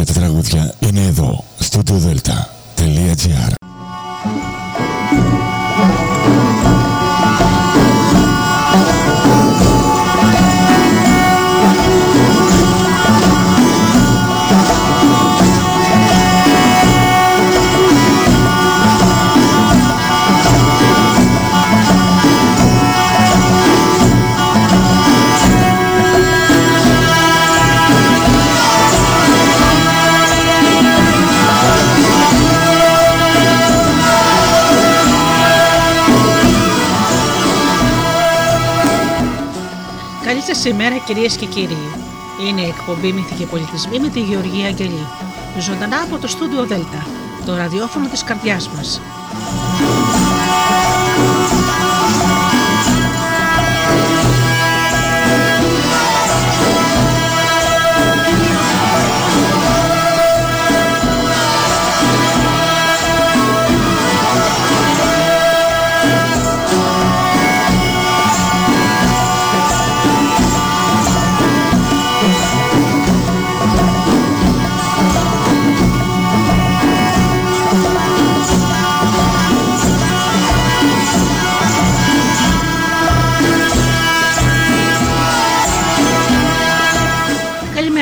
και 0.00 0.06
τα 0.06 0.20
τραγούδια 0.20 0.74
είναι 0.78 1.00
εδώ, 1.00 1.44
studiodelta.gr 1.60 3.52
Σήμερα 40.60 40.96
κυρίες 40.96 41.36
και 41.36 41.46
κύριοι. 41.46 41.78
Είναι 42.48 42.60
η 42.60 42.68
εκπομπή 42.68 43.12
Μύθικη 43.12 43.44
Πολιτισμοί 43.44 43.98
με 44.00 44.08
τη 44.08 44.20
Γεωργία 44.20 44.66
Αγγελή. 44.66 45.06
Ζωντανά 45.58 46.00
από 46.00 46.18
το 46.18 46.28
στούντιο 46.28 46.66
Δέλτα, 46.66 47.06
το 47.46 47.56
ραδιόφωνο 47.56 48.08
της 48.08 48.24
καρδιάς 48.24 48.68
μας. 48.68 49.00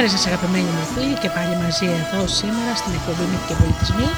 Σας 0.09 0.27
αγαπημένοι 0.27 0.71
μου 0.77 0.85
φίλοι 0.95 1.17
και 1.23 1.31
πάλι 1.37 1.55
μαζί 1.63 1.87
εδώ 2.01 2.27
σήμερα 2.27 2.73
στην 2.81 2.93
εκπομπή 2.99 3.25
Μύθοι 3.31 3.47
και 3.49 3.57
Πολιτισμοί. 3.61 4.09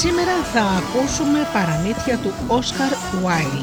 Σήμερα 0.00 0.34
θα 0.52 0.62
ακούσουμε 0.80 1.40
παραμύθια 1.52 2.16
του 2.22 2.32
Όσκαρ 2.46 2.92
Βάιλ, 3.22 3.58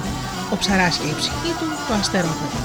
ο 0.54 0.56
ψαράς 0.62 0.96
και 0.98 1.08
η 1.08 1.16
ψυχή 1.20 1.52
του, 1.60 1.68
το 1.88 1.94
αστερόπεδο. 1.94 2.60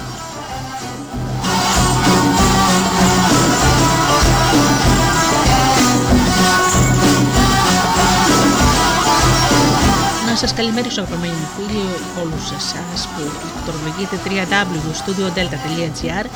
Να 10.28 10.34
σας 10.40 10.52
καλημερίσω 10.54 11.00
αγαπημένοι 11.00 11.36
μου 11.40 11.48
φίλοι 11.56 11.82
όλους 12.22 12.46
εσάς 12.58 12.98
που 13.12 13.20
ηλεκτρολογείτε 13.44 14.14
www.studiodelta.gr 14.26 16.26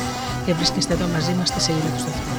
και 0.48 0.56
βρίσκεστε 0.60 0.92
εδώ 0.96 1.06
μαζί 1.16 1.32
μας 1.38 1.48
στη 1.52 1.60
σελίδα 1.66 1.91
του 1.94 2.00
σταθμού. 2.04 2.34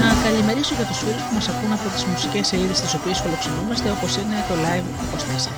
Να 0.00 0.08
καλημερίσω 0.24 0.72
για 0.78 0.86
τους 0.90 0.98
φίλους 1.02 1.22
που 1.26 1.34
μας 1.38 1.46
ακούν 1.52 1.70
από 1.78 1.86
τις 1.94 2.02
μουσικές 2.10 2.44
σελίδες 2.50 2.78
τις 2.84 2.92
οποίες 2.98 3.16
φιλοξενούμαστε 3.22 3.88
όπως 3.96 4.10
είναι 4.20 4.36
το 4.48 4.54
Live 4.64 4.86
24. 5.12 5.52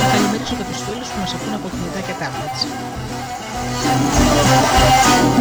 Να 0.00 0.06
καλημερίσω 0.14 0.54
για 0.58 0.66
τους 0.70 0.80
φίλους 0.86 1.08
που 1.12 1.18
μας 1.22 1.32
ακούν 1.36 1.52
από 1.58 1.66
κινητά 1.74 2.00
και 2.06 2.14
tablets. 2.20 2.60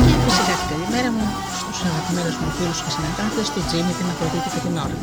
Και 0.08 0.16
φυσικά 0.26 0.54
την 0.60 0.68
καλημέρα 0.72 1.10
μου 1.16 1.26
στους 1.60 1.78
αγαπημένους 1.90 2.36
μου 2.40 2.48
φίλους 2.58 2.80
και 2.84 2.92
συναντάτες, 2.96 3.48
του 3.54 3.62
Τζίμι, 3.68 3.94
την 4.00 4.08
Αφροδίτη 4.12 4.50
και 4.54 4.62
την 4.66 4.76
Ώρα. 4.86 4.98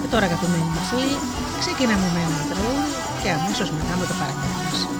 Και 0.00 0.08
τώρα 0.12 0.24
αγαπημένοι 0.30 0.68
μου 0.74 0.82
φίλοι, 0.90 1.16
ξεκινάμε 1.62 2.08
με 2.14 2.20
ένα 2.26 2.40
τραγούδι 2.50 2.88
και 3.22 3.28
αμέσως 3.36 3.68
μετά 3.76 3.94
με 4.00 4.04
το 4.10 4.14
παρακάτω 4.20 4.99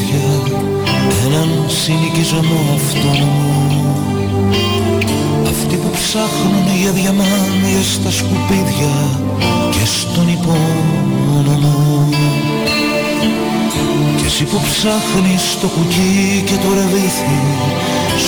συνοικισμό 2.31 2.75
αυτόνομο 2.75 3.67
Αυτοί 5.47 5.75
που 5.75 5.89
ψάχνουν 5.89 6.67
για 6.81 6.91
διαμάντια 6.91 7.81
στα 7.93 8.11
σκουπίδια 8.11 8.95
και 9.71 9.85
στον 9.85 10.27
υπόνομο 10.27 12.09
Κι 14.17 14.25
εσύ 14.25 14.43
που 14.43 14.59
ψάχνεις 14.69 15.57
το 15.61 15.67
κουκί 15.67 16.43
και 16.45 16.55
το 16.63 16.73
ρεβίθι 16.73 17.39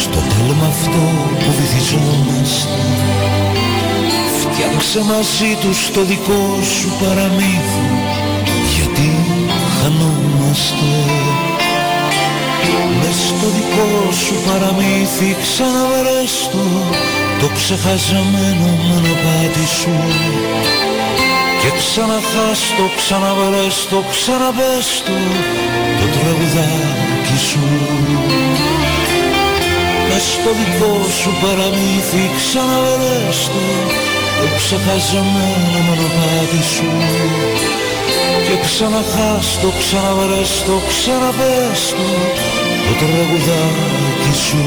στο 0.02 0.20
τέλμα 0.32 0.68
αυτό 0.68 1.04
που 1.40 1.52
βυθιζόμαστε. 1.58 2.80
Φτιάξε 4.42 5.00
μαζί 5.14 5.52
τους 5.62 5.92
το 5.92 6.02
δικό 6.04 6.60
σου 6.78 6.90
παραμύθι 7.00 7.84
γιατί 8.76 9.10
χανόμαστε 9.82 11.33
Μες 13.44 13.52
στο 13.52 13.60
δικό 13.60 14.12
σου 14.12 14.36
παραμύθι 14.48 15.36
ξαναβρες 15.44 16.36
το 16.52 16.64
Το 17.40 17.48
ξεχαζεμένο 17.58 18.70
μονοπάτι 18.88 19.66
σου. 19.80 19.96
Και 21.62 21.70
ξαναχάς 21.80 22.62
το, 22.78 22.86
ξαναβρες 23.00 23.78
το, 23.90 24.00
ξαναπες 24.12 24.88
το 25.06 25.18
Το 26.00 26.06
τραγουδάκι 26.16 27.38
σου. 27.50 27.64
Μες 30.10 30.26
στο 30.36 30.50
δικό 30.60 30.94
σου 31.20 31.32
παραμύθι 31.42 32.24
ξαναβρες 32.38 33.40
το 33.54 33.64
Το 34.40 34.46
ξεχαζεμένο 34.60 35.78
μονοπάτι 35.88 36.62
σου. 36.74 36.90
Και 38.46 38.56
ξαναχάς 38.66 39.48
το, 39.62 39.70
ξαναβρες 39.80 40.52
το, 40.68 40.76
ξαναπες 40.90 41.82
το, 41.98 42.08
το 42.88 43.06
τραγουδάκι 43.06 44.34
σου. 44.48 44.64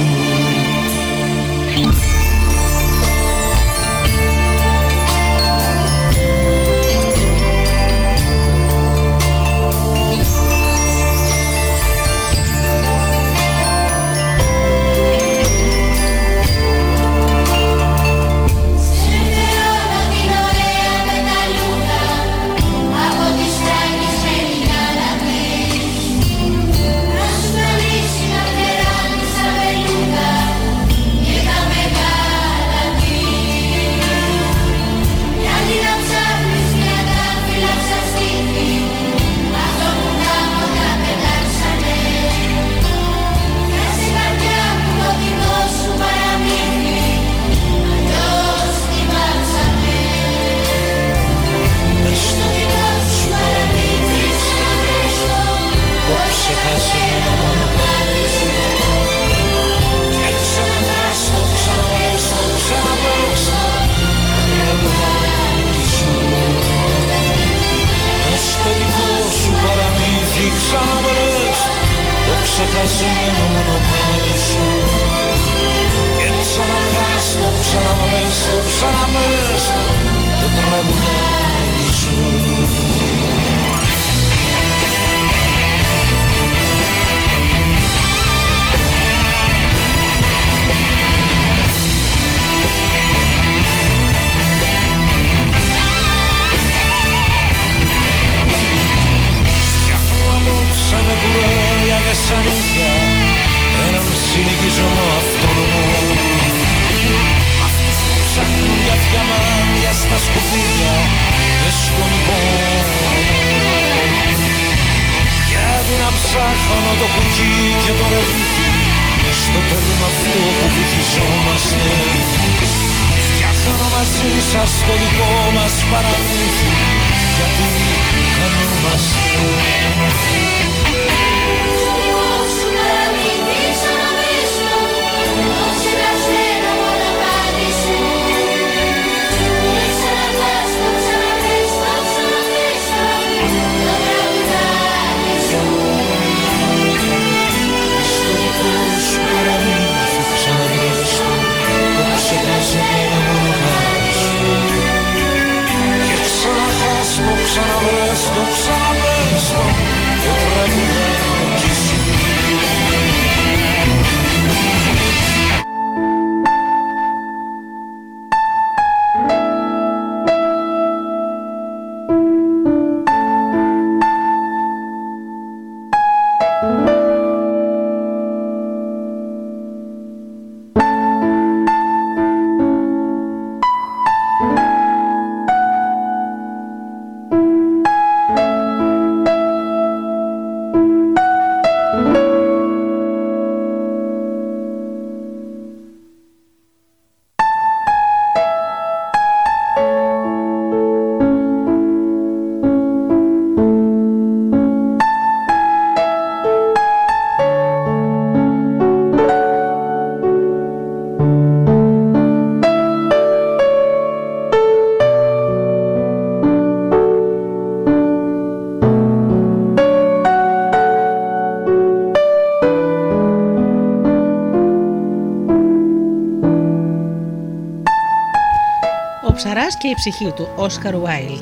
Και 229.74 229.88
η 229.88 229.94
ψυχή 229.94 230.32
του, 230.36 230.48
Όσκαρ 230.56 230.96
Βάιλντ. 230.96 231.40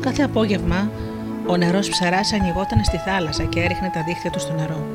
Κάθε 0.00 0.22
απόγευμα 0.22 0.90
ο 1.46 1.56
νερός 1.56 1.88
ψαράς 1.88 2.32
ανοιγόταν 2.32 2.84
στη 2.84 2.96
θάλασσα 2.96 3.44
και 3.44 3.60
έριχνε 3.60 3.90
τα 3.94 4.02
δίχτυα 4.02 4.30
του 4.30 4.40
στο 4.40 4.52
νερό. 4.52 4.86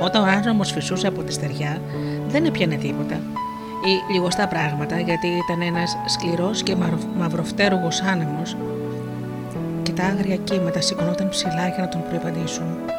Όταν 0.00 0.22
ο 0.22 0.26
άνεμος 0.26 0.72
φυσούσε 0.72 1.06
από 1.06 1.22
τη 1.22 1.32
στεριά, 1.32 1.80
δεν 2.28 2.44
έπιανε 2.44 2.76
τίποτα 2.76 3.20
ή 3.84 4.12
λιγοστά 4.12 4.48
πράγματα 4.48 5.00
γιατί 5.00 5.26
ήταν 5.26 5.60
ένας 5.60 5.96
σκληρός 6.06 6.62
και 6.62 6.76
μαυροφτέρουγος 7.18 8.02
άνεμος 8.02 8.56
και 9.82 9.92
τα 9.92 10.04
άγρια 10.04 10.36
κύματα 10.36 10.80
σηκωνόταν 10.80 11.28
ψηλά 11.28 11.68
για 11.68 11.78
να 11.78 11.88
τον 11.88 12.02
προϋπαντήσουν. 12.08 12.91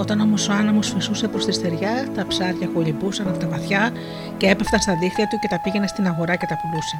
Όταν 0.00 0.20
όμως 0.20 0.48
ο 0.48 0.52
άνεμος 0.52 0.92
φυσούσε 0.92 1.28
προς 1.28 1.44
τη 1.44 1.52
στεριά, 1.52 2.08
τα 2.14 2.26
ψάρια 2.26 2.66
κολυμπούσαν 2.66 3.28
από 3.28 3.38
τα 3.38 3.48
βαθιά 3.48 3.90
και 4.36 4.46
έπεφταν 4.46 4.80
στα 4.80 4.96
δίχτυα 5.00 5.26
του 5.28 5.38
και 5.38 5.48
τα 5.48 5.60
πήγαινε 5.60 5.86
στην 5.86 6.06
αγορά 6.06 6.36
και 6.36 6.46
τα 6.46 6.56
πουλούσε. 6.60 6.96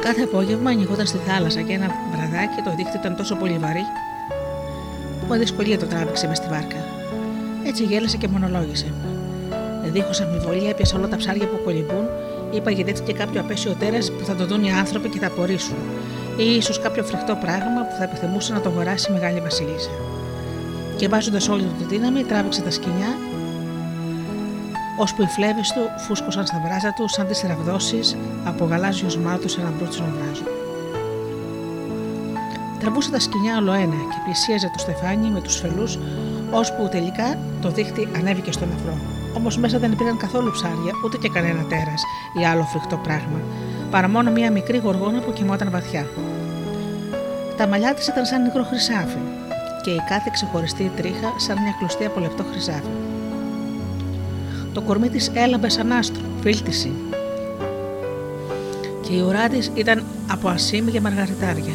Κάθε 0.00 0.22
απόγευμα 0.22 0.70
ανοιγόταν 0.70 1.06
στη 1.06 1.18
θάλασσα 1.26 1.60
και 1.60 1.72
ένα 1.72 1.88
βραδάκι 2.12 2.62
το 2.64 2.74
δίχτυ 2.76 2.96
ήταν 2.96 3.16
τόσο 3.16 3.34
πολύ 3.36 3.58
βαρύ 3.58 3.84
που 5.20 5.26
με 5.28 5.38
δυσκολία 5.38 5.78
το 5.78 5.86
τράβηξε 5.86 6.26
μες 6.26 6.36
στη 6.36 6.48
βάρκα. 6.48 6.84
Έτσι 7.66 7.84
γέλασε 7.84 8.16
και 8.16 8.28
μονολόγησε. 8.28 8.94
Δίχως 9.84 10.20
αμφιβολία 10.20 10.68
έπιασε 10.68 10.96
όλα 10.96 11.08
τα 11.08 11.16
ψάρια 11.16 11.46
που 11.46 11.60
κολυμπούν, 11.64 12.06
είπα 12.50 12.70
γιατί 12.70 12.92
και 13.02 13.12
κάποιο 13.12 13.40
απέσιο 13.40 13.72
τέρας 13.78 14.10
που 14.12 14.24
θα 14.24 14.34
το 14.34 14.46
δουν 14.46 14.64
οι 14.64 14.72
άνθρωποι 14.72 15.08
και 15.08 15.18
θα 15.18 15.26
απορρίσουν 15.26 15.76
ή 16.36 16.54
ίσως 16.56 16.80
κάποιο 16.80 17.04
φρικτό 17.04 17.34
πράγμα 17.34 17.80
που 17.88 17.94
θα 17.98 18.04
επιθυμούσε 18.04 18.52
να 18.52 18.60
το 18.60 18.68
αγοράσει 18.68 19.10
η 19.10 19.14
μεγάλη 19.14 19.40
Βασίλισσα. 19.40 19.90
Και 20.96 21.08
βάζοντας 21.08 21.48
όλη 21.48 21.62
του 21.62 21.74
τη 21.78 21.84
δύναμη, 21.84 22.24
τράβηξε 22.24 22.62
τα 22.62 22.70
σκηνιά, 22.70 23.16
ώσπου 24.98 25.22
οι 25.22 25.26
φλέβες 25.26 25.72
του 25.72 25.80
φούσκωσαν 26.06 26.46
στα 26.46 26.60
βράζα 26.64 26.92
του 26.92 27.08
σαν 27.08 27.26
τις 27.26 27.44
ραβδόσεις 27.46 28.16
από 28.44 28.64
γαλάζιος 28.64 29.16
μάτους 29.16 29.52
σε 29.52 29.60
ένα 29.60 29.70
μπρούτσινο 29.70 30.06
βράζο. 30.16 30.44
Τραβούσε 32.80 33.10
τα 33.10 33.20
σκηνιά 33.20 33.56
όλο 33.56 33.72
ένα 33.72 33.96
και 34.10 34.20
πλησίαζε 34.24 34.70
το 34.72 34.78
στεφάνι 34.78 35.30
με 35.30 35.40
τους 35.40 35.56
φελούς, 35.56 35.98
ώσπου 36.50 36.88
τελικά 36.90 37.38
το 37.60 37.68
δίχτυ 37.70 38.08
ανέβηκε 38.16 38.52
στον 38.52 38.68
αφρό. 38.76 38.96
Όμως 39.36 39.56
μέσα 39.56 39.78
δεν 39.78 39.92
υπήρχαν 39.92 40.16
καθόλου 40.16 40.50
ψάρια, 40.50 40.92
ούτε 41.04 41.16
και 41.16 41.28
κανένα 41.28 41.62
τέρας 41.64 42.02
ή 42.40 42.44
άλλο 42.46 42.62
φρικτό 42.62 42.96
πράγμα, 42.96 43.40
παρά 43.90 44.08
μόνο 44.08 44.30
μια 44.30 44.50
μικρή 44.50 44.78
γοργόνα 44.78 45.20
που 45.20 45.32
κοιμόταν 45.32 45.70
βαθιά. 45.70 46.06
Τα 47.56 47.66
μαλλιά 47.66 47.94
της 47.94 48.06
ήταν 48.06 48.24
σαν 48.24 48.42
μικρό 48.42 48.62
χρυσάφι 48.62 49.18
και 49.82 49.90
η 49.90 50.02
κάθε 50.08 50.30
ξεχωριστή 50.32 50.90
τρίχα 50.96 51.32
σαν 51.36 51.62
μια 51.62 51.74
κλωστή 51.78 52.04
από 52.04 52.20
λεπτό 52.20 52.44
χρυσάφι. 52.50 52.90
Το 54.72 54.80
κορμί 54.80 55.08
της 55.08 55.30
έλαμπε 55.34 55.68
σαν 55.68 55.92
άστρο, 55.92 56.22
φίλτιση. 56.40 56.92
Και 59.00 59.12
η 59.12 59.20
ουρά 59.20 59.48
της 59.48 59.70
ήταν 59.74 60.04
από 60.30 60.48
ασίμι 60.48 60.90
και 60.90 61.00
μαργαριτάρια. 61.00 61.74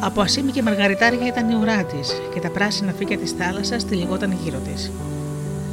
Από 0.00 0.20
ασίμι 0.20 0.50
και 0.50 0.62
μαργαριτάρια 0.62 1.26
ήταν 1.26 1.50
η 1.50 1.54
ουρά 1.54 1.84
της 1.84 2.20
και 2.34 2.40
τα 2.40 2.50
πράσινα 2.50 2.92
φύκια 2.92 3.18
της 3.18 3.32
θάλασσας 3.32 3.84
τυλιγόταν 3.84 4.32
γύρω 4.42 4.58
της. 4.58 4.90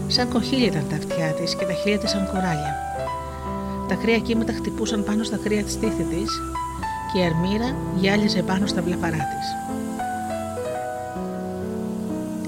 Σαν 0.08 0.30
κοχύλια 0.30 0.68
ήταν 0.68 0.86
τα 0.90 0.96
αυτιά 0.96 1.34
της 1.34 1.56
και 1.56 1.66
τα 1.66 1.74
χείλια 1.74 1.98
της 1.98 2.10
σαν 2.10 2.30
κοράλια. 2.32 2.76
Τα 3.94 4.00
κρύα 4.00 4.20
κύματα 4.20 4.54
χτυπούσαν 4.54 5.04
πάνω 5.04 5.24
στα 5.24 5.38
κρύα 5.44 5.64
της 5.64 5.74
στήθη 5.74 6.04
της 6.04 6.42
και 7.14 7.20
η 7.20 7.24
αρμύρα 7.24 7.76
γυάλιζε 7.96 8.42
πάνω 8.42 8.66
στα 8.66 8.82
βλεφαρά 8.82 9.18
της. 9.18 9.48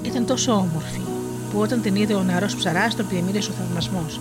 Ήταν 0.01 0.25
τόσο 0.25 0.51
όμορφη 0.51 0.99
που 1.51 1.59
όταν 1.59 1.81
την 1.81 1.95
είδε 1.95 2.13
ο 2.13 2.23
νεαρός 2.23 2.55
ψαράς 2.55 2.95
τον 2.95 3.07
πλημμύρισε 3.07 3.51
ο 3.51 3.53
θαυμασμός. 3.53 4.19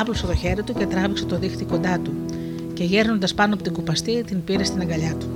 Άπλωσε 0.00 0.26
το 0.26 0.34
χέρι 0.34 0.62
του 0.62 0.72
και 0.72 0.86
τράβηξε 0.86 1.24
το 1.24 1.38
δίχτυ 1.38 1.64
κοντά 1.64 1.98
του 1.98 2.12
και 2.74 2.84
γέρνοντας 2.84 3.34
πάνω 3.34 3.54
από 3.54 3.62
την 3.62 3.72
κουπαστή 3.72 4.24
την 4.24 4.44
πήρε 4.44 4.64
στην 4.64 4.80
αγκαλιά 4.80 5.14
του. 5.14 5.26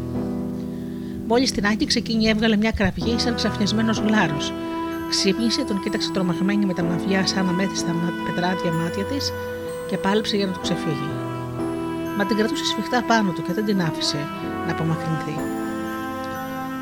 Μόλις 1.26 1.52
την 1.52 1.66
άγγιξε, 1.66 1.98
εκείνη 1.98 2.28
έβγαλε 2.28 2.56
μια 2.56 2.70
κραυγή 2.70 3.18
σαν 3.18 3.34
ξαφνισμένο 3.34 3.92
γλάρος. 4.06 4.52
Ξύπνησε, 5.10 5.64
τον 5.64 5.80
κοίταξε 5.82 6.10
τρομαγμένη 6.12 6.66
με 6.66 6.74
τα 6.74 6.82
μαυιά 6.82 7.26
σαν 7.26 7.48
αμέθιστα 7.48 7.94
πετράδια 8.26 8.72
μάτια 8.72 9.04
της 9.04 9.32
και 9.88 9.96
πάλεψε 9.96 10.36
για 10.36 10.46
να 10.46 10.52
του 10.52 10.60
ξεφύγει 10.60 11.22
μα 12.16 12.24
την 12.24 12.36
κρατούσε 12.36 12.64
σφιχτά 12.64 13.02
πάνω 13.02 13.30
του 13.32 13.42
και 13.42 13.52
δεν 13.52 13.64
την 13.64 13.82
άφησε 13.82 14.28
να 14.66 14.72
απομακρυνθεί. 14.72 15.36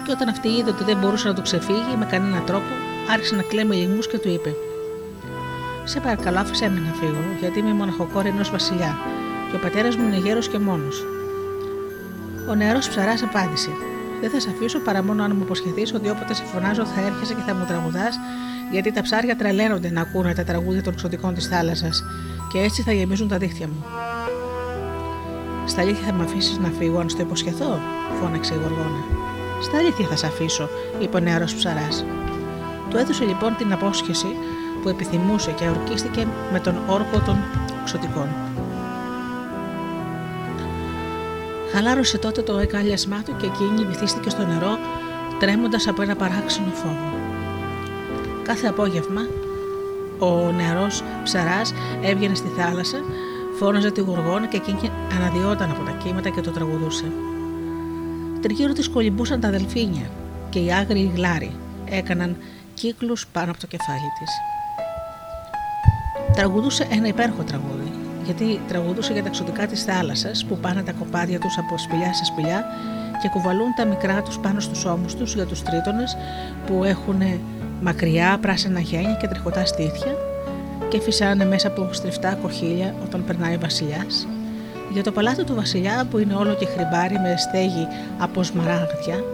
Και 0.05 0.13
όταν 0.13 0.29
αυτή 0.29 0.49
είδε 0.49 0.71
ότι 0.71 0.85
δεν 0.85 0.97
μπορούσε 0.97 1.29
να 1.29 1.35
του 1.35 1.43
ξεφύγει 1.43 1.95
με 1.99 2.05
κανένα 2.05 2.41
τρόπο, 2.41 2.73
άρχισε 3.13 3.37
να 3.37 3.43
κλαίμε 3.43 3.75
λιγμού 3.75 3.99
και 3.99 4.19
του 4.19 4.29
είπε: 4.29 4.55
Σε 5.85 6.01
παρακαλώ, 6.01 6.39
άφησέ 6.39 6.69
με 6.69 6.79
να 6.79 6.93
φύγω, 6.93 7.23
γιατί 7.41 7.59
είμαι 7.59 7.73
μοναχοκόρη 7.73 8.29
ενός 8.29 8.51
βασιλιά 8.51 8.99
και 9.51 9.57
ο 9.57 9.59
πατέρας 9.59 9.97
μου 9.97 10.07
είναι 10.07 10.17
γέρος 10.17 10.49
και 10.49 10.59
μόνος. 10.59 11.07
Ο 12.51 12.55
νεαρός 12.55 12.89
ψαράς 12.89 13.23
απάντησε: 13.23 13.71
Δεν 14.21 14.31
θα 14.31 14.41
σε 14.41 14.51
αφήσω 14.51 14.79
παρά 14.79 15.03
μόνο 15.03 15.23
αν 15.25 15.33
μου 15.37 15.43
υποσχεθείς 15.43 15.95
ότι 15.95 16.09
όποτε 16.09 16.35
σε 16.35 16.45
φωνάζω 16.45 16.85
θα 16.85 17.01
έρχεσαι 17.01 17.35
και 17.35 17.43
θα 17.47 17.55
μου 17.55 17.65
τραγουδάς, 17.65 18.19
γιατί 18.71 18.93
τα 18.93 19.03
ψάρια 19.03 19.37
τρελαίνονται 19.37 19.91
να 19.91 20.01
ακούνε 20.01 20.35
τα 20.35 20.45
τραγούδια 20.45 20.83
των 20.83 20.95
ξωτικών 20.95 21.35
της 21.35 21.47
θάλασσας 21.47 22.05
και 22.53 22.59
έτσι 22.59 22.83
θα 22.83 22.93
γεμίζουν 22.93 23.29
τα 23.29 23.39
δίχτυα 23.39 23.67
μου. 23.69 23.85
Στα 25.67 25.81
αλήθεια 25.81 26.07
θα 26.07 26.13
με 26.13 26.25
αφήσεις 26.25 26.59
να 26.59 26.69
φύγω 26.69 26.99
αν 26.99 27.09
στο 27.09 27.23
υποσχεθώ, 27.23 27.81
φώναξε 28.21 28.55
η 28.55 28.57
Γοργόνα. 28.57 29.05
Στα 29.63 29.79
αλήθεια 29.79 30.07
θα 30.07 30.17
σε 30.17 30.27
αφήσω, 30.27 30.69
είπε 31.01 31.17
ο 31.17 31.21
νεαρός 31.21 31.55
ψαράς. 31.55 32.05
Του 32.91 32.97
έδωσε 32.97 33.25
λοιπόν 33.25 33.57
την 33.57 33.73
απόσχεση 33.73 34.27
που 34.83 34.89
επιθυμούσε 34.89 35.51
και 35.51 35.69
ορκίστηκε 35.69 36.27
με 36.53 36.61
τον 36.61 36.75
όρκο 36.89 37.19
των 37.27 37.37
ξωτικών. 37.85 38.29
Χαλάρωσε 41.73 42.19
τότε 42.19 42.43
το 42.43 42.59
εκάλιασμά 42.59 43.23
του 43.23 43.37
και 43.37 43.47
εκείνη 43.47 43.85
βυθίστηκε 43.85 44.31
στο 44.31 44.47
νερό, 44.47 44.79
τρέμοντας 45.39 45.89
από 45.89 46.03
ένα 46.03 46.17
παράξενο 46.17 46.71
φόβο. 46.71 47.20
Κάθε 48.51 48.67
απόγευμα, 48.67 49.21
ο 50.19 50.53
νεαρός 50.53 51.03
ψαράς 51.23 51.73
έβγαινε 52.03 52.35
στη 52.35 52.49
θάλασσα, 52.57 52.99
φώναζε 53.59 53.91
τη 53.91 54.01
γοργόνα 54.01 54.47
και 54.47 54.57
εκείνη 54.57 54.91
αναδιόταν 55.17 55.71
από 55.71 55.85
τα 55.85 55.91
κύματα 55.91 56.29
και 56.29 56.41
το 56.41 56.51
τραγουδούσε. 56.51 57.05
Τριγύρω 58.41 58.73
της 58.73 58.89
κολυμπούσαν 58.89 59.41
τα 59.41 59.51
δελφίνια 59.51 60.11
και 60.51 60.59
οι 60.59 60.73
άγριοι 60.73 61.13
γλάροι 61.15 61.53
έκαναν 61.85 62.37
κύκλους 62.75 63.27
πάνω 63.27 63.51
από 63.51 63.61
το 63.61 63.67
κεφάλι 63.67 64.11
της. 64.19 64.31
Τραγουδούσε 66.35 66.87
ένα 66.91 67.07
υπέροχο 67.07 67.43
τραγούδι, 67.43 67.93
γιατί 68.25 68.61
τραγουδούσε 68.69 69.13
για 69.13 69.23
τα 69.23 69.29
εξωτικά 69.29 69.67
της 69.67 69.85
θάλασσας 69.85 70.45
που 70.45 70.59
πάνε 70.59 70.83
τα 70.83 70.93
κοπάδια 70.93 71.39
τους 71.39 71.59
από 71.59 71.79
σπηλιά 71.79 72.15
σε 72.15 72.25
σπηλιά 72.25 72.65
και 73.23 73.29
κουβαλούν 73.29 73.75
τα 73.77 73.85
μικρά 73.85 74.23
τους 74.23 74.39
πάνω 74.39 74.61
στους 74.61 74.85
ώμους 74.85 75.15
τους 75.15 75.35
για 75.35 75.47
τους 75.47 75.63
τρίτονες 75.63 76.17
που 76.67 76.85
έχουν 76.85 77.23
μακριά 77.83 78.39
πράσινα 78.41 78.81
γένια 78.81 79.15
και 79.15 79.27
τριχωτά 79.27 79.65
στήθια 79.65 80.17
και 80.89 81.01
φυσάνε 81.01 81.45
μέσα 81.45 81.69
από 81.69 81.89
στριφτά 81.91 82.35
κοχύλια 82.35 82.95
όταν 83.05 83.25
περνάει 83.25 83.55
ο 83.55 83.59
βασιλιάς. 83.61 84.27
Για 84.93 85.03
το 85.03 85.13
παλάτι 85.13 85.45
του 85.45 85.55
βασιλιά 85.55 86.07
που 86.11 86.19
είναι 86.19 86.35
όλο 86.35 86.55
και 86.55 86.67
χρυμπάρι 86.67 87.19
με 87.19 87.35
στέγη 87.37 87.87
από 88.19 88.43
σμαράγδια 88.43 89.25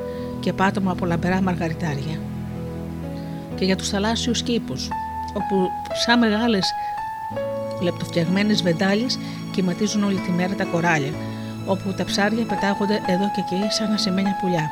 και 0.40 0.52
πάτωμα 0.52 0.90
από 0.90 1.06
λαμπερά 1.06 1.42
μαργαριτάρια. 1.42 2.20
Και 3.54 3.64
για 3.64 3.76
τους 3.76 3.88
θαλάσσιους 3.88 4.42
κήπους 4.42 4.88
όπου 5.34 5.68
σαν 6.04 6.18
μεγάλες 6.18 6.72
λεπτοφτιαγμένες 7.82 8.62
βεντάλιες 8.62 9.18
κυματίζουν 9.52 10.04
όλη 10.04 10.18
τη 10.18 10.30
μέρα 10.30 10.54
τα 10.54 10.64
κοράλια 10.64 11.12
όπου 11.66 11.94
τα 11.96 12.04
ψάρια 12.04 12.44
πετάγονται 12.44 12.94
εδώ 12.94 13.24
και 13.34 13.40
εκεί 13.40 13.72
σαν 13.72 13.92
ασημένια 13.92 14.36
πουλιά 14.40 14.70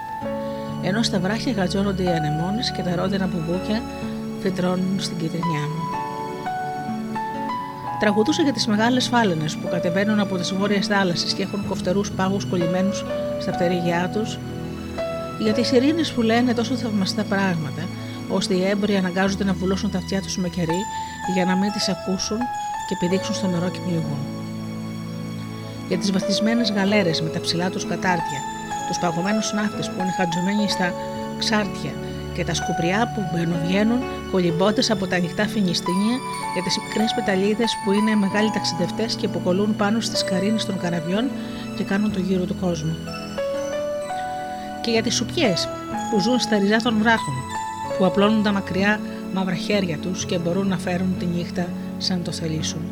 ενώ 0.85 1.03
στα 1.03 1.21
βράχια 1.21 1.53
γατζώνονται 1.53 2.03
οι 2.03 2.09
ανεμόνες 2.09 2.73
και 2.73 2.83
τα 2.83 2.95
ρόδινα 2.97 3.27
μπουμπούκια 3.27 3.83
φυτρώνουν 4.43 4.97
στην 4.99 5.17
κυτρινιά 5.17 5.61
μου. 5.61 5.83
Τραγουδούσε 8.01 8.43
για 8.43 8.53
τις 8.53 8.67
μεγάλες 8.67 9.09
φάλαινες 9.09 9.57
που 9.57 9.69
κατεβαίνουν 9.69 10.21
από 10.21 10.37
τις 10.37 10.55
βόρειες 10.55 10.87
θάλασσες 10.87 11.33
και 11.33 11.43
έχουν 11.43 11.67
κοφτερούς 11.69 12.11
πάγους 12.11 12.45
κολλημένους 12.45 13.05
στα 13.41 13.51
πτερίγια 13.51 14.11
τους, 14.13 14.39
για 15.41 15.53
τι 15.53 15.77
ειρήνε 15.77 16.03
που 16.15 16.23
λένε 16.23 16.55
τόσο 16.55 16.75
θαυμαστά 16.75 17.23
πράγματα, 17.23 17.83
ώστε 18.29 18.55
οι 18.55 18.65
έμποροι 18.65 18.97
αναγκάζονται 18.97 19.45
να 19.45 19.53
βουλώσουν 19.53 19.91
τα 19.91 19.99
αυτιά 19.99 20.21
τους 20.21 20.37
με 20.39 20.49
κερί 20.49 20.83
για 21.35 21.45
να 21.45 21.57
μην 21.57 21.73
τις 21.73 21.89
ακούσουν 21.89 22.39
και 22.89 22.97
πηδήξουν 23.01 23.35
στο 23.35 23.47
νερό 23.47 23.69
και 23.71 23.79
πνιγούν. 23.85 24.19
Για 25.89 25.99
τις 25.99 26.13
βαθισμένες 26.13 26.73
γαλέρες 26.73 27.23
με 27.23 27.29
τα 27.29 27.41
ψηλά 27.41 27.71
τους 27.71 27.87
κατάρτια, 27.87 28.41
τους 28.89 28.99
παγωμένους 28.99 29.53
ναύτε 29.53 29.83
που 29.91 30.01
είναι 30.01 30.15
χαντζωμένοι 30.17 30.69
στα 30.69 30.93
ξάρτια 31.39 31.93
και 32.35 32.45
τα 32.45 32.55
σκουπριά 32.55 33.13
που 33.15 33.21
μπαινοβγαίνουν 33.33 34.01
κολυμπώντας 34.31 34.91
από 34.91 35.07
τα 35.07 35.17
ανοιχτά 35.17 35.47
φινιστήνια 35.47 36.17
για 36.55 36.63
τις 36.63 36.79
μικρές 36.79 37.15
πεταλίδες 37.15 37.73
που 37.85 37.93
είναι 37.93 38.15
μεγάλοι 38.15 38.51
ταξιδευτές 38.51 39.15
και 39.15 39.27
αποκολούν 39.27 39.77
πάνω 39.77 40.01
στις 40.01 40.25
καρίνες 40.25 40.65
των 40.65 40.79
καραβιών 40.81 41.25
και 41.77 41.85
κάνουν 41.85 42.13
το 42.13 42.21
γύρο 42.21 42.45
του 42.45 42.57
κόσμου. 42.61 42.97
Και 44.83 44.91
για 44.91 45.03
τις 45.03 45.15
σουπιές 45.15 45.69
που 46.11 46.21
ζουν 46.21 46.39
στα 46.39 46.59
ριζά 46.59 46.77
των 46.77 46.99
βράχων, 46.99 47.35
που 47.99 48.05
απλώνουν 48.05 48.43
τα 48.43 48.53
μακριά 48.53 49.01
μαύρα 49.35 49.55
χέρια 49.55 49.99
τους 49.99 50.27
και 50.27 50.39
μπορούν 50.39 50.69
να 50.69 50.79
φέρουν 50.79 51.15
τη 51.19 51.27
νύχτα 51.27 51.67
σαν 51.99 52.23
το 52.23 52.33
θελήσουν. 52.33 52.83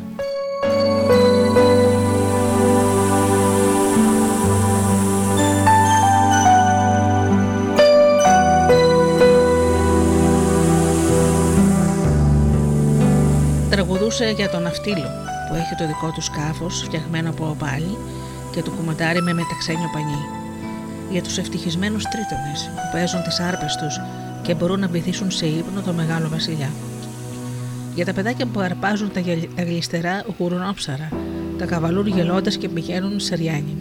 Τραγουδούσε 14.23 14.41
για 14.41 14.49
τον 14.49 14.65
αυτίλο 14.65 15.09
που 15.49 15.55
έχει 15.55 15.75
το 15.75 15.87
δικό 15.87 16.11
του 16.11 16.21
σκάφος 16.21 16.83
φτιαγμένο 16.83 17.29
από 17.29 17.49
οπάλι 17.49 17.97
και 18.51 18.61
το 18.61 18.71
κουμαντάρι 18.71 19.21
με 19.21 19.33
μεταξένιο 19.33 19.89
πανί. 19.93 20.21
Για 21.11 21.21
τους 21.21 21.37
ευτυχισμένους 21.37 22.03
τρίτονες 22.03 22.69
που 22.75 22.89
παίζουν 22.91 23.23
τις 23.23 23.39
άρπες 23.39 23.75
τους 23.75 23.99
και 24.41 24.53
μπορούν 24.53 24.79
να 24.79 24.87
βυθίσουν 24.87 25.31
σε 25.31 25.45
ύπνο 25.45 25.81
το 25.81 25.93
μεγάλο 25.93 26.29
βασιλιά. 26.29 26.69
Για 27.95 28.05
τα 28.05 28.13
παιδάκια 28.13 28.45
που 28.45 28.59
αρπάζουν 28.59 29.11
τα, 29.11 29.19
γελ... 29.19 29.47
τα 29.55 29.63
γλιστερά 29.63 30.23
γουρουνόψαρα, 30.37 31.09
τα 31.57 31.65
καβαλούν 31.65 32.07
γελώντας 32.07 32.57
και 32.57 32.69
πηγαίνουν 32.69 33.19
σε 33.19 33.35
ριάνι. 33.35 33.77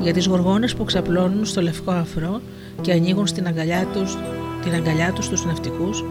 Για 0.00 0.12
τις 0.12 0.26
γοργόνες 0.26 0.74
που 0.74 0.84
ξαπλώνουν 0.84 1.44
στο 1.44 1.62
λευκό 1.62 1.90
αφρό 1.90 2.40
και 2.80 2.92
ανοίγουν 2.92 3.26
στην 3.26 3.46
αγκαλιά 3.46 3.86
τους, 3.92 4.16
την 4.62 4.74
αγκαλιά 4.74 5.12
τους 5.12 5.24
στους 5.24 5.44
ναυτικούς 5.44 6.04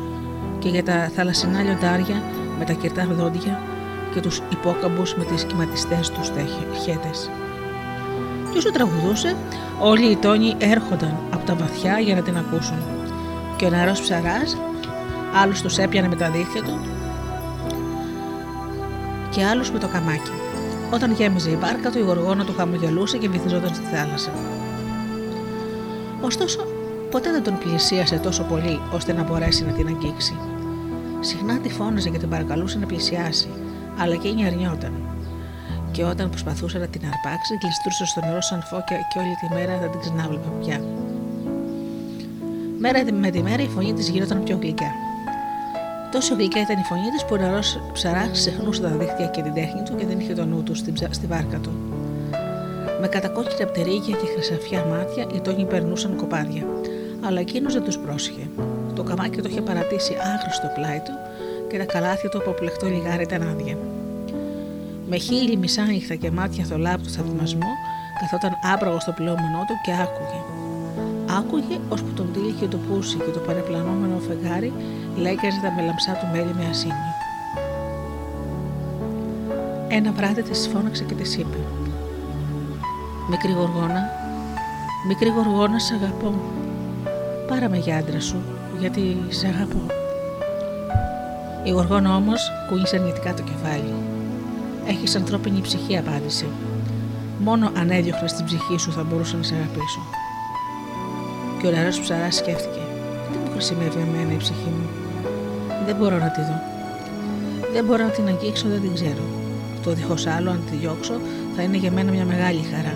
και 0.60 0.70
για 0.70 0.84
τα 0.84 1.12
θαλασσινά 1.16 1.62
λιοντάρια 1.62 2.22
με 2.60 2.66
τα 2.66 2.74
κυρτά 2.74 3.08
δόντια 3.10 3.62
και 4.14 4.20
τους 4.20 4.42
υπόκαμπους 4.52 5.16
με 5.16 5.24
τις 5.24 5.44
κυματιστές 5.44 6.10
τους 6.10 6.32
χέτες. 6.84 7.30
Και 8.52 8.58
όσο 8.58 8.72
τραγουδούσε, 8.72 9.36
όλοι 9.80 10.06
οι 10.06 10.16
τόνοι 10.16 10.56
έρχονταν 10.58 11.18
από 11.34 11.46
τα 11.46 11.56
βαθιά 11.56 12.00
για 12.00 12.16
να 12.16 12.22
την 12.22 12.38
ακούσουν 12.38 12.78
και 13.56 13.66
ο 13.66 13.70
νερός 13.70 14.02
ψαράς, 14.02 14.58
άλλους 15.44 15.62
τους 15.62 15.78
έπιανε 15.78 16.08
με 16.08 16.16
τα 16.16 16.30
δίχτυα 16.30 16.64
του 16.64 16.80
και 19.30 19.46
άλλους 19.46 19.72
με 19.72 19.80
το 19.80 19.88
καμάκι. 19.88 20.32
Όταν 20.94 21.12
γέμιζε 21.12 21.50
η 21.50 21.58
μπάρκα 21.60 21.90
του, 21.90 21.98
η 21.98 22.02
γοργόνα 22.02 22.46
του 22.46 22.54
χαμογελούσε 22.58 23.18
και 23.18 23.30
βυθιζόταν 23.30 23.76
στη 23.76 23.86
θάλασσα. 23.86 24.32
Ωστόσο, 26.22 26.60
ποτέ 27.12 27.32
δεν 27.32 27.44
τον 27.44 27.58
πλησίασε 27.58 28.16
τόσο 28.16 28.44
πολύ 28.44 28.80
ώστε 28.94 29.14
να 29.14 29.24
μπορέσει 29.24 29.66
να 29.66 29.72
την 29.72 29.88
αγγίξει. 29.88 30.38
Συχνά 31.20 31.58
τη 31.60 31.70
φώναζε 31.70 32.10
και 32.10 32.18
την 32.18 32.30
παρακαλούσε 32.30 32.78
να 32.80 32.86
πλησιάσει, 32.86 33.48
αλλά 33.98 34.14
εκείνη 34.14 34.46
αρνιόταν. 34.46 34.94
Και 35.92 36.04
όταν 36.04 36.30
προσπαθούσε 36.30 36.78
να 36.78 36.88
την 36.88 37.02
αρπάξει, 37.02 37.58
γλιστρούσε 37.62 38.06
στο 38.06 38.20
νερό 38.20 38.42
σαν 38.42 38.62
φώκια 38.62 38.98
και 39.14 39.20
όλη 39.20 39.36
τη 39.42 39.54
μέρα 39.54 39.78
δεν 39.80 39.92
την 39.92 40.00
ξανάβλεπε 40.00 40.48
πια. 40.62 40.82
Μέρα 42.80 43.14
με 43.14 43.30
τη 43.30 43.42
μέρα 43.42 43.64
η 43.64 43.68
φωνή 43.68 43.94
της 43.94 44.10
γινόταν 44.10 44.44
πιο 44.44 44.58
γλυκιά. 44.62 44.92
Τόσο 46.12 46.36
γλυκιά 46.36 46.62
ήταν 46.62 46.78
η 46.80 46.84
φωνή 46.84 47.10
της 47.10 47.26
που 47.26 47.34
ο 47.34 47.38
νερός 47.38 47.80
ψαρά 47.94 48.28
ξεχνούσε 48.32 48.82
τα 48.82 48.90
δίχτυα 48.90 49.28
και 49.28 49.42
την 49.42 49.54
τέχνη 49.54 49.82
του 49.84 49.96
και 49.96 50.06
δεν 50.06 50.20
είχε 50.20 50.34
το 50.34 50.46
νου 50.46 50.64
του 50.64 50.76
στην, 50.76 50.96
στη 51.10 51.26
βάρκα 51.28 51.58
του. 51.58 51.72
Με 53.02 53.08
κατακόκκινα 53.08 53.66
πτερίγια 53.70 54.16
και 54.16 54.26
χρυσαφιά 54.34 54.86
μάτια 54.86 55.28
οι 55.36 55.40
τόνοι 55.42 55.66
περνούσαν 55.66 56.16
κοπάδια, 56.16 56.64
αλλά 57.26 57.40
εκείνος 57.40 57.74
δεν 57.74 57.84
τους 57.84 57.98
πρόσχε. 57.98 58.48
Το 58.98 59.04
καμάκι 59.04 59.42
το 59.42 59.50
είχε 59.50 59.62
παρατήσει 59.62 60.14
άχρηστο 60.34 60.68
πλάι 60.76 61.02
του 61.06 61.14
και 61.70 61.78
τα 61.78 61.86
καλάθια 61.86 62.30
του 62.30 62.38
από 62.38 62.52
πλεκτό 62.52 62.88
λιγάρι 62.88 63.24
ήταν 63.24 63.42
άδεια. 63.50 63.78
Με 65.10 65.18
χείλη 65.18 65.58
μισάνυχτα 65.58 66.16
και 66.16 66.32
μάτια 66.32 66.64
θολά 66.66 66.94
από 66.94 67.04
το 67.04 67.10
θαυμασμό, 67.10 67.72
καθόταν 68.20 68.54
άπραγος 68.74 69.02
στο 69.02 69.12
πλώμενό 69.12 69.62
του 69.68 69.76
και 69.86 69.92
άκουγε 69.92 70.40
Άκουγε 71.38 71.80
ώσπου 71.90 72.12
τον 72.14 72.34
τύλιχε 72.34 72.68
το 72.68 72.78
πούσι 72.78 73.18
και 73.18 73.32
το 73.32 73.40
παρεπλανόμενο 73.40 74.20
φεγγάρι 74.28 74.74
λέγκαζε 75.16 75.60
τα 75.62 75.72
μελαμψά 75.72 76.12
του 76.12 76.28
μέλη 76.32 76.54
με 76.58 76.66
ασύνη. 76.70 77.10
Ένα 79.88 80.12
βράδυ 80.12 80.42
της 80.42 80.70
φώναξε 80.74 81.04
και 81.04 81.14
της 81.14 81.38
είπε: 81.38 81.58
Μικρή 83.30 83.52
γοργόνα, 83.52 84.10
μικρή 85.08 85.30
γοργόνα, 85.30 85.80
σ' 85.80 85.92
αγαπώ. 85.92 86.34
Πάρα 87.48 87.70
με 87.70 87.78
για 87.78 87.98
άντρα 87.98 88.20
σου, 88.20 88.57
γιατί 88.80 89.18
σ' 89.30 89.44
αγαπώ. 89.44 89.82
Η 91.64 91.70
γοργόνα 91.70 92.16
όμως 92.16 92.52
κούνησε 92.70 92.96
αρνητικά 92.96 93.34
το 93.34 93.44
κεφάλι. 93.44 93.94
Έχεις 94.88 95.16
ανθρώπινη 95.16 95.62
ψυχή, 95.62 95.98
απάντησε. 95.98 96.46
Μόνο 97.40 97.72
αν 97.78 97.90
έδιωχνες 97.90 98.34
την 98.34 98.46
ψυχή 98.46 98.78
σου 98.78 98.92
θα 98.92 99.04
μπορούσα 99.04 99.38
να 99.38 99.44
σε 99.44 99.54
αγαπήσω. 99.56 100.02
Και 101.60 101.68
ο 101.68 101.72
νερό 101.72 101.90
ψαράς 101.90 102.36
σκέφτηκε: 102.36 102.82
Τι 103.32 103.38
μου 103.38 103.52
χρησιμεύει 103.52 104.00
εμένα 104.00 104.34
η 104.34 104.38
ψυχή 104.38 104.70
μου; 104.78 104.90
Δεν 105.86 105.96
μπορώ 105.96 106.18
να 106.18 106.30
τη 106.32 106.42
δω. 106.42 106.58
Δεν 107.74 107.86
μπορώ 107.86 108.04
να 108.04 108.10
την 108.10 108.28
αγγίξω, 108.28 108.68
δεν 108.68 108.82
την 108.82 108.94
ξέρω. 108.94 109.26
Το 109.84 109.94
δίχως 109.94 110.28
άλλο, 110.28 110.50
αν 110.50 110.62
τη 110.70 110.76
διώξω, 110.76 111.14
θα 111.56 111.62
είναι 111.62 111.78
για 111.78 111.92
μένα 111.92 112.12
μια 112.12 112.26
μεγάλη 112.26 112.62
χαρά. 112.74 112.96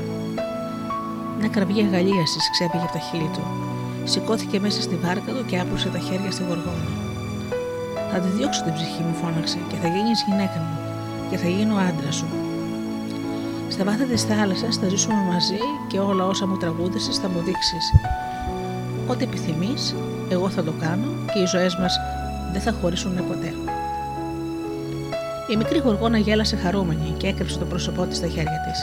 Μια 1.39 1.47
κραυγή 1.47 1.81
αγαλίαση 1.81 2.37
ξέφυγε 2.51 2.83
από 2.83 2.93
τα 2.93 2.99
χείλη 2.99 3.29
του. 3.33 3.70
Σηκώθηκε 4.03 4.59
μέσα 4.59 4.81
στη 4.81 4.95
βάρκα 4.95 5.31
του 5.31 5.45
και 5.45 5.59
άπλωσε 5.59 5.89
τα 5.89 5.99
χέρια 5.99 6.31
στη 6.31 6.43
γοργόνα. 6.43 6.89
Θα 8.11 8.19
τη 8.19 8.27
διώξω 8.27 8.63
την 8.63 8.73
ψυχή 8.73 9.01
μου, 9.03 9.15
φώναξε, 9.21 9.57
και 9.69 9.75
θα 9.81 9.87
γίνεις 9.87 10.23
γυναίκα 10.27 10.59
μου, 10.59 10.77
και 11.29 11.37
θα 11.37 11.47
γίνω 11.47 11.75
άντρα 11.75 12.11
σου. 12.11 12.25
Στα 13.69 13.83
βάθη 13.83 14.05
της 14.05 14.23
θάλασσας 14.23 14.75
θα 14.77 14.87
ζήσουμε 14.87 15.21
μαζί 15.31 15.59
και 15.87 15.99
όλα 15.99 16.25
όσα 16.25 16.47
μου 16.47 16.57
τραγούδησε 16.57 17.11
θα 17.11 17.27
μου 17.29 17.39
δείξεις. 17.39 17.85
Ό,τι 19.07 19.23
επιθυμείς, 19.23 19.95
εγώ 20.29 20.49
θα 20.49 20.63
το 20.63 20.73
κάνω 20.79 21.07
και 21.33 21.39
οι 21.39 21.45
ζωές 21.45 21.75
μας 21.75 21.99
δεν 22.53 22.61
θα 22.61 22.71
χωρίσουν 22.81 23.27
ποτέ. 23.27 23.53
Η 25.51 25.55
μικρή 25.55 25.79
γοργόνα 25.79 26.17
γέλασε 26.17 26.55
χαρούμενη 26.55 27.13
και 27.17 27.27
έκρυψε 27.27 27.57
το 27.57 27.65
πρόσωπό 27.65 28.05
της 28.05 28.17
στα 28.17 28.27
χέρια 28.27 28.59
της. 28.65 28.79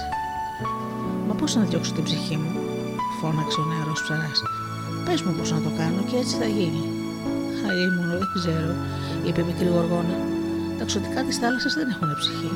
Μα 1.29 1.35
πώς 1.35 1.55
να 1.55 1.63
διώξω 1.63 1.93
την 1.93 2.05
ψυχή 2.05 2.37
μου, 2.37 2.51
φώναξε 3.21 3.61
ο 3.61 3.65
νεαρός 3.65 4.03
ψαράς. 4.03 4.43
Πες 5.11 5.23
μου 5.23 5.33
πώς 5.39 5.51
να 5.53 5.61
το 5.61 5.71
κάνω 5.79 6.03
και 6.11 6.17
έτσι 6.17 6.37
θα 6.37 6.45
γίνει. 6.45 6.83
μόνο, 7.97 8.13
δεν 8.19 8.31
ξέρω, 8.39 8.75
είπε 9.27 9.41
η 9.41 9.45
μικρή 9.45 9.69
γοργόνα. 9.75 10.17
Τα 10.79 10.85
ξωτικά 10.85 11.23
της 11.25 11.37
θάλασσας 11.37 11.75
δεν 11.75 11.89
έχουν 11.89 12.09
ψυχή. 12.21 12.53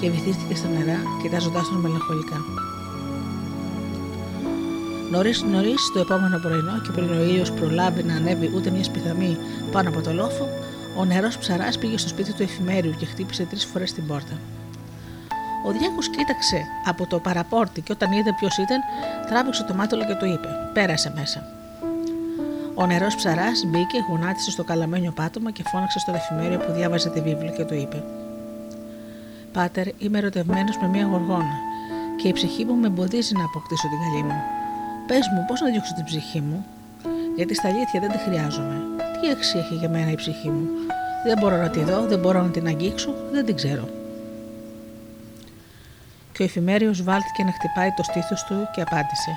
Και 0.00 0.10
βυθίστηκε 0.10 0.54
στα 0.54 0.68
νερά, 0.68 0.98
κοιτάζοντάς 1.22 1.68
τον 1.68 1.80
μελαγχολικά. 1.80 2.38
Νωρίς 5.10 5.42
νωρίς 5.42 5.90
το 5.92 5.98
επόμενο 5.98 6.38
πρωινό 6.38 6.80
και 6.84 6.90
πριν 6.94 7.10
ο 7.10 7.22
ήλιος 7.22 7.52
προλάβει 7.52 8.02
να 8.02 8.14
ανέβει 8.14 8.52
ούτε 8.54 8.70
μια 8.70 8.84
σπιθαμή 8.84 9.38
πάνω 9.72 9.88
από 9.88 10.00
το 10.00 10.12
λόφο, 10.12 10.48
ο 10.96 11.04
νερός 11.04 11.38
ψαράς 11.38 11.78
πήγε 11.78 11.98
στο 11.98 12.08
σπίτι 12.08 12.32
του 12.32 12.42
εφημέριου 12.42 12.94
και 12.98 13.06
χτύπησε 13.06 13.44
τρεις 13.44 13.64
φορές 13.64 13.92
την 13.92 14.06
πόρτα. 14.06 14.36
Ο 15.66 15.70
Διάκος 15.72 16.08
κοίταξε 16.08 16.58
από 16.84 17.06
το 17.06 17.18
παραπόρτι 17.18 17.80
και 17.80 17.92
όταν 17.92 18.12
είδε 18.12 18.32
ποιος 18.38 18.56
ήταν, 18.56 18.80
τράβηξε 19.28 19.64
το 19.64 19.74
μάτωλο 19.74 20.04
και 20.06 20.14
του 20.14 20.26
είπε: 20.26 20.48
Πέρασε 20.72 21.12
μέσα. 21.16 21.55
Ο 22.78 22.86
νερό 22.86 23.06
ψαράς 23.16 23.64
μπήκε, 23.66 23.98
γονάτισε 24.08 24.50
στο 24.50 24.64
καλαμένιο 24.64 25.12
πάτωμα 25.12 25.50
και 25.50 25.62
φώναξε 25.66 25.98
στο 25.98 26.12
εφημέριο 26.14 26.58
που 26.58 26.72
διάβαζε 26.72 27.10
τη 27.10 27.20
βίβλο 27.20 27.50
και 27.56 27.64
του 27.64 27.74
είπε: 27.74 28.02
Πάτερ, 29.52 29.86
είμαι 29.98 30.18
ερωτευμένος 30.18 30.76
με 30.82 30.88
μια 30.88 31.04
γοργόνα 31.04 31.56
και 32.16 32.28
η 32.28 32.32
ψυχή 32.32 32.64
μου 32.64 32.74
με 32.74 32.86
εμποδίζει 32.86 33.34
να 33.34 33.44
αποκτήσω 33.44 33.88
την 33.88 33.98
καλή 33.98 34.22
μου. 34.22 34.40
Πες 35.06 35.28
μου, 35.34 35.44
πώς 35.48 35.60
να 35.60 35.70
διώξω 35.70 35.94
την 35.94 36.04
ψυχή 36.04 36.40
μου, 36.40 36.66
γιατί 37.36 37.54
στα 37.54 37.68
αλήθεια 37.68 38.00
δεν 38.00 38.10
τη 38.10 38.18
χρειάζομαι. 38.18 38.82
Τι 39.20 39.30
αξία 39.30 39.60
έχει 39.60 39.74
για 39.74 39.88
μένα 39.88 40.10
η 40.10 40.14
ψυχή 40.14 40.50
μου; 40.50 40.68
Δεν 41.24 41.38
μπορώ 41.38 41.56
να 41.56 41.70
τη 41.70 41.80
δω, 41.80 42.06
δεν 42.06 42.18
μπορώ 42.18 42.42
να 42.42 42.48
την 42.48 42.66
αγγίξω, 42.66 43.14
δεν 43.32 43.44
την 43.44 43.54
ξέρω. 43.56 43.88
Και 46.32 46.42
ο 46.42 46.44
εφημέριος 46.44 47.02
βάλθηκε 47.02 47.42
να 47.42 47.52
χτυπάει 47.52 47.90
το 47.96 48.02
στήθος 48.02 48.44
του 48.44 48.54
και 48.74 48.80
απάντησε. 48.80 49.30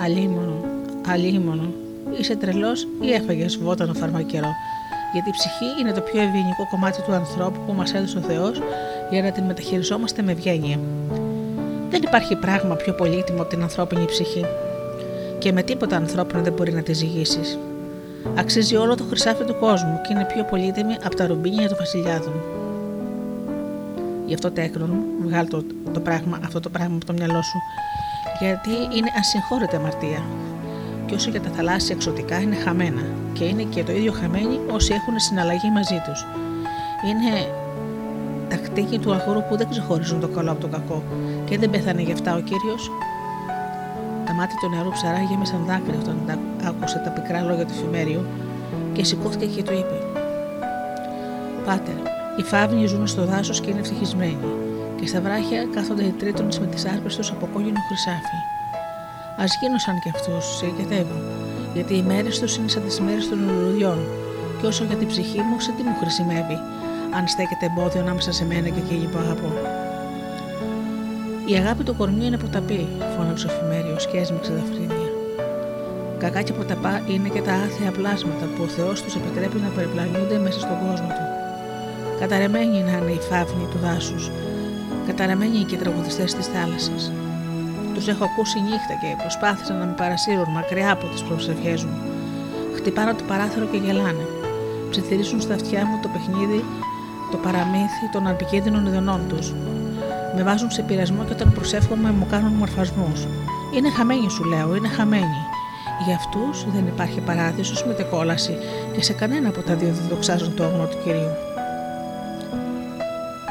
Αλίμονο, 0.00 0.64
αλίμονο, 1.06 1.72
είσαι 2.18 2.36
τρελός 2.36 2.88
ή 3.00 3.12
έφαγε 3.12 3.46
βότανο 3.62 3.92
φαρμακερό. 3.92 4.50
Γιατί 5.12 5.28
η 5.28 5.32
ψυχή 5.32 5.80
είναι 5.80 5.92
το 5.92 6.00
πιο 6.00 6.20
ευγενικό 6.20 6.66
κομμάτι 6.70 7.02
του 7.02 7.12
ανθρώπου 7.12 7.60
που 7.66 7.72
μας 7.72 7.94
έδωσε 7.94 8.18
ο 8.18 8.20
Θεός 8.20 8.60
για 9.10 9.22
να 9.22 9.30
την 9.30 9.44
μεταχειριζόμαστε 9.44 10.22
με 10.22 10.32
ευγένεια. 10.32 10.78
Δεν 11.90 12.02
υπάρχει 12.02 12.36
πράγμα 12.36 12.74
πιο 12.74 12.92
πολύτιμο 12.92 13.40
από 13.40 13.50
την 13.50 13.62
ανθρώπινη 13.62 14.04
ψυχή. 14.04 14.44
Και 15.38 15.52
με 15.52 15.62
τίποτα 15.62 15.96
ανθρώπινο 15.96 16.42
δεν 16.42 16.52
μπορεί 16.52 16.72
να 16.72 16.82
τη 16.82 16.92
ζυγίσεις. 16.92 17.58
Αξίζει 18.34 18.76
όλο 18.76 18.94
το 18.94 19.04
χρυσάφι 19.04 19.44
του 19.44 19.56
κόσμου 19.60 20.00
και 20.00 20.12
είναι 20.12 20.26
πιο 20.34 20.44
πολύτιμη 20.44 20.96
από 21.04 21.16
τα 21.16 21.26
ρουμπίνια 21.26 21.68
των 21.68 21.76
βασιλιάδων. 21.78 22.34
Γι' 24.26 24.34
αυτό 24.34 24.50
τέκνον 24.50 24.90
μου, 24.90 25.28
βγάλει 25.28 25.48
το, 25.48 25.64
το 25.92 26.00
πράγμα, 26.00 26.38
αυτό 26.44 26.60
το 26.60 26.68
πράγμα 26.68 26.96
από 26.96 27.04
το 27.04 27.12
μυαλό 27.12 27.42
σου, 27.42 27.58
γιατί 28.40 28.96
είναι 28.96 29.10
ασυγχώρητη 29.18 29.76
αμαρτία. 29.76 30.22
Και 31.06 31.14
όσο 31.14 31.30
για 31.30 31.40
τα 31.40 31.50
θαλάσσια 31.56 31.94
εξωτικά 31.94 32.40
είναι 32.40 32.54
χαμένα, 32.54 33.02
και 33.32 33.44
είναι 33.44 33.62
και 33.62 33.82
το 33.82 33.92
ίδιο 33.92 34.12
χαμένοι 34.12 34.60
όσοι 34.70 34.92
έχουν 34.92 35.18
συναλλαγή 35.18 35.70
μαζί 35.70 36.02
τους. 36.06 36.26
Είναι 37.08 37.48
τα 38.48 38.56
κτίχη 38.56 38.98
του 38.98 39.12
αγόρου 39.12 39.42
που 39.48 39.56
δεν 39.56 39.68
ξεχωρίζουν 39.68 40.20
το 40.20 40.28
καλό 40.28 40.50
από 40.50 40.60
το 40.60 40.66
κακό, 40.66 41.02
και 41.44 41.58
δεν 41.58 41.70
πέθανε 41.70 42.02
γι' 42.02 42.12
αυτά 42.12 42.34
ο 42.34 42.40
κύριος. 42.40 42.90
Τα 44.26 44.32
μάτια 44.32 44.56
του 44.60 44.68
νεαρού 44.68 44.90
ψαρά 44.90 45.22
γέμισαν 45.30 45.64
δάκρυα 45.66 45.98
όταν 45.98 46.38
άκουσε 46.64 47.00
τα 47.04 47.10
πικρά 47.10 47.40
λόγια 47.40 47.66
του 47.66 47.72
εφημέριου 47.76 48.24
και 48.92 49.04
σηκώθηκε 49.04 49.46
και 49.46 49.62
του 49.62 49.72
είπε: 49.72 49.98
Πάτερ, 51.64 51.94
οι 52.38 52.42
φάβνοι 52.42 52.86
ζουν 52.86 53.06
στο 53.06 53.24
δάσος 53.24 53.60
και 53.60 53.70
είναι 53.70 53.80
ευτυχισμένοι, 53.80 54.46
και 55.00 55.06
στα 55.06 55.20
βράχια 55.20 55.66
κάθονται 55.74 56.04
οι 56.04 56.14
τρίτονες 56.18 56.58
με 56.58 56.66
τις 56.66 56.84
άρπες 56.84 57.16
τους 57.16 57.30
από 57.30 57.48
κόκκινο 57.52 57.80
χρυσάφι. 57.88 58.55
Α 59.42 59.44
γίνω 59.60 59.78
σαν 59.78 60.00
κι 60.02 60.10
αυτούς, 60.14 60.44
συγκεκριτεύω, 60.56 61.18
γιατί 61.74 61.94
οι 61.96 62.02
μέρε 62.02 62.28
τους 62.28 62.56
είναι 62.56 62.68
σαν 62.68 62.82
τις 62.82 63.00
μέρες 63.00 63.28
των 63.28 63.38
λουλουδιών, 63.46 63.98
και 64.60 64.66
όσο 64.66 64.84
για 64.84 64.96
την 64.96 65.08
ψυχή 65.08 65.40
μου, 65.40 65.60
σε 65.60 65.70
τι 65.76 65.82
μου 65.82 65.96
χρησιμεύει, 66.00 66.58
αν 67.16 67.28
στέκεται 67.28 67.66
εμπόδιο 67.66 68.00
ανάμεσα 68.00 68.32
σε 68.32 68.44
μένα 68.44 68.68
και 68.68 68.80
εκείνη 68.84 69.06
που 69.06 69.18
αγαπώ. 69.18 69.50
Η 71.46 71.54
αγάπη 71.54 71.82
του 71.84 71.96
κορμιού 71.96 72.26
είναι 72.26 72.38
ποταπή, 72.38 72.88
φώναξε 73.16 73.46
ο 73.46 73.50
εφημέριο 73.52 73.96
και 74.10 74.18
έσμιξε 74.18 74.52
δαφρύνια. 74.52 75.08
Κακά 76.18 76.42
και 76.42 76.52
ποταπά 76.52 77.02
είναι 77.12 77.28
και 77.28 77.42
τα 77.42 77.52
άθεα 77.52 77.90
πλάσματα 77.90 78.44
που 78.52 78.62
ο 78.62 78.68
Θεός 78.76 79.02
τους 79.02 79.14
επιτρέπει 79.14 79.58
να 79.58 79.68
περιπλανιούνται 79.68 80.38
μέσα 80.38 80.58
στον 80.60 80.78
κόσμο 80.84 81.08
του. 81.16 81.24
Καταρεμένοι 82.20 82.78
να 82.88 82.92
είναι 82.98 83.10
οι 83.10 83.20
φαύνοι 83.28 83.66
του 83.70 83.78
δάσους, 83.84 84.30
καταρεμένοι 85.06 85.64
και 85.68 85.74
οι 85.74 85.78
τραγουδιστέ 85.78 86.24
της 86.24 86.46
θάλασσας. 86.46 87.12
Τους 87.96 88.08
έχω 88.08 88.24
ακούσει 88.24 88.60
νύχτα 88.60 88.94
και 89.00 89.16
προσπάθησαν 89.18 89.78
να 89.78 89.84
με 89.84 89.92
παρασύρουν 89.92 90.50
μακριά 90.50 90.90
από 90.92 91.06
τις 91.06 91.22
προσευχές 91.22 91.84
μου. 91.84 91.96
Χτυπάνε 92.74 93.14
το 93.14 93.24
παράθυρο 93.24 93.66
και 93.66 93.76
γελάνε. 93.76 94.26
Ψιθυρίζουν 94.90 95.40
στα 95.40 95.54
αυτιά 95.54 95.86
μου 95.86 95.98
το 96.02 96.08
παιχνίδι, 96.08 96.64
το 97.30 97.36
παραμύθι 97.36 98.06
των 98.12 98.26
επικίνδυνων 98.26 98.86
ειδονών 98.86 99.20
τους 99.28 99.52
με 100.36 100.42
βάζουν 100.42 100.70
σε 100.70 100.82
πειρασμό 100.82 101.24
και 101.24 101.32
όταν 101.32 101.52
προσεύχομαι 101.52 102.10
μου 102.10 102.26
κάνουν 102.30 102.52
μορφασμούς. 102.52 103.26
Είναι 103.76 103.90
χαμένοι, 103.90 104.30
σου 104.30 104.44
λέω, 104.44 104.74
είναι 104.76 104.88
χαμένοι. 104.88 105.40
Για 106.04 106.14
αυτούς 106.14 106.66
δεν 106.72 106.86
υπάρχει 106.86 107.20
παράδεισος 107.20 107.84
με 107.84 108.06
κόλαση 108.10 108.56
και 108.92 109.02
σε 109.02 109.12
κανένα 109.12 109.48
από 109.48 109.62
τα 109.62 109.74
δύο 109.74 109.92
δεν 109.92 110.08
δοξάζουν 110.08 110.54
το 110.54 110.64
όγνο 110.64 110.86
του 110.86 110.98
κυρίου. 111.04 111.32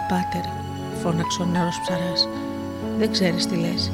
Πάτερ, 0.09 0.45
φώναξε 1.01 1.41
ο 1.41 1.45
νέο 1.45 1.69
ψαράς, 1.83 2.27
δεν 2.97 3.11
ξέρεις 3.11 3.47
τι 3.47 3.55
λες. 3.55 3.91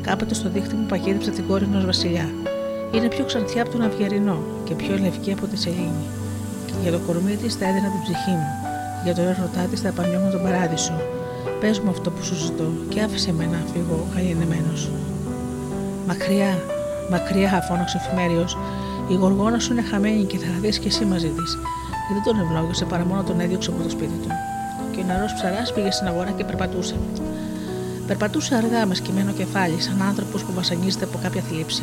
Κάποτε 0.00 0.34
στο 0.34 0.48
δίχτυ 0.48 0.74
μου 0.74 0.86
παγίδεψα 0.86 1.30
την 1.30 1.46
κόρη 1.46 1.64
ενός 1.64 1.84
βασιλιά. 1.84 2.28
Είναι 2.92 3.08
πιο 3.08 3.24
ξανθιά 3.24 3.62
από 3.62 3.70
τον 3.70 3.82
Αυγερινό 3.82 4.38
και 4.64 4.74
πιο 4.74 4.98
λευκή 4.98 5.32
από 5.32 5.46
τη 5.46 5.56
Σελήνη. 5.56 6.06
Και 6.66 6.72
για 6.82 6.92
το 6.92 6.98
κορμί 6.98 7.36
της 7.36 7.54
θα 7.54 7.68
έδινα 7.68 7.88
την 7.90 8.02
ψυχή 8.02 8.30
μου. 8.30 8.50
Για 9.04 9.14
το 9.14 9.20
έρωτά 9.20 9.62
της 9.70 9.80
θα 9.80 9.88
επανιώμουν 9.88 10.30
τον 10.30 10.42
παράδεισο 10.42 10.92
Πες 11.60 11.80
μου 11.80 11.90
αυτό 11.90 12.10
που 12.10 12.22
σου 12.22 12.34
ζητώ 12.34 12.68
και 12.88 13.00
άφησε 13.00 13.32
με 13.32 13.46
να 13.46 13.58
φύγω 13.72 14.06
χαλινεμένος. 14.14 14.90
Μακριά, 16.06 16.62
μακριά, 17.10 17.64
φώναξε 17.68 17.96
ο 17.96 18.00
εφημέριο. 18.04 18.48
Η 19.08 19.14
γοργόνα 19.14 19.58
σου 19.58 19.72
είναι 19.72 19.82
χαμένη 19.82 20.24
και 20.24 20.38
θα 20.38 20.52
δεις 20.60 20.78
και 20.78 20.88
εσύ 20.88 21.04
μαζί 21.04 21.28
της. 21.28 21.54
Και 22.06 22.12
δεν 22.14 22.22
τον 22.22 22.40
ευλόγησε 22.44 22.84
παρά 22.84 23.04
μόνο 23.04 23.22
τον 23.22 23.40
έδιωξε 23.40 23.70
από 23.70 23.82
το 23.82 23.90
σπίτι 23.90 24.16
του. 24.22 24.28
Και 24.92 25.00
ο 25.00 25.04
νερός 25.06 25.32
ψαράς 25.34 25.72
πήγε 25.72 25.90
στην 25.90 26.06
αγορά 26.06 26.30
και 26.30 26.44
περπατούσε. 26.44 26.96
Περπατούσε 28.10 28.54
αργά 28.54 28.86
με 28.86 28.94
σκυμμένο 28.94 29.32
κεφάλι, 29.32 29.80
σαν 29.80 30.02
άνθρωπος 30.02 30.44
που 30.44 30.52
βασανίζεται 30.52 31.04
από 31.04 31.18
κάποια 31.22 31.42
θλίψη. 31.42 31.82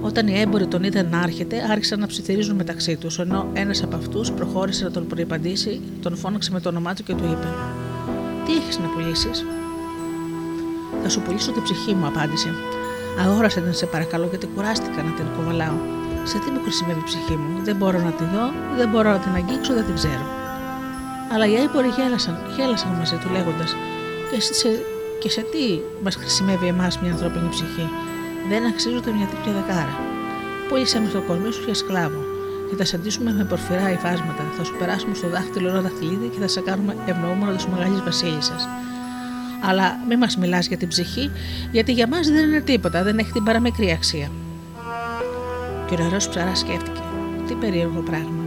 Όταν 0.00 0.26
οι 0.28 0.40
έμποροι 0.40 0.66
τον 0.66 0.82
είδαν 0.82 1.08
να 1.10 1.20
έρχεται, 1.22 1.56
άρχισαν 1.70 2.00
να 2.00 2.06
ψιθυρίζουν 2.06 2.56
μεταξύ 2.56 2.96
τους, 2.96 3.18
ενώ 3.18 3.48
ένας 3.52 3.82
από 3.82 3.96
αυτούς 3.96 4.32
προχώρησε 4.32 4.84
να 4.84 4.90
τον 4.90 5.06
προϋπαντήσει, 5.06 5.80
τον 6.02 6.16
φώναξε 6.16 6.50
με 6.52 6.60
το 6.60 6.68
όνομά 6.68 6.94
του 6.94 7.02
και 7.02 7.14
του 7.14 7.24
είπε: 7.24 7.48
Τι 8.44 8.52
έχεις 8.52 8.78
να 8.78 8.86
πουλήσεις; 8.86 9.44
Θα 11.02 11.08
σου 11.08 11.20
πουλήσω 11.20 11.52
την 11.52 11.62
ψυχή 11.62 11.94
μου, 11.94 12.06
απάντησε. 12.06 12.48
Αγόρασε 13.20 13.60
την, 13.60 13.74
σε 13.74 13.86
παρακαλώ, 13.86 14.26
γιατί 14.26 14.46
κουράστηκα 14.46 15.02
να 15.02 15.10
την 15.10 15.26
κουβαλάω. 15.36 15.78
Σε 16.24 16.38
τι 16.38 16.50
μου 16.50 16.60
χρησιμεύει 16.62 17.00
η 17.00 17.04
ψυχή 17.04 17.36
μου, 17.36 17.64
δεν 17.64 17.76
μπορώ 17.76 17.98
να 17.98 18.10
τη 18.10 18.24
δω, 18.24 18.44
δεν 18.76 18.88
μπορώ 18.88 19.10
να 19.10 19.18
την 19.18 19.34
αγγίξω, 19.34 19.74
δεν 19.74 19.84
την 19.84 19.94
ξέρω. 19.94 20.24
Αλλά 21.32 21.46
οι 21.46 21.54
έμποροι 21.54 21.88
γέλασαν, 21.88 22.38
γέλασαν 22.56 22.90
μαζί 22.98 23.16
του 23.16 23.28
λέγοντας: 23.32 23.74
και, 24.30 24.40
σε, 24.40 24.68
και 25.18 25.30
σε 25.30 25.40
τι 25.40 25.80
μας 26.02 26.16
χρησιμεύει 26.16 26.66
εμάς 26.66 27.00
μια 27.00 27.10
ανθρώπινη 27.10 27.48
ψυχή, 27.48 27.88
δεν 28.48 28.66
αξίζουν 28.66 29.02
μια 29.16 29.26
τέτοια 29.26 29.52
δεκάρα. 29.52 29.98
Πούλησαμε 30.68 31.08
στο 31.08 31.20
κορμί 31.20 31.52
σου 31.52 31.62
για 31.64 31.74
σκλάβο 31.74 32.20
και 32.68 32.76
θα 32.76 32.84
σε 32.84 32.96
αντίσουμε 32.96 33.32
με 33.32 33.44
πορφυρά 33.44 33.92
υφάσματα. 33.92 34.44
Θα 34.56 34.64
σου 34.64 34.74
περάσουμε 34.78 35.14
στο 35.14 35.28
δάχτυλο 35.28 35.68
ένα 35.68 35.80
δαχτυλίδι 35.80 36.28
και 36.28 36.40
θα 36.40 36.48
σε 36.48 36.60
κάνουμε 36.60 36.96
ευνοούμενο 37.06 37.52
της 37.52 37.66
μεγάλης 37.66 38.00
βασίλισσας. 38.02 38.68
Αλλά 39.62 39.98
μην 40.08 40.18
μας 40.18 40.36
μιλάς 40.36 40.66
για 40.66 40.76
την 40.76 40.88
ψυχή, 40.88 41.30
γιατί 41.70 41.92
για 41.92 42.08
μας 42.08 42.28
δεν 42.28 42.48
είναι 42.48 42.60
τίποτα, 42.60 43.02
δεν 43.02 43.18
έχει 43.18 43.32
την 43.32 43.44
παραμικρή 43.44 43.90
αξία. 43.90 44.30
Και 45.86 45.94
ο 45.94 45.98
νερό 45.98 46.16
ψαράς 46.16 46.58
σκέφτηκε. 46.58 47.02
Τι 47.46 47.54
περίεργο 47.54 48.00
πράγμα. 48.00 48.44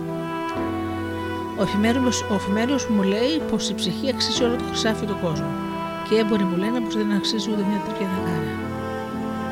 Ο 2.30 2.34
εφημέριο 2.34 2.80
μου 2.90 3.04
λέει 3.04 3.42
πως 3.52 3.70
η 3.70 3.74
ψυχή 3.74 4.10
αξίζει 4.10 4.44
όλο 4.44 4.56
το 4.56 4.64
χρυσάφι 4.64 5.06
του 5.06 5.18
κόσμου. 5.22 5.73
Και 6.06 6.16
οι 6.16 6.18
έμποροι 6.18 6.44
μου 6.44 6.58
λένε 6.58 6.80
πως 6.80 6.96
δεν 6.96 7.12
αξίζει 7.12 7.52
ούτε 7.52 7.64
μια 7.70 7.80
τρίπια 7.86 8.08
δεκάρα. 8.14 8.52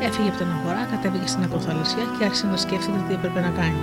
Έφυγε 0.08 0.30
από 0.30 0.38
την 0.38 0.48
αγορά, 0.58 0.82
κατέβηκε 0.92 1.28
στην 1.28 1.44
ακροθαλασσιά 1.44 2.04
και 2.16 2.24
άρχισε 2.26 2.46
να 2.48 2.58
σκέφτεται 2.58 3.00
τι 3.08 3.14
έπρεπε 3.14 3.40
να 3.48 3.52
κάνει. 3.60 3.82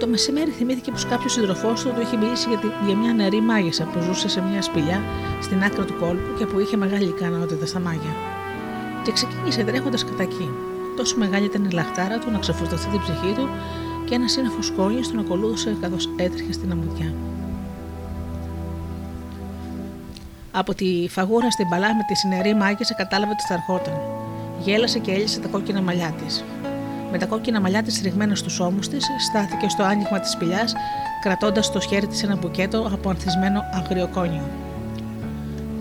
Το 0.00 0.06
μεσημέρι 0.06 0.50
θυμήθηκε 0.50 0.90
πως 0.90 1.04
κάποιος 1.06 1.32
σύντροφό 1.32 1.72
του 1.72 1.92
του 1.94 2.00
είχε 2.00 2.16
μιλήσει 2.16 2.48
για, 2.48 2.58
τη, 2.58 2.68
για 2.86 2.96
μια 2.96 3.12
νερή 3.12 3.40
μάγισσα 3.40 3.84
που 3.84 4.00
ζούσε 4.00 4.28
σε 4.28 4.40
μια 4.42 4.62
σπηλιά 4.62 5.02
στην 5.40 5.62
άκρη 5.62 5.84
του 5.84 5.96
κόλπου 6.00 6.30
και 6.38 6.46
που 6.46 6.58
είχε 6.58 6.76
μεγάλη 6.76 7.08
ικανότητα 7.08 7.66
στα 7.66 7.80
μάγια. 7.80 8.14
Και 9.04 9.12
ξεκίνησε 9.12 9.62
τρέχοντας 9.64 10.04
κατά 10.04 10.22
εκεί. 10.22 10.48
Τόσο 10.96 11.16
μεγάλη 11.18 11.44
ήταν 11.44 11.64
η 11.64 11.70
λαχτάρα 11.70 12.18
του 12.18 12.30
να 12.30 12.38
ξεφορτωθεί 12.38 12.88
την 12.88 13.00
ψυχή 13.00 13.32
του 13.36 13.48
και 14.04 14.14
ένα 14.14 14.28
σύννεφο 14.28 14.62
σκόνη 14.62 15.00
τον 15.00 15.18
ακολούθησε 15.18 15.76
καθώς 15.80 16.08
έτρεχε 16.16 16.52
στην 16.52 16.70
αμμουδιά. 16.72 17.14
Από 20.58 20.74
τη 20.74 21.08
φαγούρα 21.08 21.50
στην 21.50 21.68
παλά 21.68 21.94
με 21.94 22.02
τη 22.06 22.14
συνερή 22.14 22.54
μάγισσα 22.54 22.94
κατάλαβε 22.94 23.32
ότι 23.32 23.42
θα 23.48 23.54
ερχόταν. 23.54 24.00
Γέλασε 24.58 24.98
και 24.98 25.12
έλυσε 25.12 25.40
τα 25.40 25.48
κόκκινα 25.48 25.82
μαλλιά 25.82 26.14
της. 26.24 26.44
Με 27.12 27.18
τα 27.18 27.26
κόκκινα 27.26 27.60
μαλλιά 27.60 27.82
της 27.82 28.00
ρηγμένα 28.02 28.34
στους 28.34 28.60
ώμους 28.60 28.88
της, 28.88 29.06
στάθηκε 29.28 29.68
στο 29.68 29.82
άνοιγμα 29.82 30.20
της 30.20 30.30
σπηλιάς, 30.30 30.74
κρατώντας 31.22 31.66
στο 31.66 31.80
χέρι 31.80 32.06
της 32.06 32.22
ένα 32.22 32.36
μπουκέτο 32.36 32.90
από 32.92 33.10
ανθισμένο 33.10 33.62
αγριοκόνιο. 33.72 34.48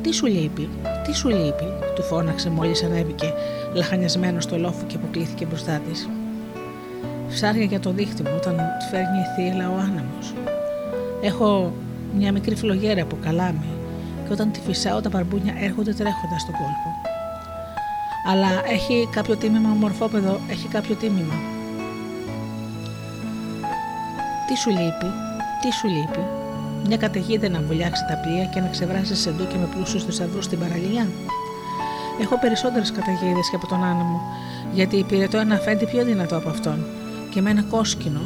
Τι 0.01 0.13
σου 0.13 0.25
λείπει, 0.25 0.69
τι 1.05 1.15
σου 1.15 1.29
λείπει, 1.29 1.73
του 1.95 2.03
φώναξε 2.03 2.49
μόλις 2.49 2.83
ανέβηκε, 2.83 3.33
λαχανιασμένος 3.73 4.43
στο 4.43 4.57
λόφο 4.57 4.85
και 4.87 4.95
αποκλήθηκε 4.95 5.45
μπροστά 5.45 5.81
της. 5.89 6.09
Ψάρια 7.29 7.65
για 7.65 7.79
το 7.79 7.91
δίχτυ 7.91 8.21
μου 8.21 8.33
όταν 8.35 8.59
φέρνει 8.91 9.17
η 9.17 9.35
θύελα 9.35 9.69
ο 9.69 9.77
άνεμος. 9.77 10.33
Έχω 11.21 11.73
μια 12.17 12.31
μικρή 12.31 12.55
φλογέρα 12.55 13.01
από 13.01 13.17
καλάμι 13.23 13.76
και 14.27 14.33
όταν 14.33 14.51
τη 14.51 14.59
φυσάω 14.59 15.01
τα 15.01 15.09
παρμπούνια 15.09 15.53
έρχονται 15.59 15.93
τρέχοντας 15.93 16.41
στον 16.41 16.53
κόλπο. 16.53 16.89
Αλλά 18.31 18.47
έχει 18.75 19.07
κάποιο 19.11 19.35
τίμημα, 19.35 19.69
μορφόπεδο, 19.69 20.39
έχει 20.49 20.67
κάποιο 20.67 20.95
τίμημα. 20.95 21.33
Τι 24.47 24.55
σου 24.55 24.69
λείπει, 24.69 25.09
τι 25.61 25.71
σου 25.71 25.87
λείπει, 25.87 26.23
μια 26.87 26.97
καταιγίδα 26.97 27.49
να 27.49 27.61
βουλιάξει 27.61 28.03
τα 28.09 28.15
πλοία 28.17 28.45
και 28.45 28.59
να 28.59 28.67
ξεβράσει 28.67 29.15
σε 29.15 29.31
ντούκια 29.31 29.59
με 29.59 29.67
πλούσιους 29.75 30.03
θησαυρούς 30.03 30.45
στην 30.45 30.59
παραλία; 30.59 31.07
Έχω 32.21 32.39
περισσότερες 32.39 32.91
καταιγίδες 32.91 33.49
και 33.49 33.55
από 33.55 33.67
τον 33.67 33.83
άνεμο, 33.83 34.21
γιατί 34.73 34.95
υπηρετώ 34.97 35.37
ένα 35.37 35.55
αφέντη 35.55 35.85
πιο 35.85 36.03
δυνατό 36.03 36.35
από 36.37 36.49
αυτόν, 36.49 36.85
και 37.33 37.41
με 37.41 37.49
ένα 37.49 37.63
κόσκινο 37.63 38.21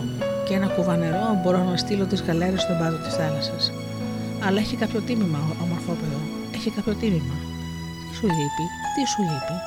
και 0.47 0.53
ένα 0.53 0.67
κουβανερό 0.67 1.39
μπορώ 1.43 1.63
να 1.63 1.77
στείλω 1.77 2.05
τις 2.05 2.21
γαλέρες 2.21 2.61
στον 2.61 2.77
πάτο 2.77 2.97
της 2.97 3.13
θάλασσας. 3.13 3.71
Αλλά 4.45 4.59
έχει 4.59 4.75
κάποιο 4.75 4.99
τίμημα, 4.99 5.39
ομορφόπεδο, 5.63 6.19
έχει 6.55 6.69
κάποιο 6.69 6.93
τίμημα. 6.93 7.35
Τι 8.09 8.15
σου 8.15 8.25
λείπει, 8.25 8.65
τι 8.95 9.07
σου 9.11 9.21
λείπει. 9.21 9.57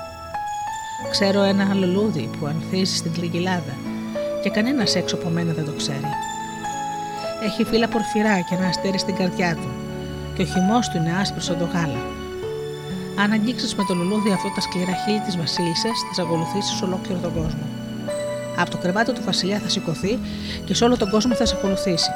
Ξέρω 1.11 1.43
ένα 1.43 1.75
λουλούδι 1.75 2.31
που 2.39 2.47
ανθίζει 2.47 2.97
στην 2.97 3.13
κλικιλάδα 3.13 3.75
και 4.43 4.51
κανένας 4.51 4.95
έξω 4.95 5.15
από 5.15 5.29
μένα 5.29 5.53
δεν 5.53 5.65
το 5.65 5.73
ξέρει. 5.73 6.11
Έχει 7.45 7.65
φύλλα 7.65 7.89
πορφυρά 7.89 8.41
και 8.41 8.55
ένα 8.55 8.67
αστέρι 8.67 8.99
στην 8.99 9.17
καρδιά 9.17 9.55
του 9.55 9.69
και 10.35 10.43
ο 10.43 10.45
χυμός 10.45 10.89
του 10.89 10.97
είναι 10.97 11.17
άσπρος 11.21 11.45
σαν 11.45 11.59
το 11.59 11.65
γάλα. 11.65 12.03
Αν 13.23 13.33
αγγίξεις 13.33 13.75
με 13.75 13.85
το 13.89 13.95
λουλούδι 13.95 14.33
αυτό 14.33 14.49
τα 14.55 14.61
σκληρά 14.61 14.95
χείλη 15.05 15.21
της 15.21 15.37
Βασίλισσας, 15.37 15.99
θα 16.15 16.23
ακολουθήσει 16.23 16.85
ολόκληρο 16.85 17.19
τον 17.21 17.33
κόσμο. 17.35 17.67
Από 18.57 18.71
το 18.71 18.79
κρεβάτι 18.79 19.13
του 19.13 19.23
Βασιλιά 19.25 19.59
θα 19.59 19.69
σηκωθεί 19.69 20.19
και 20.65 20.75
σε 20.75 20.85
όλο 20.85 20.97
τον 20.97 21.11
κόσμο 21.11 21.35
θα 21.35 21.47
σε 21.47 21.55
ακολουθήσει. 21.59 22.11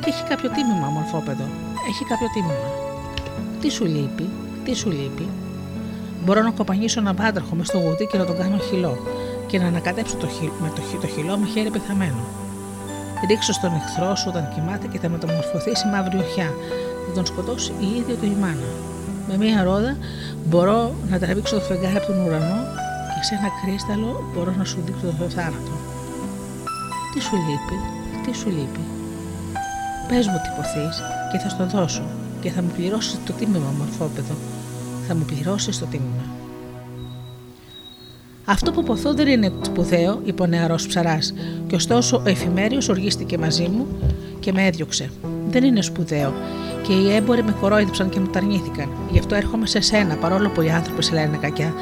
Και 0.00 0.10
έχει 0.10 0.24
κάποιο 0.28 0.50
τίμημα, 0.50 0.86
μορφόπεδο. 0.86 1.44
Έχει 1.88 2.04
κάποιο 2.04 2.28
τίμημα. 2.34 2.68
Τι 3.60 3.70
σου 3.70 3.84
λείπει, 3.84 4.28
τι 4.64 4.74
σου 4.74 4.90
λείπει. 4.90 5.28
Μπορώ 6.24 6.42
να 6.42 6.50
κοπανίσω 6.50 7.00
ένα 7.00 7.12
βάντραχο 7.12 7.54
μες 7.54 7.66
στο 7.66 7.78
γουδί 7.78 8.06
και 8.06 8.18
να 8.18 8.24
τον 8.24 8.36
κάνω 8.36 8.58
χυλό 8.58 8.98
και 9.46 9.58
να 9.58 9.66
ανακατέψω 9.66 10.16
το, 10.16 10.26
χυλ, 10.26 10.50
με 10.60 10.72
το, 10.74 10.98
το 11.00 11.06
χυλό 11.06 11.36
με 11.38 11.46
χέρι 11.46 11.70
πεθαμένο. 11.70 12.22
Ρίξω 13.28 13.52
στον 13.52 13.72
εχθρό 13.74 14.16
σου 14.16 14.26
όταν 14.28 14.48
κοιμάται 14.54 14.86
και 14.86 14.98
θα 14.98 15.08
μεταμορφωθεί 15.08 15.76
σε 15.76 15.86
μαύρη 15.92 16.18
οχιά. 16.18 16.54
Θα 17.06 17.12
τον 17.14 17.26
σκοτώσει 17.26 17.72
η 17.80 17.86
ίδια 17.98 18.14
του 18.14 18.24
η 18.24 18.36
μάνα. 18.40 18.70
Με 19.28 19.36
μία 19.36 19.62
ρόδα 19.62 19.96
μπορώ 20.48 20.94
να 21.10 21.18
τραβήξω 21.18 21.54
το 21.54 21.60
φεγγάρι 21.60 21.96
από 21.96 22.06
τον 22.06 22.26
ουρανό 22.26 22.60
και 23.14 23.24
σε 23.24 23.34
ένα 23.34 23.48
κρίσταλο 23.62 24.30
μπορώ 24.34 24.54
να 24.58 24.64
σου 24.64 24.78
δείξω 24.84 25.06
το 25.18 25.28
θάνατο. 25.28 25.72
Τι 27.12 27.20
σου 27.20 27.36
λείπει, 27.46 27.78
τι 28.24 28.36
σου 28.36 28.48
λείπει. 28.48 28.99
Πες 30.10 30.26
μου 30.26 30.40
τι 30.42 30.48
ποθείς 30.56 31.02
και 31.32 31.38
θα 31.38 31.48
στο 31.48 31.66
δώσω 31.66 32.02
και 32.40 32.50
θα 32.50 32.62
μου 32.62 32.70
πληρώσεις 32.76 33.18
το 33.26 33.32
τίμημα 33.32 33.74
μορφόπεδο. 33.78 34.34
Θα 35.08 35.14
μου 35.14 35.24
πληρώσεις 35.24 35.78
το 35.78 35.86
τίμημα. 35.86 36.24
Αυτό 38.44 38.72
που 38.72 38.82
ποθώ 38.82 39.14
δεν 39.14 39.26
είναι 39.26 39.52
σπουδαίο, 39.62 40.20
είπε 40.24 40.42
ο 40.42 40.46
νεαρός 40.46 40.86
ψαράς, 40.86 41.34
και 41.66 41.74
ωστόσο 41.74 42.16
ο 42.16 42.28
εφημέριος 42.28 42.88
οργίστηκε 42.88 43.38
μαζί 43.38 43.68
μου 43.68 43.86
και 44.40 44.52
με 44.52 44.66
έδιωξε. 44.66 45.10
Δεν 45.48 45.64
είναι 45.64 45.82
σπουδαίο, 45.82 46.32
και 46.82 46.92
οι 46.92 47.14
έμποροι 47.14 47.42
με 47.42 47.54
κορόιδεψαν 47.60 48.08
και 48.08 48.20
μου 48.20 48.26
ταρνήθηκαν. 48.26 48.88
Γι' 49.10 49.18
αυτό 49.18 49.34
έρχομαι 49.34 49.66
σε 49.66 49.80
σένα, 49.80 50.14
παρόλο 50.14 50.48
που 50.48 50.60
οι 50.60 50.70
άνθρωποι 50.70 51.02
σε 51.02 51.14
λένε 51.14 51.36
κακιά, 51.36 51.74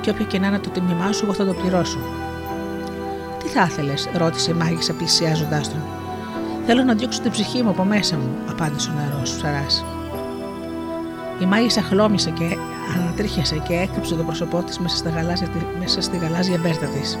και 0.00 0.10
όποιο 0.10 0.24
και 0.24 0.38
να 0.38 0.46
είναι 0.46 0.58
το 0.58 0.70
τίμημά 0.70 1.12
σου, 1.12 1.24
εγώ 1.24 1.34
θα 1.34 1.46
το 1.46 1.52
πληρώσω. 1.52 1.98
Τι 3.42 3.48
θα 3.48 3.66
ήθελες, 3.70 4.08
ρώτησε 4.16 4.50
η 4.50 4.54
μάγισσα 4.54 4.92
πλησιάζοντάς 4.92 5.68
τον. 5.68 5.93
Θέλω 6.66 6.82
να 6.82 6.94
διώξω 6.94 7.20
την 7.20 7.30
ψυχή 7.30 7.62
μου 7.62 7.68
από 7.68 7.84
μέσα 7.84 8.16
μου, 8.16 8.28
απάντησε 8.50 8.90
ο 8.90 8.94
νερό 8.94 9.22
ψαρά. 9.22 9.66
Η 11.42 11.44
μάγισσα 11.46 11.82
χλώμησε 11.82 12.30
και 12.30 12.56
ανατρίχιασε 12.96 13.56
και 13.68 13.74
έκρυψε 13.74 14.14
το 14.14 14.22
πρόσωπό 14.22 14.62
της 14.62 14.78
μέσα, 14.78 15.04
μέσα 15.78 16.00
στη 16.00 16.16
γαλάζια 16.16 16.58
μπέρτα 16.58 16.86
της. 16.86 17.18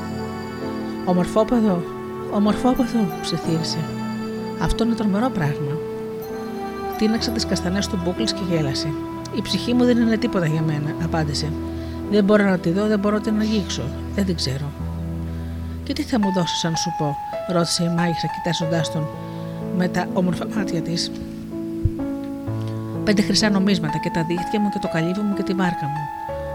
Ομορφόπεδο, 1.04 1.82
ομορφόπεδο, 2.30 2.98
ψιθύρισε. 3.22 3.78
Αυτό 4.62 4.84
είναι 4.84 4.94
τρομερό 4.94 5.28
πράγμα. 5.28 5.76
Τίναξε 6.98 7.30
τις 7.30 7.46
καστανές 7.46 7.88
του 7.88 7.98
μπούκλι 8.04 8.24
και 8.24 8.42
γέλασε. 8.50 8.88
Η 9.34 9.42
ψυχή 9.42 9.74
μου 9.74 9.84
δεν 9.84 9.98
είναι 9.98 10.16
τίποτα 10.16 10.46
για 10.46 10.62
μένα, 10.62 10.94
απάντησε. 11.04 11.52
Δεν 12.10 12.24
μπορώ 12.24 12.44
να 12.44 12.58
τη 12.58 12.70
δω, 12.70 12.86
δεν 12.86 12.98
μπορώ 12.98 13.14
να 13.14 13.22
την 13.22 13.40
αγγίξω. 13.40 13.82
Δεν 14.14 14.24
την 14.24 14.36
ξέρω. 14.36 14.70
Και 15.84 15.92
τι 15.92 16.02
θα 16.02 16.18
μου 16.18 16.32
δώσεις, 16.32 16.64
αν 16.64 16.76
σου 16.76 16.94
πω, 16.98 17.16
ρώτησε 17.52 17.84
η 17.84 17.88
μάγισσα 17.88 18.26
κοιτάζοντάς 18.26 18.92
τον 18.92 19.06
με 19.76 19.88
τα 19.88 20.08
όμορφα 20.12 20.46
μάτια 20.54 20.80
της. 20.80 21.10
Πέντε 23.04 23.22
χρυσά 23.22 23.50
νομίσματα 23.50 23.98
και 23.98 24.10
τα 24.14 24.24
δίχτυα 24.28 24.60
μου 24.60 24.68
και 24.68 24.78
το 24.78 24.88
καλύβι 24.92 25.20
μου 25.20 25.34
και 25.34 25.42
τη 25.42 25.52
βάρκα 25.52 25.86
μου. 25.86 26.00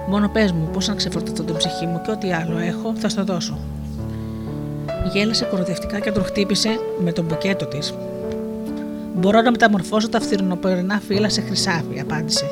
Μόνο 0.09 0.29
πες 0.29 0.51
μου 0.51 0.69
πώς 0.73 0.87
να 0.87 0.95
ξεφορτωθώ 0.95 1.43
την 1.43 1.55
ψυχή 1.55 1.85
μου 1.85 2.01
και 2.05 2.11
ό,τι 2.11 2.31
άλλο 2.31 2.57
έχω 2.57 2.93
θα 2.95 3.09
στο 3.09 3.23
δώσω. 3.23 3.57
Γέλασε 5.13 5.45
κοροδευτικά 5.45 5.99
και 5.99 6.11
τον 6.11 6.23
χτύπησε 6.23 6.69
με 7.03 7.11
τον 7.11 7.25
μπουκέτο 7.25 7.65
της. 7.65 7.93
Μπορώ 9.15 9.41
να 9.41 9.51
μεταμορφώσω 9.51 10.09
τα 10.09 10.19
φθυρνοπερινά 10.19 10.99
φύλλα 11.07 11.29
σε 11.29 11.41
χρυσάφι, 11.41 11.99
απάντησε, 11.99 12.45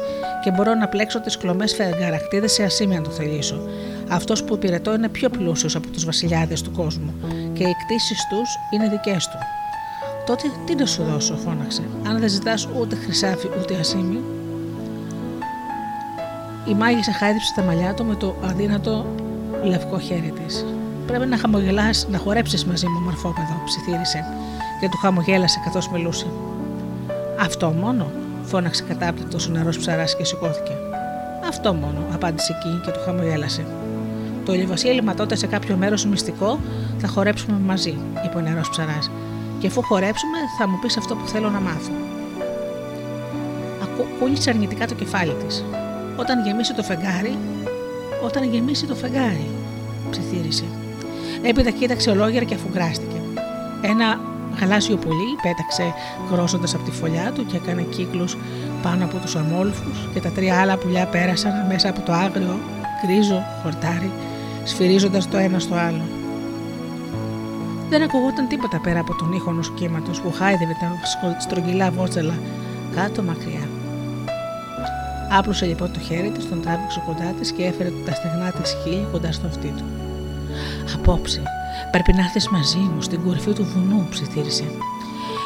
και 0.43 0.51
μπορώ 0.51 0.73
να 0.73 0.87
πλέξω 0.87 1.21
τις 1.21 1.37
κλωμές 1.37 1.75
φεγγαρακτίδες 1.75 2.51
σε 2.51 2.63
ασήμι 2.63 2.97
αν 2.97 3.03
το 3.03 3.09
θελήσω. 3.09 3.61
Αυτός 4.07 4.43
που 4.43 4.53
υπηρετώ 4.53 4.93
είναι 4.93 5.09
πιο 5.09 5.29
πλούσιος 5.29 5.75
από 5.75 5.87
τους 5.87 6.05
βασιλιάδες 6.05 6.61
του 6.61 6.71
κόσμου 6.71 7.13
και 7.53 7.63
οι 7.63 7.75
κτίσει 7.85 8.15
τους 8.29 8.49
είναι 8.73 8.89
δικές 8.89 9.27
του. 9.27 9.56
Τότε 10.27 10.51
τι 10.65 10.75
να 10.75 10.85
σου 10.85 11.03
δώσω, 11.03 11.35
φώναξε. 11.35 11.81
Αν 12.07 12.19
δεν 12.19 12.29
ζητάς 12.29 12.67
ούτε 12.79 12.95
χρυσάφι 12.95 13.49
ούτε 13.61 13.75
ασήμι. 13.79 14.19
Η 16.67 16.73
μάγισσα 16.73 17.13
χάιδεψε 17.13 17.53
τα 17.55 17.61
μαλλιά 17.61 17.93
του 17.93 18.05
με 18.05 18.15
το 18.15 18.35
αδύνατο 18.43 19.05
λευκό 19.63 19.99
χέρι 19.99 20.33
της. 20.45 20.65
Πρέπει 21.07 21.25
να 21.25 21.37
χαμογελάς, 21.37 22.07
να 22.11 22.17
χορέψεις 22.17 22.65
μαζί 22.65 22.87
μου, 22.87 22.99
μορφόπεδο, 22.99 23.61
ψιθύρισε 23.65 24.25
και 24.79 24.89
του 24.89 24.97
χαμογέλασε 24.97 25.61
καθώς 25.63 25.89
μιλούσε. 25.89 26.27
Αυτό 27.39 27.69
μόνο, 27.69 28.11
φώναξε 28.41 28.83
κατάπληκτο 28.83 29.37
ο 29.47 29.51
νερός 29.51 29.77
ψαράς 29.77 30.15
και 30.15 30.23
σηκώθηκε. 30.23 30.71
Αυτό 31.47 31.73
μόνο, 31.73 31.99
απάντησε 32.13 32.55
εκείνη 32.59 32.81
και 32.85 32.91
του 32.91 32.99
χαμογέλασε. 33.05 33.65
Το 34.45 34.53
ηλιοβασίλεμα 34.53 35.13
τότε 35.13 35.35
σε 35.35 35.47
κάποιο 35.47 35.75
μέρος 35.75 36.05
μυστικό 36.05 36.59
θα 36.97 37.07
χορέψουμε 37.07 37.57
μαζί, 37.65 37.97
είπε 38.25 38.37
ο 38.37 38.41
νερός 38.41 38.69
ψαράς. 38.69 39.09
Και 39.59 39.67
αφού 39.67 39.83
χορέψουμε, 39.83 40.37
θα 40.57 40.67
μου 40.67 40.79
πεις 40.79 40.97
αυτό 40.97 41.15
που 41.15 41.27
θέλω 41.27 41.49
να 41.49 41.59
μάθω. 41.59 41.91
Κούλησε 44.19 44.49
αρνητικά 44.49 44.87
το 44.87 44.93
κεφάλι 44.93 45.33
της. 45.33 45.65
Όταν 46.15 46.45
γεμίσει 46.45 46.73
το 46.73 46.83
φεγγάρι, 46.83 47.37
όταν 48.23 48.43
γεμίσει 48.43 48.85
το 48.85 48.95
φεγγάρι, 48.95 49.49
ψιθύρισε. 50.09 50.63
Έπειτα 51.41 51.69
κοίταξε 51.69 52.09
ολόγερα 52.09 52.45
και 52.45 52.53
αφουγκράστηκε. 52.53 53.21
Ένα 53.81 54.19
γαλάζιο 54.59 54.97
πουλί 54.97 55.35
πέταξε 55.41 55.93
κρόσοντας 56.31 56.73
από 56.73 56.83
τη 56.83 56.91
φωλιά 56.91 57.31
του 57.31 57.45
και 57.45 57.55
έκανε 57.55 57.81
κύκλους 57.81 58.37
πάνω 58.81 59.05
από 59.05 59.17
τους 59.17 59.35
αμόλφους 59.35 60.09
και 60.13 60.19
τα 60.19 60.29
τρία 60.29 60.59
άλλα 60.59 60.77
πουλιά 60.77 61.05
πέρασαν 61.05 61.65
μέσα 61.67 61.89
από 61.89 62.01
το 62.01 62.11
άγριο, 62.11 62.59
κρίζο, 63.01 63.43
χορτάρι, 63.63 64.11
σφυρίζοντας 64.63 65.29
το 65.29 65.37
ένα 65.37 65.59
στο 65.59 65.75
άλλο. 65.75 66.16
Δεν 67.89 68.01
ακουγόταν 68.01 68.47
τίποτα 68.47 68.79
πέρα 68.79 68.99
από 68.99 69.15
τον 69.15 69.33
ήχο 69.33 69.49
ενό 69.49 69.61
κύματο 69.75 70.11
που 70.11 70.31
χάιδευε 70.31 70.75
τα 70.81 71.39
στρογγυλά 71.39 71.91
βότσαλα 71.91 72.33
κάτω 72.95 73.23
μακριά. 73.23 73.69
Άπλωσε 75.31 75.65
λοιπόν 75.65 75.93
το 75.93 75.99
χέρι 75.99 76.29
της, 76.29 76.49
τον 76.49 76.61
τράβηξε 76.61 77.03
κοντά 77.05 77.33
της 77.39 77.51
και 77.51 77.63
έφερε 77.63 77.91
τα 78.05 78.13
στεγνά 78.13 78.51
της 78.51 78.75
χείλη 78.83 79.07
κοντά 79.11 79.31
στο 79.31 79.47
αυτί 79.47 79.73
του. 79.77 79.83
Απόψε, 80.95 81.41
πρέπει 81.91 82.13
να 82.13 82.19
έρθεις 82.23 82.49
μαζί 82.49 82.77
μου 82.77 83.01
στην 83.01 83.23
κορυφή 83.23 83.53
του 83.53 83.63
βουνού, 83.63 84.07
ψιθύρισε. 84.09 84.63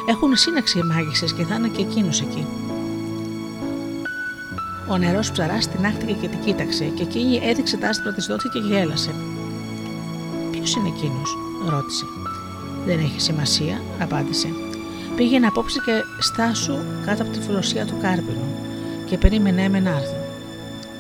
Έχουν 0.10 0.36
σύναξη 0.36 0.80
οι 0.80 0.84
μάγισσες 0.84 1.34
και 1.34 1.44
θα 1.44 1.56
είναι 1.56 1.68
και 1.68 1.82
εκείνος 1.82 2.22
εκεί. 2.22 2.46
Ο 4.88 4.98
νερός 4.98 5.32
ψαράς 5.32 5.70
άχτηκε 5.86 6.14
και 6.14 6.28
την 6.28 6.40
κοίταξε 6.40 6.86
και 6.86 7.04
εκείνη 7.04 7.40
έδειξε 7.44 7.78
τα 7.78 7.88
άστρα 7.90 8.14
της 8.14 8.26
δόθηκε 8.26 8.60
και 8.60 8.68
γέλασε. 8.68 9.12
Ποιος 10.52 10.76
είναι 10.76 10.88
εκείνος, 10.88 11.38
ρώτησε. 11.70 12.06
Δεν 12.86 13.00
έχει 13.00 13.22
σημασία, 13.22 13.82
απάντησε. 14.00 14.48
Πήγαινε 15.16 15.48
απόψε 15.48 15.80
και 15.86 15.92
στάσου 16.20 16.78
κάτω 17.06 17.24
από 17.24 17.32
τη 17.32 17.40
φιλοσία 17.40 17.86
του 17.86 17.98
Κάρπινου 18.02 18.56
και 19.06 19.18
περίμενε 19.18 19.70
με 19.70 19.80
να 19.80 19.90
έρθω. 19.90 20.16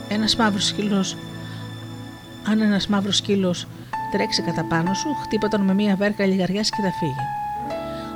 Ένας 0.10 0.36
μαύρος 0.36 0.66
σκύλος, 0.66 1.18
αν 2.48 2.62
ένας 2.62 2.88
μαύρος 2.88 3.18
σκύλος 3.18 3.68
τρέξει 4.12 4.42
κατά 4.42 4.64
πάνω 4.64 4.94
σου, 4.94 5.08
χτύπα 5.24 5.48
τον 5.48 5.62
με 5.62 5.74
μία 5.74 5.96
βέρκα 5.96 6.26
λιγαριά 6.26 6.62
και 6.62 6.82
θα 6.82 6.92
φύγει. 7.00 7.26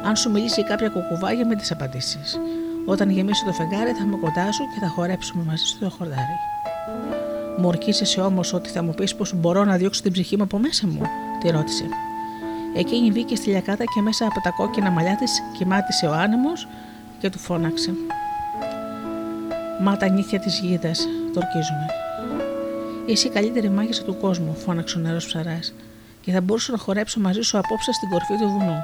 Αν 0.03 0.15
σου 0.15 0.31
μιλήσει 0.31 0.63
κάποια 0.63 0.89
κουκουβάγια 0.89 1.45
με 1.45 1.55
τις 1.55 1.71
απαντήσεις. 1.71 2.39
Όταν 2.85 3.09
γεμίσει 3.09 3.45
το 3.45 3.51
φεγγάρι, 3.51 3.91
θα 3.91 4.03
είμαι 4.03 4.17
κοντά 4.17 4.51
σου 4.51 4.63
και 4.73 4.79
θα 4.79 4.87
χορέψουμε 4.87 5.43
μαζί 5.43 5.65
στο 5.65 5.89
χορδάρι. 5.89 6.37
Μου 7.57 7.67
ορκίζεσαι 7.67 8.21
όμως 8.21 8.53
ότι 8.53 8.69
θα 8.69 8.83
μου 8.83 8.93
πεις 8.93 9.15
πως 9.15 9.33
μπορώ 9.35 9.63
να 9.63 9.77
διώξω 9.77 10.01
την 10.01 10.11
ψυχή 10.11 10.37
μου 10.37 10.43
από 10.43 10.57
μέσα 10.57 10.87
μου, 10.87 11.01
τη 11.39 11.49
ρώτησε. 11.49 11.85
Εκείνη 12.77 13.11
βγήκε 13.11 13.35
στη 13.35 13.49
λιακάτα 13.49 13.83
και 13.83 14.01
μέσα 14.01 14.25
από 14.25 14.41
τα 14.41 14.49
κόκκινα 14.49 14.91
μαλλιά 14.91 15.15
της 15.15 15.41
κοιμάτισε 15.57 16.05
ο 16.05 16.13
άνεμος 16.13 16.67
και 17.19 17.29
του 17.29 17.39
φώναξε. 17.39 17.93
Μα 19.81 19.97
τα 19.97 20.09
νύχια 20.09 20.39
της 20.39 20.59
γίδας, 20.59 21.07
το 21.33 21.39
ορκίζουμε. 21.43 21.85
Είσαι 23.05 23.27
η 23.27 23.29
καλύτερη 23.29 23.69
μάγισσα 23.69 24.03
του 24.03 24.17
κόσμου, 24.17 24.55
φώναξε 24.55 24.97
ο 24.97 25.01
νερό 25.01 25.17
ψαράς, 25.17 25.73
και 26.21 26.31
θα 26.31 26.41
μπορούσα 26.41 26.71
να 26.71 26.77
χορέψω 26.77 27.19
μαζί 27.19 27.41
σου 27.41 27.57
απόψε 27.57 27.91
στην 27.91 28.09
κορφή 28.09 28.33
του 28.37 28.49
βουνού. 28.49 28.77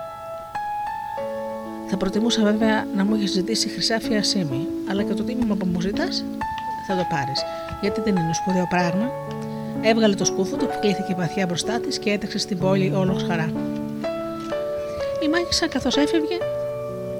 Θα 1.87 1.97
προτιμούσα 1.97 2.43
βέβαια 2.43 2.85
να 2.95 3.05
μου 3.05 3.15
έχει 3.15 3.27
ζητήσει 3.27 3.69
χρυσάφια 3.69 4.19
ασήμι, 4.19 4.67
αλλά 4.89 5.03
και 5.03 5.13
το 5.13 5.23
τίμημα 5.23 5.55
που 5.55 5.65
μου 5.65 5.81
ζητάς 5.81 6.23
θα 6.87 6.95
το 6.95 7.05
πάρεις, 7.09 7.43
γιατί 7.81 8.01
δεν 8.01 8.15
είναι 8.15 8.33
σπουδαίο 8.33 8.67
πράγμα. 8.69 9.11
Έβγαλε 9.81 10.15
το 10.15 10.25
σκούφο 10.25 10.55
του, 10.55 10.67
κλείθηκε 10.81 11.15
βαθιά 11.17 11.45
μπροστά 11.45 11.79
της 11.79 11.99
και 11.99 12.11
έτρεξε 12.11 12.37
στην 12.37 12.57
πόλη 12.57 12.93
όλος 12.95 13.23
χαρά. 13.23 13.51
Η 15.31 15.33
μάγισσα 15.33 15.67
καθώς 15.67 15.97
έφευγε, 15.97 16.37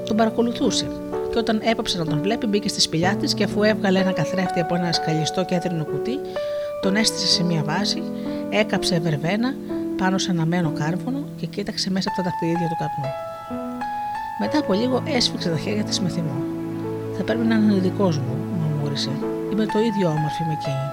τον 0.06 0.16
παρακολουθούσε 0.18 0.88
και 1.32 1.38
όταν 1.38 1.62
έπαψε 1.64 1.98
να 1.98 2.06
τον 2.06 2.22
βλέπει, 2.22 2.48
μπήκε 2.48 2.68
στη 2.68 2.82
σπηλιά 2.82 3.16
της 3.16 3.34
και 3.34 3.44
αφού 3.44 3.64
έβγαλε 3.64 4.00
ένα 4.00 4.12
καθρέφτη 4.12 4.60
από 4.60 4.76
ένα 4.76 4.92
σκαλιστό 4.92 5.46
κέντρινο 5.46 5.86
κουτί, 5.86 6.20
τον 6.82 6.96
έστησε 6.96 7.28
σε 7.28 7.44
μία 7.44 7.64
βάση, 7.64 8.04
έκαψε 8.50 9.00
βερβένα 9.00 9.54
πάνω 9.98 10.18
σε 10.18 10.32
αναμένο 10.32 10.72
κάρβονο 10.72 11.24
και 11.36 11.46
κοίταξε 11.46 11.92
μέσα 11.92 12.10
από 12.10 12.18
τα 12.18 12.24
δαχτυλίδια 12.30 12.68
του 12.68 12.78
καπνού. 12.80 13.12
Μετά 14.40 14.58
από 14.58 14.74
λίγο 14.74 15.04
έσφιξε 15.06 15.50
τα 15.50 15.58
χέρια 15.58 15.84
της 15.84 16.00
με 16.00 16.10
θυμό. 16.10 16.44
Θα 17.18 17.24
πρέπει 17.24 17.46
να 17.46 17.56
είναι 17.56 17.74
δικός 17.74 18.18
μου, 18.18 18.38
μουρμούρισε. 18.60 19.12
Είμαι 19.52 19.66
το 19.66 19.80
ίδιο 19.80 20.08
όμορφη 20.08 20.44
με 20.48 20.58
εκείνη. 20.60 20.88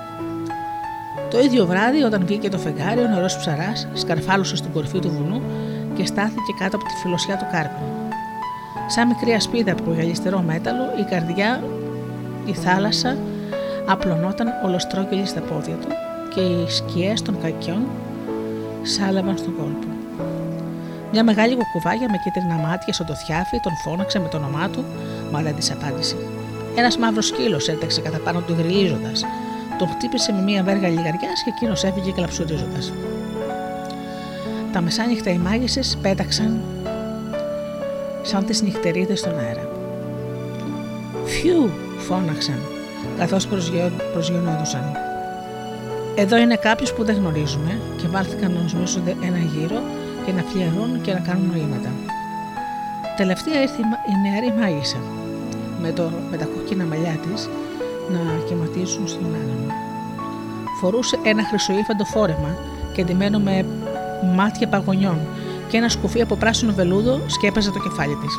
Το 1.31 1.39
ίδιο 1.41 1.67
βράδυ, 1.67 2.03
όταν 2.03 2.27
βγήκε 2.27 2.49
το 2.49 2.59
φεγγάρι, 2.59 3.01
ο 3.01 3.09
νερός 3.09 3.37
ψαράς 3.37 3.89
σκαρφάλωσε 3.93 4.57
στην 4.57 4.73
κορυφή 4.73 4.99
του 4.99 5.11
βουνού 5.11 5.43
και 5.99 6.07
στάθηκε 6.07 6.53
κάτω 6.59 6.77
από 6.77 6.85
τη 6.85 6.95
φιλοσιά 7.03 7.37
του 7.37 7.47
κάρπινου. 7.53 7.93
Σαν 8.87 9.07
μικρή 9.09 9.33
ασπίδα 9.33 9.73
από 9.73 9.93
γυαλιστερό 9.93 10.41
μέταλλο, 10.41 10.85
η 11.01 11.05
καρδιά, 11.11 11.63
η 12.45 12.53
θάλασσα 12.53 13.17
απλωνόταν 13.87 14.47
ολοστρόγγυλη 14.65 15.27
στα 15.27 15.41
πόδια 15.41 15.75
του 15.75 15.89
και 16.35 16.41
οι 16.41 16.69
σκιές 16.69 17.23
των 17.23 17.41
κακιών 17.43 17.83
σάλευαν 18.83 19.37
στον 19.39 19.57
κόλπο. 19.57 19.87
Μια 21.13 21.25
μεγάλη 21.25 21.57
κουκουβάγια 21.57 22.09
με 22.11 22.17
κίτρινα 22.25 22.55
μάτια 22.55 22.93
στο 22.93 23.05
το 23.05 23.15
θιάφι 23.15 23.61
τον 23.61 23.73
φώναξε 23.85 24.19
με 24.19 24.29
το 24.29 24.37
όνομά 24.37 24.69
του, 24.69 24.85
μα 25.33 25.41
δεν 25.43 25.55
της 25.55 25.71
απάντησε. 25.71 26.17
Ένας 26.77 26.99
μαύρος 26.99 27.27
σκύλος 27.27 27.69
έτρεξε 27.69 28.01
κατά 28.01 28.19
πάνω 28.19 28.41
του 28.41 28.55
γριλίζοντα. 28.59 29.13
Τον 29.79 29.89
χτύπησε 29.89 30.33
με 30.33 30.43
μια 30.43 30.63
βέργα 30.63 30.89
λιγαριά 30.89 31.33
και 31.45 31.51
εκείνος 31.57 31.85
έφυγε 31.85 32.11
κλαψουρίζοντας. 32.11 32.93
Τα 34.73 34.81
μεσάνυχτα 34.81 35.31
οι 35.31 35.39
μάγισσες 35.39 35.99
πέταξαν 36.03 36.61
σαν 38.23 38.45
τις 38.45 38.63
νυχτερίδες 38.63 39.19
στον 39.19 39.39
αέρα. 39.39 39.69
Φιού! 41.25 41.71
φώναξαν, 41.99 42.61
καθώς 43.19 43.47
προσγειωνόντουσαν. 44.13 44.93
Εδώ 46.15 46.37
είναι 46.37 46.57
κάποιος 46.57 46.95
που 46.95 47.05
δεν 47.05 47.17
γνωρίζουμε 47.17 47.81
και 47.97 48.09
βάλθηκαν 48.09 48.53
να 48.53 48.65
οσμήσονται 48.65 49.17
ένα 49.23 49.39
γύρο 49.39 49.81
και 50.25 50.33
να 50.33 50.43
φλιαρούν 50.43 51.01
και 51.01 51.13
να 51.13 51.19
κάνουν 51.19 51.47
νοήματα. 51.47 51.91
Τελευταία 53.17 53.63
ήρθε 53.63 53.83
η 53.83 54.31
νεαρή 54.31 54.53
μάγισσα 54.59 54.97
με, 55.83 55.93
το, 55.93 56.11
με 56.31 56.37
τα 56.37 56.45
κόκκινα 56.45 56.85
μαλλιά 56.85 57.19
της 57.33 57.49
να 58.09 58.45
κυματίζουν 58.47 59.09
στον 59.09 59.25
άνεμο. 59.25 59.73
Φορούσε 60.81 61.19
ένα 61.25 61.43
χρυσοήφαντο 61.45 62.05
φόρεμα 62.05 62.57
και 62.93 63.05
ντυμένο 63.05 63.39
με 63.39 63.67
μάτια 64.23 64.69
παγωνιών 64.69 65.19
και 65.69 65.77
ένα 65.77 65.89
σκουφί 65.89 66.21
από 66.21 66.37
πράσινο 66.37 66.73
βελούδο 66.73 67.21
σκέπαζε 67.27 67.71
το 67.71 67.79
κεφάλι 67.79 68.15
της. 68.15 68.39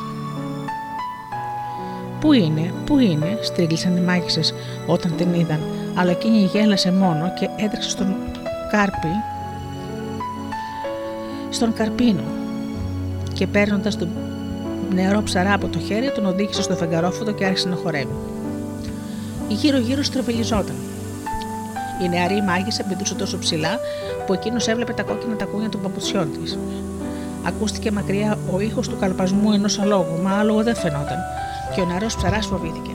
Πού 2.19 2.33
είναι, 2.33 2.73
πού 2.85 2.99
είναι, 2.99 3.37
στρίγγισαν 3.41 3.97
οι 3.97 4.01
μάγισσες 4.01 4.53
όταν 4.87 5.15
την 5.17 5.33
είδαν, 5.33 5.59
αλλά 5.95 6.11
εκείνη 6.11 6.49
γέλασε 6.53 6.91
μόνο 6.91 7.33
και 7.39 7.49
έτρεξε 7.57 7.89
στον 7.89 8.15
κάρπι 8.71 9.07
στον 11.49 11.73
καρπίνο 11.73 12.23
και 13.33 13.47
παίρνοντας 13.47 13.97
τον 13.97 14.09
νερό 14.93 15.21
ψαρά 15.23 15.53
από 15.53 15.67
το 15.67 15.79
χέρι, 15.79 16.11
τον 16.11 16.25
οδήγησε 16.25 16.61
στο 16.61 16.75
φεγγαρόφωτο 16.75 17.31
και 17.31 17.45
άρχισε 17.45 17.69
να 17.69 17.75
χορεύει. 17.75 18.15
Γύρω-γύρω 19.47 20.03
στροβελιζόταν. 20.03 20.75
Η 22.03 22.09
νεαρή 22.09 22.41
μάγισσα 22.41 22.83
πηδούσε 22.83 23.15
τόσο 23.15 23.37
ψηλά 23.37 23.79
που 24.25 24.33
εκείνος 24.33 24.67
έβλεπε 24.67 24.93
τα 24.93 25.03
κόκκινα 25.03 25.35
τακούνια 25.35 25.69
των 25.69 25.81
παπουτσιών 25.81 26.29
της. 26.31 26.57
Ακούστηκε 27.43 27.91
μακριά 27.91 28.37
ο 28.53 28.59
ήχος 28.59 28.87
του 28.87 28.97
καλπασμού 28.99 29.51
ενός 29.51 29.79
αλόγου, 29.79 30.21
μα 30.23 30.31
άλογο 30.31 30.63
δεν 30.63 30.75
φαινόταν, 30.75 31.17
και 31.75 31.81
ο 31.81 31.85
νεαρός 31.85 32.15
ψαράς 32.15 32.45
φοβήθηκε. 32.45 32.91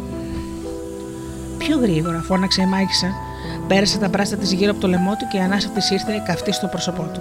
Πιο 1.59 1.79
γρήγορα 1.79 2.23
φώναξε 2.27 2.63
η 2.63 2.67
μάγισσα, 2.67 3.09
πέρασε 3.67 3.99
τα 3.99 4.09
μπράστα 4.09 4.37
της 4.37 4.53
γύρω 4.53 4.71
από 4.71 4.81
το 4.81 4.89
λαιμό 4.89 5.11
του 5.11 5.27
και 5.31 5.37
η 5.37 5.41
ανάσα 5.41 5.69
της 5.69 5.91
ήρθε 5.91 6.23
καυτή 6.27 6.53
στο 6.53 6.67
πρόσωπό 6.67 7.11
του. 7.13 7.21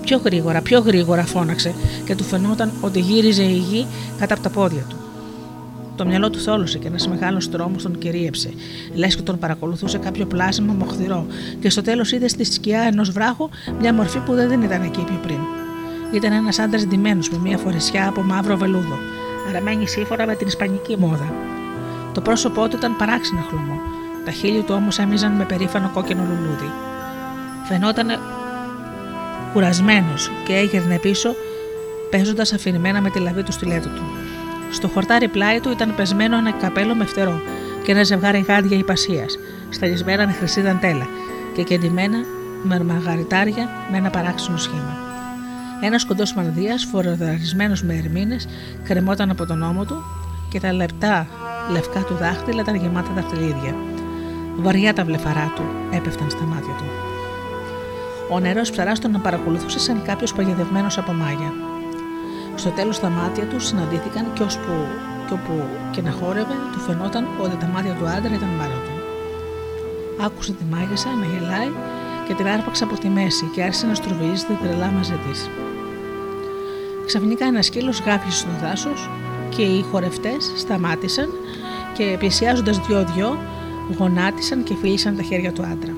Πιο 0.00 0.20
γρήγορα, 0.24 0.60
πιο 0.60 0.80
γρήγορα 0.80 1.24
φώναξε 1.26 1.74
και 2.04 2.14
του 2.14 2.24
φαινόταν 2.24 2.72
ότι 2.80 3.00
γύριζε 3.00 3.42
η 3.42 3.56
γη 3.56 3.86
κάτω 4.18 4.34
από 4.34 4.42
τα 4.42 4.50
πόδια 4.50 4.82
του. 4.88 4.96
Το 6.02 6.08
μυαλό 6.08 6.30
τους 6.30 6.42
θόλωσε 6.42 6.78
και 6.78 6.86
ένας 6.86 7.08
μεγάλος 7.08 7.50
τρόμος 7.50 7.82
τον 7.82 7.98
κυρίεψε, 7.98 8.52
λες 8.94 9.16
και 9.16 9.22
τον 9.22 9.38
παρακολουθούσε 9.38 9.98
κάποιο 9.98 10.26
πλάσμα 10.26 10.72
μοχθηρό, 10.72 11.26
και 11.60 11.70
στο 11.70 11.82
τέλος 11.82 12.12
είδε 12.12 12.28
στη 12.28 12.44
σκιά 12.44 12.80
ενός 12.80 13.10
βράχου 13.10 13.48
μια 13.80 13.94
μορφή 13.94 14.18
που 14.18 14.34
δεν 14.34 14.62
ήταν 14.62 14.82
εκεί 14.82 15.04
πιο 15.04 15.20
πριν. 15.22 15.38
Ήταν 16.12 16.32
ένας 16.32 16.58
άντρας 16.58 16.86
ντυμένος 16.86 17.30
με 17.30 17.38
μια 17.38 17.58
φορεσιά 17.58 18.08
από 18.08 18.22
μαύρο 18.22 18.56
βελούδο, 18.56 18.98
αραμένη 19.48 19.88
σύμφωνα 19.88 20.26
με 20.26 20.34
την 20.34 20.46
ισπανική 20.46 20.96
μόδα. 20.98 21.32
Το 22.14 22.20
πρόσωπό 22.20 22.68
του 22.68 22.76
ήταν 22.76 22.96
παράξενο 22.96 23.40
χλωμό, 23.48 23.80
τα 24.24 24.30
χείλη 24.30 24.62
του 24.62 24.74
όμως 24.74 24.98
έμοιζαν 24.98 25.32
με 25.32 25.44
περήφανο 25.44 25.90
κόκκινο 25.94 26.22
λουλούδι. 26.22 26.70
Φαινόταν 27.68 28.06
κουρασμένος 29.52 30.30
και 30.46 30.54
έγερνε 30.54 30.98
πίσω, 30.98 31.34
παίζοντας 32.10 32.52
αφηρημένα 32.52 33.00
με 33.00 33.10
τη 33.10 33.18
λαβή 33.18 33.42
του 33.42 33.52
στιλέτου 33.52 33.88
του. 33.88 34.02
Στο 34.72 34.88
χορτάρι 34.88 35.28
πλάι 35.28 35.60
του 35.60 35.70
ήταν 35.70 35.94
πεσμένο 35.94 36.36
ένα 36.36 36.50
καπέλο 36.52 36.94
με 36.94 37.04
φτερό 37.04 37.40
και 37.84 37.92
ένα 37.92 38.02
ζευγάρι 38.02 38.44
γάντια 38.48 38.76
υπασίας, 38.78 39.38
σταλισμένα 39.70 40.26
με 40.26 40.32
χρυσή 40.32 40.60
δαντέλα 40.60 41.06
και 41.54 41.62
κεντυμένα 41.62 42.18
με 42.62 42.84
μαγαριτάρια 42.84 43.68
με 43.90 43.96
ένα 43.96 44.10
παράξενο 44.10 44.56
σχήμα. 44.56 44.96
Ένας 45.80 46.04
κοντός 46.04 46.34
μανδύας, 46.34 46.84
φοροδαρισμένο 46.84 47.74
με 47.82 47.94
ερμήνες, 47.94 48.48
κρεμόταν 48.84 49.30
από 49.30 49.46
τον 49.46 49.62
ώμο 49.62 49.84
του 49.84 50.04
και 50.48 50.60
τα 50.60 50.72
λεπτά 50.72 51.26
λευκά 51.70 52.00
του 52.00 52.14
δάχτυλα 52.14 52.60
ήταν 52.60 52.74
γεμάτα 52.74 53.10
δαχτυλίδια. 53.14 53.74
Βαριά 54.56 54.92
τα 54.92 55.04
βλεφαρά 55.04 55.52
του 55.56 55.62
έπεφταν 55.90 56.30
στα 56.30 56.42
μάτια 56.42 56.74
του. 56.78 56.84
Ο 58.30 58.40
νερός 58.40 58.70
ψαρά 58.70 58.92
τον 58.92 59.20
παρακολουθούσε 59.22 59.78
σαν 59.78 60.02
κάποιος 60.02 60.32
παγιδευμένος 60.32 60.98
από 60.98 61.12
μάγια. 61.12 61.52
Στο 62.54 62.70
τέλος 62.70 63.00
τα 63.00 63.08
μάτια 63.08 63.44
τους 63.44 63.66
συναντήθηκαν 63.66 64.32
και 64.32 64.42
ώσπου 64.42 64.72
και 65.26 65.32
όπου 65.32 65.64
και 65.90 66.02
να 66.02 66.10
χόρευε, 66.10 66.54
του 66.72 66.78
φαινόταν 66.78 67.26
ότι 67.42 67.56
τα 67.56 67.66
μάτια 67.66 67.92
του 67.92 68.06
άντρα 68.06 68.34
ήταν 68.34 68.48
μάλλον 68.48 68.80
του. 68.84 68.94
Άκουσε 70.24 70.52
τη 70.52 70.64
μάγισσα 70.70 71.08
να 71.08 71.26
γελάει 71.26 71.70
και 72.26 72.34
την 72.34 72.46
άρπαξε 72.46 72.84
από 72.84 72.98
τη 72.98 73.08
μέση 73.08 73.44
και 73.54 73.62
άρχισε 73.62 73.86
να 73.86 73.94
στροβιλίζεται 73.94 74.58
τρελά 74.62 74.86
μαζί 74.86 75.18
της. 75.28 75.48
Ξαφνικά 77.06 77.44
ένας 77.46 77.66
σκύλος 77.66 78.00
γάφησε 78.00 78.38
στο 78.38 78.50
δάσος 78.62 79.10
και 79.48 79.62
οι 79.62 79.82
χορευτές 79.82 80.52
σταμάτησαν 80.56 81.28
και 81.92 82.16
πλησιάζοντας 82.18 82.78
δυο-δυο 82.78 83.38
γονάτισαν 83.98 84.62
και 84.62 84.74
φίλησαν 84.74 85.16
τα 85.16 85.22
χέρια 85.22 85.52
του 85.52 85.62
άντρα. 85.62 85.92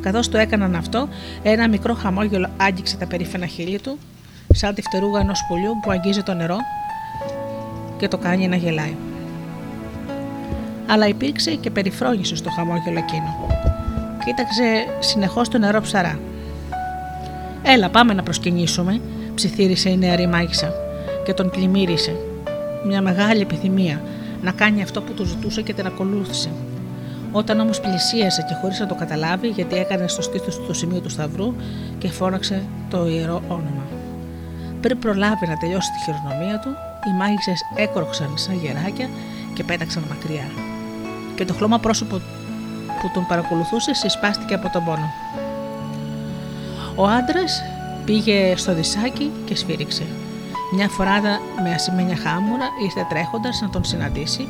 Καθώς 0.00 0.28
το 0.28 0.38
έκαναν 0.38 0.74
αυτό, 0.74 1.08
ένα 1.42 1.68
μικρό 1.68 1.94
χαμόγελο 1.94 2.50
άγγιξε 2.56 2.96
τα 2.96 3.06
περίφαινα 3.06 3.46
χείλη 3.46 3.80
του, 3.80 3.98
σαν 4.52 4.74
τη 4.74 4.82
φτερούγα 4.82 5.20
ενός 5.20 5.44
πουλιού 5.48 5.78
που 5.82 5.90
αγγίζει 5.90 6.22
το 6.22 6.34
νερό 6.34 6.56
και 7.96 8.08
το 8.08 8.18
κάνει 8.18 8.48
να 8.48 8.56
γελάει. 8.56 8.96
Αλλά 10.86 11.06
υπήρξε 11.06 11.54
και 11.54 11.70
περιφρόνηση 11.70 12.36
στο 12.36 12.50
χαμόγελο 12.50 12.98
εκείνο. 12.98 13.46
Κοίταξε 14.24 14.86
συνεχώς 14.98 15.48
το 15.48 15.58
νερό 15.58 15.80
ψαρά. 15.80 16.18
Έλα, 17.62 17.88
πάμε 17.88 18.14
να 18.14 18.22
προσκυνήσουμε, 18.22 19.00
ψιθύρισε 19.34 19.88
η 19.88 19.96
νεαρή 19.96 20.26
μάγισσα 20.26 20.72
και 21.24 21.34
τον 21.34 21.50
πλημμύρισε. 21.50 22.16
Μια 22.86 23.02
μεγάλη 23.02 23.40
επιθυμία 23.40 24.02
να 24.42 24.50
κάνει 24.50 24.82
αυτό 24.82 25.02
που 25.02 25.12
του 25.12 25.24
ζητούσε 25.24 25.62
και 25.62 25.74
την 25.74 25.86
ακολούθησε. 25.86 26.50
Όταν 27.32 27.60
όμως 27.60 27.80
πλησίασε 27.80 28.44
και 28.48 28.54
χωρίς 28.60 28.80
να 28.80 28.86
το 28.86 28.94
καταλάβει, 28.94 29.48
γιατί 29.48 29.76
έκανε 29.76 30.08
στο 30.08 30.22
στήθος 30.22 30.56
του 30.56 30.66
το 30.66 30.72
σημείο 30.72 31.00
του 31.00 31.10
σταυρού 31.10 31.54
και 31.98 32.08
φώναξε 32.08 32.62
το 32.90 33.06
ιερό 33.06 33.42
όνομα. 33.48 33.99
Πριν 34.80 34.98
προλάβει 34.98 35.46
να 35.46 35.56
τελειώσει 35.56 35.90
τη 35.90 35.98
χειρονομία 36.04 36.58
του, 36.58 36.70
οι 37.06 37.16
μάγισσες 37.16 37.60
έκροξαν 37.74 38.32
σαν 38.34 38.54
γεράκια 38.54 39.08
και 39.54 39.64
πέταξαν 39.64 40.04
μακριά. 40.08 40.50
Και 41.34 41.44
το 41.44 41.54
χλώμα 41.54 41.78
πρόσωπο 41.78 42.16
που 43.00 43.10
τον 43.14 43.26
παρακολουθούσε 43.26 43.94
συσπάστηκε 43.94 44.54
από 44.54 44.70
τον 44.72 44.84
πόνο. 44.84 45.10
Ο 46.94 47.06
άντρας 47.06 47.62
πήγε 48.04 48.56
στο 48.56 48.74
δισάκι 48.74 49.30
και 49.44 49.56
σφύριξε. 49.56 50.06
Μια 50.72 50.88
φορά 50.88 51.20
με 51.62 51.74
ασημένια 51.74 52.16
χάμουρα 52.16 52.64
ήρθε 52.84 53.06
τρέχοντας 53.08 53.60
να 53.60 53.70
τον 53.70 53.84
συναντήσει 53.84 54.48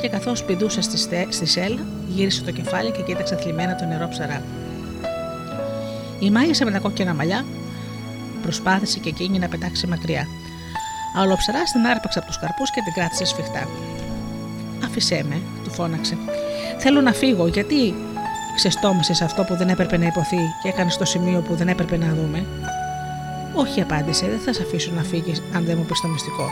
και 0.00 0.08
καθώς 0.08 0.44
πηδούσε 0.44 0.80
στη, 0.80 0.98
στη 1.28 1.46
σέλα, 1.46 1.80
γύρισε 2.08 2.42
το 2.42 2.50
κεφάλι 2.50 2.90
και 2.90 3.02
κοίταξε 3.02 3.36
θλιμμένα 3.36 3.76
το 3.76 3.84
νερό 3.84 4.08
ψαρά. 4.08 4.42
Η 6.18 6.30
μάγισσα 6.30 6.64
με 6.64 6.70
τα 6.70 6.78
κόκκινα 6.78 7.14
μαλλιά 7.14 7.44
προσπάθησε 8.44 8.98
και 8.98 9.08
εκείνη 9.08 9.38
να 9.38 9.48
πετάξει 9.48 9.86
μακριά. 9.86 10.24
Αλλά 11.16 11.32
ο 11.32 11.36
ψαρά 11.36 11.62
την 11.72 11.86
άρπαξε 11.86 12.18
από 12.18 12.28
τους 12.28 12.38
καρπούς 12.38 12.70
και 12.70 12.80
την 12.84 12.92
κράτησε 12.92 13.24
σφιχτά. 13.24 13.68
Άφησέ 14.84 15.24
με, 15.28 15.38
του 15.64 15.70
φώναξε. 15.70 16.16
Θέλω 16.78 17.00
να 17.00 17.12
φύγω, 17.12 17.46
γιατί 17.46 17.94
ξεστόμησες 18.54 19.20
αυτό 19.22 19.42
που 19.44 19.54
δεν 19.56 19.68
έπρεπε 19.68 19.96
να 19.96 20.06
υποθεί 20.06 20.42
και 20.62 20.68
έκανες 20.68 20.94
στο 20.94 21.04
σημείο 21.04 21.40
που 21.40 21.54
δεν 21.54 21.68
έπρεπε 21.68 21.96
να 21.96 22.14
δούμε; 22.14 22.46
Όχι, 23.54 23.80
απάντησε, 23.80 24.26
δεν 24.26 24.38
θα 24.38 24.52
σε 24.52 24.62
αφήσω 24.62 24.90
να 24.94 25.02
φύγεις 25.02 25.42
αν 25.54 25.64
δεν 25.64 25.76
μου 25.78 25.84
πεις 25.84 26.00
το 26.00 26.08
μυστικό. 26.08 26.46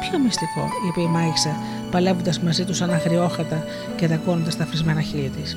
Ποιο 0.00 0.18
μυστικό, 0.18 0.68
είπε 0.88 1.00
η 1.00 1.06
μάγισσα, 1.06 1.56
παλεύοντας 1.90 2.40
μαζί 2.40 2.64
τους 2.64 2.76
σαν 2.76 2.92
αγριόχατα 2.92 3.64
και 3.96 4.06
δακώνοντας 4.06 4.56
τα 4.56 4.66
φρισμένα 4.66 5.00
χείλη 5.00 5.28
της. 5.28 5.56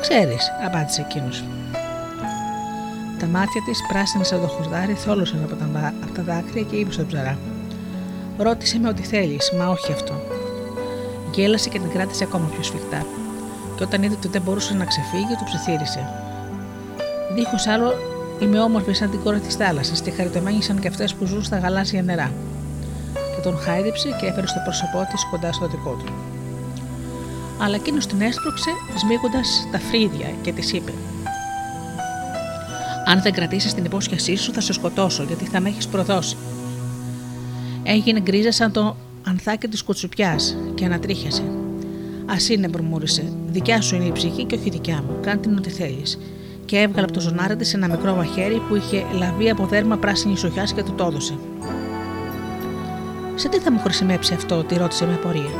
Ξέρεις, 0.00 0.52
απάντησε 0.66 1.06
εκείνος. 1.08 1.44
Τα 3.18 3.26
μάτια 3.26 3.62
της, 3.64 3.78
πράσινα 3.88 4.24
σαν 4.24 4.40
το 4.40 4.46
χουρδάρι, 4.46 4.92
θόλωσαν 4.94 5.42
από 5.44 5.54
τα, 5.54 5.94
από 6.02 6.12
τα 6.12 6.22
δάκρυα 6.22 6.62
και 6.62 6.76
είπε 6.76 6.92
στον 6.92 7.06
ψαρά. 7.06 7.38
Ρώτησε 8.38 8.78
με 8.78 8.88
ό,τι 8.88 9.02
θέλεις, 9.02 9.52
μα 9.58 9.68
όχι 9.68 9.92
αυτό. 9.92 10.14
Γέλασε 11.34 11.68
και 11.68 11.78
την 11.78 11.90
κράτησε 11.90 12.24
ακόμα 12.24 12.48
πιο 12.52 12.62
σφιχτά. 12.62 13.06
Και 13.76 13.82
όταν 13.82 14.02
είδε 14.02 14.14
ότι 14.14 14.28
δεν 14.28 14.42
μπορούσε 14.42 14.74
να 14.74 14.84
ξεφύγει, 14.84 15.34
του 15.38 15.44
ψιθύρισε. 15.44 16.08
Δίχως 17.34 17.66
άλλο, 17.66 17.92
είμαι 18.40 18.60
όμορφη 18.60 18.92
σαν 18.92 19.10
την 19.10 19.20
κόρη 19.20 19.40
της 19.40 19.54
θάλασσας 19.54 20.00
και 20.00 20.10
χαριτωμένη 20.10 20.62
σαν 20.62 20.78
και 20.80 20.88
αυτές 20.88 21.14
που 21.14 21.24
ζουν 21.24 21.42
στα 21.44 21.58
γαλάζια 21.58 22.02
νερά 22.02 22.32
και 23.34 23.40
τον 23.42 23.58
χάιδεψε 23.58 24.08
και 24.20 24.26
έφερε 24.26 24.46
στο 24.46 24.60
πρόσωπό 24.64 25.06
της 25.12 25.26
κοντά 25.30 25.52
στο 25.52 25.66
δικό 25.66 25.90
του. 25.90 26.12
Αλλά 27.60 27.74
εκείνος 27.74 28.06
την 28.06 28.20
έστρωξε 28.20 28.70
σμίγοντας 28.96 29.68
τα 29.72 29.78
φρύδια 29.78 30.28
και 30.42 30.52
της 30.52 30.72
είπε: 30.72 30.92
Αν 33.10 33.22
δεν 33.22 33.32
κρατήσεις 33.32 33.74
την 33.74 33.84
υπόσχεσή 33.84 34.36
σου, 34.36 34.52
θα 34.52 34.60
σε 34.60 34.72
σκοτώσω, 34.72 35.22
γιατί 35.22 35.44
θα 35.44 35.60
με 35.60 35.68
έχεις 35.68 35.88
προδώσει. 35.88 36.36
Έγινε 37.82 38.20
γκρίζα 38.20 38.52
σαν 38.52 38.72
το 38.72 38.96
ανθάκι 39.26 39.68
της 39.68 39.82
κουτσουπιάς 39.82 40.56
και 40.74 40.84
ανατρίχιασε. 40.84 41.42
Α 42.26 42.34
είναι, 42.50 42.68
μουρμούρισε. 42.68 43.32
Δικιά 43.46 43.80
σου 43.80 43.94
είναι 43.94 44.04
η 44.04 44.12
ψυχή 44.12 44.44
και 44.44 44.54
όχι 44.54 44.70
δικιά 44.70 45.02
μου. 45.06 45.20
Κάνε 45.20 45.40
την 45.40 45.56
ό,τι 45.56 45.70
θέλεις. 45.70 46.18
Και 46.64 46.76
έβγαλε 46.78 47.02
από 47.02 47.12
το 47.12 47.20
ζωνάρι 47.20 47.56
της 47.56 47.74
ένα 47.74 47.88
μικρό 47.88 48.14
μαχαίρι 48.14 48.62
που 48.68 48.76
είχε 48.76 49.04
λαβεί 49.12 49.50
από 49.50 49.66
δέρμα 49.66 49.96
πράσινη 49.96 50.36
σοχιά 50.36 50.64
και 50.74 50.82
του 50.82 50.94
το 50.94 51.04
έδωσε. 51.04 51.38
Σε 53.34 53.48
τι 53.48 53.58
θα 53.58 53.72
μου 53.72 53.78
χρησιμεύσει 53.78 54.34
αυτό, 54.34 54.64
τη 54.64 54.76
ρώτησε 54.76 55.06
με 55.06 55.14
απορία. 55.14 55.52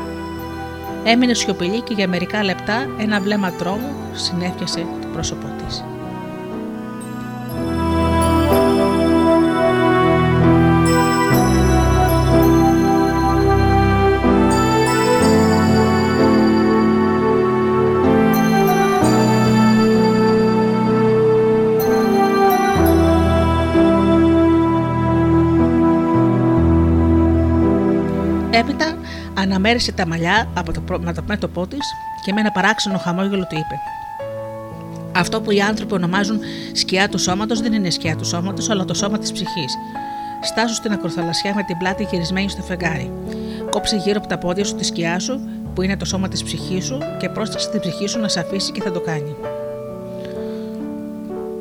Έμεινε 1.03 1.33
σιωπηλή 1.33 1.81
και 1.81 1.93
για 1.93 2.07
μερικά 2.07 2.43
λεπτά 2.43 2.87
ένα 2.99 3.19
βλέμμα 3.21 3.51
τρόμου 3.51 3.93
συνέφιασε 4.13 4.85
το 5.01 5.07
πρόσωπό 5.13 5.47
της. 5.57 5.58
Αναμέρισε 29.39 29.91
τα 29.91 30.07
μαλλιά 30.07 30.49
από 30.53 30.73
το 30.73 30.81
μέτωπό 31.25 31.67
της 31.67 31.93
και 32.25 32.33
με 32.33 32.39
ένα 32.39 32.51
παράξενο 32.51 32.97
χαμόγελο 32.97 33.47
του 33.47 33.55
είπε: 33.55 33.75
Αυτό 35.15 35.41
που 35.41 35.51
οι 35.51 35.61
άνθρωποι 35.61 35.93
ονομάζουν 35.93 36.39
σκιά 36.73 37.09
του 37.09 37.17
σώματος 37.17 37.61
δεν 37.61 37.73
είναι 37.73 37.89
σκιά 37.89 38.15
του 38.15 38.25
σώματος, 38.25 38.69
αλλά 38.69 38.85
το 38.85 38.93
σώμα 38.93 39.17
της 39.19 39.31
ψυχής. 39.31 39.77
Στάσου 40.41 40.75
στην 40.75 40.91
ακροθαλασσιά 40.91 41.53
με 41.55 41.63
την 41.63 41.77
πλάτη 41.77 42.07
γυρισμένη 42.11 42.49
στο 42.49 42.61
φεγγάρι. 42.61 43.11
Κόψε 43.69 43.95
γύρω 43.95 44.17
από 44.17 44.27
τα 44.27 44.37
πόδια 44.37 44.65
σου 44.65 44.75
τη 44.75 44.85
σκιά 44.85 45.19
σου, 45.19 45.39
που 45.73 45.81
είναι 45.81 45.97
το 45.97 46.05
σώμα 46.05 46.27
της 46.27 46.43
ψυχής 46.43 46.85
σου, 46.85 46.97
και 47.19 47.29
πρόσταξε 47.29 47.69
την 47.69 47.79
ψυχή 47.79 48.07
σου 48.07 48.19
να 48.19 48.27
σε 48.27 48.39
αφήσει 48.39 48.71
και 48.71 48.81
θα 48.81 48.91
το 48.91 48.99
κάνει. 48.99 49.35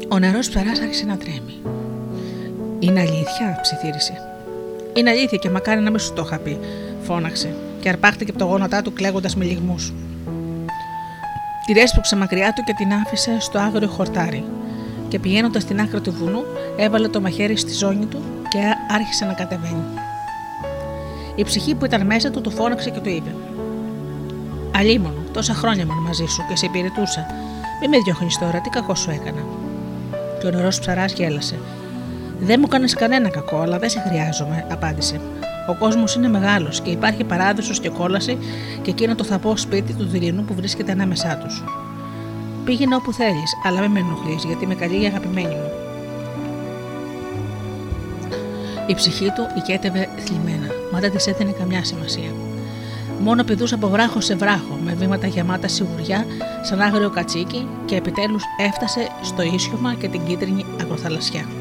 Ο 0.08 0.18
νερός 0.18 0.48
ψαράς 0.48 0.80
άρχισε 0.80 1.04
να 1.04 1.16
τρέμει. 1.16 1.56
Είναι 2.78 3.00
αλήθεια, 3.00 3.58
ψιθύρισε. 3.62 4.12
Είναι 4.94 5.10
αλήθεια 5.10 5.38
και 5.38 5.50
μακάρι 5.50 5.80
να 5.80 5.90
μην 5.90 5.98
σου 5.98 6.12
το 6.12 6.22
είχα 6.26 6.38
πει, 6.38 6.58
φώναξε 7.02 7.54
και 7.80 7.88
αρπάχτηκε 7.88 8.30
από 8.30 8.38
το 8.38 8.44
γόνατά 8.44 8.82
του 8.82 8.92
κλαίγοντας 8.92 9.36
με 9.36 9.44
λιγμούς. 9.44 9.92
Τη 11.66 11.72
ρέσπουξε 11.72 12.16
μακριά 12.16 12.52
του 12.52 12.62
και 12.62 12.72
την 12.72 12.92
άφησε 12.92 13.36
στο 13.40 13.58
άγριο 13.58 13.88
χορτάρι. 13.88 14.44
Και 15.08 15.18
πηγαίνοντας 15.18 15.62
στην 15.62 15.80
άκρη 15.80 16.00
του 16.00 16.12
βουνού, 16.12 16.42
έβαλε 16.76 17.08
το 17.08 17.20
μαχαίρι 17.20 17.56
στη 17.56 17.72
ζώνη 17.72 18.06
του 18.06 18.22
και 18.48 18.58
άρχισε 18.90 19.24
να 19.24 19.32
κατεβαίνει. 19.32 19.84
Η 21.34 21.44
ψυχή 21.44 21.74
που 21.74 21.84
ήταν 21.84 22.06
μέσα 22.06 22.30
του 22.30 22.40
του 22.40 22.50
φώναξε 22.50 22.90
και 22.90 23.00
του 23.00 23.08
είπε: 23.08 23.34
Αλίμονο, 24.76 25.22
τόσα 25.32 25.54
χρόνια 25.54 25.82
ήμουν 25.82 26.02
μαζί 26.02 26.24
σου 26.26 26.42
και 26.48 26.56
σε 26.56 26.66
υπηρετούσα. 26.66 27.26
Μη 27.80 27.88
με 27.88 27.96
διώχνεις 28.05 28.38
τώρα, 28.38 28.61
τι 28.61 28.68
κακό 28.68 28.94
σου 28.94 29.11
έκανα. 29.11 29.42
Και 30.40 30.46
ο 30.46 30.50
νερός 30.50 30.78
ψαράς 30.78 31.12
γέλασε 31.12 31.59
δεν 32.40 32.59
μου 32.61 32.66
κάνεις 32.68 32.94
κανένα 32.94 33.28
κακό, 33.28 33.61
αλλά 33.61 33.78
δεν 33.78 33.90
σε 33.90 34.05
χρειάζομαι, 34.09 34.66
απάντησε. 34.70 35.20
Ο 35.68 35.74
κόσμος 35.74 36.14
είναι 36.14 36.28
μεγάλος 36.28 36.80
και 36.80 36.90
υπάρχει 36.90 37.24
παράδεισος 37.24 37.80
και 37.80 37.88
κόλαση 37.88 38.38
και 38.82 38.90
εκείνο 38.90 39.14
το 39.14 39.24
θαπό 39.24 39.56
σπίτι 39.56 39.92
του 39.92 40.04
δειλινού 40.04 40.44
που 40.44 40.54
βρίσκεται 40.54 40.92
ανάμεσά 40.92 41.36
τους. 41.36 41.64
Πήγαινε 42.64 42.94
όπου 42.94 43.12
θέλεις, 43.12 43.52
αλλά 43.64 43.80
μην 43.80 43.90
με 43.90 43.98
ενοχλείς, 43.98 44.44
γιατί 44.44 44.66
με 44.66 44.74
καλή 44.74 45.02
η 45.02 45.06
αγαπημένη 45.06 45.54
μου. 45.54 45.70
Η 48.86 48.94
ψυχή 48.94 49.32
του 49.34 49.46
οικέτευε 49.56 50.08
θλιμμένα, 50.18 50.66
μα 50.92 50.98
δεν 50.98 51.10
της 51.10 51.26
έθενε 51.26 51.50
καμιά 51.50 51.84
σημασία. 51.84 52.30
Μόνο 53.20 53.44
πηδούσε 53.44 53.74
από 53.74 53.88
βράχο 53.88 54.20
σε 54.20 54.34
βράχο, 54.34 54.78
με 54.84 54.94
βήματα 54.94 55.26
γεμάτα 55.26 55.68
σιγουριά, 55.68 56.24
σαν 56.62 56.80
άγριο 56.80 57.10
κατσίκι, 57.10 57.68
και 57.84 57.96
επιτέλους 57.96 58.42
έφτασε 58.66 59.08
στο 59.22 59.42
ίσιωμα 59.42 59.94
και 59.94 60.08
την 60.08 60.24
κίτρινη 60.26 60.64
αγροθαλασσιά 60.80 61.57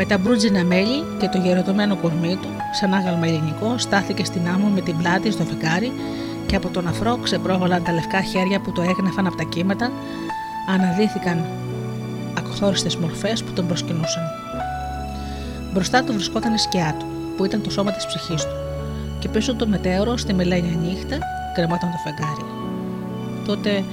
με 0.00 0.06
τα 0.06 0.18
μπρούτζινα 0.18 0.64
μέλη 0.64 1.04
και 1.18 1.28
το 1.28 1.38
γεροδομένο 1.38 1.96
κορμί 1.96 2.38
του, 2.42 2.48
σαν 2.72 2.94
άγαλμα 2.94 3.26
ελληνικό, 3.26 3.78
στάθηκε 3.78 4.24
στην 4.24 4.48
άμμο 4.48 4.68
με 4.68 4.80
την 4.80 4.96
πλάτη 4.96 5.30
στο 5.30 5.44
φεγγάρι 5.44 5.92
και 6.46 6.56
από 6.56 6.68
τον 6.68 6.86
αφρό 6.86 7.18
ξεπρόβαλαν 7.22 7.82
τα 7.82 7.92
λευκά 7.92 8.22
χέρια 8.22 8.60
που 8.60 8.72
το 8.72 8.82
έγνεφαν 8.82 9.26
από 9.26 9.36
τα 9.36 9.42
κύματα, 9.42 9.92
αναδύθηκαν 10.68 11.44
ακθόριστες 12.38 12.96
μορφές 12.96 13.44
που 13.44 13.52
τον 13.52 13.66
προσκυνούσαν. 13.66 14.22
Μπροστά 15.72 16.04
του 16.04 16.12
βρισκόταν 16.12 16.54
η 16.54 16.58
σκιά 16.58 16.94
του, 16.98 17.06
που 17.36 17.44
ήταν 17.44 17.62
το 17.62 17.70
σώμα 17.70 17.92
της 17.92 18.06
ψυχής 18.06 18.42
του, 18.42 18.56
και 19.18 19.28
πίσω 19.28 19.54
το 19.54 19.66
μετέωρο 19.66 20.16
στη 20.16 20.34
μελένια 20.34 20.76
νύχτα 20.76 21.18
κρεμόταν 21.54 21.90
το 21.90 21.96
φεγγάρι. 22.04 22.44
Τότε 23.46 23.84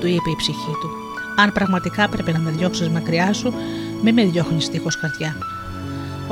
του 0.00 0.06
είπε 0.06 0.30
η 0.30 0.36
ψυχή 0.36 0.72
του: 0.80 0.88
Αν 1.36 1.52
πραγματικά 1.52 2.08
πρέπει 2.08 2.32
να 2.32 2.38
με 2.38 2.50
διώξεις 2.50 2.88
μακριά 2.88 3.32
σου, 3.32 3.54
μη 4.02 4.12
με 4.12 4.24
διώχνεις 4.24 4.68
τείχο 4.70 4.88
καρδιά. 5.00 5.51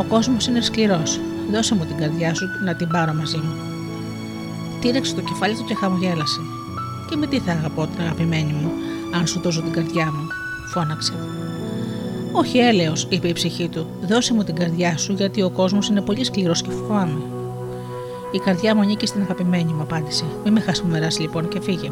Ο 0.01 0.05
κόσμος 0.09 0.46
είναι 0.46 0.61
σκληρός. 0.61 1.20
Δώσε 1.53 1.74
μου 1.74 1.84
την 1.84 1.96
καρδιά 1.96 2.34
σου 2.34 2.46
να 2.64 2.74
την 2.74 2.88
πάρω 2.88 3.12
μαζί 3.14 3.36
μου. 3.36 3.55
Τήρεξε 4.80 5.14
το 5.14 5.20
κεφάλι 5.20 5.55
του 5.57 5.64
και 5.64 5.74
χαμογέλασε. 5.74 6.40
Και 7.11 7.16
με 7.16 7.26
τι 7.26 7.38
θα 7.38 7.53
αγαπώ 7.53 7.86
την 7.86 8.01
αγαπημένη 8.01 8.53
μου, 8.53 8.70
αν 9.14 9.26
σου 9.26 9.40
δώσω 9.40 9.62
την 9.62 9.72
καρδιά 9.72 10.05
μου, 10.05 10.26
φώναξε. 10.72 11.12
Όχι 12.32 12.59
έλεος, 12.59 13.07
είπε 13.11 13.28
η 13.28 13.32
ψυχή 13.32 13.68
του. 13.68 13.86
Δώσε 14.03 14.34
μου 14.34 14.44
την 14.44 14.55
καρδιά 14.55 14.96
σου, 14.96 15.12
γιατί 15.12 15.42
ο 15.42 15.51
κόσμος 15.51 15.88
είναι 15.88 16.01
πολύ 16.01 16.24
σκληρός 16.24 16.62
και 16.62 16.70
φοβάμαι. 16.70 17.20
Η 18.32 18.38
καρδιά 18.38 18.74
μου 18.74 18.80
ανήκει 18.80 19.07
στην 19.07 19.22
αγαπημένη 19.22 19.72
μου, 19.72 19.82
απάντησε. 19.82 20.24
Μην 20.44 20.53
με 20.53 20.61
χασμομεράσει 20.61 21.20
λοιπόν 21.20 21.48
και 21.48 21.61
φύγε. 21.61 21.90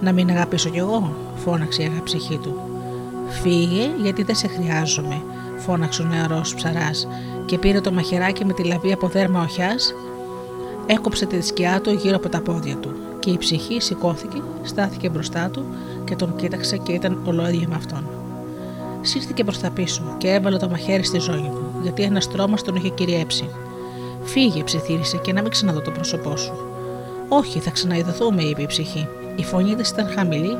Να 0.00 0.12
μην 0.12 0.30
αγαπήσω 0.30 0.68
κι 0.68 0.78
εγώ, 0.78 1.16
φώναξε 1.34 1.82
η 1.82 1.84
αγαπηψυχή 1.84 2.38
του. 2.42 2.54
Φύγε, 3.42 3.90
γιατί 4.02 4.22
δεν 4.22 4.34
σε 4.34 4.48
χρειάζομαι, 4.48 5.22
φώναξε 5.60 6.02
ο 6.02 6.04
νεαρός 6.04 6.54
ψαράς 6.54 7.08
και 7.46 7.58
πήρε 7.58 7.80
το 7.80 7.92
μαχαιράκι 7.92 8.44
με 8.44 8.52
τη 8.52 8.64
λαβή 8.64 8.92
από 8.92 9.08
δέρμα 9.08 9.42
οχιάς, 9.42 9.94
έκοψε 10.86 11.26
τη 11.26 11.40
σκιά 11.40 11.80
του 11.80 11.90
γύρω 11.92 12.16
από 12.16 12.28
τα 12.28 12.40
πόδια 12.40 12.76
του 12.76 12.92
και 13.18 13.30
η 13.30 13.38
ψυχή 13.38 13.80
σηκώθηκε, 13.80 14.42
στάθηκε 14.62 15.08
μπροστά 15.08 15.50
του 15.50 15.64
και 16.04 16.16
τον 16.16 16.36
κοίταξε 16.36 16.76
και 16.76 16.92
ήταν 16.92 17.22
ολόιδια 17.24 17.68
με 17.68 17.74
αυτόν. 17.74 18.08
Σύρθηκε 19.00 19.44
προς 19.44 19.60
τα 19.60 19.70
πίσω 19.70 20.14
και 20.18 20.28
έβαλε 20.28 20.56
το 20.56 20.68
μαχαίρι 20.68 21.04
στη 21.04 21.18
ζώνη 21.18 21.48
του, 21.48 21.80
γιατί 21.82 22.02
ένας 22.02 22.28
τρόμο 22.28 22.54
τον 22.64 22.74
είχε 22.74 22.88
κυριέψει. 22.88 23.48
Φύγε, 24.22 24.62
ψιθύρισε 24.62 25.16
και 25.16 25.32
να 25.32 25.42
μην 25.42 25.50
ξαναδώ 25.50 25.80
το 25.80 25.90
πρόσωπό 25.90 26.36
σου. 26.36 26.52
Όχι, 27.28 27.58
θα 27.58 27.70
ξαναειδωθούμε, 27.70 28.42
είπε 28.42 28.62
η 28.62 28.66
ψυχή. 28.66 29.08
Η 29.36 29.44
φωνή 29.44 29.74
της 29.74 29.88
ήταν 29.90 30.08
χαμηλή 30.14 30.56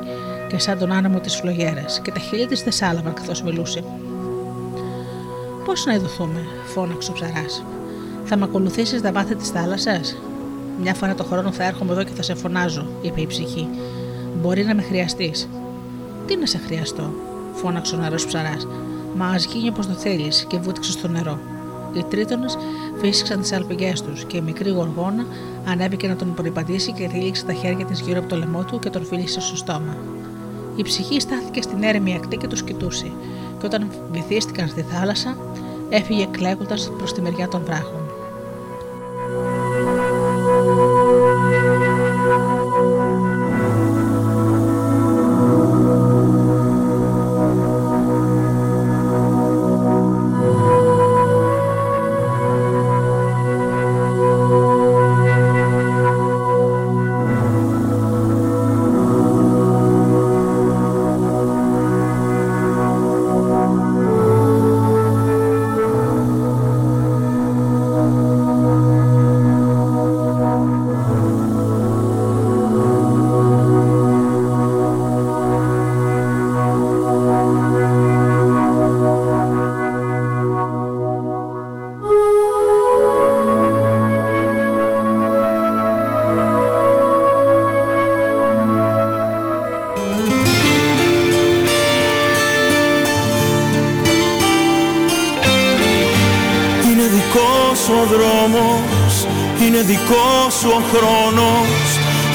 και 0.47 0.59
σαν 0.59 0.77
τον 0.77 0.91
άνεμο 0.91 1.19
της 1.19 1.35
φλογέρας, 1.35 1.99
και 2.03 2.11
τα 2.11 2.19
χείλη 2.19 2.45
της 2.45 2.63
δεν 2.63 2.73
σάλαβαν 2.73 3.13
καθώς 3.13 3.43
μιλούσε. 3.43 3.83
Πώς 5.65 5.85
να 5.85 5.93
ειδωθούμε, 5.93 6.45
φώναξε 6.65 7.11
ο 7.11 7.13
ψαράς. 7.13 7.63
Θα 8.25 8.37
με 8.37 8.43
ακολουθήσεις 8.43 9.01
τα 9.01 9.11
βάθη 9.11 9.35
της 9.35 9.49
θάλασσας; 9.49 10.17
Μια 10.81 10.93
φορά 10.93 11.15
το 11.15 11.23
χρόνο 11.23 11.51
θα 11.51 11.63
έρχομαι 11.63 11.91
εδώ 11.91 12.03
και 12.03 12.11
θα 12.15 12.21
σε 12.21 12.35
φωνάζω, 12.35 12.87
είπε 13.01 13.21
η 13.21 13.27
ψυχή. 13.27 13.67
Μπορεί 14.41 14.63
να 14.63 14.75
με 14.75 14.81
χρειαστείς. 14.81 15.49
Τι 16.25 16.37
να 16.37 16.45
σε 16.45 16.57
χρειαστώ, 16.57 17.13
φώναξε 17.53 17.95
ο 17.95 17.97
νερό 17.97 18.15
ψαράς. 18.15 18.67
Μα 19.15 19.27
ας 19.27 19.45
γίνει 19.45 19.69
όπως 19.69 19.87
το 19.87 19.93
θέλεις 19.93 20.45
και 20.49 20.57
βούτυξε 20.57 20.91
στο 20.91 21.07
νερό. 21.07 21.39
Οι 21.93 22.03
τρίτονες 22.03 22.57
φύσηξαν 22.97 23.41
τις 23.41 23.53
αλπιγέ 23.53 23.93
τους 24.05 24.25
και 24.25 24.37
η 24.37 24.41
μικρή 24.41 24.69
γοργόνα 24.69 25.25
ανέβηκε 25.65 26.07
να 26.07 26.15
τον 26.15 26.33
προπατήσει 26.33 26.91
και 26.91 27.07
τύλιξε 27.07 27.45
τα 27.45 27.53
χέρια 27.53 27.85
της 27.85 27.99
γύρω 27.99 28.19
από 28.19 28.29
το 28.29 28.35
λαιμό 28.35 28.63
του 28.63 28.79
και 28.79 28.89
τον 28.89 29.05
φίλησε 29.05 29.41
στο 29.41 29.55
στόμα. 29.55 29.97
Η 30.75 30.81
ψυχή 30.81 31.19
στάθηκε 31.19 31.61
στην 31.61 31.83
έρημη 31.83 32.15
ακτή 32.15 32.37
και 32.37 32.47
τους 32.47 32.63
κοιτούσε, 32.63 33.11
και 33.61 33.67
όταν 33.67 33.91
βυθίστηκαν 34.11 34.67
στη 34.67 34.81
θάλασσα, 34.81 35.37
έφυγε 35.89 36.25
κλαίγοντας 36.25 36.91
προς 36.97 37.13
τη 37.13 37.21
μεριά 37.21 37.47
των 37.47 37.63
βράχων. 37.65 38.10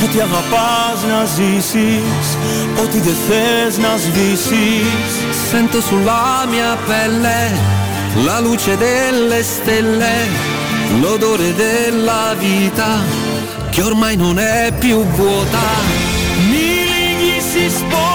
Ότι 0.05 0.21
αγαπάς 0.21 0.99
να 1.11 1.25
ζήσεις 1.25 2.25
Ότι 2.83 2.99
δεν 2.99 3.17
θες 3.27 3.77
να 3.77 3.97
σβήσεις 3.97 5.11
Sento 5.49 5.79
sulla 5.89 6.45
mia 6.53 6.73
pelle 6.87 7.41
La 8.27 8.37
luce 8.45 8.73
delle 8.87 9.39
stelle 9.53 10.15
L'odore 11.01 11.49
della 11.63 12.23
vita 12.45 12.89
Che 13.73 13.81
ormai 13.89 14.15
non 14.15 14.37
è 14.39 14.71
più 14.79 14.97
vuota 15.17 15.67
Μη 16.49 16.69
λυγίσεις 16.91 17.75
ποτέ 17.89 18.14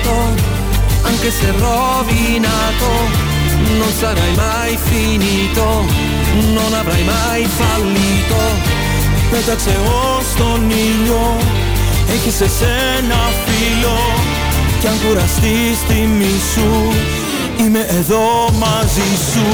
stato, 0.00 0.14
anche 1.02 1.30
se 1.30 1.50
rovinato, 1.52 2.90
non 3.78 3.92
sarai 3.92 4.34
mai 4.34 4.76
finito, 4.76 5.84
non 6.52 6.72
avrai 6.72 7.04
mai 7.04 7.44
fallito. 7.46 8.78
Πέταξε 9.30 9.78
ως 9.84 10.26
τον 10.36 10.70
ήλιο, 10.70 11.36
έχεις 12.14 12.40
εσένα 12.40 13.20
φίλο 13.44 13.98
Κι 14.80 14.86
αν 14.86 14.94
κουραστείς 15.06 15.78
τιμή 15.88 16.36
σου, 16.54 16.92
είμαι 17.58 17.86
εδώ 17.98 18.50
μαζί 18.58 19.10
σου 19.32 19.46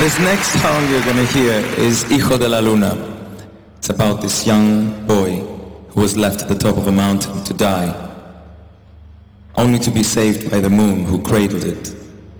This 0.00 0.18
next 0.18 0.58
song 0.62 0.88
you're 0.88 1.04
gonna 1.04 1.26
hear 1.26 1.52
is 1.76 2.04
Hijo 2.04 2.38
de 2.38 2.48
la 2.48 2.60
Luna. 2.60 2.96
It's 3.76 3.90
about 3.90 4.22
this 4.22 4.46
young 4.46 5.06
boy 5.06 5.40
who 5.90 6.00
was 6.00 6.16
left 6.16 6.40
at 6.40 6.48
the 6.48 6.54
top 6.54 6.78
of 6.78 6.86
a 6.86 6.90
mountain 6.90 7.44
to 7.44 7.52
die, 7.52 7.92
only 9.56 9.78
to 9.80 9.90
be 9.90 10.02
saved 10.02 10.50
by 10.50 10.58
the 10.58 10.70
moon 10.70 11.04
who 11.04 11.20
cradled 11.20 11.64
it 11.64 11.94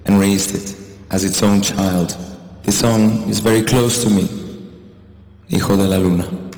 and 0.07 0.19
raised 0.19 0.55
it 0.55 0.75
as 1.11 1.23
its 1.23 1.43
own 1.43 1.61
child. 1.61 2.17
This 2.63 2.81
song 2.81 3.29
is 3.29 3.41
very 3.41 3.63
close 3.63 4.03
to 4.05 4.09
me, 4.09 4.27
Hijo 5.51 5.77
de 5.77 5.87
la 5.87 5.99
Luna. 5.99 6.50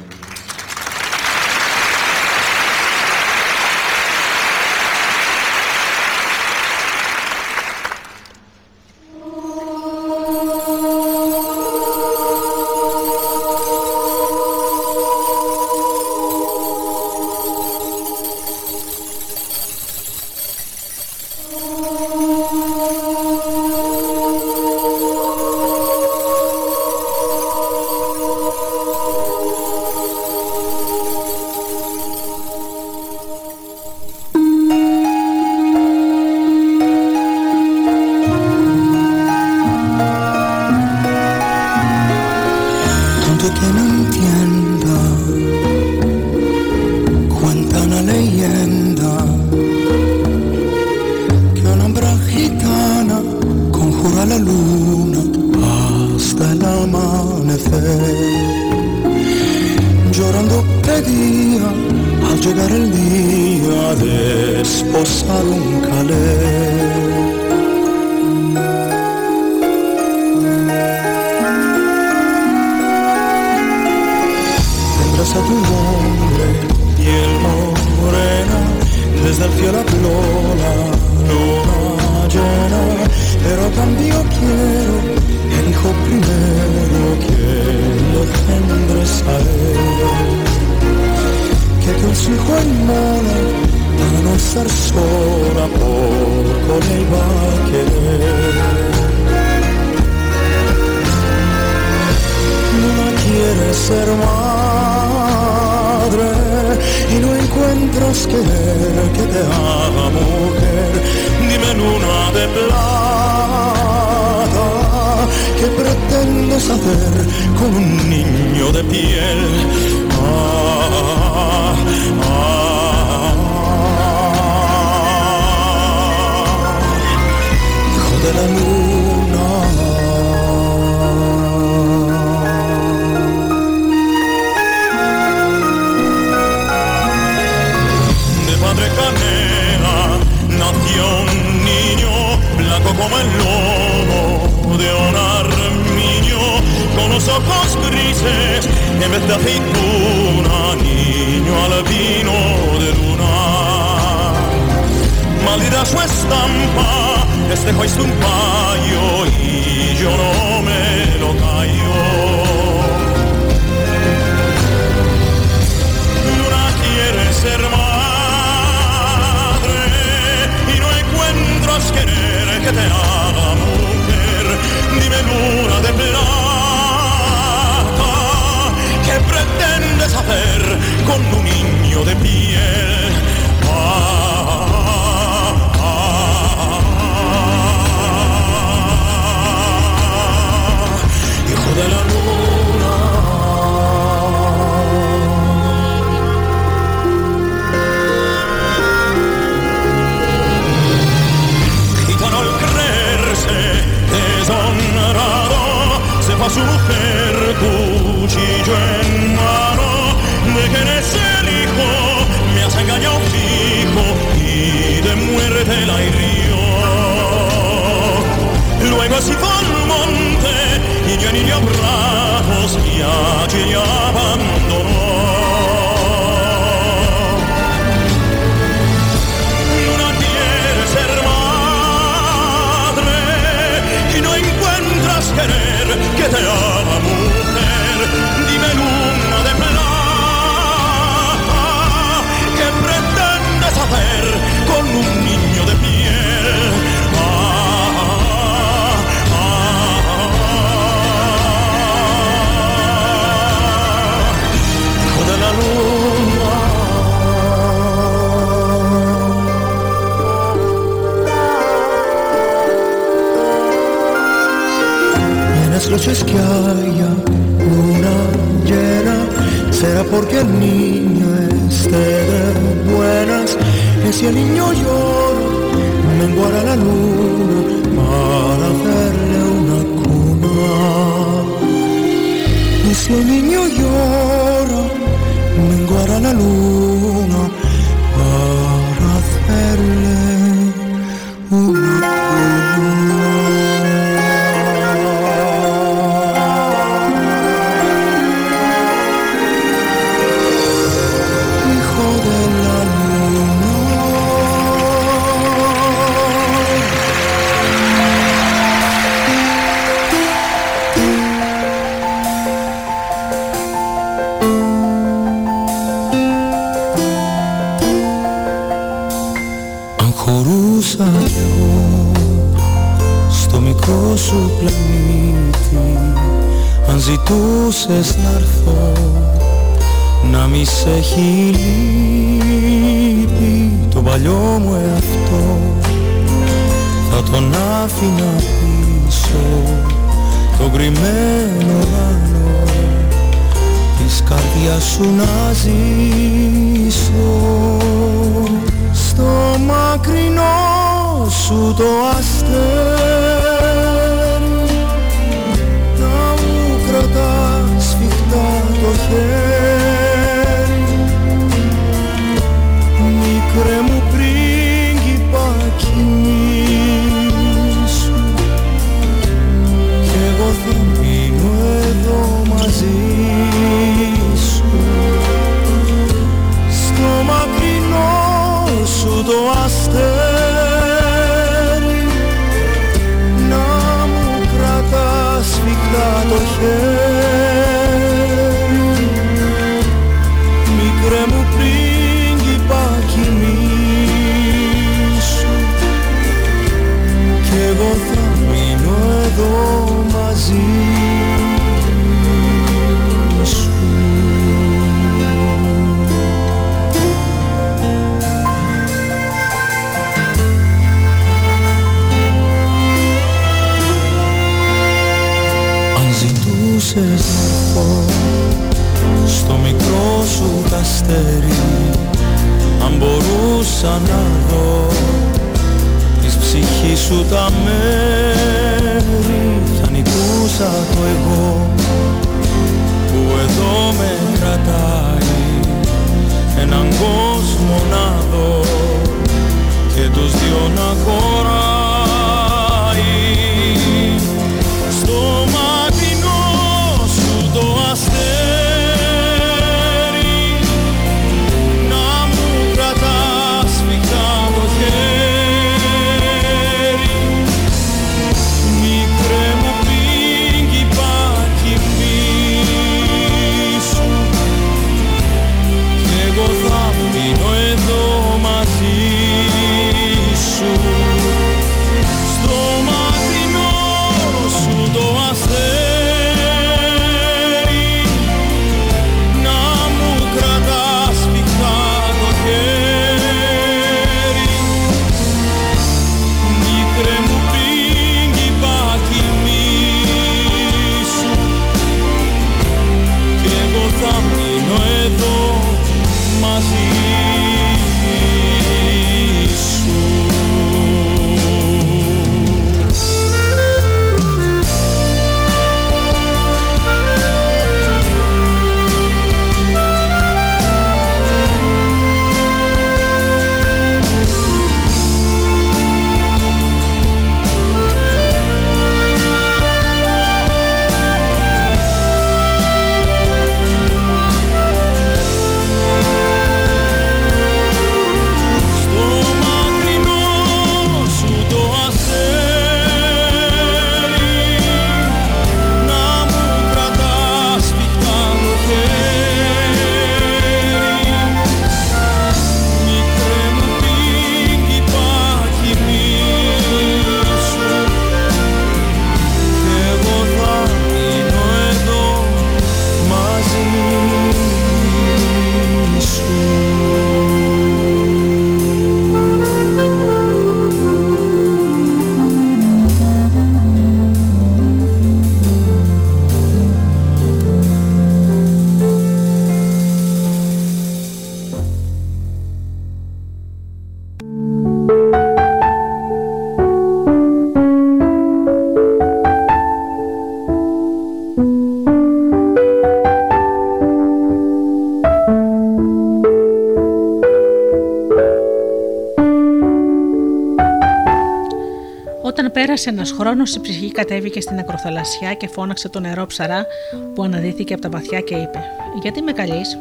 Πέρασε 592.73 592.91
ένας 592.91 593.11
χρόνος, 593.11 593.55
η 593.55 593.61
ψυχή 593.61 593.93
κατέβηκε 593.93 594.41
στην 594.41 594.59
ακροθαλασσιά 594.59 595.35
και 595.35 595.49
φώναξε 595.49 595.89
τον 595.89 596.03
νερό 596.03 596.27
ψαρά 596.27 596.67
που 597.15 597.23
αναδύθηκε 597.23 597.73
από 597.73 597.83
τα 597.83 597.89
βαθιά 597.89 598.21
και 598.21 598.35
είπε: 598.35 598.65
Γιατί 599.03 599.23
με 599.23 599.33
καλείς; 599.33 599.79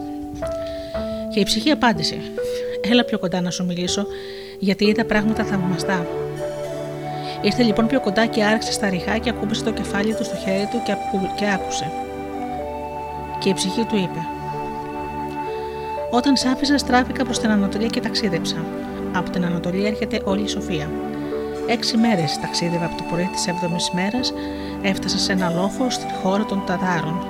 Και 1.34 1.40
η 1.40 1.44
ψυχή 1.44 1.72
απάντησε: 1.72 2.18
Έλα 2.92 3.04
πιο 3.04 3.20
κοντά 3.20 3.42
να 3.42 3.52
σου 3.52 3.66
μιλήσω, 3.66 4.06
γιατί 4.60 4.86
είδα 4.86 5.06
πράγματα 5.06 5.44
θαυμαστά. 5.44 6.08
Ήρθε 7.42 7.64
λοιπόν 7.64 7.88
πιο 7.88 8.00
κοντά 8.00 8.26
και 8.26 8.44
άρχισε 8.44 8.72
στα 8.72 8.90
ριχά 8.90 9.18
και 9.18 9.30
ακούμπησε 9.30 9.64
το 9.64 9.72
κεφάλι 9.72 10.16
του 10.16 10.24
στο 10.24 10.36
χέρι 10.36 10.68
του 10.72 10.82
και 11.36 11.46
άκουσε. 11.54 11.92
Και 13.40 13.50
η 13.50 13.54
ψυχή 13.54 13.86
του 13.86 13.96
είπε: 13.96 14.20
Όταν 16.10 16.38
σ' 16.38 16.46
άφησα, 16.46 16.78
στράφηκα 16.78 17.24
προς 17.24 17.40
την 17.40 17.50
Ανατολή 17.50 17.90
και 17.90 18.02
ταξίδεψα. 18.02 18.66
Από 19.14 19.30
την 19.30 19.46
Ανατολή 19.46 19.86
έρχεται 19.86 20.22
όλη 20.24 20.44
η 20.44 20.48
Σοφία. 20.48 20.90
Έξι 21.72 21.98
μέρες 21.98 22.40
ταξίδευα 22.40 22.86
από 22.86 22.96
το 22.96 23.04
πρωί 23.10 23.30
της 23.34 23.48
7η 23.48 23.94
μέρας, 23.94 24.34
έφτασα 24.82 25.18
σε 25.18 25.32
ένα 25.32 25.50
λόφο 25.50 25.90
στην 25.90 26.10
χώρα 26.22 26.46
των 26.46 26.64
Ταδάρων. 26.66 27.26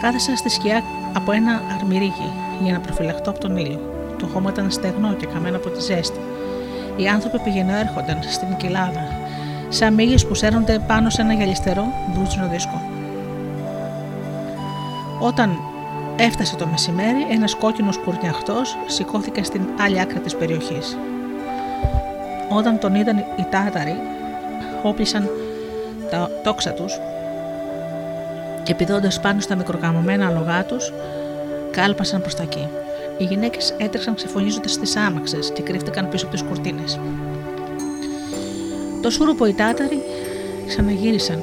Κάθεσα 0.00 0.36
στη 0.36 0.48
σκιά 0.48 0.82
από 1.12 1.32
ένα 1.32 1.62
αρμυρίγι 1.74 2.32
για 2.62 2.72
να 2.72 2.80
προφυλαχτώ 2.80 3.30
από 3.30 3.38
τον 3.38 3.56
ήλιο. 3.56 3.80
Το 4.18 4.26
χώμα 4.26 4.50
ήταν 4.50 4.70
στεγνό 4.70 5.12
και 5.12 5.26
καμένο 5.26 5.56
από 5.56 5.68
τη 5.68 5.80
ζέστη. 5.80 6.18
Οι 6.96 7.08
άνθρωποι 7.08 7.38
πηγαίνουν 7.38 7.74
έρχονταν 7.74 8.18
στην 8.22 8.56
κοιλάδα, 8.56 9.08
σαν 9.68 9.94
μύγες 9.94 10.26
που 10.26 10.34
σέρνονται 10.34 10.78
πάνω 10.86 11.10
σε 11.10 11.22
ένα 11.22 11.32
γυαλιστερό 11.32 11.84
μπρούτσινο 12.08 12.48
δίσκο. 12.48 12.82
Όταν 15.20 15.58
έφτασε 16.16 16.56
το 16.56 16.66
μεσημέρι, 16.66 17.26
ένας 17.30 17.54
κόκκινος 17.54 17.98
κουρνιαχτός 17.98 18.76
σηκώθηκε 18.86 19.42
στην 19.42 19.62
άλλη 19.80 20.00
άκρη 20.00 20.20
της 20.20 20.36
περιοχής. 20.36 20.96
Όταν 22.48 22.78
τον 22.78 22.94
είδαν 22.94 23.18
οι 23.18 23.46
τάταροι, 23.50 23.96
όπλησαν 24.82 25.30
τα 26.10 26.30
τόξα 26.42 26.72
τους 26.72 27.00
και 28.62 28.74
πηδώντας 28.74 29.20
πάνω 29.20 29.40
στα 29.40 29.54
μικροκαμωμένα 29.54 30.30
λογά 30.30 30.64
τους, 30.64 30.92
κάλπασαν 31.70 32.20
προς 32.20 32.34
τα 32.34 32.42
εκεί. 32.42 32.68
Οι 33.18 33.24
γυναίκες 33.24 33.74
έτρεξαν 33.78 34.14
ξεφωνίζοντας 34.14 34.72
στις 34.72 34.96
άμαξες 34.96 35.50
και 35.54 35.62
κρύφτηκαν 35.62 36.08
πίσω 36.08 36.26
από 36.26 36.34
τις 36.34 36.44
κουρτίνες. 36.44 37.00
Το 39.02 39.10
σούρουπο 39.10 39.46
οι 39.46 39.54
τάταροι 39.54 40.02
ξαναγύρισαν, 40.66 41.42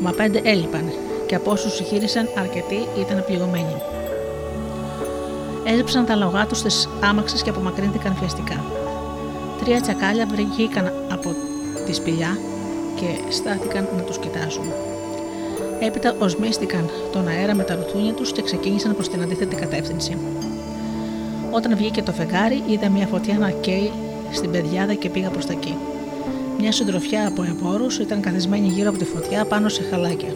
μα 0.00 0.10
πέντε 0.10 0.40
έλειπαν 0.44 0.92
και 1.26 1.34
από 1.34 1.50
όσους 1.50 1.80
γύρισαν 1.80 2.28
αρκετοί 2.38 2.88
ήταν 2.98 3.24
πληγωμένοι. 3.26 3.76
Έζεψαν 5.64 6.06
τα 6.06 6.16
λογά 6.16 6.46
τους 6.46 6.58
στις 6.58 6.88
άμαξες 7.02 7.42
και 7.42 7.50
απομακρύνθηκαν 7.50 8.16
βιαστικά. 8.20 8.83
Τρία 9.64 9.80
τσακάλια 9.80 10.26
βγήκαν 10.26 10.92
από 11.10 11.34
τη 11.86 11.92
σπηλιά 11.92 12.38
και 12.94 13.32
στάθηκαν 13.32 13.88
να 13.96 14.02
τους 14.02 14.18
κοιτάζουν. 14.18 14.64
Έπειτα 15.80 16.16
οσμίστηκαν 16.18 16.90
τον 17.12 17.28
αέρα 17.28 17.54
με 17.54 17.62
τα 17.62 17.74
ρουθούνια 17.74 18.12
τους 18.12 18.32
και 18.32 18.42
ξεκίνησαν 18.42 18.94
προς 18.94 19.08
την 19.08 19.22
αντίθετη 19.22 19.56
κατεύθυνση. 19.56 20.16
Όταν 21.50 21.76
βγήκε 21.76 22.02
το 22.02 22.12
φεγγάρι, 22.12 22.62
είδα 22.66 22.88
μια 22.90 23.06
φωτιά 23.06 23.38
να 23.38 23.50
καίει 23.50 23.92
στην 24.32 24.50
πεδιάδα 24.50 24.94
και 24.94 25.08
πήγα 25.08 25.30
προς 25.30 25.46
τα 25.46 25.52
εκεί. 25.52 25.76
Μια 26.58 26.72
συντροφιά 26.72 27.28
από 27.28 27.42
εμπόρους 27.42 27.98
ήταν 27.98 28.20
καθισμένη 28.20 28.66
γύρω 28.66 28.88
από 28.88 28.98
τη 28.98 29.04
φωτιά 29.04 29.44
πάνω 29.44 29.68
σε 29.68 29.82
χαλάκια. 29.82 30.34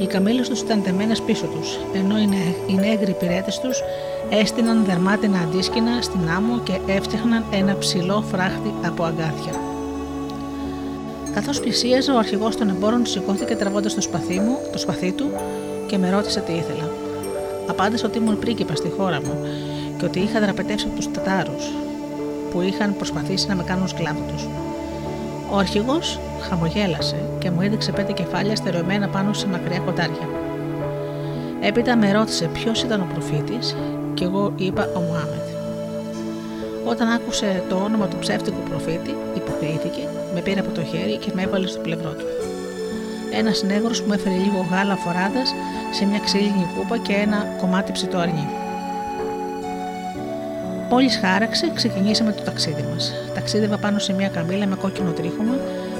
Οι 0.00 0.06
καμίλε 0.06 0.42
τους 0.42 0.60
ήταν 0.60 0.82
δεμένε 0.82 1.14
πίσω 1.26 1.46
τους, 1.46 1.78
ενώ 1.94 2.18
οι 2.66 2.74
νέγροι 2.74 3.12
πυρέτες 3.12 3.60
τους 3.60 3.82
έστειναν 4.30 4.84
δερμάτινα 4.84 5.38
αντίσκηνα 5.38 6.02
στην 6.02 6.20
άμμο 6.36 6.58
και 6.58 6.78
έφτιαχναν 6.86 7.44
ένα 7.50 7.76
ψηλό 7.78 8.24
φράχτη 8.30 8.74
από 8.86 9.04
αγκάθια. 9.04 9.52
Καθώς 11.34 11.60
πλησίαζε, 11.60 12.12
ο 12.12 12.18
αρχηγός 12.18 12.56
των 12.56 12.68
εμπόρων 12.68 13.06
σηκώθηκε 13.06 13.56
τραβώντας 13.56 13.94
το 13.94 14.00
σπαθί 14.00 14.38
μου, 14.38 14.58
το 14.72 14.78
σπαθί 14.78 15.12
του 15.12 15.30
και 15.86 15.98
με 15.98 16.10
ρώτησε 16.10 16.40
τι 16.40 16.52
ήθελα. 16.52 16.88
Απάντησα 17.66 18.06
ότι 18.06 18.18
ήμουν 18.18 18.38
πρίγκιπας 18.38 18.78
στη 18.78 18.92
χώρα 18.96 19.20
μου 19.20 19.46
και 19.98 20.04
ότι 20.04 20.20
είχα 20.20 20.40
δραπετεύσει 20.40 20.86
από 20.86 20.96
τους 20.96 21.10
Τατάρους 21.10 21.70
που 22.50 22.60
είχαν 22.60 22.96
προσπαθήσει 22.96 23.48
να 23.48 23.54
με 23.54 23.62
κάνουν 23.62 23.88
σκλάβο 23.88 24.20
τους. 24.32 24.48
Ο 25.52 25.56
αρχηγός 25.56 26.18
χαμογέλασε 26.48 27.16
και 27.38 27.50
μου 27.50 27.60
έδειξε 27.60 27.92
πέντε 27.92 28.12
κεφάλια 28.12 28.56
στερεωμένα 28.56 29.08
πάνω 29.08 29.32
σε 29.32 29.46
μακριά 29.46 29.78
κοντάρια. 29.78 30.28
Έπειτα 31.60 31.96
με 31.96 32.12
ρώτησε 32.12 32.46
ποιος 32.46 32.82
ήταν 32.82 33.00
ο 33.00 33.06
προφήτης 33.12 33.76
και 34.14 34.24
εγώ 34.24 34.52
είπα 34.56 34.88
ο 34.96 35.00
Μωάμετ. 35.00 35.46
Όταν 36.84 37.08
άκουσε 37.08 37.62
το 37.68 37.76
όνομα 37.76 38.06
του 38.06 38.16
ψεύτικου 38.18 38.62
προφήτη, 38.68 39.14
υποκρίθηκε, 39.36 40.08
με 40.34 40.40
πήρε 40.40 40.60
από 40.60 40.70
το 40.70 40.82
χέρι 40.82 41.16
και 41.16 41.30
με 41.34 41.42
έβαλε 41.42 41.66
στο 41.66 41.80
πλευρό 41.80 42.10
του. 42.10 42.24
Ένας 43.32 43.62
νέγρος 43.62 44.00
μου 44.02 44.12
έφερε 44.12 44.34
λίγο 44.34 44.66
γάλα 44.70 44.96
φοράδας 44.96 45.54
σε 45.90 46.04
μια 46.04 46.18
ξύλινη 46.18 46.66
κούπα 46.76 46.98
και 46.98 47.12
ένα 47.12 47.54
κομμάτι 47.60 47.92
ψητό 47.92 48.18
αρνί. 48.18 48.59
Μόλι 50.90 51.08
χάραξε, 51.08 51.70
ξεκινήσαμε 51.74 52.32
το 52.32 52.42
ταξίδι 52.42 52.84
μας. 52.92 53.12
Ταξίδευα 53.34 53.78
πάνω 53.78 53.98
σε 53.98 54.12
μια 54.12 54.28
καμίλα 54.28 54.66
με 54.66 54.76
κόκκινο 54.76 55.10
τρίχωμα 55.10 55.54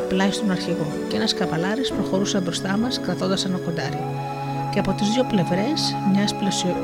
πλάι 0.08 0.30
στον 0.30 0.50
αρχηγό 0.50 0.86
και 1.08 1.16
ένας 1.16 1.34
καβαλάρης 1.34 1.90
προχωρούσε 1.90 2.40
μπροστά 2.40 2.76
μας 2.76 3.00
κρατώντας 3.00 3.44
ένα 3.44 3.56
κοντάρι. 3.56 3.98
Και 4.72 4.78
από 4.78 4.92
τις 4.92 5.08
δύο 5.08 5.24
πλευρές 5.24 5.96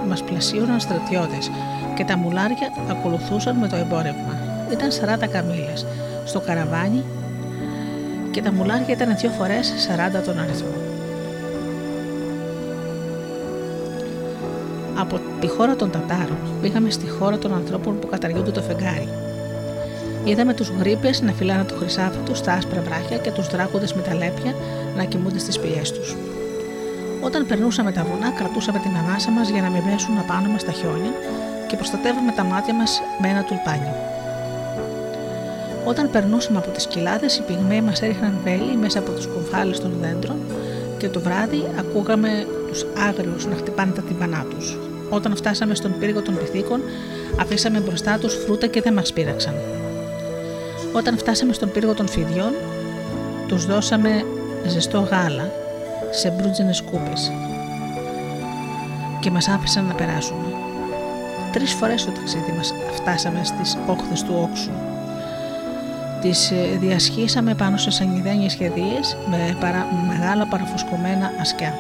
μας 0.09 0.23
πλασίωναν 0.23 0.81
στρατιώτες 0.81 1.51
και 1.95 2.05
τα 2.05 2.17
μουλάρια 2.17 2.73
ακολουθούσαν 2.91 3.57
με 3.57 3.69
το 3.69 3.77
εμπόρευμα. 3.77 4.35
Ήταν 4.73 4.91
40 4.91 5.27
καμίλε 5.27 5.73
στο 6.25 6.41
καραβάνι 6.41 7.05
και 8.31 8.43
τα 8.43 8.53
μουλάρια 8.53 8.95
ήταν 8.95 9.17
δύο 9.17 9.31
φορές 9.31 9.73
40 10.19 10.23
τον 10.25 10.39
αριθμό. 10.39 10.96
Από 15.07 15.21
τη 15.41 15.47
χώρα 15.47 15.77
των 15.77 15.91
Τατάρων 15.91 16.39
πήγαμε 16.61 16.91
στη 16.91 17.09
χώρα 17.09 17.39
των 17.39 17.55
ανθρώπων 17.55 17.99
που 17.99 18.07
καταργούνται 18.07 18.51
το 18.51 18.63
φεγγάρι. 18.63 19.09
Είδαμε 20.25 20.55
τους 20.55 20.69
γρήπες 20.79 21.23
να 21.23 21.33
φυλάνε 21.33 21.65
το 21.65 21.75
χρυσάφι 21.75 22.19
τους 22.25 22.39
στα 22.39 22.53
άσπρα 22.53 22.81
βράχια 22.81 23.17
και 23.17 23.31
τους 23.31 23.47
δράκοντες 23.47 23.95
με 23.95 24.03
τα 24.03 24.15
λέπια 24.15 24.55
να 24.97 25.05
κοιμούνται 25.05 25.39
στις 25.39 25.59
πηγές 25.59 25.93
τους. 25.93 26.17
Όταν 27.21 27.47
περνούσαμε 27.47 27.93
τα 27.93 28.05
βουνά, 28.05 28.31
κρατούσαμε 28.31 28.79
την 28.79 28.91
ανάσα 28.97 29.31
μας 29.31 29.49
για 29.49 29.63
να 29.63 29.69
μην 29.71 29.85
πέσουν 29.85 30.19
απάνω 30.19 30.49
μας 30.49 30.65
τα 30.65 30.73
χιόνια 30.73 31.13
και 31.69 31.77
προστατεύαμε 31.77 32.33
τα 32.33 32.45
μάτια 32.45 32.75
μας 32.75 33.01
με 33.21 33.29
ένα 33.29 33.45
τουλπάνι. 33.45 33.93
Όταν 35.85 36.11
περνούσαμε 36.11 36.59
από 36.59 36.71
τις 36.71 36.87
κοιλάδες, 36.87 37.37
οι 37.37 37.43
πυγμαίοι 37.43 37.81
μας 37.81 38.03
έριχναν 38.03 38.39
βέλη 38.45 38.77
μέσα 38.77 38.99
από 38.99 39.11
τους 39.11 39.27
κουφάλε 39.27 39.77
των 39.77 39.93
δέντρων 40.01 40.37
και 40.99 41.09
το 41.09 41.21
βράδυ 41.21 41.63
ακούγαμε 41.79 42.47
τους 42.69 42.87
άγριους 43.09 43.47
να 43.47 43.57
χτυπάνε 43.57 43.93
τα 43.93 44.03
τυμπανά 44.03 44.47
τους. 44.51 44.77
Όταν 45.11 45.37
φτάσαμε 45.37 45.75
στον 45.75 45.99
πύργο 45.99 46.23
των 46.23 46.39
πυθίκων, 46.39 46.81
αφήσαμε 47.41 47.79
μπροστά 47.79 48.19
τους 48.19 48.35
φρούτα 48.35 48.67
και 48.67 48.81
δεν 48.81 48.93
μας 48.93 49.13
πείραξαν. 49.13 49.55
Όταν 50.93 51.19
φτάσαμε 51.19 51.53
στον 51.53 51.73
πύργο 51.73 51.95
των 51.95 52.09
φιδιών, 52.09 52.53
τους 53.49 53.67
δώσαμε 53.67 54.25
ζεστό 54.67 54.99
γάλα 54.99 55.51
σε 56.11 56.31
μπρούτζινες 56.31 56.83
κούπες 56.83 57.31
και 59.21 59.31
μας 59.31 59.49
άφησαν 59.49 59.85
να 59.85 59.95
περάσουμε. 59.95 60.45
Τρεις 61.53 61.73
φορές 61.73 62.01
στο 62.01 62.11
ταξίδι 62.11 62.53
μας 62.57 62.75
φτάσαμε 62.93 63.41
στις 63.45 63.79
όχθες 63.87 64.23
του 64.23 64.49
όξου. 64.51 64.71
Τις 66.21 66.51
ε, 66.51 66.77
διασχίσαμε 66.81 67.55
πάνω 67.55 67.77
σε 67.77 67.91
σανιδένιες 67.91 68.53
σχεδίες 68.53 69.17
με 69.31 69.57
παρα... 69.61 69.87
μεγάλα 70.09 70.47
παραφουσκωμένα 70.47 71.31
ασκιά. 71.41 71.75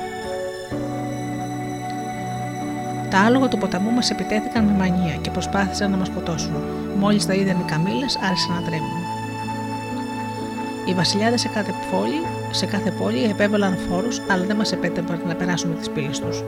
Τα 3.17 3.23
άλογα 3.23 3.49
του 3.49 3.59
ποταμού 3.59 3.91
μας 3.91 4.11
επιτέθηκαν 4.11 4.65
με 4.65 4.73
μανία 4.73 5.15
και 5.21 5.31
προσπάθησαν 5.31 5.91
να 5.91 5.97
μας 5.97 6.07
σκοτώσουν. 6.07 6.55
Μόλις 6.99 7.27
τα 7.27 7.35
είδαν 7.35 7.57
οι 7.61 7.71
καμίλε, 7.71 8.07
άρχισαν 8.29 8.55
να 8.55 8.63
τρέμουν. 8.63 8.97
Οι 10.89 10.95
βασιλιάδες 10.95 11.41
σε 11.41 11.49
κάθε 11.49 11.73
πόλη, 11.91 12.21
σε 12.51 12.67
κάθε 12.67 12.91
πόλη 12.91 13.25
επέβαλαν 13.25 13.77
φόρους, 13.77 14.21
αλλά 14.31 14.45
δεν 14.45 14.57
μας 14.57 14.73
επέτρεπαν 14.73 15.21
να 15.27 15.35
περάσουμε 15.35 15.75
τις 15.75 15.91
πύλες 15.91 16.21
τους. 16.21 16.45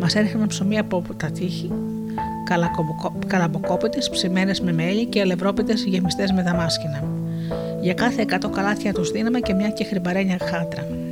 Μας 0.00 0.14
έριχναν 0.14 0.46
ψωμί 0.46 0.78
από 0.78 1.02
τα 1.16 1.30
τείχη, 1.30 1.72
καλαμποκόπητες, 3.26 4.10
ψημένες 4.10 4.60
με 4.60 4.72
μέλι 4.72 5.06
και 5.06 5.20
αλευρόπιτες 5.20 5.84
γεμιστές 5.84 6.32
με 6.32 6.42
δαμάσκηνα. 6.42 7.02
Για 7.80 7.94
κάθε 7.94 8.22
εκατό 8.22 8.48
καλάθια 8.48 8.92
τους 8.92 9.10
δίναμε 9.10 9.40
και 9.40 9.54
μια 9.54 9.68
και 9.68 9.84
χρυμπαρένια 9.84 10.38
χάτρα. 10.42 11.03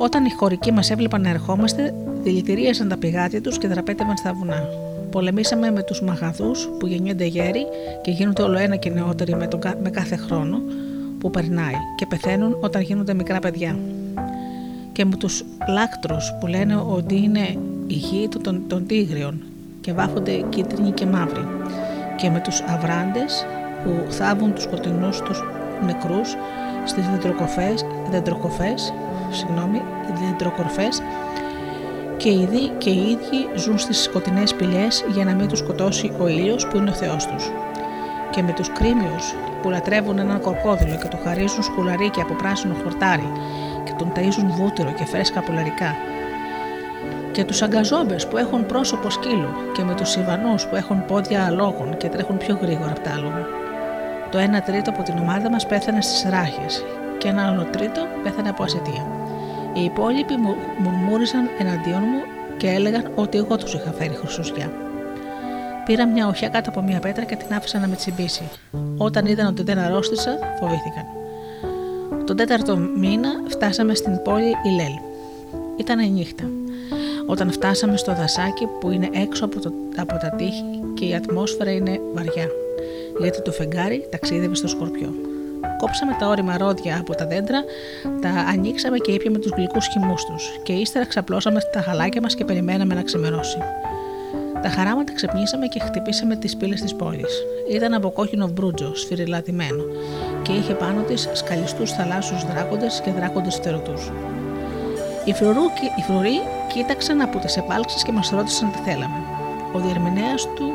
Όταν 0.00 0.24
οι 0.24 0.30
χωρικοί 0.30 0.72
μας 0.72 0.90
έβλεπαν 0.90 1.20
να 1.20 1.28
ερχόμαστε, 1.28 1.94
δηλητηρίασαν 2.22 2.88
τα 2.88 2.96
πηγάτια 2.96 3.40
τους 3.40 3.58
και 3.58 3.68
δραπέτευαν 3.68 4.16
στα 4.16 4.32
βουνά. 4.32 4.68
Πολεμήσαμε 5.10 5.70
με 5.70 5.82
τους 5.82 6.02
μαγαδούς 6.02 6.68
που 6.78 6.86
γεννιούνται 6.86 7.24
γέροι 7.24 7.66
και 8.02 8.10
γίνονται 8.10 8.42
όλο 8.42 8.58
ένα 8.58 8.76
και 8.76 8.90
νεότεροι 8.90 9.34
με, 9.34 9.46
τον, 9.46 9.60
με 9.82 9.90
κάθε 9.90 10.16
χρόνο 10.16 10.60
που 11.18 11.30
περνάει 11.30 11.74
και 11.96 12.06
πεθαίνουν 12.06 12.56
όταν 12.60 12.82
γίνονται 12.82 13.14
μικρά 13.14 13.38
παιδιά. 13.38 13.78
Και 14.92 15.04
με 15.04 15.16
τους 15.16 15.44
λάκτρους 15.68 16.32
που 16.40 16.46
λένε 16.46 16.76
ότι 16.76 17.16
είναι 17.16 17.56
η 17.86 17.94
γη 17.94 18.28
των, 18.42 18.62
των 18.66 18.86
τίγριων 18.86 19.42
και 19.80 19.92
βάφονται 19.92 20.44
κίτρινοι 20.48 20.90
και 20.90 21.06
μαύροι. 21.06 21.46
Και 22.16 22.30
με 22.30 22.40
τους 22.40 22.60
αβράντες 22.60 23.46
που 23.84 23.90
που 24.06 24.12
θάβουν 24.12 24.54
τους 24.54 24.62
σκοτεινούς 24.62 25.20
τους 25.20 25.42
νεκρούς 25.86 26.36
στις 26.84 27.08
δεντροκοφές, 27.08 27.84
δεντροκοφές, 28.10 28.92
συγγνώμη, 29.30 29.82
δεντροκορφές 30.20 31.02
και 32.16 32.28
οι, 32.28 32.40
ίδιοι, 32.40 32.68
και 32.78 32.90
οι 32.90 33.10
ίδιοι 33.10 33.48
ζουν 33.54 33.78
στις 33.78 34.02
σκοτεινές 34.02 34.54
πηλιές 34.54 35.04
για 35.12 35.24
να 35.24 35.34
μην 35.34 35.48
τους 35.48 35.58
σκοτώσει 35.58 36.12
ο 36.18 36.28
ήλιος 36.28 36.66
που 36.66 36.76
είναι 36.76 36.90
ο 36.90 36.92
Θεός 36.92 37.26
τους. 37.26 37.50
Και 38.30 38.42
με 38.42 38.52
τους 38.52 38.72
κρίμιους 38.72 39.34
που 39.62 39.70
λατρεύουν 39.70 40.18
έναν 40.18 40.40
κορκόδηλο 40.40 40.96
και 41.02 41.08
του 41.08 41.18
χαρίζουν 41.24 41.62
σκουλαρίκια 41.62 42.22
από 42.22 42.34
πράσινο 42.34 42.74
χορτάρι 42.82 43.32
και 43.84 43.92
τον 43.98 44.12
ταΐζουν 44.16 44.50
βούτυρο 44.56 44.92
και 44.92 45.04
φρέσκα 45.04 45.40
πουλαρικά. 45.40 45.94
Και 47.32 47.44
τους 47.44 47.62
αγκαζόμπες 47.62 48.26
που 48.28 48.36
έχουν 48.36 48.66
πρόσωπο 48.66 49.10
σκύλου 49.10 49.48
και 49.72 49.82
με 49.82 49.94
τους 49.94 50.16
Ιβανούς 50.16 50.66
που 50.66 50.76
έχουν 50.76 51.04
πόδια 51.04 51.44
αλόγων 51.44 51.96
και 51.96 52.08
τρέχουν 52.08 52.36
πιο 52.36 52.58
γρήγορα 52.62 52.90
από 52.90 53.00
τα 53.00 53.10
άλογα. 53.10 53.46
Το 54.30 54.38
1 54.38 54.62
τρίτο 54.64 54.90
από 54.90 55.02
την 55.02 55.18
ομάδα 55.18 55.50
μας 55.50 55.66
πέθανε 55.66 56.00
στις 56.00 56.26
ράχες 56.30 56.84
και 57.18 57.28
ένα 57.28 57.46
άλλο 57.46 57.64
τρίτο 57.64 58.06
πέθανε 58.22 58.48
από 58.48 58.62
ασετία. 58.62 59.17
Οι 59.78 59.84
υπόλοιποι 59.84 60.36
μου 60.36 60.54
μουρμούριζαν 60.78 61.48
εναντίον 61.58 62.00
μου 62.00 62.20
και 62.56 62.68
έλεγαν 62.68 63.12
ότι 63.14 63.38
εγώ 63.38 63.56
τους 63.56 63.74
είχα 63.74 63.92
φέρει 63.92 64.14
χρυσουσιά. 64.14 64.72
Πήρα 65.84 66.06
μια 66.06 66.28
οχιά 66.28 66.48
κάτω 66.48 66.70
από 66.70 66.82
μια 66.82 66.98
πέτρα 66.98 67.24
και 67.24 67.36
την 67.36 67.54
άφησα 67.54 67.78
να 67.78 67.86
με 67.86 67.96
τσιμπήσει. 67.96 68.48
Όταν 68.96 69.26
είδαν 69.26 69.46
ότι 69.46 69.62
δεν 69.62 69.78
αρρώστησα, 69.78 70.38
φοβήθηκαν. 70.60 71.04
Τον 72.24 72.36
τέταρτο 72.36 72.76
μήνα 72.76 73.28
φτάσαμε 73.48 73.94
στην 73.94 74.22
πόλη 74.22 74.54
Ηλέλ. 74.64 74.92
Ήταν 75.76 76.12
νύχτα. 76.12 76.44
Όταν 77.26 77.52
φτάσαμε 77.52 77.96
στο 77.96 78.14
δασάκι 78.14 78.66
που 78.80 78.90
είναι 78.90 79.08
έξω 79.12 79.44
από, 79.44 79.60
το, 79.60 79.72
από 79.96 80.12
τα 80.12 80.30
τείχη 80.36 80.80
και 80.94 81.04
η 81.04 81.14
ατμόσφαιρα 81.14 81.70
είναι 81.70 82.00
βαριά, 82.14 82.46
γιατί 83.20 83.42
το 83.42 83.52
φεγγάρι 83.52 84.06
ταξίδευε 84.10 84.54
στο 84.54 84.68
σκορπιό. 84.68 85.27
Κόψαμε 85.78 86.16
τα 86.18 86.26
όρημα 86.26 86.56
ρόδια 86.58 86.98
από 87.00 87.14
τα 87.14 87.26
δέντρα, 87.26 87.64
τα 88.20 88.28
ανοίξαμε 88.28 88.98
και 88.98 89.12
ήπιαμε 89.12 89.38
τους 89.38 89.50
γλυκούς 89.56 89.86
χυμούς 89.86 90.24
τους, 90.24 90.58
και 90.62 90.72
ύστερα 90.72 91.06
ξαπλώσαμε 91.06 91.60
τα 91.72 91.80
χαλάκια 91.80 92.20
μας 92.20 92.34
και 92.34 92.44
περιμέναμε 92.44 92.94
να 92.94 93.02
ξημερώσει. 93.02 93.58
Τα 94.62 94.68
χαράματα 94.68 95.12
ξεπνήσαμε 95.14 95.66
και 95.66 95.80
χτυπήσαμε 95.80 96.36
τις 96.36 96.56
πύλες 96.56 96.80
της 96.80 96.94
πόλης. 96.94 97.42
Ήταν 97.72 97.94
από 97.94 98.10
κόκκινο 98.10 98.48
μπρούτζο, 98.48 98.94
σφυριλατημένο, 98.94 99.82
και 100.42 100.52
είχε 100.52 100.74
πάνω 100.74 101.02
της 101.02 101.28
σκαλιστούς 101.32 101.92
θαλάσσιους 101.92 102.44
δράκοντες 102.44 103.00
και 103.04 103.10
δράκοντες 103.10 103.54
φτερωτούς. 103.54 104.12
Οι, 105.24 105.30
οι 105.98 106.02
φρουροί 106.02 106.40
κοίταξαν 106.72 107.20
από 107.20 107.38
τις 107.38 107.56
επάλξεις 107.56 108.02
και 108.02 108.12
μας 108.12 108.30
ρώτησαν 108.30 108.70
τι 108.72 108.78
θέλαμε. 108.90 109.20
Ο 109.72 109.78
διερμηνέας 109.78 110.42
του, 110.56 110.72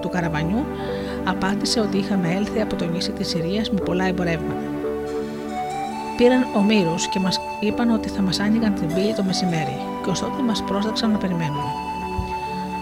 του 0.00 0.08
καραβανιού 0.08 0.64
απάντησε 1.24 1.80
ότι 1.80 1.96
είχαμε 1.96 2.34
έλθει 2.34 2.60
από 2.60 2.76
το 2.76 2.84
νησί 2.84 3.10
της 3.10 3.28
Συρίας 3.28 3.70
με 3.70 3.80
πολλά 3.80 4.04
εμπορεύματα. 4.04 4.62
Πήραν 6.16 6.46
ομήρου 6.56 6.94
και 7.10 7.18
μας 7.18 7.40
είπαν 7.60 7.90
ότι 7.90 8.08
θα 8.08 8.22
μας 8.22 8.40
άνοιγαν 8.40 8.74
την 8.74 8.86
πύλη 8.94 9.14
το 9.14 9.22
μεσημέρι, 9.22 9.78
και 10.04 10.10
ως 10.10 10.20
τότε 10.20 10.42
μας 10.42 10.62
πρόσδεξαν 10.62 11.10
να 11.10 11.18
περιμένουμε. 11.18 11.70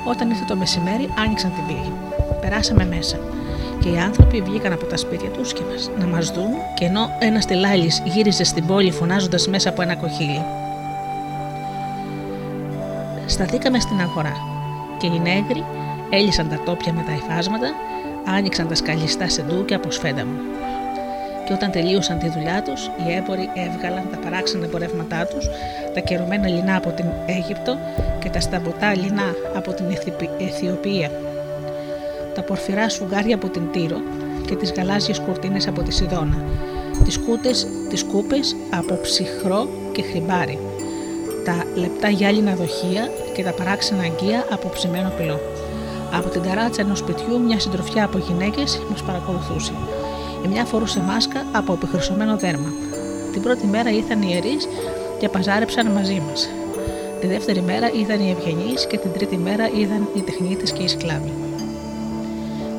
Όταν 0.04 0.30
ήρθε 0.30 0.44
το 0.44 0.56
μεσημέρι, 0.56 1.08
άνοιξαν 1.18 1.52
την 1.54 1.66
πύλη. 1.66 1.92
Περάσαμε 2.40 2.84
μέσα 2.84 3.16
και 3.78 3.88
οι 3.88 3.98
άνθρωποι 3.98 4.42
βγήκαν 4.42 4.72
από 4.72 4.84
τα 4.84 4.96
σπίτια 4.96 5.28
τους 5.28 5.52
και 5.52 5.62
μας, 5.72 5.90
να 5.98 6.06
μας 6.06 6.30
δουν, 6.30 6.50
και 6.74 6.84
ενώ 6.84 7.10
ένας 7.18 7.46
τελάλης 7.46 8.02
γύριζε 8.04 8.44
στην 8.44 8.66
πόλη 8.66 8.90
φωνάζοντας 8.90 9.48
μέσα 9.48 9.68
από 9.68 9.82
ένα 9.82 9.96
κοχύλι. 9.96 10.44
Σταθήκαμε 13.26 13.80
στην 13.80 14.00
αγορά 14.00 14.36
και 14.98 15.06
οι 15.06 15.20
νέγροι 15.20 15.64
έλυσαν 16.10 16.48
τα 16.48 16.60
τόπια 16.64 16.92
με 16.92 17.02
τα 17.02 17.12
υφάσματα 17.12 17.66
άνοιξαν 18.26 18.68
τα 18.68 18.74
σκαλιστά 18.74 19.28
σεντούκια 19.28 19.76
από 19.76 19.90
σφέντα 19.90 20.24
μου. 20.24 20.38
Και 21.46 21.52
όταν 21.52 21.70
τελείωσαν 21.70 22.18
τη 22.18 22.28
δουλειά 22.28 22.62
τους, 22.62 22.86
οι 22.86 23.12
έμποροι 23.12 23.50
έβγαλαν 23.54 24.08
τα 24.10 24.16
παράξενα 24.16 24.64
εμπορεύματά 24.64 25.26
τους, 25.26 25.48
τα 25.94 26.00
κερωμένα 26.00 26.48
λινά 26.48 26.76
από 26.76 26.90
την 26.90 27.06
Αίγυπτο 27.26 27.78
και 28.20 28.28
τα 28.30 28.40
σταμποτά 28.40 28.96
λινά 28.96 29.34
από 29.54 29.72
την 29.72 29.84
Αιθιοπία, 30.38 31.10
τα 32.34 32.42
πορφυρά 32.42 32.88
σφουγγάρια 32.88 33.34
από 33.34 33.48
την 33.48 33.70
Τύρο 33.72 34.00
και 34.46 34.54
τις 34.54 34.72
γαλάζιες 34.72 35.18
κουρτίνες 35.18 35.68
από 35.68 35.82
τη 35.82 35.92
Σιδώνα, 35.92 36.44
τις 37.04 37.18
κούτες, 37.18 37.66
τις 37.88 38.04
κούπες 38.04 38.56
από 38.70 38.98
ψυχρό 39.02 39.68
και 39.92 40.02
χρυμπάρι, 40.02 40.58
τα 41.44 41.64
λεπτά 41.74 42.08
γυάλινα 42.08 42.54
δοχεία 42.54 43.10
και 43.34 43.42
τα 43.42 43.52
παράξενα 43.52 44.02
αγκία 44.02 44.46
από 44.50 44.68
ψημένο 44.68 45.12
πυλό. 45.16 45.40
Από 46.12 46.28
την 46.28 46.42
ταράτσα 46.42 46.80
ενός 46.80 46.98
σπιτιού, 46.98 47.40
μια 47.40 47.60
συντροφιά 47.60 48.04
από 48.04 48.18
γυναίκες 48.18 48.80
μας 48.90 49.02
παρακολουθούσε. 49.02 49.72
Η 50.44 50.48
μια 50.48 50.64
φορούσε 50.64 51.00
μάσκα 51.00 51.46
από 51.52 51.72
επιχρυσωμένο 51.72 52.36
δέρμα. 52.36 52.72
Την 53.32 53.42
πρώτη 53.42 53.66
μέρα 53.66 53.90
ήρθαν 53.90 54.22
οι 54.22 54.28
ιερείς 54.30 54.68
και 55.18 55.28
παζάρεψαν 55.28 55.86
μαζί 55.86 56.22
μας. 56.28 56.48
Τη 57.20 57.26
δεύτερη 57.26 57.60
μέρα 57.60 57.90
είδαν 57.92 58.20
οι 58.20 58.30
ευγενείς 58.30 58.86
και 58.86 58.98
την 58.98 59.12
τρίτη 59.12 59.36
μέρα 59.36 59.68
είδαν 59.68 60.08
οι 60.16 60.20
τεχνίτες 60.20 60.72
και 60.72 60.82
οι 60.82 60.88
σκλάβοι. 60.88 61.32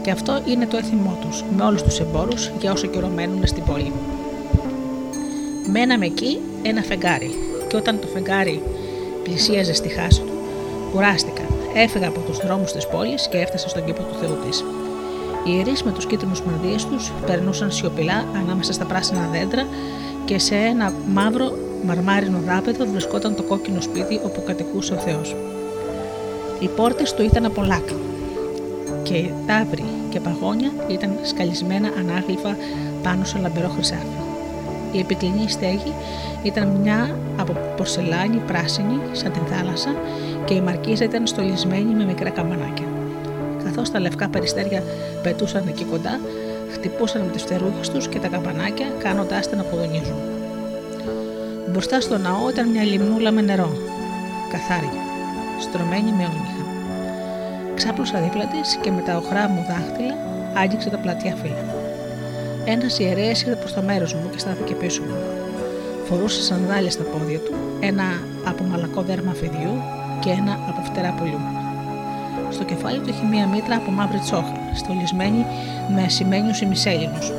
Και 0.01 0.11
αυτό 0.11 0.41
είναι 0.45 0.65
το 0.65 0.77
έθιμό 0.77 1.17
τους, 1.21 1.43
με 1.57 1.63
όλους 1.63 1.83
τους 1.83 1.99
εμπόρους 1.99 2.51
για 2.59 2.71
όσο 2.71 2.87
καιρό 2.87 3.07
μένουν 3.07 3.47
στην 3.47 3.63
πόλη. 3.63 3.91
Μέναμε 5.71 6.05
εκεί 6.05 6.39
ένα 6.61 6.81
φεγγάρι, 6.81 7.35
και 7.67 7.75
όταν 7.75 7.99
το 7.99 8.07
φεγγάρι 8.07 8.61
πλησίαζε 9.23 9.73
στη 9.73 9.89
χάση 9.89 10.21
του, 10.21 10.33
κουράστηκα 10.91 11.32
Έφυγα 11.73 12.07
από 12.07 12.19
τους 12.19 12.37
δρόμους 12.37 12.71
της 12.71 12.87
πόλης 12.87 13.27
και 13.27 13.37
έφτασα 13.37 13.69
στον 13.69 13.85
κήπο 13.85 14.01
του 14.03 14.15
Θεού 14.19 14.37
της. 14.47 14.59
Οι 15.45 15.51
ιερείς 15.55 15.83
με 15.83 15.91
τους 15.91 16.05
κίτρινους 16.05 16.41
μανδύες 16.41 16.85
τους 16.85 17.11
περνούσαν 17.25 17.71
σιωπηλά 17.71 18.25
ανάμεσα 18.35 18.73
στα 18.73 18.85
πράσινα 18.85 19.29
δέντρα 19.31 19.67
και 20.25 20.39
σε 20.39 20.55
ένα 20.55 20.93
μαύρο 21.07 21.51
μαρμάρινο 21.85 22.39
δάπεδο 22.45 22.85
βρισκόταν 22.85 23.35
το 23.35 23.43
κόκκινο 23.43 23.81
σπίτι 23.81 24.19
όπου 24.23 24.43
κατοικούσε 24.43 24.93
ο 24.93 24.97
Θεός. 24.97 25.35
Οι 26.59 26.67
πόρτες 26.67 27.13
του 27.13 27.23
ήταν 27.23 27.45
από 27.45 27.61
λάκα 27.61 27.95
και 29.03 29.29
τάβροι 29.47 29.83
και 30.09 30.19
παγόνια 30.19 30.71
ήταν 30.87 31.19
σκαλισμένα 31.21 31.89
ανάγλυφα 31.99 32.57
πάνω 33.03 33.23
σε 33.23 33.37
λαμπερό 33.37 33.69
χρυσάφι. 33.69 34.17
Η 34.91 34.99
επικλινή 34.99 35.49
στέγη 35.49 35.93
ήταν 36.43 36.67
μια 36.67 37.17
από 37.35 37.53
πορσελάνη 37.77 38.37
πράσινη 38.47 38.99
σαν 39.11 39.31
την 39.31 39.41
θάλασσα 39.45 39.95
και 40.45 40.53
η 40.53 40.61
μαρκίζα 40.61 41.03
ήταν 41.03 41.27
στολισμένη 41.27 41.93
με 41.93 42.05
μικρά 42.05 42.29
καμπανάκια. 42.29 42.85
Καθώς 43.63 43.91
τα 43.91 43.99
λευκά 43.99 44.29
περιστέρια 44.29 44.83
πετούσαν 45.23 45.63
εκεί 45.67 45.83
κοντά, 45.83 46.19
χτυπούσαν 46.71 47.21
με 47.21 47.31
τις 47.31 47.41
φτερούγε 47.41 47.89
τους 47.93 48.07
και 48.07 48.19
τα 48.19 48.27
καμπανάκια, 48.27 48.87
κάνοντάς 49.03 49.49
τα 49.49 49.55
να 49.55 49.63
ποδονίζουν. 49.63 50.15
Μπροστά 51.69 52.01
στο 52.01 52.17
ναό 52.17 52.49
ήταν 52.49 52.69
μια 52.69 52.83
λιμνούλα 52.83 53.31
με 53.31 53.41
νερό, 53.41 53.71
καθάρι, 54.51 54.89
στρωμένη 55.59 56.11
με 56.11 56.23
όνυχα. 56.23 56.63
Ξάπλωσα 57.75 58.19
δίπλα 58.19 58.45
της 58.45 58.77
και 58.81 58.91
με 58.91 59.01
τα 59.01 59.17
οχρά 59.17 59.49
μου 59.49 59.65
δάχτυλα 59.69 60.15
άγγιξε 60.53 60.89
τα 60.89 60.97
πλατιά 60.97 61.35
φύλλα. 61.35 61.65
Ένας 62.65 62.99
ιερέας 62.99 63.41
ήρθε 63.41 63.55
προς 63.55 63.73
το 63.73 63.81
μέρος 63.81 64.13
μου 64.13 64.29
και 64.31 64.39
στάθηκε 64.39 64.73
πίσω 64.73 65.01
μου. 65.03 65.32
Φορούσε 66.05 66.41
σανδάλια 66.41 66.91
στα 66.91 67.03
πόδια 67.03 67.39
του, 67.39 67.53
ένα 67.79 68.03
από 68.45 68.63
μαλακό 68.63 69.01
δέρμα 69.01 69.33
φιδιού 69.33 69.81
και 70.19 70.29
ένα 70.29 70.59
από 70.69 70.81
φτερά 70.81 71.13
πουλιού. 71.17 71.39
Στο 72.49 72.63
κεφάλι 72.63 72.99
του 72.99 73.09
είχε 73.09 73.25
μία 73.25 73.47
μήτρα 73.47 73.75
από 73.75 73.91
μαύρη 73.91 74.19
τσόχα, 74.19 74.53
στολισμένη 74.75 75.45
με 75.95 76.03
ασημένιους 76.03 76.61
ημισέλινους. 76.61 77.31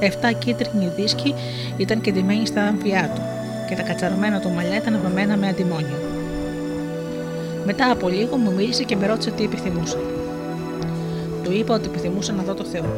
Εφτά 0.00 0.32
κίτρινοι 0.32 0.92
δίσκοι 0.96 1.34
ήταν 1.76 2.00
κεντυμένοι 2.00 2.46
στα 2.46 2.62
αμφιά 2.62 3.10
του 3.14 3.20
και 3.68 3.74
τα 3.74 3.82
κατσαρωμένα 3.82 4.40
του 4.40 4.50
μαλλιά 4.50 4.76
ήταν 4.76 5.00
βαμμένα 5.02 5.36
με 5.36 5.48
αντιμόνιο. 5.48 5.98
Μετά 7.64 7.90
από 7.90 8.08
λίγο 8.08 8.36
μου 8.36 8.52
μίλησε 8.52 8.82
και 8.82 8.96
με 8.96 9.06
ρώτησε 9.06 9.30
τι 9.30 9.44
επιθυμούσα. 9.44 9.98
Του 11.42 11.52
είπα 11.52 11.74
ότι 11.74 11.86
επιθυμούσα 11.86 12.32
να 12.32 12.42
δω 12.42 12.54
το 12.54 12.64
Θεό. 12.64 12.96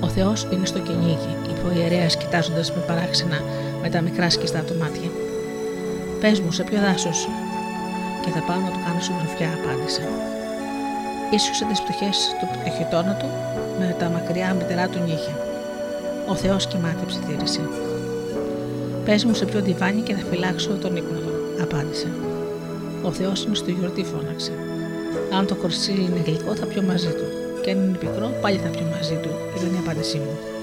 Ο 0.00 0.08
Θεός 0.08 0.48
είναι 0.52 0.66
στο 0.66 0.78
κυνήγι, 0.78 1.36
είπε 1.66 1.78
ο 1.78 1.82
ιερέας 1.82 2.16
κοιτάζοντας 2.16 2.72
με 2.72 2.80
παράξενα 2.86 3.38
με 3.82 3.88
τα 3.88 4.00
μικρά 4.00 4.30
σκιστά 4.30 4.60
του 4.60 4.74
μάτια. 4.80 5.10
Πες 6.20 6.40
μου, 6.40 6.52
σε 6.52 6.62
ποιο 6.62 6.80
δάσος. 6.80 7.28
Και 8.24 8.30
θα 8.30 8.40
πάω 8.46 8.60
να 8.60 8.70
του 8.70 8.80
κάνω 8.84 9.00
συντροφιά, 9.00 9.50
απάντησε. 9.58 10.02
Ίσουσε 11.30 11.64
τις 11.64 11.80
πτυχές 11.82 12.16
του 12.38 12.46
πτυχητώνα 12.52 13.14
του 13.20 13.28
με 13.78 13.96
τα 13.98 14.08
μακριά 14.08 14.54
μητερά 14.54 14.88
του 14.88 14.98
νύχια. 14.98 15.36
Ο 16.28 16.34
Θεός 16.34 16.66
κοιμάται, 16.66 17.04
ψιθύρισε. 17.06 17.60
Πες 19.04 19.24
μου 19.24 19.34
σε 19.34 19.44
ποιο 19.44 19.60
διβάνι 19.60 20.00
και 20.00 20.14
θα 20.14 20.24
φυλάξω 20.30 20.70
τον 20.72 20.96
ύπνο 20.96 21.18
του, 21.18 21.62
απάντησε. 21.62 22.08
Ο 23.02 23.12
Θεός 23.12 23.44
είναι 23.44 23.54
στο 23.54 23.70
γιορτή, 23.70 24.04
φώναξε. 24.04 24.52
Αν 25.36 25.46
το 25.46 25.54
κορσίλι 25.54 26.04
είναι 26.04 26.22
γλυκό, 26.26 26.54
θα 26.54 26.66
πιω 26.66 26.82
μαζί 26.82 27.08
του. 27.08 27.26
Και 27.62 27.70
αν 27.70 27.78
είναι 27.78 27.96
πικρό, 27.96 28.28
πάλι 28.40 28.58
θα 28.58 28.68
πιω 28.68 28.86
μαζί 28.94 29.14
του, 29.22 29.30
ήταν 29.56 29.74
η 29.74 29.78
απάντησή 29.78 30.16
μου. 30.16 30.55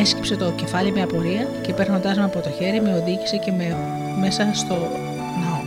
Έσκυψε 0.00 0.36
το 0.36 0.50
κεφάλι 0.50 0.92
με 0.92 1.02
απορία 1.02 1.48
και 1.62 1.72
παίρνοντά 1.72 2.14
με 2.16 2.24
από 2.24 2.40
το 2.40 2.50
χέρι 2.50 2.80
με 2.80 2.94
οδήγησε 2.94 3.36
και 3.36 3.52
με 3.52 3.76
μέσα 4.20 4.50
στο 4.52 4.74
ναό. 5.40 5.62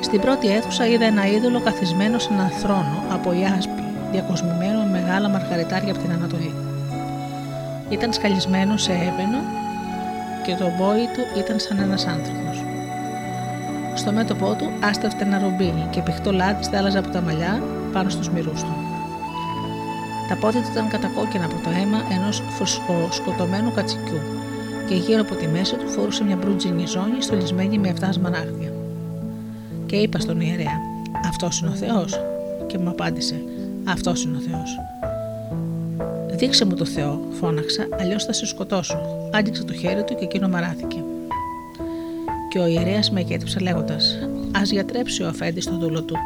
Στην 0.00 0.20
πρώτη 0.20 0.48
αίθουσα 0.48 0.86
είδα 0.86 1.04
ένα 1.04 1.26
είδωλο 1.26 1.60
καθισμένο 1.60 2.18
σε 2.18 2.32
έναν 2.32 2.50
θρόνο 2.50 3.04
από 3.10 3.32
ιάσπη, 3.32 3.82
διακοσμημένο 4.12 4.82
με 4.82 5.00
μεγάλα 5.00 5.28
μαργαριτάρια 5.28 5.92
από 5.92 6.02
την 6.02 6.12
Ανατολή. 6.12 6.54
Ήταν 7.88 8.12
σκαλισμένο 8.12 8.76
σε 8.76 8.92
έβαινο 8.92 9.38
και 10.44 10.54
το 10.54 10.64
μπόι 10.76 11.06
του 11.14 11.38
ήταν 11.38 11.58
σαν 11.58 11.78
ένας 11.78 12.06
άνθρωπος. 12.06 12.64
Στο 13.94 14.12
μέτωπό 14.12 14.54
του 14.58 14.70
άστευτε 14.84 15.24
ένα 15.24 15.38
ρομπίνι 15.38 15.86
και 15.90 16.00
πηχτό 16.00 16.32
λάδι 16.32 16.62
στάλαζε 16.62 16.98
από 16.98 17.08
τα 17.08 17.20
μαλλιά 17.20 17.62
πάνω 17.92 18.08
στους 18.08 18.30
μυρούς 18.30 18.62
του. 18.62 18.83
Τα 20.28 20.36
πόδια 20.36 20.60
του 20.60 20.68
ήταν 20.70 20.88
κατακόκκινα 20.88 21.44
από 21.44 21.54
το 21.64 21.70
αίμα 21.70 21.98
ενός 22.12 22.42
σκοτωμένου 23.10 23.72
κατσικιού 23.72 24.20
και 24.88 24.94
γύρω 24.94 25.20
από 25.20 25.34
τη 25.34 25.46
μέση 25.46 25.74
του 25.76 25.88
φορούσε 25.88 26.24
μια 26.24 26.36
μπρούτζινη 26.36 26.86
ζώνη 26.86 27.22
στολισμένη 27.22 27.78
με 27.78 27.94
7 28.00 28.08
σμανάχδια. 28.10 28.72
Και 29.86 29.96
είπα 29.96 30.18
στον 30.18 30.40
ιερέα: 30.40 30.80
Αυτός 31.28 31.60
είναι 31.60 31.70
ο 31.70 31.74
Θεός. 31.74 32.20
Και 32.66 32.78
μου 32.78 32.88
απάντησε: 32.88 33.42
Αυτός 33.84 34.24
είναι 34.24 34.36
ο 34.36 34.40
Θεός. 34.40 34.78
Δείξε 36.36 36.64
μου 36.64 36.74
το 36.74 36.84
Θεό, 36.84 37.20
φώναξα, 37.30 37.86
αλλιώς 38.00 38.24
θα 38.24 38.32
σε 38.32 38.46
σκοτώσω. 38.46 39.28
Άντιξε 39.32 39.64
το 39.64 39.72
χέρι 39.72 40.04
του 40.04 40.14
και 40.14 40.24
εκείνο 40.24 40.48
μαράθηκε. 40.48 41.04
Και 42.48 42.58
ο 42.58 42.66
ιερέας 42.66 43.10
με 43.10 43.20
εκέτυψε 43.20 43.58
λέγοντας: 43.58 44.18
Α 44.52 44.62
γιατρέψει 44.62 45.22
ο 45.22 45.28
αφέντης 45.28 45.64
στο 45.64 45.78
δούλο 45.78 46.02
του 46.02 46.16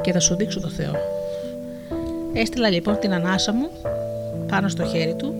και 0.00 0.12
θα 0.12 0.20
σου 0.20 0.36
δείξω 0.36 0.60
το 0.60 0.68
Θεό. 0.68 1.17
Έστειλα 2.32 2.68
λοιπόν 2.70 2.98
την 2.98 3.12
ανάσα 3.12 3.52
μου 3.52 3.70
πάνω 4.48 4.68
στο 4.68 4.84
χέρι 4.84 5.14
του 5.14 5.34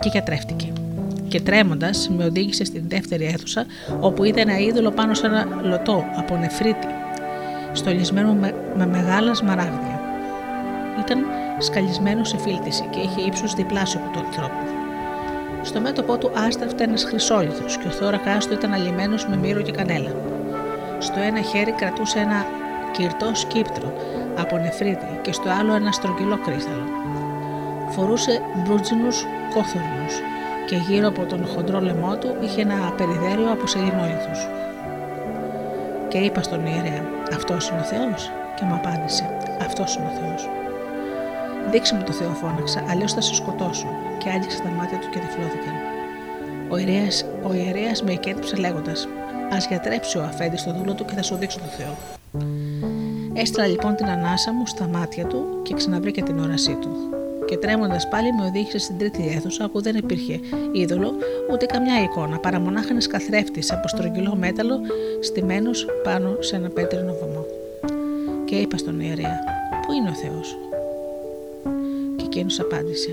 και 0.00 0.08
γιατρεύτηκε. 0.12 0.72
Και 1.28 1.40
τρέμοντας 1.40 2.10
με 2.16 2.24
οδήγησε 2.24 2.64
στην 2.64 2.84
δεύτερη 2.88 3.24
αίθουσα, 3.24 3.66
όπου 4.00 4.24
είδε 4.24 4.40
ένα 4.40 4.58
είδωλο 4.58 4.90
πάνω 4.90 5.14
σε 5.14 5.26
ένα 5.26 5.46
λωτό 5.62 6.04
από 6.16 6.36
νεφρίτη, 6.36 6.86
στολισμένο 7.72 8.34
με, 8.34 8.54
με 8.76 8.86
μεγάλα 8.86 9.34
σμαράγδια. 9.34 10.00
Ήταν 11.00 11.18
σκαλισμένο 11.58 12.24
σε 12.24 12.38
φίλτιση 12.38 12.84
και 12.90 12.98
είχε 12.98 13.26
ύψος 13.26 13.54
διπλάσιο 13.54 14.00
από 14.04 14.12
τον 14.12 14.26
ανθρώπου. 14.26 14.64
Στο 15.62 15.80
μέτωπό 15.80 16.18
του 16.18 16.30
άστραφτε 16.34 16.84
ένας 16.84 17.04
χρυσόλιθος 17.04 17.76
και 17.78 17.88
ο 17.88 17.90
θώρακάς 17.90 18.46
του 18.46 18.52
ήταν 18.52 18.72
αλλημένος 18.72 19.26
με 19.26 19.36
μύρο 19.36 19.62
και 19.62 19.72
κανέλα. 19.72 20.29
Στο 21.00 21.20
ένα 21.20 21.40
χέρι 21.40 21.72
κρατούσε 21.72 22.18
ένα 22.18 22.46
κυρτό 22.92 23.34
σκύπτρο 23.34 23.92
από 24.38 24.58
νεφρίτη 24.58 25.18
και 25.22 25.32
στο 25.32 25.48
άλλο 25.60 25.74
ένα 25.74 25.92
στρογγυλό 25.92 26.38
κρύσταλλο. 26.38 26.84
Φορούσε 27.88 28.42
μπρούτζινους 28.56 29.26
κόθορνους 29.54 30.14
και 30.66 30.76
γύρω 30.76 31.08
από 31.08 31.24
τον 31.24 31.46
χοντρό 31.46 31.80
λαιμό 31.80 32.16
του 32.16 32.36
είχε 32.40 32.60
ένα 32.60 32.92
περιδέριο 32.96 33.52
από 33.52 33.66
σελινόλιθους. 33.66 34.48
Και 36.08 36.18
είπα 36.18 36.42
στον 36.42 36.66
ιερέα, 36.66 37.04
αυτός 37.34 37.68
είναι 37.68 37.80
ο 37.80 37.82
Θεός 37.82 38.30
και 38.54 38.64
μου 38.64 38.74
απάντησε, 38.74 39.36
αυτός 39.60 39.96
είναι 39.96 40.06
ο 40.06 40.18
Θεός. 40.20 40.48
Δείξε 41.70 41.94
μου 41.94 42.02
το 42.02 42.12
Θεό, 42.12 42.30
φώναξα, 42.30 42.84
αλλιώς 42.90 43.12
θα 43.12 43.20
σε 43.20 43.34
σκοτώσω. 43.34 43.86
Και 44.18 44.30
άγγιξε 44.30 44.62
τα 44.62 44.68
μάτια 44.68 44.98
του 44.98 45.08
και 45.10 45.18
τυφλώθηκαν. 45.18 45.74
Ο 46.68 46.76
ιερέας, 46.76 47.24
ο 47.42 47.52
ιερέας 47.52 48.02
με 48.02 48.12
εκέτυψε 48.12 48.56
λέγοντας: 48.56 49.08
Α 49.54 49.56
γιατρέψει 49.68 50.18
ο 50.18 50.22
αφέντης 50.22 50.60
στο 50.60 50.72
δούλο 50.72 50.94
του 50.94 51.04
και 51.04 51.14
θα 51.14 51.22
σου 51.22 51.36
δείξω 51.36 51.58
το 51.58 51.64
Θεό. 51.64 51.96
Έστειλα 53.32 53.66
λοιπόν 53.66 53.94
την 53.94 54.06
ανάσα 54.06 54.52
μου 54.52 54.66
στα 54.66 54.86
μάτια 54.86 55.26
του 55.26 55.44
και 55.62 55.74
ξαναβρήκε 55.74 56.22
την 56.22 56.38
όρασή 56.38 56.74
του. 56.80 56.88
Και 57.46 57.56
τρέμοντας 57.56 58.08
πάλι 58.08 58.32
με 58.32 58.44
οδήγησε 58.44 58.78
στην 58.78 58.98
τρίτη 58.98 59.32
αίθουσα 59.36 59.68
που 59.68 59.82
δεν 59.82 59.96
υπήρχε 59.96 60.40
είδωλο 60.72 61.12
ούτε 61.52 61.66
καμιά 61.66 62.02
εικόνα, 62.02 62.38
παρά 62.38 62.58
μονάχα 62.58 62.88
ένας 62.90 63.06
καθρέφτης 63.06 63.72
από 63.72 63.88
στρογγυλό 63.88 64.34
μέταλλο 64.36 64.80
στημένος 65.20 65.86
πάνω 66.02 66.36
σε 66.40 66.56
ένα 66.56 66.68
πέτρινο 66.68 67.14
βωμό. 67.20 67.46
Και 68.44 68.54
είπα 68.54 68.76
στον 68.76 69.00
ιερέα: 69.00 69.38
Πού 69.86 69.92
είναι 69.92 70.08
ο 70.08 70.14
Θεός; 70.14 70.58
Και 72.16 72.24
εκείνος 72.24 72.60
απάντησε: 72.60 73.10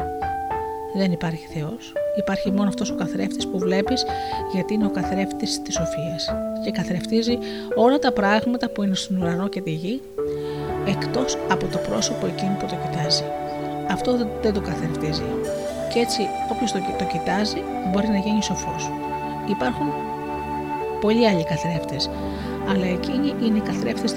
Δεν 0.95 1.11
υπάρχει 1.11 1.47
Θεός, 1.53 1.93
υπάρχει 2.17 2.51
μόνο 2.51 2.67
αυτός 2.67 2.89
ο 2.91 2.95
καθρέφτης 2.95 3.47
που 3.47 3.57
βλέπεις, 3.59 4.05
γιατί 4.53 4.73
είναι 4.73 4.85
ο 4.85 4.89
καθρέφτης 4.89 5.61
της 5.61 5.73
σοφίας. 5.73 6.33
Και 6.63 6.71
καθρεφτίζει 6.71 7.37
όλα 7.75 7.99
τα 7.99 8.11
πράγματα 8.11 8.69
που 8.69 8.83
είναι 8.83 8.95
στον 8.95 9.21
ουρανό 9.21 9.47
και 9.47 9.61
τη 9.61 9.71
γη, 9.71 10.01
εκτός 10.87 11.37
από 11.51 11.65
το 11.65 11.77
πρόσωπο 11.77 12.25
εκείνου 12.25 12.55
που 12.59 12.65
το 12.65 12.75
κοιτάζει. 12.83 13.23
Αυτό 13.91 14.17
δεν 14.41 14.53
το 14.53 14.61
καθρεφτίζει. 14.61 15.23
Και 15.93 15.99
έτσι, 15.99 16.21
όποιος 16.51 16.71
το, 16.71 16.79
το 16.97 17.05
κοιτάζει, 17.05 17.61
μπορεί 17.91 18.07
να 18.07 18.17
γίνει 18.17 18.43
σοφός. 18.43 18.91
Υπάρχουν 19.49 19.87
πολλοί 21.01 21.27
άλλοι 21.27 21.43
καθρέφτες, 21.43 22.09
αλλά 22.69 22.85
εκείνοι 22.85 23.33
είναι 23.43 23.57
οι 23.57 23.61
καθρέφτες 23.61 24.13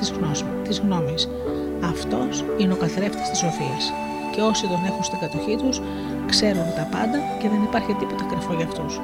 της 0.64 0.78
γνώμης. 0.80 1.28
Αυτός 1.84 2.44
είναι 2.58 2.72
ο 2.72 2.76
καθρέφτης 2.76 3.28
της 3.30 3.38
σοφίας. 3.38 3.92
Και 4.32 4.40
όσοι 4.40 4.62
τον 4.68 4.84
έχουν 4.86 5.04
στην 5.04 5.18
κατοχή 5.18 5.56
τους, 5.56 5.80
ξέρουν 6.34 6.68
τα 6.78 6.84
πάντα 6.94 7.18
και 7.40 7.48
δεν 7.52 7.62
υπάρχει 7.68 7.92
τίποτα 8.00 8.24
κρυφό 8.30 8.52
για 8.58 8.66
αυτούς. 8.70 9.00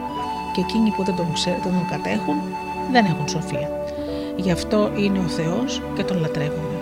Και 0.52 0.60
εκείνοι 0.60 0.90
που 0.90 1.02
δεν 1.04 1.14
τον, 1.16 1.28
ξέρουν, 1.32 1.60
δεν 1.64 1.72
τον 1.72 1.86
κατέχουν 1.94 2.38
δεν 2.92 3.04
έχουν 3.04 3.28
σοφία. 3.28 3.68
Γι' 4.36 4.50
αυτό 4.50 4.90
είναι 4.96 5.18
ο 5.18 5.28
Θεός 5.38 5.82
και 5.96 6.02
τον 6.02 6.20
λατρεύουμε. 6.20 6.76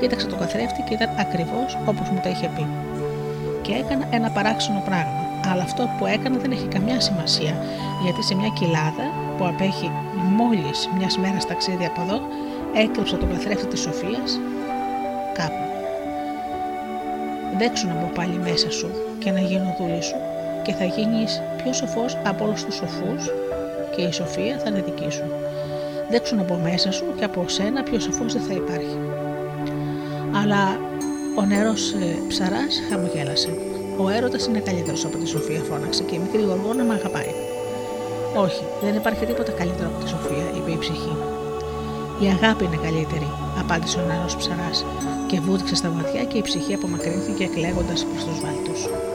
Κοίταξε 0.00 0.26
τον 0.26 0.38
καθρέφτη 0.38 0.82
και 0.86 0.94
ήταν 0.94 1.08
ακριβώς 1.18 1.78
όπως 1.86 2.08
μου 2.10 2.20
τα 2.22 2.28
είχε 2.28 2.48
πει. 2.56 2.66
Και 3.62 3.72
έκανα 3.72 4.04
ένα 4.10 4.28
παράξενο 4.30 4.82
πράγμα. 4.88 5.20
Αλλά 5.50 5.62
αυτό 5.62 5.88
που 5.98 6.06
έκανα 6.06 6.36
δεν 6.38 6.50
έχει 6.50 6.66
καμιά 6.66 7.00
σημασία, 7.00 7.54
γιατί 8.02 8.22
σε 8.22 8.34
μια 8.34 8.48
κοιλάδα 8.48 9.06
που 9.36 9.44
απέχει 9.46 9.90
μόλις 10.36 10.88
μιας 10.96 11.18
μέρας 11.18 11.46
ταξίδι 11.46 11.84
από 11.84 12.00
εδώ, 12.00 12.20
έκρυψα 12.74 13.16
τον 13.16 13.30
καθρέφτη 13.30 13.66
της 13.66 13.80
Σοφίας 13.80 14.40
κάπου. 15.32 15.64
Δέξου 17.58 17.86
να 17.86 17.94
μπω 17.94 18.06
πάλι 18.14 18.38
μέσα 18.38 18.70
σου 18.70 19.09
και 19.20 19.30
να 19.30 19.40
γίνω 19.40 19.76
δούλης 19.78 20.04
σου 20.06 20.16
και 20.62 20.72
θα 20.72 20.84
γίνεις 20.84 21.42
πιο 21.62 21.72
σοφός 21.72 22.18
από 22.24 22.44
όλους 22.44 22.64
τους 22.64 22.74
σοφούς 22.74 23.22
και 23.94 24.02
η 24.02 24.12
σοφία 24.12 24.58
θα 24.62 24.68
είναι 24.68 24.82
δική 24.82 25.10
σου. 25.10 25.24
Δέξου 26.10 26.36
να 26.36 26.42
μπω 26.42 26.56
μέσα 26.56 26.92
σου 26.92 27.04
και 27.16 27.24
από 27.24 27.44
σένα 27.48 27.82
πιο 27.82 28.00
σοφός 28.00 28.32
δεν 28.32 28.42
θα 28.42 28.54
υπάρχει. 28.54 28.98
Αλλά 30.40 30.62
ο 31.40 31.44
νερός 31.44 31.92
ε, 31.92 32.18
ψαράς 32.28 32.72
χαμογέλασε. 32.90 33.50
Ο 34.02 34.08
έρωτας 34.08 34.46
είναι 34.46 34.58
καλύτερος 34.58 35.04
από 35.04 35.16
τη 35.16 35.26
σοφία 35.26 35.60
φώναξε 35.68 36.02
και 36.02 36.14
η 36.14 36.18
μικρή 36.18 36.42
γοργόνα 36.42 36.84
με 36.84 36.94
αγαπάει. 36.94 37.32
Όχι, 38.44 38.64
δεν 38.82 38.94
υπάρχει 38.94 39.24
τίποτα 39.26 39.52
καλύτερο 39.52 39.88
από 39.88 40.04
τη 40.04 40.08
σοφία, 40.08 40.46
είπε 40.56 40.70
η 40.70 40.78
ψυχή. 40.78 41.16
Η 42.24 42.26
αγάπη 42.26 42.64
είναι 42.64 42.80
καλύτερη, 42.82 43.28
απάντησε 43.58 43.98
ο 43.98 44.04
νερός 44.06 44.36
ψαράς 44.36 44.84
και 45.26 45.40
βούτυξε 45.40 45.74
στα 45.74 45.88
ματιά 45.88 46.24
και 46.24 46.38
η 46.38 46.42
ψυχή 46.42 46.74
απομακρύνθηκε 46.74 47.46
κλαίγοντας 47.46 48.04
προς 48.04 48.24
τους 48.24 48.40
βάλτους. 48.40 49.09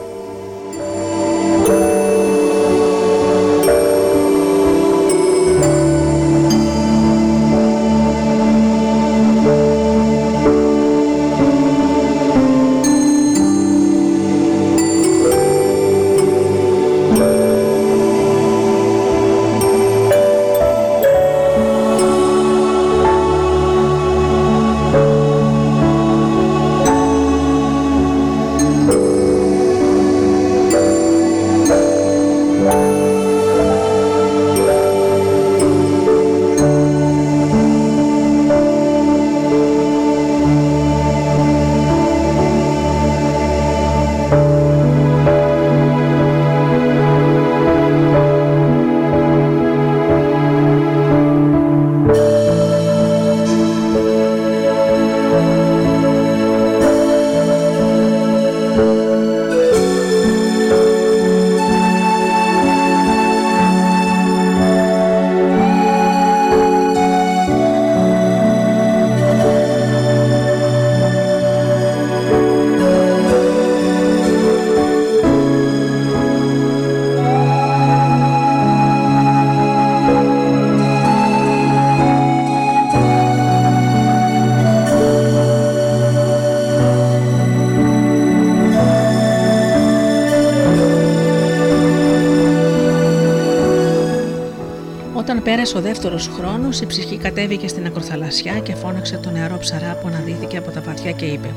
Ο 95.74 95.82
δεύτερος 95.82 96.28
χρόνος, 96.28 96.82
η 96.82 96.86
ψυχή 96.86 97.18
κατέβηκε 97.18 97.68
στην 97.68 97.86
ακροθαλασσιά 97.86 98.60
και 98.60 98.76
φώναξε 98.76 99.18
τον 99.18 99.34
νεαρό 99.34 99.58
ψαρά 99.58 99.98
που 100.02 100.08
αναδύθηκε 100.08 100.58
από 100.58 100.72
τα 100.72 100.82
βαθιά 100.82 101.12
και 101.12 101.26
είπε: 101.26 101.50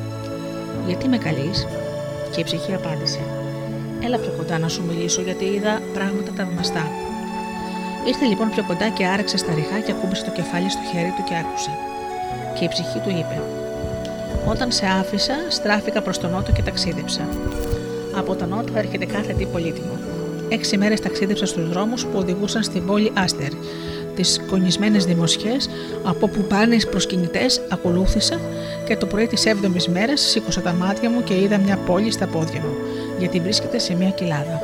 Γιατί 0.87 1.09
με 1.09 1.19
καλείς, 1.19 1.67
και 2.31 2.41
η 2.41 2.45
ψυχή 2.45 2.75
απάντησε: 2.75 3.19
Έλα 4.05 4.19
πιο 4.19 4.33
κοντά 4.37 4.59
να 4.59 4.69
σου 4.69 4.83
μιλήσω, 4.89 5.23
γιατί 5.23 5.45
είδα 5.45 5.83
πράγματα 5.95 6.31
θαυμαστά. 6.37 6.91
Ήρθε 8.07 8.25
λοιπόν 8.25 8.51
πιο 8.51 8.65
κοντά 8.67 8.89
και 8.89 9.07
άρεξε 9.07 9.37
στα 9.37 9.55
ριχά 9.55 9.79
και 9.81 9.93
ακούμπησε 9.93 10.25
το 10.25 10.31
κεφάλι 10.31 10.71
στο 10.71 10.83
χέρι 10.93 11.13
του 11.17 11.25
και 11.29 11.35
άκουσε. 11.43 11.71
Και 12.59 12.65
η 12.65 12.69
ψυχή 12.69 12.99
του 12.99 13.11
είπε: 13.11 13.43
Όταν 14.47 14.73
σε 14.73 14.87
άφησα, 14.87 15.35
στράφηκα 15.49 16.03
προς 16.03 16.19
τον 16.19 16.31
νότο 16.31 16.53
και 16.53 16.63
ταξίδεψα. 16.63 17.29
Από 18.17 18.35
τον 18.35 18.49
νότο 18.49 18.73
έρχεται 18.77 19.05
κάθε 19.05 19.33
τι 19.33 19.45
πολύτιμο. 19.45 19.99
Έξι 20.49 20.77
μέρες 20.79 21.01
ταξίδεψα 21.01 21.47
στους 21.47 21.69
δρόμους 21.69 22.07
που 22.07 22.19
οδηγούσαν 22.19 22.63
στην 22.63 22.87
πόλη 22.87 23.13
Άστερ. 23.15 23.53
Τις 24.19 24.41
κονισμένες 24.51 25.05
δημοσιές, 25.05 25.69
από 26.05 26.29
που 26.29 26.41
πάνε 26.43 26.77
προσκυνητές, 26.91 27.61
ακολούθησα 27.69 28.41
και 28.87 28.97
το 28.97 29.07
πρωί 29.07 29.27
της 29.27 29.45
7η 29.47 29.87
μέρας 29.93 30.21
σήκωσα 30.21 30.61
τα 30.61 30.73
μάτια 30.73 31.11
μου 31.11 31.23
και 31.25 31.35
είδα 31.35 31.59
μια 31.59 31.77
πόλη 31.77 32.11
στα 32.11 32.27
πόδια 32.27 32.61
μου, 32.61 32.75
γιατί 33.19 33.41
βρίσκεται 33.41 33.79
σε 33.79 33.95
μια 33.95 34.11
κοιλάδα. 34.11 34.63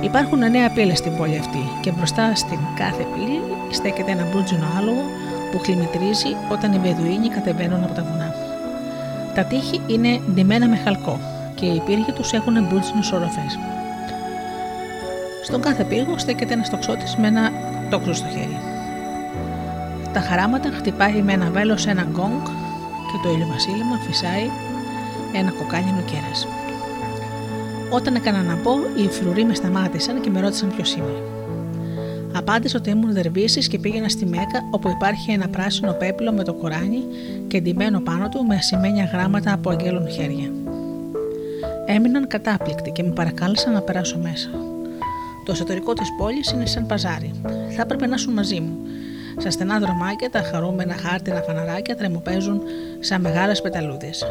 Υπάρχουν 0.00 0.38
νέα 0.38 0.72
πύλε 0.72 0.94
στην 0.94 1.16
πόλη 1.16 1.38
αυτή 1.38 1.68
και 1.80 1.92
μπροστά 1.96 2.34
στην 2.34 2.58
κάθε 2.78 3.06
πύλη 3.14 3.40
στέκεται 3.70 4.10
ένα 4.10 4.28
μπλούτζινο 4.32 4.66
άλογο 4.78 5.02
που 5.50 5.58
χλιμητρίζει 5.58 6.32
όταν 6.48 6.72
οι 6.72 6.78
Βεδουίνοι 6.78 7.28
κατεβαίνουν 7.28 7.84
από 7.84 7.94
τα 7.94 8.02
βουνά. 8.02 8.34
Τα 9.34 9.44
τείχη 9.44 9.80
είναι 9.86 10.20
ντυμένα 10.32 10.68
με 10.68 10.76
χαλκό 10.76 11.20
και 11.54 11.66
οι 11.66 11.82
πύργοι 11.86 12.12
τους 12.12 12.32
έχουν 12.32 12.52
μπλούτζινε 12.52 13.00
οροφές. 13.14 13.58
Στον 15.44 15.60
κάθε 15.60 15.84
πύργο 15.84 16.18
στέκεται 16.18 16.52
ένα 16.52 16.62
τοξότη 16.70 17.04
με 17.20 17.26
ένα 17.26 17.50
τόξο 17.90 18.14
στο 18.14 18.28
χέρι. 18.28 18.58
Τα 20.12 20.20
χαράματα 20.20 20.70
χτυπάει 20.70 21.22
με 21.22 21.32
ένα 21.32 21.50
βέλος 21.50 21.86
ένα 21.86 22.02
γκόγκ 22.02 22.44
και 23.12 23.18
το 23.22 23.32
ηλιοβασίλεμα 23.32 23.96
φυσάει 24.06 24.50
ένα 25.32 25.50
κοκάλινο 25.50 26.02
κέρας. 26.06 26.46
Όταν 27.90 28.14
έκανα 28.14 28.42
να 28.42 28.54
πω, 28.54 28.72
οι 28.96 29.08
φρουροί 29.08 29.44
με 29.44 29.54
σταμάτησαν 29.54 30.20
και 30.20 30.30
με 30.30 30.40
ρώτησαν 30.40 30.72
ποιος 30.76 30.94
είμαι. 30.94 31.22
Απάντησα 32.36 32.78
ότι 32.78 32.90
ήμουν 32.90 33.12
δερβίσης 33.12 33.68
και 33.68 33.78
πήγαινα 33.78 34.08
στη 34.08 34.26
Μέκα 34.26 34.68
όπου 34.70 34.88
υπάρχει 34.88 35.30
ένα 35.30 35.48
πράσινο 35.48 35.92
πέπλο 35.92 36.32
με 36.32 36.44
το 36.44 36.54
κοράνι 36.54 37.04
και 37.48 37.60
ντυμένο 37.60 38.00
πάνω 38.00 38.28
του 38.28 38.44
με 38.44 38.54
ασημένια 38.54 39.04
γράμματα 39.12 39.52
από 39.52 39.70
αγγέλων 39.70 40.08
χέρια. 40.08 40.50
Έμειναν 41.86 42.26
κατάπληκτοι 42.26 42.90
και 42.90 43.02
με 43.02 43.10
παρακάλεσαν 43.10 43.72
να 43.72 43.80
περάσω 43.80 44.18
μέσα. 44.18 44.50
Το 45.44 45.52
εσωτερικό 45.52 45.92
της 45.92 46.08
πόλης 46.18 46.50
είναι 46.50 46.66
σαν 46.66 46.86
παζάρι. 46.86 47.30
Θα 47.76 47.82
έπρεπε 47.82 48.06
να 48.06 48.14
είσαι 48.14 48.30
μαζί 48.30 48.60
μου. 48.60 48.76
Στα 49.36 49.50
στενά 49.50 49.78
δρομάκια 49.78 50.30
τα 50.30 50.42
χαρούμενα 50.42 50.94
χάρτινα 50.94 51.40
φαναράκια 51.40 51.96
τρεμοπαίζουν 51.96 52.62
σαν 53.00 53.20
μεγάλες 53.20 53.60
πεταλούδες. 53.60 54.24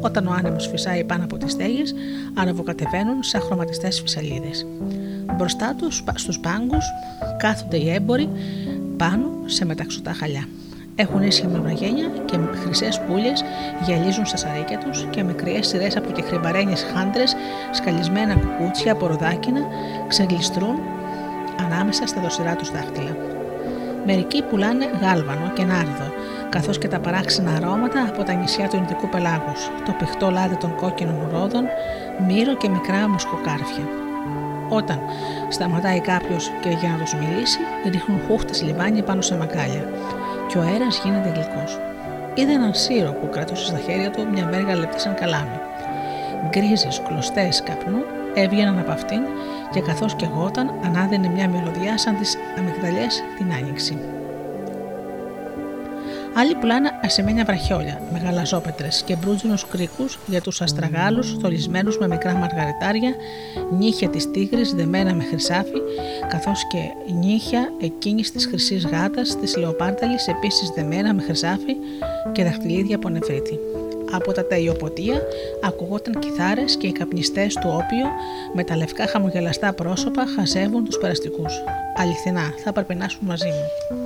Όταν 0.00 0.26
ο 0.26 0.32
άνεμος 0.38 0.66
φυσάει 0.68 1.04
πάνω 1.04 1.24
από 1.24 1.36
τις 1.36 1.52
στέγες, 1.52 1.94
ανεβοκατεβαίνουν 2.34 3.22
σαν 3.22 3.40
χρωματιστές 3.40 4.00
φυσαλίδες. 4.00 4.66
Μπροστά 5.36 5.74
τους, 5.74 6.04
στους 6.14 6.38
πάγκους, 6.38 6.84
κάθονται 7.38 7.76
οι 7.76 7.90
έμποροι 7.90 8.28
πάνω 8.96 9.26
σε 9.44 9.64
μεταξωτά 9.64 10.12
χαλιά. 10.12 10.48
Έχουν 10.94 11.22
ίσχυμα 11.22 11.60
βραγένια 11.60 12.06
και 12.24 12.38
χρυσές 12.64 13.00
πουλιες 13.00 13.44
γυαλίζουν 13.84 14.26
στα 14.26 14.36
σαρίκια 14.36 14.78
τους 14.78 15.06
και 15.10 15.22
μικρές 15.22 15.66
σειρές 15.66 15.96
από 15.96 16.12
κεχρυμπαρένιες 16.12 16.86
χάντρες, 16.94 17.34
σκαλισμένα 17.70 18.34
κουκούτσια 18.34 18.92
από 18.92 19.06
ροδάκινα, 19.06 19.60
ξεγλιστρούν 20.08 20.76
ανάμεσα 21.82 22.06
στα 22.06 22.20
δοσυρά 22.20 22.56
τους 22.56 22.70
δάχτυλα. 22.70 23.16
Μερικοί 24.06 24.42
πουλάνε 24.42 24.86
γάλβανο 25.00 25.50
και 25.54 25.64
νάρδο, 25.64 26.08
καθώς 26.48 26.78
και 26.78 26.88
τα 26.88 27.00
παράξενα 27.00 27.50
αρώματα 27.56 28.06
από 28.08 28.22
τα 28.22 28.32
νησιά 28.32 28.68
του 28.68 28.76
Ινδικού 28.76 29.08
πελάγους, 29.08 29.70
το 29.84 29.92
πηχτό 29.98 30.30
λάδι 30.30 30.56
των 30.56 30.74
κόκκινων 30.74 31.28
ρόδων, 31.32 31.64
μύρο 32.26 32.54
και 32.56 32.68
μικρά 32.68 33.08
μουσκοκάρφια. 33.08 33.86
Όταν 34.68 35.00
σταματάει 35.48 36.00
κάποιος 36.00 36.50
και 36.60 36.68
για 36.68 36.88
να 36.88 36.98
τους 36.98 37.14
μιλήσει, 37.14 37.58
ρίχνουν 37.90 38.20
χούχτες 38.26 38.62
λιβάνι 38.62 39.02
πάνω 39.02 39.20
σε 39.20 39.36
μακάλια 39.36 39.84
και 40.48 40.58
ο 40.58 40.60
αέρας 40.60 41.00
γίνεται 41.04 41.28
γλυκός. 41.28 41.80
Είδα 42.34 42.52
έναν 42.52 42.74
σύρο 42.74 43.12
που 43.12 43.28
κρατούσε 43.28 43.66
στα 43.66 43.78
χέρια 43.78 44.10
του 44.10 44.26
μια 44.32 44.46
μέργα 44.46 44.74
λεπτή 44.74 45.00
σαν 45.00 45.14
καλάμι. 45.14 45.58
Γκρίζες 46.48 47.02
κλωστές 47.06 47.62
καπνού 47.62 48.02
έβγαιναν 48.34 48.78
από 48.78 48.90
αυτήν 48.90 49.20
και 49.72 49.80
καθώς 49.80 50.14
και 50.14 50.26
γόταν 50.34 50.70
ανάδαινε 50.84 51.28
μια 51.28 51.48
μελωδιά 51.48 51.98
σαν 51.98 52.16
τις 52.16 52.36
αμυγδαλιές 52.58 53.22
την 53.38 53.52
άνοιξη. 53.52 53.98
Άλλοι 56.34 56.54
πουλάνε 56.54 56.90
ασημένια 57.02 57.44
βραχιόλια, 57.44 58.00
μεγαλαζόπετρε 58.12 58.88
και 59.04 59.16
μπρούτζινους 59.16 59.66
κρίκους 59.66 60.18
για 60.26 60.40
τους 60.40 60.60
αστραγάλους 60.60 61.36
θολισμένους 61.40 61.98
με 61.98 62.08
μικρά 62.08 62.34
μαργαριτάρια, 62.34 63.14
νύχια 63.78 64.08
της 64.08 64.30
τίγρης 64.30 64.72
δεμένα 64.72 65.14
με 65.14 65.24
χρυσάφι, 65.24 65.80
καθώς 66.28 66.66
και 66.66 67.12
νύχια 67.12 67.72
εκείνης 67.80 68.32
της 68.32 68.46
χρυσής 68.46 68.86
γάτας 68.86 69.38
της 69.40 69.56
λεοπάρταλης 69.56 70.28
επίσης 70.28 70.68
δεμένα 70.68 71.14
με 71.14 71.22
χρυσάφι 71.22 71.76
και 72.32 72.44
δαχτυλίδια 72.44 72.96
από 72.96 73.08
νεφρίτη. 73.08 73.58
Από 74.14 74.32
τα 74.32 74.46
ταϊοποτεία 74.46 75.22
ακουγόταν 75.64 76.18
κιθάρες 76.18 76.76
και 76.76 76.86
οι 76.86 76.92
καπνιστές 76.92 77.54
του 77.54 77.68
όπιο 77.72 78.06
με 78.54 78.64
τα 78.64 78.76
λευκά 78.76 79.06
χαμογελαστά 79.06 79.72
πρόσωπα 79.72 80.24
χαζεύουν 80.36 80.84
τους 80.84 80.98
περαστικούς. 80.98 81.62
Αληθινά, 81.96 82.54
θα 82.62 82.68
έπρεπε 82.68 82.94
να 82.94 83.06
μαζί 83.20 83.46
μου. 83.48 83.96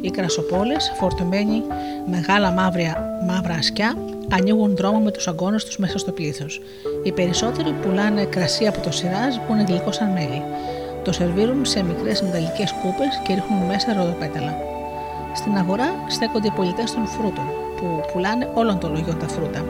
Οι 0.00 0.10
κρασοπόλες, 0.10 0.92
φορτωμένοι 0.96 1.62
μεγάλα 2.06 2.50
μαύρια, 2.50 3.06
μαύρα 3.26 3.54
ασκιά, 3.54 3.96
ανοίγουν 4.32 4.76
δρόμο 4.76 4.98
με 4.98 5.10
τους 5.10 5.28
αγκώνε 5.28 5.56
τους 5.56 5.76
μέσα 5.76 5.98
στο 5.98 6.12
πλήθος. 6.12 6.60
Οι 7.02 7.12
περισσότεροι 7.12 7.72
πουλάνε 7.82 8.24
κρασί 8.24 8.66
από 8.66 8.80
το 8.80 8.90
σιράζ 8.90 9.34
που 9.36 9.52
είναι 9.52 9.64
γλυκό 9.68 9.92
σαν 9.92 10.10
μέλι. 10.12 10.42
Το 11.04 11.12
σερβίρουν 11.12 11.64
σε 11.64 11.82
μικρές 11.82 12.22
μεταλλικές 12.22 12.74
κούπες 12.82 13.20
και 13.26 13.34
ρίχνουν 13.34 13.66
μέσα 13.66 13.94
ροδοπέταλα. 13.94 14.56
Στην 15.34 15.56
αγορά 15.56 16.04
στέκονται 16.08 16.46
οι 16.46 16.52
πολιτές 16.56 16.92
των 16.92 17.06
φρούτων, 17.06 17.63
που 17.84 18.00
πουλάνε 18.12 18.50
όλων 18.54 18.78
των 18.78 18.90
λογιών 18.92 19.18
τα 19.18 19.28
φρούτα. 19.28 19.64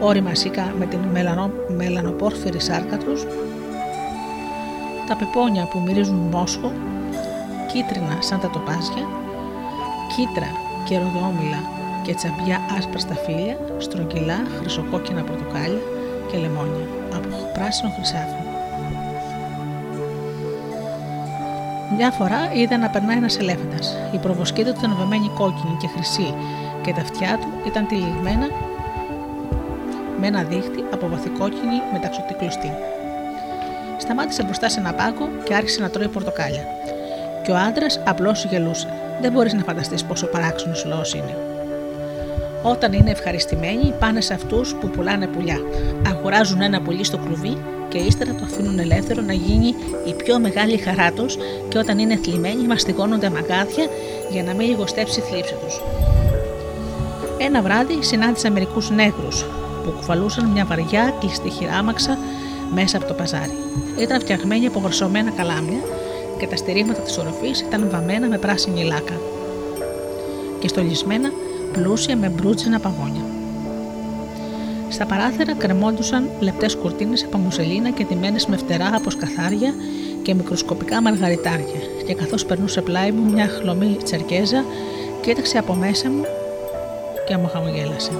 Όρημα 0.00 0.34
σίκα 0.34 0.74
με 0.78 0.86
την 0.86 0.98
μελανο, 0.98 1.50
μελανοπόρφυρη 1.76 2.60
σάρκα 2.60 2.96
τους, 2.96 3.26
τα 5.08 5.16
πεπόνια 5.16 5.64
που 5.70 5.82
μυρίζουν 5.86 6.16
μόσχο, 6.16 6.72
κίτρινα 7.72 8.16
σαν 8.20 8.40
τα 8.40 8.50
τοπάζια, 8.50 9.04
κίτρα 10.16 10.50
και 10.84 10.98
ροδόμηλα 10.98 11.60
και 12.02 12.14
τσαμπιά 12.14 12.60
άσπρα 12.78 12.98
σταφύλια, 12.98 13.56
στρογγυλά, 13.78 14.38
χρυσοκόκκινα 14.60 15.22
πορτοκάλια 15.22 15.82
και 16.30 16.38
λεμόνια 16.38 16.86
από 17.14 17.28
πράσινο 17.54 17.90
χρυσάφι. 17.96 18.42
Μια 21.96 22.10
φορά 22.10 22.52
είδα 22.54 22.76
να 22.76 22.88
περνάει 22.88 23.16
ένας 23.16 23.38
ελέφαντας. 23.38 23.96
Η 24.12 24.18
προβοσκή 24.18 24.62
του 24.64 24.74
ήταν 24.78 24.96
βαμμένη 24.98 25.30
κόκκινη 25.34 25.76
και 25.80 25.88
χρυσή 25.88 26.34
και 26.82 26.92
τα 26.92 27.00
αυτιά 27.00 27.38
του 27.40 27.48
ήταν 27.66 27.86
τυλιγμένα 27.86 28.46
με 30.20 30.26
ένα 30.26 30.42
δίχτυ 30.42 30.84
από 30.92 31.08
βαθικόκκινη 31.08 31.76
μεταξωτή 31.92 32.34
κλωστή. 32.34 32.72
Σταμάτησε 33.98 34.42
μπροστά 34.42 34.68
σε 34.68 34.80
ένα 34.80 34.92
πάγκο 34.92 35.28
και 35.44 35.54
άρχισε 35.54 35.80
να 35.80 35.90
τρώει 35.90 36.08
πορτοκάλια. 36.08 36.64
Και 37.44 37.50
ο 37.50 37.56
άντρας 37.56 38.00
απλώς 38.06 38.44
γελούσε. 38.44 38.88
Δεν 39.20 39.32
μπορείς 39.32 39.52
να 39.52 39.62
φανταστείς 39.62 40.04
πόσο 40.04 40.26
παράξενος 40.26 40.84
λαός 40.84 41.14
είναι. 41.14 41.36
Όταν 42.62 42.92
είναι 42.92 43.10
ευχαριστημένοι, 43.10 43.94
πάνε 43.98 44.20
σε 44.20 44.34
αυτούς 44.34 44.74
που 44.74 44.88
πουλάνε 44.88 45.26
πουλιά. 45.26 45.58
Αγοράζουν 46.06 46.60
ένα 46.60 46.80
πουλί 46.80 47.04
στο 47.04 47.18
κλουβί 47.18 47.56
και 47.88 47.98
ύστερα 47.98 48.34
το 48.34 48.44
αφήνουν 48.44 48.78
ελεύθερο 48.78 49.22
να 49.22 49.32
γίνει 49.32 49.74
η 50.06 50.14
πιο 50.14 50.38
μεγάλη 50.38 50.76
χαρά 50.76 51.12
του 51.12 51.26
και 51.68 51.78
όταν 51.78 51.98
είναι 51.98 52.16
θλιμμένοι 52.16 52.66
μαστιγώνονται 52.66 53.30
μαγάδια 53.30 53.86
για 54.30 54.42
να 54.42 54.54
μην 54.54 54.68
λιγοστέψει 54.68 55.20
η 55.20 55.22
θλίψη 55.22 55.54
τους. 55.64 55.80
Ένα 57.40 57.62
βράδυ 57.62 58.02
συνάντησα 58.02 58.50
μερικούς 58.50 58.90
νέγρους 58.90 59.44
που 59.84 59.90
κουφαλούσαν 59.90 60.46
μια 60.46 60.64
βαριά 60.64 61.14
κλειστή 61.20 61.50
χειράμαξα 61.50 62.18
μέσα 62.74 62.96
από 62.96 63.06
το 63.06 63.14
παζάρι. 63.14 63.52
Ήταν 63.98 64.20
φτιαγμένοι 64.20 64.66
από 64.66 64.80
βροσωμένα 64.80 65.30
καλάμια 65.30 65.78
και 66.38 66.46
τα 66.46 66.56
στηρίγματα 66.56 67.00
της 67.00 67.18
οροφής 67.18 67.60
ήταν 67.60 67.88
βαμμένα 67.90 68.26
με 68.26 68.38
πράσινη 68.38 68.84
λάκα 68.84 69.20
και 70.58 70.68
στολισμένα 70.68 71.30
πλούσια 71.72 72.16
με 72.16 72.28
μπρούτζινα 72.28 72.78
παγόνια. 72.78 73.22
Στα 74.88 75.06
παράθυρα 75.06 75.54
κρεμόντουσαν 75.54 76.30
λεπτές 76.40 76.76
κουρτίνες 76.76 77.24
από 77.24 77.38
μουσελίνα 77.38 77.90
και 77.90 78.04
τιμένες 78.04 78.46
με 78.46 78.56
φτερά 78.56 78.90
από 78.94 79.10
σκαθάρια 79.10 79.74
και 80.22 80.34
μικροσκοπικά 80.34 81.02
μαργαριτάρια 81.02 81.80
και 82.06 82.14
καθώς 82.14 82.44
περνούσε 82.44 82.80
πλάι 82.80 83.10
μου 83.10 83.32
μια 83.32 83.48
χλωμή 83.48 83.96
τσερκέζα 84.04 84.64
κοίταξε 85.20 85.58
από 85.58 85.74
μέσα 85.74 86.10
μου 86.10 86.24
και 87.28 87.36
μου 87.36 87.48
χαμογέλασε. 87.52 88.12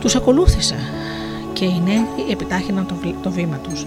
Τους 0.00 0.14
ακολούθησα 0.14 0.74
και 1.52 1.64
οι 1.64 1.82
νέοι 1.84 2.30
επιτάχυναν 2.30 2.86
το, 3.22 3.30
βήμα 3.30 3.56
τους 3.56 3.86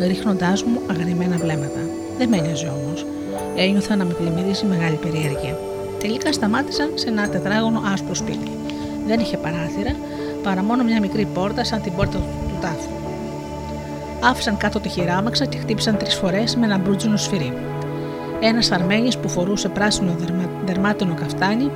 ρίχνοντάς 0.00 0.62
μου 0.62 0.80
αγριμένα 0.90 1.36
βλέμματα. 1.36 1.80
Δεν 2.18 2.28
με 2.28 2.36
ένοιαζε 2.36 2.66
όμως. 2.66 3.06
Ένιωθα 3.56 3.96
να 3.96 4.04
με 4.04 4.12
πλημμυρίζει 4.12 4.66
μεγάλη 4.66 4.96
περιέργεια. 4.96 5.58
Τελικά 5.98 6.32
σταμάτησαν 6.32 6.90
σε 6.94 7.08
ένα 7.08 7.28
τετράγωνο 7.28 7.82
άσπρο 7.92 8.14
σπίτι. 8.14 8.50
Δεν 9.06 9.20
είχε 9.20 9.36
παράθυρα, 9.36 9.96
παρά 10.42 10.62
μόνο 10.62 10.84
μια 10.84 11.00
μικρή 11.00 11.24
πόρτα 11.34 11.64
σαν 11.64 11.82
την 11.82 11.92
πόρτα 11.96 12.18
του 12.18 12.58
τάφου. 12.60 12.90
Άφησαν 14.20 14.56
κάτω 14.56 14.80
τη 14.80 14.88
χειράμαξα 14.88 15.44
και 15.44 15.58
χτύπησαν 15.58 15.96
τρεις 15.96 16.14
φορές 16.14 16.56
με 16.56 16.64
ένα 16.64 16.78
μπρούτζινο 16.78 17.16
σφυρί. 17.16 17.52
Ένας 18.44 18.70
Αρμένη 18.70 19.16
που 19.22 19.28
φορούσε 19.28 19.68
πράσινο 19.68 20.14
δερμα... 20.18 20.50
δερμάτινο 20.64 21.14
καφτάνι 21.14 21.70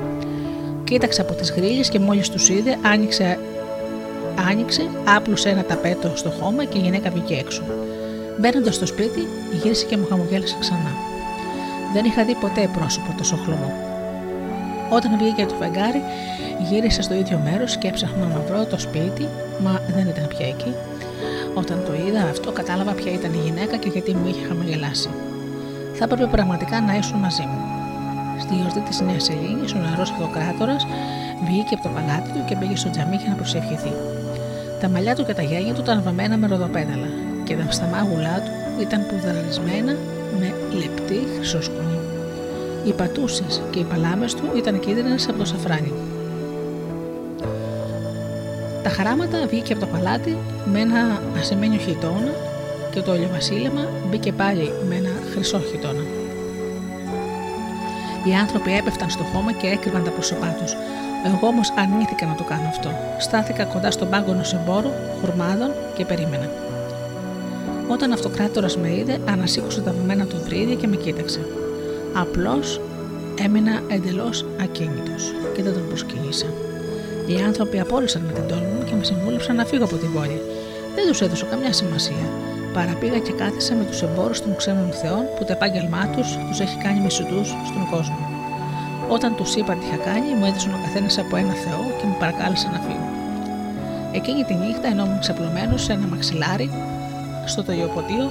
κοίταξε 0.85 1.21
από 1.21 1.33
τις 1.33 1.53
γρίλες 1.53 1.89
και 1.89 1.99
μόλις 1.99 2.29
τους 2.31 2.49
είδε, 2.49 2.77
άνοιξε, 2.83 3.39
άνοιξε, 4.51 4.83
άπλουσε 5.17 5.49
ένα 5.49 5.65
ταπέτο 5.65 6.13
στο 6.15 6.31
χώμα 6.31 6.65
και 6.65 6.79
η 6.79 6.81
γυναίκα 6.81 7.11
βγήκε 7.11 7.35
έξω. 7.35 7.63
Μπαίνοντας 8.41 8.75
στο 8.75 8.87
σπίτι, 8.87 9.27
γύρισε 9.63 9.87
και 9.87 9.97
μου 9.97 10.07
χαμογέλασε 10.09 10.57
ξανά. 10.61 10.93
Δεν 11.93 12.05
είχα 12.05 12.25
δει 12.25 12.35
ποτέ 12.35 12.71
πρόσωπο 12.79 13.15
τόσο 13.17 13.37
χλωμό. 13.37 13.73
Όταν 14.91 15.19
βγήκε 15.19 15.47
το 15.47 15.55
φεγγάρι, 15.55 16.03
γύρισα 16.71 17.03
στο 17.03 17.15
ίδιο 17.15 17.41
μέρος 17.45 17.77
και 17.77 17.89
έψαχνα 17.89 18.27
να 18.27 18.41
βρω 18.47 18.65
το 18.65 18.79
σπίτι, 18.79 19.29
μα 19.63 19.81
δεν 19.95 20.07
ήταν 20.07 20.29
πια 20.29 20.47
εκεί. 20.47 20.73
Όταν 21.55 21.83
το 21.87 21.93
είδα 22.07 22.23
αυτό, 22.31 22.53
κατάλαβα 22.53 22.93
ποια 22.93 23.13
ήταν 23.13 23.33
η 23.33 23.41
γυναίκα 23.45 23.77
και 23.77 23.89
γιατί 23.89 24.15
μου 24.15 24.29
είχε 24.29 24.47
χαμογελάσει. 24.47 25.09
Θα 25.99 26.05
έπρεπε 26.05 26.27
πραγματικά 26.27 26.81
να 26.81 26.97
ήσουν 26.97 27.19
μαζί 27.19 27.43
μου. 27.43 27.61
Στη 28.41 28.55
γιορτή 28.55 28.81
της 28.81 29.01
Νέας 29.01 29.31
Ελλήνη, 29.31 29.65
ο 29.77 29.79
νεαρός 29.79 30.11
αυτοκράτορα 30.11 30.77
βγήκε 31.47 31.75
από 31.75 31.83
το 31.83 31.89
παλάτι 31.89 32.31
του 32.31 32.45
και 32.49 32.57
πήγε 32.57 32.77
στο 32.77 32.91
τζαμί 32.91 33.17
για 33.17 33.29
να 33.29 33.35
προσευχηθεί. 33.35 33.93
Τα 34.81 34.89
μαλλιά 34.89 35.15
του 35.15 35.25
και 35.25 35.35
τα 35.35 35.43
γένια 35.43 35.75
του 35.75 35.81
ήταν 35.81 36.03
βαμμένα 36.03 36.37
με 36.37 36.47
ροδοπέδαλα 36.47 37.09
και 37.45 37.55
τα 37.57 37.71
σταμάγουλά 37.71 38.37
του 38.45 38.81
ήταν 38.81 39.07
πουδαρισμένα 39.09 39.93
με 40.39 40.55
λεπτή 40.81 41.19
χρυσόσκονη. 41.37 41.99
Οι 42.87 42.93
πατούσες 42.93 43.63
και 43.71 43.79
οι 43.79 43.85
παλάμες 43.85 44.35
του 44.35 44.45
ήταν 44.57 44.81
κίτρινες 44.81 45.29
από 45.29 45.39
το 45.39 45.45
σαφράνι. 45.45 45.93
Τα 48.83 48.91
χαράματα 48.91 49.47
βγήκε 49.47 49.73
από 49.73 49.81
το 49.81 49.87
παλάτι 49.87 50.37
με 50.65 50.81
ένα 50.81 51.21
ασημένιο 51.39 51.79
χιτόνα 51.79 52.33
και 52.91 53.01
το 53.01 53.11
ολιοβασίλεμα 53.11 53.89
μπήκε 54.09 54.33
πάλι 54.33 54.73
με 54.89 54.95
ένα 54.95 55.11
χρυσό 55.37 55.61
χιτόνα. 55.71 56.05
Οι 58.25 58.35
άνθρωποι 58.35 58.77
έπεφταν 58.77 59.11
στο 59.11 59.23
χώμα 59.23 59.53
και 59.53 59.67
έκρυβαν 59.67 60.05
τα 60.05 60.11
πρόσωπά 60.11 60.57
τους. 60.59 60.73
Εγώ 61.27 61.47
όμως 61.47 61.73
αρνήθηκα 61.77 62.27
να 62.27 62.35
το 62.35 62.45
κάνω 62.45 62.69
αυτό. 62.69 62.91
Στάθηκα 63.19 63.65
κοντά 63.65 63.91
στον 63.91 64.11
πάγκο 64.11 64.37
σε 64.43 64.57
εμπόρου, 64.57 64.91
χουρμάδων 65.21 65.71
και 65.97 66.05
περίμενα. 66.05 66.49
Όταν 67.89 68.13
αυτοκράτορας 68.13 68.77
με 68.77 68.95
είδε, 68.95 69.21
ανασήκωσε 69.29 69.81
τα 69.81 69.93
βαμμένα 69.93 70.25
του 70.25 70.41
βρύδια 70.45 70.75
και 70.75 70.87
με 70.87 70.97
κοίταξε. 70.97 71.41
Απλώς 72.15 72.81
έμεινα 73.45 73.83
εντελώς 73.89 74.47
ακίνητος 74.63 75.33
και 75.55 75.63
δεν 75.63 75.73
τον 75.73 75.89
προσκυνήσα. 75.89 76.47
Οι 77.27 77.37
άνθρωποι 77.47 77.81
απόλυσαν 77.81 78.23
με 78.23 78.33
την 78.33 78.47
τόλμη 78.49 78.67
μου 78.67 78.85
και 78.85 78.95
με 78.95 79.05
συμβούλεψαν 79.05 79.57
να 79.57 79.65
φύγω 79.65 79.85
από 79.85 79.97
την 79.97 80.13
πόλη. 80.13 80.41
Δεν 80.95 81.07
τους 81.07 81.21
έδωσα 81.21 81.45
καμιά 81.45 81.73
σημασία. 81.73 82.27
Παραπήγα 82.77 83.19
και 83.19 83.33
κάθισα 83.33 83.75
με 83.75 83.85
τους 83.85 84.03
εμπόρους 84.03 84.43
των 84.43 84.57
ξένων 84.57 84.91
θεών 84.93 85.25
που 85.37 85.45
το 85.45 85.53
επάγγελμά 85.53 86.07
τους 86.15 86.39
τους 86.49 86.61
έχει 86.61 86.77
κάνει 86.85 87.01
μισουτού 87.01 87.45
στον 87.45 87.85
κόσμο. 87.91 88.19
Όταν 89.09 89.37
τους 89.37 89.55
είπα 89.55 89.73
τι 89.75 89.87
είχα 89.87 89.97
κάνει, 89.97 90.29
μου 90.39 90.45
έδωσαν 90.45 90.75
ο 90.75 90.79
καθένας 90.85 91.19
από 91.19 91.37
ένα 91.37 91.53
θεό 91.53 91.83
και 91.99 92.07
με 92.07 92.17
παρακάλεσαν 92.19 92.73
να 92.73 92.81
φύγω. 92.87 93.09
Εκείνη 94.13 94.45
τη 94.45 94.55
νύχτα, 94.55 94.89
ενώ 94.89 95.05
ήμουν 95.05 95.19
ξαπλωμένος 95.19 95.83
σε 95.83 95.93
ένα 95.93 96.07
μαξιλάρι 96.07 96.71
στο 97.45 97.63
τοϊοποτείο 97.63 98.27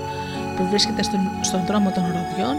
που 0.56 0.64
βρίσκεται 0.70 1.04
στον, 1.04 1.20
στον 1.42 1.62
δρόμο 1.68 1.92
των 1.96 2.04
Ροδιών, 2.04 2.56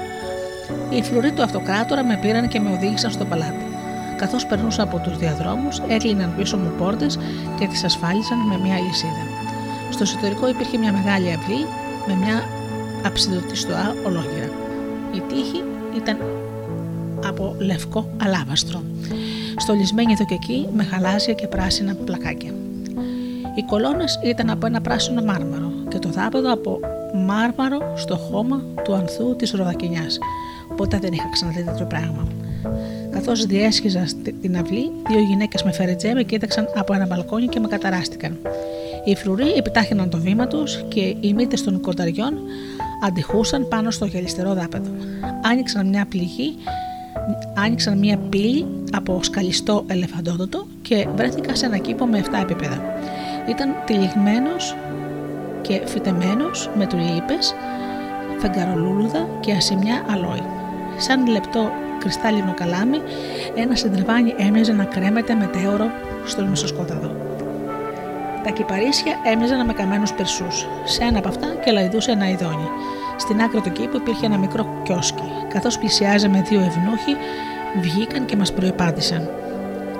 οι 0.90 1.02
φλουροί 1.02 1.32
του 1.32 1.42
αυτοκράτορα 1.42 2.04
με 2.04 2.18
πήραν 2.22 2.48
και 2.48 2.60
με 2.60 2.70
οδήγησαν 2.70 3.10
στο 3.10 3.24
παλάτι. 3.24 3.66
Καθώς 4.16 4.46
περνούσα 4.46 4.82
από 4.82 4.98
τους 4.98 5.16
διαδρόμους, 5.18 5.78
έκλειναν 5.88 6.34
πίσω 6.36 6.56
μου 6.56 6.72
πόρτες 6.78 7.18
και 7.58 7.66
τις 7.66 7.84
ασφάλισαν 7.84 8.38
με 8.38 8.58
μια 8.58 8.78
λυσίδα. 8.78 9.25
Στο 9.96 10.04
εσωτερικό 10.04 10.48
υπήρχε 10.48 10.78
μια 10.78 10.92
μεγάλη 10.92 11.32
αυλή 11.32 11.66
με 12.06 12.14
μια 12.14 12.42
αψιδωτιστοά 13.06 13.94
ολόγυρα. 14.06 14.50
Η 15.14 15.20
τύχη 15.28 15.62
ήταν 15.96 16.18
από 17.26 17.54
λευκό 17.58 18.08
αλάβαστρο, 18.22 18.82
στολισμένη 19.56 20.12
εδώ 20.12 20.24
και 20.24 20.34
εκεί 20.34 20.68
με 20.74 20.82
χαλάζια 20.82 21.34
και 21.34 21.46
πράσινα 21.46 21.94
πλακάκια. 21.94 22.50
Οι 23.56 23.62
κολόνες 23.62 24.20
ήταν 24.24 24.50
από 24.50 24.66
ένα 24.66 24.80
πράσινο 24.80 25.22
μάρμαρο 25.22 25.72
και 25.88 25.98
το 25.98 26.08
δάπεδο 26.08 26.52
από 26.52 26.80
μάρμαρο 27.14 27.92
στο 27.96 28.16
χώμα 28.16 28.62
του 28.84 28.94
ανθού 28.94 29.36
της 29.36 29.50
Ροδακινιάς. 29.50 30.18
Ποτέ 30.76 30.98
δεν 30.98 31.12
είχα 31.12 31.28
ξαναδεί 31.32 31.62
τέτοιο 31.62 31.86
πράγμα. 31.86 32.26
Καθώς 33.10 33.46
διέσχιζα 33.46 34.06
την 34.40 34.56
αυλή, 34.56 34.90
δύο 35.08 35.20
γυναίκες 35.20 35.62
με 35.62 35.72
φερετζέ 35.72 36.14
με 36.14 36.22
κοίταξαν 36.22 36.68
από 36.74 36.92
ένα 36.94 37.06
μπαλκόνι 37.06 37.46
και 37.46 37.60
με 37.60 37.68
καταράστηκαν. 37.68 38.38
Οι 39.08 39.14
φρουροί 39.14 39.52
επιτάχυναν 39.56 40.10
το 40.10 40.18
βήμα 40.18 40.46
τους 40.46 40.84
και 40.88 41.00
οι 41.20 41.32
μύτες 41.34 41.62
των 41.62 41.80
κονταριών 41.80 42.34
αντιχούσαν 43.04 43.68
πάνω 43.68 43.90
στο 43.90 44.04
γελιστερό 44.04 44.54
δάπεδο. 44.54 44.90
Άνοιξαν 45.42 45.88
μια 45.88 46.06
πληγή, 46.08 46.54
άνοιξαν 47.54 47.98
μια 47.98 48.16
πύλη 48.16 48.66
από 48.92 49.22
σκαλιστό 49.22 49.84
ελεφαντόδοτο 49.86 50.66
και 50.82 51.08
βρέθηκα 51.14 51.54
σε 51.54 51.66
ένα 51.66 51.76
κήπο 51.76 52.06
με 52.06 52.24
7 52.30 52.40
επίπεδα. 52.40 52.82
Ήταν 53.48 53.74
τυλιγμένος 53.86 54.76
και 55.62 55.80
φυτεμένος 55.84 56.70
με 56.76 56.86
τουλίπες, 56.86 57.54
φεγγαρολούλουδα 58.38 59.28
και 59.40 59.52
ασημιά 59.52 60.04
αλόη. 60.10 60.42
Σαν 60.98 61.26
λεπτό 61.26 61.70
κρυστάλλινο 61.98 62.54
καλάμι, 62.54 62.98
ένα 63.54 63.74
συντριβάνι 63.74 64.34
έμοιαζε 64.36 64.72
να 64.72 64.84
κρέμεται 64.84 65.34
μετέωρο 65.34 65.90
στον 66.26 66.44
μισοσκόταδο. 66.44 67.35
Τα 68.46 68.52
κυπαρίσια 68.52 69.20
έμοιαζαν 69.22 69.66
με 69.66 69.72
καμένους 69.72 70.12
περσούς. 70.12 70.66
Σε 70.84 71.04
ένα 71.04 71.18
από 71.18 71.28
αυτά 71.28 71.46
και 71.64 71.70
λαϊδούσε 71.70 72.10
ένα 72.10 72.28
ειδόνι. 72.28 72.68
Στην 73.16 73.40
άκρη 73.40 73.60
του 73.60 73.72
κήπου 73.72 73.96
υπήρχε 73.96 74.26
ένα 74.26 74.38
μικρό 74.38 74.66
κιόσκι. 74.82 75.32
Καθώς 75.48 75.78
πλησιάζαμε 75.78 76.40
δύο 76.40 76.60
ευνούχοι, 76.60 77.16
βγήκαν 77.80 78.24
και 78.24 78.36
μας 78.36 78.52
προπάτησαν. 78.52 79.30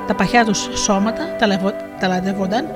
Τα 0.07 0.15
παχιά 0.15 0.45
τους 0.45 0.69
σώματα 0.75 1.37
ταλαντεύονταν 2.01 2.67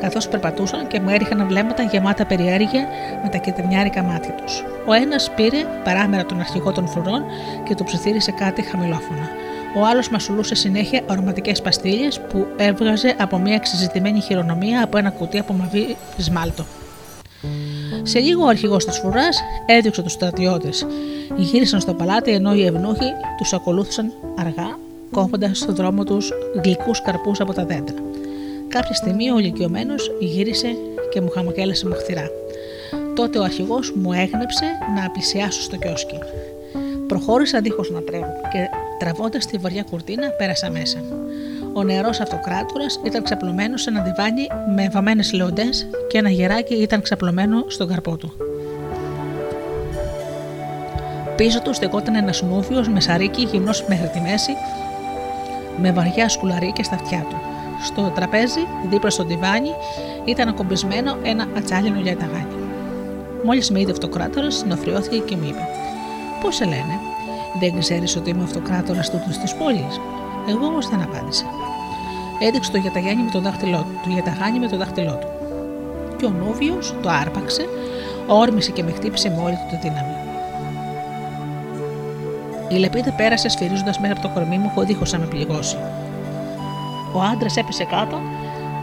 καθώς 0.00 0.28
περπατούσαν 0.28 0.86
και 0.86 1.00
μου 1.00 1.08
έριχναν 1.08 1.46
βλέμματα 1.46 1.82
γεμάτα 1.82 2.26
περιέργεια 2.26 2.88
με 3.22 3.28
τα 3.28 3.38
κεντρινιάρικα 3.38 4.02
μάτια 4.02 4.32
τους. 4.32 4.64
Ο 4.86 4.92
ένας 4.92 5.30
πήρε 5.34 5.64
παράμερα 5.84 6.24
τον 6.24 6.40
αρχηγό 6.40 6.72
των 6.72 6.88
φρουρών 6.88 7.24
και 7.64 7.74
του 7.74 7.84
ψιθύρισε 7.84 8.30
κάτι 8.30 8.62
χαμηλόφωνα. 8.62 9.28
Ο 9.76 9.84
άλλος 9.84 10.08
μασουλούσε 10.08 10.54
συνέχεια 10.54 11.02
αρωματικές 11.06 11.62
παστίλε 11.62 12.08
που 12.28 12.46
έβγαζε 12.56 13.14
από 13.18 13.38
μια 13.38 13.54
εξεζητημένη 13.54 14.20
χειρονομία 14.20 14.84
από 14.84 14.98
ένα 14.98 15.10
κουτί 15.10 15.38
από 15.38 15.52
μαβί 15.52 15.96
σμάλτο. 16.16 16.64
Σε 18.02 18.18
λίγο 18.18 18.44
ο 18.44 18.46
αρχηγός 18.48 18.84
της 18.84 18.98
φρουράς 18.98 19.40
έδιωξε 19.66 20.02
τους 20.02 20.12
στρατιώτες. 20.12 20.86
Γύρισαν 21.36 21.80
στο 21.80 21.94
παλάτι 21.94 22.30
ενώ 22.30 22.54
οι 22.54 22.64
ευνούχοι 22.64 23.12
τους 23.38 23.52
ακολούθησαν 23.52 24.12
αργά, 24.38 24.78
κόβοντα 25.10 25.54
στον 25.54 25.74
δρόμο 25.74 26.04
τους 26.04 26.32
γλυκούς 26.62 27.02
καρπούς 27.02 27.40
από 27.40 27.52
τα 27.52 27.64
δέντρα. 27.64 27.94
Κάποια 28.68 28.94
στιγμή 28.94 29.30
ο 29.30 29.38
ηλικιωμένος 29.38 30.10
γύρισε 30.20 30.76
και 31.10 31.20
μου 31.20 31.30
χαμογέλασε 31.30 31.88
μαχθηρά. 31.88 32.30
Τότε 33.14 33.38
ο 33.38 33.42
αρχηγός 33.42 33.92
μου 33.92 34.12
έγνεψε 34.12 34.64
να 34.96 35.10
πλησιάσω 35.10 35.62
στο 35.62 35.76
κιόσκι. 35.76 36.18
Προχώρησα 37.06 37.58
αντίχω 37.58 37.84
να 37.90 38.02
τρέχω 38.02 38.32
και 38.52 38.68
τραβώντας 39.00 39.46
τη 39.46 39.58
βαριά 39.58 39.82
κουρτίνα 39.90 40.28
πέρασα 40.28 40.70
μέσα. 40.70 40.98
Ο 41.72 41.82
νεαρός 41.82 42.20
αυτοκράτορας 42.20 43.00
ήταν 43.04 43.22
ξαπλωμένος 43.22 43.82
σε 43.82 43.90
ένα 43.90 44.02
διβάνι 44.02 44.46
με 44.74 44.88
βαμμένε 44.92 45.22
λεοντέ 45.34 45.68
και 46.08 46.18
ένα 46.18 46.30
γεράκι 46.30 46.74
ήταν 46.74 47.02
ξαπλωμένο 47.02 47.64
στον 47.66 47.88
καρπό 47.88 48.16
του. 48.16 48.32
Πίσω 51.36 51.62
του 51.62 51.74
στεκόταν 51.74 52.14
ένας 52.14 52.42
νούβιο 52.42 52.84
με 52.92 53.00
σαρίκι 53.00 53.42
γυμνός 53.42 53.84
μέχρι 53.88 54.08
τη 54.08 54.20
μέση, 54.20 54.52
με 55.76 55.92
βαριά 55.92 56.28
σκουλαρίκια 56.28 56.84
στα 56.84 56.94
αυτιά 56.94 57.26
του. 57.30 57.36
Στο 57.84 58.12
τραπέζι, 58.14 58.66
δίπλα 58.90 59.10
στο 59.10 59.24
τιβάνι, 59.24 59.70
ήταν 60.24 60.48
ακομπισμένο 60.48 61.16
ένα 61.22 61.46
ατσάλινο 61.56 62.00
για 62.00 62.16
ταγάνι. 62.16 62.54
Μόλις 63.44 63.70
με 63.70 63.80
είδε 63.80 63.90
αυτοκράτορας, 63.90 64.54
συνοφριώθηκε 64.54 65.16
και 65.16 65.36
μου 65.36 65.48
είπε: 65.48 65.68
Πώς 66.42 66.54
σε 66.54 66.64
λένε, 66.64 66.98
Δεν 67.58 67.78
ξέρεις 67.78 68.16
ότι 68.16 68.30
είμαι 68.30 68.42
αυτοκράτορας 68.42 69.10
τούτος 69.10 69.38
της 69.38 69.54
πόλης. 69.54 70.00
Εγώ 70.48 70.66
όμως 70.66 70.88
δεν 70.88 71.02
απάντησα. 71.02 71.44
Έδειξε 72.38 72.70
το 72.70 72.78
γιαταγάνι 72.78 73.22
με 73.22 73.30
το 73.30 73.40
δάχτυλό 73.40 73.78
του, 73.78 74.00
το 74.04 74.10
γιαταγάνι 74.10 74.58
με 74.58 74.68
το 74.68 74.76
δάχτυλό 74.76 75.18
του. 75.20 75.28
Και 76.16 76.24
ο 76.24 76.30
Νούβιο 76.30 76.78
το 77.02 77.08
άρπαξε, 77.08 77.64
όρμησε 78.26 78.70
και 78.70 78.82
με 78.82 78.90
χτύπησε 78.90 79.28
με 79.28 79.42
όλη 79.42 79.54
του 79.54 79.66
τη 79.70 79.76
δύναμη. 79.76 80.14
Η 82.68 82.74
λεπίδα 82.74 83.12
πέρασε 83.12 83.48
σφυρίζοντας 83.48 83.98
μέχρι 83.98 84.18
από 84.18 84.28
το 84.28 84.34
κορμί 84.34 84.58
μου 84.58 84.70
χωρίς 84.74 85.12
να 85.12 85.18
με 85.18 85.26
πληγώσει. 85.26 85.76
Ο 87.12 87.20
άντρας 87.32 87.56
έπεσε 87.56 87.84
κάτω 87.84 88.20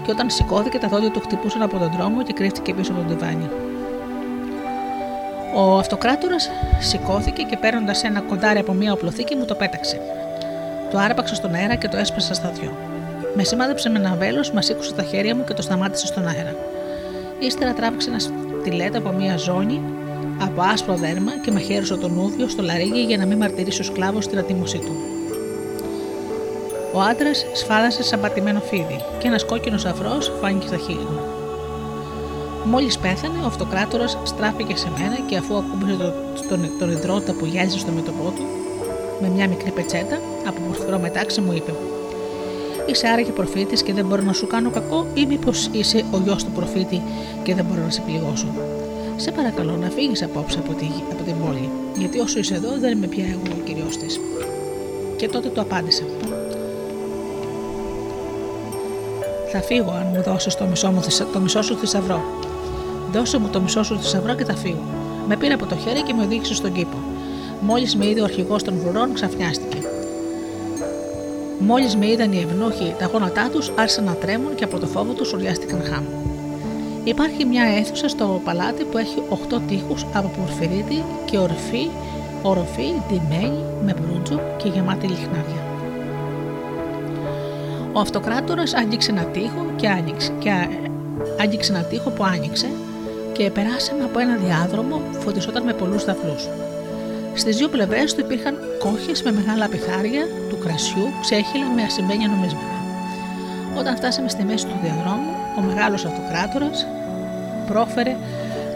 και 0.03 0.11
όταν 0.11 0.29
σηκώθηκε 0.29 0.77
τα 0.77 0.87
δόντια 0.87 1.11
του 1.11 1.19
χτυπούσαν 1.19 1.61
από 1.61 1.77
τον 1.77 1.91
δρόμο 1.91 2.23
και 2.23 2.33
κρύφτηκε 2.33 2.73
πίσω 2.73 2.91
από 2.91 3.01
τον 3.01 3.17
τιβάνι. 3.17 3.49
Ο 5.55 5.77
αυτοκράτορας 5.77 6.49
σηκώθηκε 6.79 7.43
και 7.43 7.57
παίρνοντας 7.57 8.03
ένα 8.03 8.21
κοντάρι 8.21 8.59
από 8.59 8.73
μία 8.73 8.93
οπλοθήκη 8.93 9.35
μου 9.35 9.45
το 9.45 9.55
πέταξε. 9.55 10.01
Το 10.91 10.97
άρπαξε 10.97 11.35
στον 11.35 11.53
αέρα 11.53 11.75
και 11.75 11.87
το 11.87 11.97
έσπασα 11.97 12.33
στα 12.33 12.49
δυο. 12.49 12.77
Με 13.35 13.43
σημάδεψε 13.43 13.89
με 13.89 13.99
ένα 13.99 14.15
βέλος, 14.15 14.51
μας 14.51 14.65
σήκωσε 14.65 14.93
τα 14.93 15.03
χέρια 15.03 15.35
μου 15.35 15.43
και 15.43 15.53
το 15.53 15.61
σταμάτησε 15.61 16.05
στον 16.05 16.27
αέρα. 16.27 16.55
Ύστερα 17.39 17.73
τράβηξε 17.73 18.09
ένα 18.09 18.19
στιλέτο 18.19 18.97
από 18.97 19.11
μία 19.11 19.37
ζώνη 19.37 19.81
από 20.41 20.61
άσπρο 20.61 20.95
δέρμα 20.95 21.31
και 21.41 21.51
μαχαίρωσε 21.51 21.95
τον 21.95 22.17
ούδιο 22.17 22.47
στο 22.47 22.61
λαρίγι 22.61 23.01
για 23.01 23.17
να 23.17 23.25
μην 23.25 23.37
μαρτυρήσει 23.37 23.81
ο 23.81 23.83
σκλάβος 23.83 24.27
την 24.27 24.37
ατίμωσή 24.37 24.77
του. 24.77 24.95
Ο 26.93 27.01
άντρας 27.01 27.45
σφάδασε 27.53 28.03
σαν 28.03 28.21
πατημένο 28.21 28.59
φίδι 28.59 29.03
και 29.19 29.27
ένας 29.27 29.45
κόκκινος 29.45 29.85
αφρός 29.85 30.31
φάνηκε 30.41 30.67
στα 30.67 30.77
χείλη 30.77 30.97
μου. 30.97 31.36
Μόλις 32.69 32.97
πέθανε, 32.97 33.39
ο 33.43 33.45
αυτοκράτορας 33.45 34.17
στράφηκε 34.23 34.75
σε 34.75 34.91
μένα 34.97 35.17
και 35.27 35.37
αφού 35.37 35.55
ακούμπησε 35.55 36.13
τον, 36.49 36.69
τον 36.79 36.91
υδρότα 36.91 37.33
που 37.33 37.45
γυάλιζε 37.45 37.79
στο 37.79 37.91
μέτωπό 37.91 38.33
του, 38.35 38.43
με 39.21 39.29
μια 39.29 39.47
μικρή 39.47 39.71
πετσέτα 39.71 40.21
από 40.47 40.61
πορφυρό 40.67 40.99
μετάξι 40.99 41.41
μου 41.41 41.53
είπε: 41.53 41.73
Είσαι 42.85 43.07
άραγε 43.07 43.31
προφήτης 43.31 43.83
και 43.83 43.93
δεν 43.93 44.05
μπορώ 44.05 44.21
να 44.21 44.33
σου 44.33 44.47
κάνω 44.47 44.69
κακό, 44.69 45.05
ή 45.13 45.25
μήπως 45.25 45.69
είσαι 45.71 46.05
ο 46.11 46.17
γιος 46.23 46.43
του 46.43 46.51
προφήτη 46.51 47.01
και 47.43 47.55
δεν 47.55 47.65
μπορώ 47.65 47.81
να 47.81 47.89
σε 47.89 48.01
πληγώσω. 48.01 48.47
Σε 49.15 49.31
παρακαλώ 49.31 49.77
να 49.77 49.89
φύγεις 49.89 50.23
απόψε 50.23 50.59
από, 50.59 50.73
τη, 50.73 50.87
από 51.11 51.23
την 51.23 51.35
πόλη, 51.45 51.69
γιατί 51.97 52.19
όσο 52.19 52.39
είσαι 52.39 52.55
εδώ 52.55 52.69
δεν 52.79 52.91
είμαι 52.91 53.07
πια 53.07 53.25
εγώ 53.25 53.57
ο 53.59 53.63
κυριό 53.63 53.87
της. 53.99 54.19
Και 55.15 55.27
τότε 55.27 55.49
του 55.49 55.61
απάντησα: 55.61 56.03
Θα 59.51 59.61
φύγω 59.61 59.91
αν 59.91 60.11
μου 60.13 60.23
δώσεις 60.23 60.55
το 60.55 60.65
μισό, 60.65 60.91
μου, 60.91 61.01
το 61.33 61.39
μισό 61.39 61.61
σου 61.61 61.77
θησαυρό. 61.77 62.21
Δώσε 63.11 63.37
μου 63.37 63.47
το 63.47 63.61
μισό 63.61 63.83
σου 63.83 63.99
θησαυρό 63.99 64.35
και 64.35 64.45
θα 64.45 64.55
φύγω. 64.55 64.83
Με 65.27 65.35
πήρε 65.35 65.53
από 65.53 65.65
το 65.65 65.75
χέρι 65.75 66.01
και 66.01 66.13
με 66.13 66.23
οδήγησε 66.23 66.53
στον 66.53 66.71
κήπο. 66.71 66.97
Μόλις 67.61 67.95
με 67.95 68.05
είδε 68.07 68.21
ο 68.21 68.23
αρχηγός 68.23 68.63
των 68.63 68.73
βουρών, 68.77 69.13
ξαφνιάστηκε. 69.13 69.77
Μόλις 71.59 71.95
με 71.95 72.07
είδαν 72.07 72.31
οι 72.31 72.39
ευνούχοι 72.49 72.95
τα 72.99 73.05
γόνατά 73.05 73.49
τους, 73.49 73.71
άρχισαν 73.75 74.03
να 74.03 74.13
τρέμουν 74.13 74.55
και 74.55 74.63
από 74.63 74.79
το 74.79 74.87
φόβο 74.87 75.13
τους 75.13 75.33
ουρλιάστηκαν 75.33 75.81
χάμ. 75.83 76.03
Υπάρχει 77.03 77.45
μια 77.45 77.63
αίθουσα 77.63 78.07
στο 78.07 78.41
παλάτι 78.43 78.83
που 78.83 78.97
έχει 78.97 79.23
8 79.29 79.59
τείχους 79.67 80.05
από 80.13 80.31
πορφυρίτη 80.37 81.03
και 81.25 81.37
ορφή, 81.37 81.87
οροφή, 82.41 82.93
ντυμένη, 83.07 83.63
με 83.85 83.95
μπρούτζο 84.01 84.39
και 84.57 84.67
γεμάτη 84.67 85.07
λιχνάρια. 85.07 85.61
Ο 87.93 87.99
αυτοκράτορας 87.99 88.73
άγγιξε 88.73 89.11
ένα 89.11 89.23
τείχο 89.23 89.65
και 89.75 89.87
άνοιξε, 89.87 90.31
και 90.39 90.49
άγγιξε 91.41 91.71
ένα 91.71 91.83
τείχο 91.83 92.09
που 92.09 92.23
άνοιξε 92.23 92.67
και 93.37 93.51
περάσαμε 93.51 94.03
από 94.03 94.19
ένα 94.19 94.35
διάδρομο 94.35 94.95
που 94.97 95.21
φωτισόταν 95.21 95.63
με 95.63 95.73
πολλούς 95.73 96.05
δαφλού. 96.05 96.35
Στις 97.33 97.57
δύο 97.57 97.67
πλευρές 97.67 98.13
του 98.13 98.19
υπήρχαν 98.19 98.55
κόχες 98.79 99.23
με 99.23 99.31
μεγάλα 99.31 99.67
πιθάρια 99.67 100.23
του 100.49 100.57
κρασιού, 100.57 101.07
ξέχυλα 101.21 101.65
με 101.75 101.83
ασημένια 101.83 102.27
νομίσματα. 102.27 102.77
Όταν 103.77 103.95
φτάσαμε 103.95 104.29
στη 104.29 104.43
μέση 104.43 104.65
του 104.65 104.79
διαδρόμου, 104.83 105.31
ο 105.57 105.61
μεγάλος 105.61 106.05
αυτοκράτορας 106.05 106.87
πρόφερε 107.67 108.15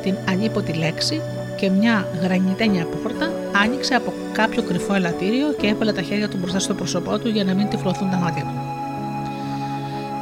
την 0.02 0.16
ανίποτη 0.30 0.74
λέξη 0.74 1.22
και 1.56 1.70
μια 1.70 2.08
γρανιτένια 2.22 2.86
πόρτα 2.86 3.32
άνοιξε 3.64 3.94
από 3.94 4.14
κάποιο 4.32 4.64
κρυφό 4.64 4.94
ελαττήριο 4.94 5.54
και 5.54 5.68
έβαλε 5.68 5.92
τα 5.92 6.02
χέρια 6.02 6.30
του 6.30 6.38
μπροστά 6.38 6.60
στο 6.60 6.74
πρόσωπό 6.74 7.20
του 7.20 7.30
για 7.30 7.44
να 7.44 7.54
μην 7.54 7.70
τυφλωθούν 7.70 8.10
τα 8.10 8.18
μάτια 8.18 8.42
του. 8.42 8.56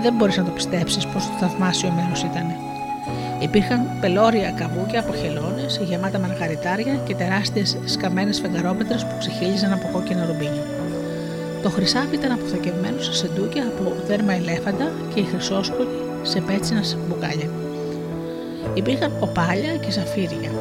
Δεν 0.02 0.14
μπορείς 0.14 0.38
να 0.38 0.44
το 0.44 0.52
πιστέψεις 0.52 1.07
πόσο 1.07 1.30
θαυμάσιο 1.40 1.91
μέρος 1.91 2.24
ήταν. 2.24 2.69
Υπήρχαν 3.40 3.82
πελώρια 4.02 4.52
καβούκια 4.52 4.99
από 4.99 5.14
χελώνες, 5.14 5.80
γεμάτα 5.84 6.20
μαργαριτάρια 6.20 6.95
και 7.06 7.16
τεράστιες 7.16 7.78
σκαμμένες 7.86 8.40
φεγγαρόμετρες 8.40 9.06
που 9.06 9.16
ξεχύλιζαν 9.20 9.74
από 9.74 9.90
κόκκινα 9.91 10.26
ρουμπίνια. 10.26 10.64
Το 11.64 11.70
χρυσάφι 11.70 12.16
ήταν 12.16 12.32
αποθηκευμένο 12.32 13.02
σε 13.02 13.14
σεντούκια 13.14 13.64
από 13.64 13.94
δέρμα 14.07 14.34
ελέφαντα 14.34 14.91
και 15.14 15.20
οι 15.20 15.24
χρυσόσκολοι 15.24 15.90
σε 16.22 16.41
πέτσινας 16.41 16.98
μπουκάλια. 17.07 17.49
Υπήρχαν 18.74 19.11
οπάλια 19.20 19.76
και 19.76 19.91
ζαφύρια. 19.91 20.52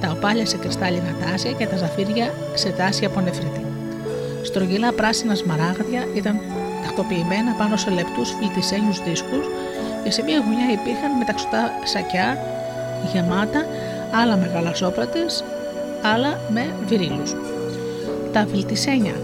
Τα 0.00 0.10
οπάλια 0.16 0.46
σε 0.46 0.56
κρυστάλλινα 0.56 1.14
τάσια 1.20 1.52
και 1.52 1.66
τα 1.66 1.76
ζαφύρια 1.76 2.34
σε 2.54 2.68
τάση 2.68 3.04
από 3.04 3.20
νεφρίτη. 3.20 3.64
Στρογγυλά 4.42 4.92
πράσινα 4.92 5.34
σμαράγδια 5.34 6.06
ήταν 6.14 6.40
τακτοποιημένα 6.84 7.52
πάνω 7.58 7.76
σε 7.76 7.90
λεπτούς 7.90 8.30
φλιτισένιου 8.30 8.92
δίσκους 9.04 9.46
και 10.04 10.10
σε 10.10 10.22
μία 10.22 10.38
γωνιά 10.38 10.72
υπήρχαν 10.72 11.12
μεταξωτά 11.18 11.70
σακιά 11.84 12.38
γεμάτα 13.12 13.66
άλλα 14.10 14.36
μεγαλασόπρατες, 14.36 15.44
άλλα 16.02 16.40
με 16.48 16.74
βυρίλους. 16.86 17.34
Τα 18.32 18.44
βιλτισένια 18.44 19.14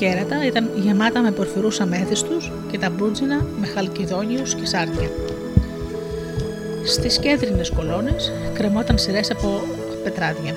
κέρατα 0.00 0.46
ήταν 0.46 0.70
γεμάτα 0.76 1.20
με 1.20 1.30
πορφυρούς 1.30 1.80
αμέθιστους 1.80 2.52
και 2.70 2.78
τα 2.78 2.90
μπρούτζινα 2.90 3.46
με 3.60 3.66
χαλκιδόνιους 3.66 4.54
και 4.54 4.66
σάρτια. 4.66 5.10
Στις 6.84 7.18
κέντρινες 7.18 7.70
κολόνες 7.70 8.32
κρεμόταν 8.52 8.98
σειρές 8.98 9.30
από 9.30 9.62
πετράδια. 10.04 10.54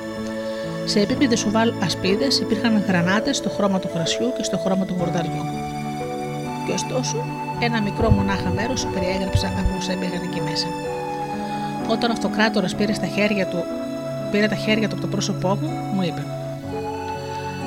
Σε 0.86 1.00
επίπεδο 1.00 1.36
σουβάλ 1.36 1.74
ασπίδες 1.84 2.40
υπήρχαν 2.40 2.84
γρανάτες 2.88 3.38
στο 3.38 3.50
χρώμα 3.50 3.80
του 3.80 3.90
κρασιού 3.94 4.34
και 4.38 4.44
στο 4.44 4.58
χρώμα 4.58 4.86
του 4.86 4.96
βορδαριού. 4.98 5.44
Και 6.66 6.74
ωστόσο, 6.74 7.26
ένα 7.64 7.82
μικρό 7.82 8.10
μονάχα 8.10 8.50
μέρος 8.50 8.88
περιέγραψα 8.94 9.48
από 9.48 9.78
όσα 9.78 9.92
υπήρχαν 9.92 10.22
εκεί 10.24 10.42
μέσα. 10.42 10.68
Όταν 11.88 12.10
ο 12.10 12.14
αυτοκράτορας 12.14 12.76
πήρε, 12.76 12.94
στα 12.94 13.08
χέρια 13.08 13.46
του, 13.48 13.64
πήρε 14.32 14.48
τα 14.48 14.56
χέρια 14.56 14.88
του 14.88 14.94
από 14.96 15.02
το 15.02 15.08
πρόσωπό 15.08 15.58
μου, 15.62 15.70
μου 15.94 16.02
είπε: 16.02 16.24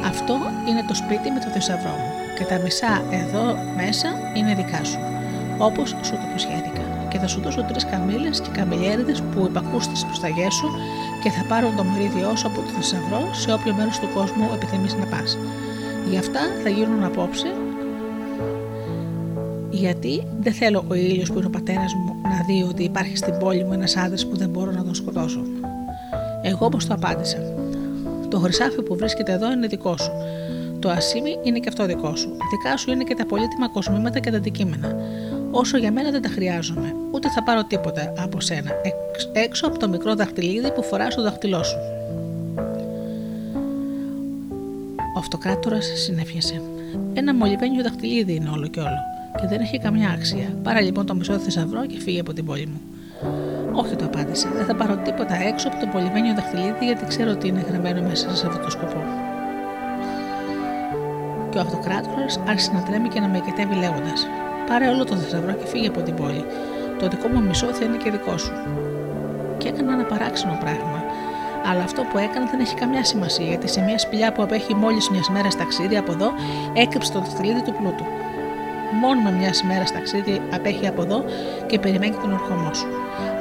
Αυτό 0.07 0.37
είναι 0.69 0.85
το 0.89 0.95
σπίτι 0.95 1.31
με 1.31 1.41
το 1.41 1.49
θησαυρό 1.55 1.91
μου 1.91 2.11
και 2.39 2.45
τα 2.45 2.59
μισά 2.59 3.03
εδώ 3.11 3.45
μέσα 3.77 4.09
είναι 4.35 4.55
δικά 4.55 4.85
σου, 4.85 4.99
όπως 5.59 5.89
σου 5.89 6.13
το 6.13 6.27
υποσχέθηκα. 6.29 6.85
Και 7.09 7.19
θα 7.19 7.27
σου 7.27 7.41
δώσω 7.41 7.63
τρεις 7.63 7.85
καμίλε 7.85 8.31
και 8.31 8.51
καμιλιέριδες 8.53 9.23
που 9.23 9.47
υπακού 9.49 9.81
στι 9.81 10.05
προσταγέ 10.07 10.51
σου 10.51 10.69
και 11.23 11.31
θα 11.31 11.43
πάρουν 11.49 11.77
το 11.77 11.85
μερίδιό 11.85 12.37
σου 12.37 12.47
από 12.47 12.61
το 12.61 12.71
θησαυρό 12.77 13.29
σε 13.33 13.53
όποιο 13.53 13.75
μέρος 13.75 13.99
του 13.99 14.09
κόσμου 14.15 14.51
επιθυμείς 14.55 14.95
να 14.95 15.05
πας. 15.05 15.39
Γι' 16.09 16.19
αυτά 16.19 16.41
θα 16.63 16.69
γίνουν 16.69 17.05
απόψε 17.05 17.49
γιατί 19.77 20.27
δεν 20.41 20.53
θέλω 20.53 20.85
ο 20.89 20.95
ήλιος 20.95 21.31
που 21.31 21.39
είναι 21.39 21.47
ο 21.47 21.51
πατέρας 21.51 21.95
μου 21.95 22.15
να 22.23 22.45
δει 22.47 22.67
ότι 22.69 22.83
υπάρχει 22.83 23.17
στην 23.17 23.39
πόλη 23.39 23.65
μου 23.65 23.73
ένας 23.73 23.97
άντρας 23.97 24.27
που 24.27 24.37
δεν 24.37 24.49
μπορώ 24.49 24.71
να 24.71 24.85
τον 24.85 24.95
σκοτώσω. 24.95 25.41
Εγώ 26.43 26.67
όπως 26.67 26.87
το 26.87 26.95
απάντησα. 26.95 27.39
Το 28.29 28.39
χρυσάφι 28.39 28.83
που 28.83 28.97
βρίσκεται 28.97 29.33
εδώ 29.33 29.53
είναι 29.53 29.67
δικό 29.67 29.97
σου. 29.97 30.11
Το 30.79 30.89
ασίμι 30.89 31.39
είναι 31.43 31.59
και 31.59 31.69
αυτό 31.69 31.87
δικό 31.87 32.17
σου. 32.17 32.29
Δικά 32.29 32.77
σου 32.77 32.91
είναι 32.91 33.05
και 33.05 33.15
τα 33.15 33.27
πολύτιμα 33.27 33.69
κοσμήματα 33.69 34.19
και 34.19 34.31
τα 34.31 34.37
αντικείμενα. 34.37 34.97
Όσο 35.51 35.77
για 35.77 35.93
μένα 35.93 36.11
δεν 36.11 36.23
τα 36.23 36.29
χρειάζομαι, 36.29 36.95
ούτε 37.13 37.31
θα 37.31 37.43
πάρω 37.43 37.65
τίποτα 37.65 38.13
από 38.19 38.41
σένα, 38.41 38.71
έξω 39.33 39.67
από 39.67 39.79
το 39.79 39.89
μικρό 39.89 40.15
δαχτυλίδι 40.15 40.73
που 40.73 40.83
φοράς 40.83 41.13
στο 41.13 41.23
δαχτυλό 41.23 41.63
σου. 41.63 41.77
Ο 45.17 45.19
αυτοκράτορας 45.19 45.87
συνέφιασε. 46.05 46.63
Ένα 47.15 47.35
μολυβένιο 47.35 47.83
δαχτυλίδι 47.83 48.35
είναι 48.35 48.51
όλο 48.51 48.67
και 48.67 48.81
όλο 48.81 49.16
και 49.41 49.47
δεν 49.47 49.61
έχει 49.61 49.79
καμιά 49.79 50.11
άξια. 50.11 50.49
Πάρε 50.63 50.81
λοιπόν 50.81 51.07
το 51.07 51.15
μισό 51.15 51.39
θησαυρό 51.39 51.87
και 51.87 51.99
φύγε 52.01 52.21
από 52.21 52.33
την 52.33 52.45
πόλη 52.45 52.67
μου. 52.67 52.81
Όχι, 53.73 53.97
το 53.97 54.05
απάντησε. 54.05 54.49
Δεν 54.57 54.65
θα 54.65 54.75
πάρω 54.75 54.97
τίποτα 54.97 55.35
έξω 55.35 55.69
από 55.69 55.77
το 55.81 55.87
πολυμένιο 55.93 56.35
δαχτυλίδι 56.35 56.85
γιατί 56.85 57.05
ξέρω 57.07 57.31
ότι 57.31 57.49
είναι 57.49 57.65
γραμμένο 57.69 58.01
μέσα 58.09 58.37
σε 58.37 58.47
αυτό 58.47 58.59
το 58.65 58.71
σκοπό. 58.71 59.01
Και 61.51 61.59
ο 61.59 61.61
αυτοκράτορας 61.61 62.41
άρχισε 62.49 62.71
να 62.73 62.83
τρέμει 62.83 63.09
και 63.09 63.21
να 63.21 63.29
με 63.29 63.37
εκετεύει 63.37 63.75
λέγοντας: 63.75 64.27
Πάρε 64.69 64.89
όλο 64.89 65.05
το 65.05 65.17
θησαυρό 65.17 65.53
και 65.53 65.67
φύγε 65.67 65.89
από 65.89 66.01
την 66.01 66.15
πόλη. 66.15 66.45
Το 66.99 67.09
δικό 67.09 67.29
μου 67.29 67.43
μισό 67.43 67.67
θα 67.67 67.85
είναι 67.85 67.97
και 67.97 68.11
δικό 68.11 68.39
σου. 68.39 68.53
Και 69.59 69.69
έκανα 69.69 69.93
ένα 69.93 70.05
παράξενο 70.05 70.59
πράγμα. 70.61 71.05
Αλλά 71.71 71.83
αυτό 71.83 72.03
που 72.03 72.19
έκανα 72.19 72.47
δεν 72.51 72.61
έχει 72.61 72.75
καμιά 72.75 73.05
σημασία 73.05 73.47
γιατί 73.47 73.69
σε 73.69 73.81
μια 73.81 73.99
σπηλιά 73.99 74.33
που 74.33 74.43
απέχει 74.43 74.75
μόλις 74.75 75.11
μιας 75.11 75.31
μέρας 75.31 75.57
ταξίδι 75.57 75.97
από 75.97 76.13
εδώ 76.13 76.31
έκρυψε 76.75 77.13
το 77.13 77.19
δαχτυλίδι 77.19 77.63
του 77.63 77.75
πλούτου 77.79 78.05
μόνο 79.03 79.21
με 79.21 79.31
μια 79.31 79.51
μέρα 79.67 79.85
ταξίδι 79.85 80.43
απέχει 80.53 80.87
από 80.87 81.03
εδώ 81.03 81.25
και 81.67 81.79
περιμένει 81.79 82.17
τον 82.17 82.33
ερχομό 82.33 82.75
σου. 82.75 82.87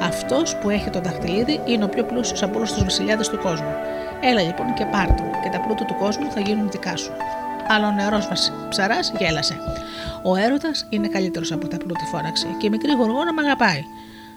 Αυτός 0.00 0.56
που 0.56 0.70
έχει 0.70 0.90
το 0.90 1.00
δαχτυλίδι 1.00 1.60
είναι 1.66 1.84
ο 1.84 1.88
πιο 1.88 2.04
πλούσιος 2.04 2.42
από 2.42 2.56
όλους 2.56 2.72
τους 2.72 2.82
βασιλιάδες 2.82 3.28
του 3.28 3.38
κόσμου. 3.38 3.74
Έλα 4.20 4.42
λοιπόν 4.42 4.74
και 4.74 4.84
πάρ 4.84 5.06
το, 5.06 5.22
και 5.42 5.48
τα 5.48 5.60
πλούτα 5.60 5.84
του 5.84 5.94
κόσμου 5.98 6.30
θα 6.30 6.40
γίνουν 6.40 6.70
δικά 6.70 6.96
σου. 6.96 7.12
Αλλά 7.68 7.88
ο 7.88 7.90
νεαρός 7.90 8.28
ψαράς 8.68 9.12
γέλασε. 9.18 9.56
Ο 10.22 10.36
έρωτας 10.36 10.86
είναι 10.90 11.08
καλύτερος 11.08 11.52
από 11.52 11.68
τα 11.68 11.76
πλούτη, 11.76 12.04
φώναξε, 12.04 12.46
και 12.58 12.66
η 12.66 12.70
μικρή 12.70 12.92
γοργόνα 12.92 13.32
με 13.32 13.42
αγαπάει. 13.42 13.84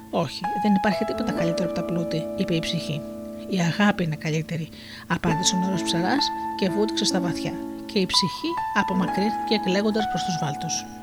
Όχι, 0.10 0.42
δεν 0.64 0.74
υπάρχει 0.74 1.06
τίποτα 1.06 1.32
καλύτερο 1.32 1.70
από 1.70 1.80
τα 1.80 1.86
πλούτη, 1.86 2.24
είπε 2.36 2.56
η 2.56 2.60
ψυχή. 2.60 3.02
Η 3.50 3.60
αγάπη 3.60 4.04
είναι 4.04 4.16
καλύτερη, 4.16 4.70
απάντησε 5.08 5.56
ο 5.56 5.60
νεαρός 5.60 5.84
ψαράς 5.84 6.32
και 6.60 6.70
βούτυξε 6.70 7.06
στα 7.06 7.20
βαθιά. 7.20 7.54
Και 7.86 8.00
η 8.00 8.06
ψυχή 8.06 8.52
απομακρύνθηκε 8.74 9.54
εκλέγοντα 9.54 10.08
προς 10.10 10.24
τους 10.24 10.38
βάλτους. 10.42 10.99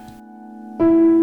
Thank 0.78 0.90
you. 0.90 1.15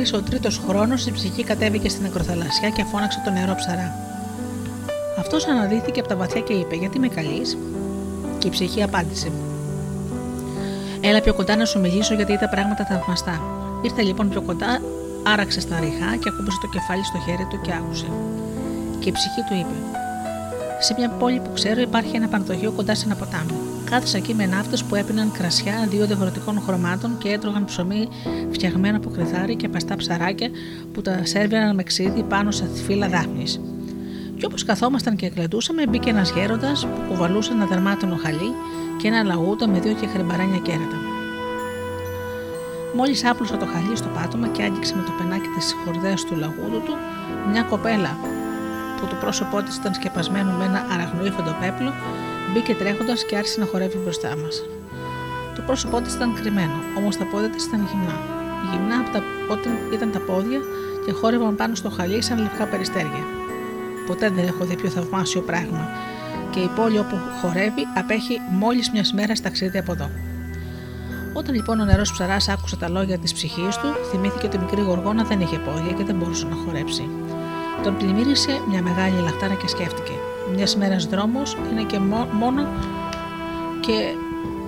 Πέρασε 0.00 0.16
ο 0.16 0.22
τρίτος 0.30 0.60
χρόνος, 0.68 1.06
η 1.06 1.12
ψυχή 1.12 1.44
κατέβηκε 1.44 1.88
στην 1.88 2.06
ακροθαλασσιά 2.06 2.68
και 2.68 2.84
φώναξε 2.84 3.20
τον 3.24 3.32
νερό 3.32 3.54
ψαρά. 3.54 3.94
Αυτός 5.18 5.46
αναδύθηκε 5.46 6.00
από 6.00 6.08
τα 6.08 6.16
βαθιά 6.16 6.40
και 6.40 6.52
είπε: 6.52 6.74
Γιατί 6.74 6.98
με 6.98 7.08
καλείς, 7.08 7.58
και 8.38 8.46
η 8.46 8.50
ψυχή 8.50 8.82
απάντησε: 8.82 9.32
Έλα 11.00 11.20
πιο 11.20 11.34
κοντά 11.34 11.56
να 11.56 11.64
σου 11.64 11.80
μιλήσω 11.80 12.14
γιατί 12.14 12.32
είδα 12.32 12.48
πράγματα 12.48 12.84
θαυμαστά. 12.84 13.40
Ήρθε 13.82 14.02
λοιπόν 14.02 14.28
πιο 14.28 14.42
κοντά, 14.42 14.80
άραξε 15.22 15.60
στα 15.60 15.78
ριχά 15.80 16.16
και 16.16 16.28
ακούμπησε 16.32 16.58
το 16.60 16.66
κεφάλι 16.66 17.04
στο 17.04 17.18
χέρι 17.26 17.46
του 17.50 17.60
και 17.60 17.72
άκουσε. 17.72 18.10
Και 18.98 19.08
η 19.08 19.12
ψυχή 19.12 19.42
του 19.48 19.54
είπε: 19.54 19.76
Σε 20.80 20.94
μια 20.98 21.08
πόλη 21.10 21.40
που 21.40 21.50
ξέρω 21.54 21.80
υπάρχει 21.80 22.16
ένα 22.16 22.28
πανδοχείο 22.28 22.70
κοντά 22.70 22.94
σε 22.94 23.04
ένα 23.04 23.14
ποτάμι. 23.14 23.69
Κάθισα 23.90 24.16
εκεί 24.16 24.34
με 24.34 24.46
ναύτες 24.46 24.84
που 24.84 24.94
έπιναν 24.94 25.32
κρασιά 25.32 25.86
δύο 25.90 26.06
διαφορετικών 26.06 26.60
χρωμάτων 26.60 27.18
και 27.18 27.28
έτρωγαν 27.28 27.64
ψωμί 27.64 28.08
φτιαγμένο 28.50 28.96
από 28.96 29.10
κρυθάρι 29.10 29.56
και 29.56 29.68
παστά 29.68 29.96
ψαράκια 29.96 30.48
που 30.92 31.02
τα 31.02 31.20
σέρβιαναν 31.24 31.74
με 31.74 31.82
ξύδι 31.82 32.22
πάνω 32.22 32.50
σε 32.50 32.68
φύλλα 32.86 33.08
δάφνη. 33.08 33.44
Και 34.36 34.46
όπως 34.46 34.64
καθόμασταν 34.64 35.16
και 35.16 35.26
εκλετούσαμε, 35.26 35.86
μπήκε 35.86 36.10
ένας 36.10 36.30
γέροντας 36.30 36.86
που 36.86 37.00
κουβαλούσε 37.08 37.52
ένα 37.52 37.66
δερμάτινο 37.66 38.16
χαλί 38.22 38.52
και 38.98 39.08
ένα 39.08 39.22
λαγούτα 39.22 39.68
με 39.68 39.80
δύο 39.80 39.92
και 39.92 40.06
χρυμπαράνια 40.06 40.58
κέρατα. 40.58 40.96
Μόλις 42.96 43.24
άπλωσε 43.24 43.56
το 43.56 43.66
χαλί 43.66 43.96
στο 43.96 44.08
πάτωμα 44.08 44.48
και 44.48 44.62
άγγιξε 44.62 44.96
με 44.96 45.02
το 45.02 45.12
πενάκι 45.18 45.48
τη 45.58 45.74
χορδέα 45.84 46.14
του 46.14 46.36
λαγούδου 46.36 46.82
του, 46.84 46.94
μια 47.50 47.62
κοπέλα 47.62 48.16
που 49.00 49.06
το 49.06 49.14
πρόσωπό 49.14 49.62
της 49.62 49.76
ήταν 49.76 49.94
σκεπασμένο 49.94 50.50
με 50.58 50.64
ένα 50.64 50.86
αραγνοήφαντο 50.92 51.56
πέπλο, 51.60 51.92
μπήκε 52.52 52.74
τρέχοντας 52.74 53.24
και 53.24 53.36
άρχισε 53.36 53.60
να 53.60 53.66
χορεύει 53.66 53.98
μπροστά 53.98 54.36
μας. 54.36 54.64
Το 55.56 55.62
πρόσωπό 55.66 56.00
της 56.00 56.14
ήταν 56.14 56.34
κρυμμένο, 56.34 56.78
όμως 56.96 57.16
τα 57.16 57.24
πόδια 57.24 57.50
της 57.50 57.64
ήταν 57.64 57.88
γυμνά. 57.90 58.16
Γυμνά 58.70 58.96
από 58.98 59.10
τα, 59.10 59.22
όταν 59.48 59.72
ήταν 59.92 60.10
τα 60.12 60.18
πόδια 60.18 60.60
και 61.04 61.12
χόρευαν 61.12 61.56
πάνω 61.56 61.74
στο 61.74 61.90
χαλί 61.90 62.22
σαν 62.22 62.38
λευκά 62.38 62.66
περιστέρια. 62.66 63.24
Ποτέ 64.06 64.30
δεν 64.30 64.46
έχω 64.46 64.64
δει 64.64 64.76
πιο 64.76 64.88
θαυμάσιο 64.90 65.40
πράγμα, 65.40 65.88
και 66.50 66.60
η 66.60 66.70
πόλη 66.76 66.98
όπου 66.98 67.16
χορεύει 67.40 67.86
απέχει 67.96 68.40
μόλις 68.50 68.90
μιας 68.90 69.12
μέρας 69.12 69.40
ταξίδι 69.40 69.78
από 69.78 69.92
εδώ. 69.92 70.10
Όταν 71.32 71.54
λοιπόν 71.54 71.80
ο 71.80 71.84
νερός 71.84 72.12
ψαράς 72.12 72.48
άκουσε 72.48 72.76
τα 72.76 72.88
λόγια 72.88 73.18
της 73.18 73.32
ψυχής 73.32 73.76
του, 73.76 73.88
θυμήθηκε 74.10 74.46
ότι 74.46 74.56
η 74.56 74.58
μικρή 74.58 74.80
γοργόνα 74.80 75.24
δεν 75.24 75.40
είχε 75.40 75.58
πόδια 75.58 75.92
και 75.92 76.04
δεν 76.04 76.16
μπορούσε 76.16 76.46
να 76.46 76.54
χορέψει. 76.54 77.08
Τον 77.82 77.96
πλημμύρισε 77.96 78.60
μια 78.68 78.82
μεγάλη 78.82 79.20
λαχτάρα 79.22 79.54
και 79.54 79.68
σκέφτηκε. 79.68 80.12
Μιας 80.54 80.76
μέρας 80.76 81.06
δρόμος 81.06 81.56
είναι 81.70 81.82
και 81.82 81.98
μόνο 82.32 82.66
και 83.80 84.14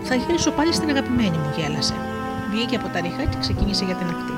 θα 0.03 0.15
γυρίσω 0.15 0.51
πάλι 0.51 0.73
στην 0.73 0.89
αγαπημένη 0.89 1.37
μου, 1.37 1.53
γέλασε. 1.57 1.95
Βγήκε 2.51 2.77
από 2.77 2.89
τα 2.89 3.01
ριχά 3.01 3.25
και 3.25 3.37
ξεκίνησε 3.41 3.85
για 3.85 3.95
την 3.95 4.07
ακτή. 4.07 4.37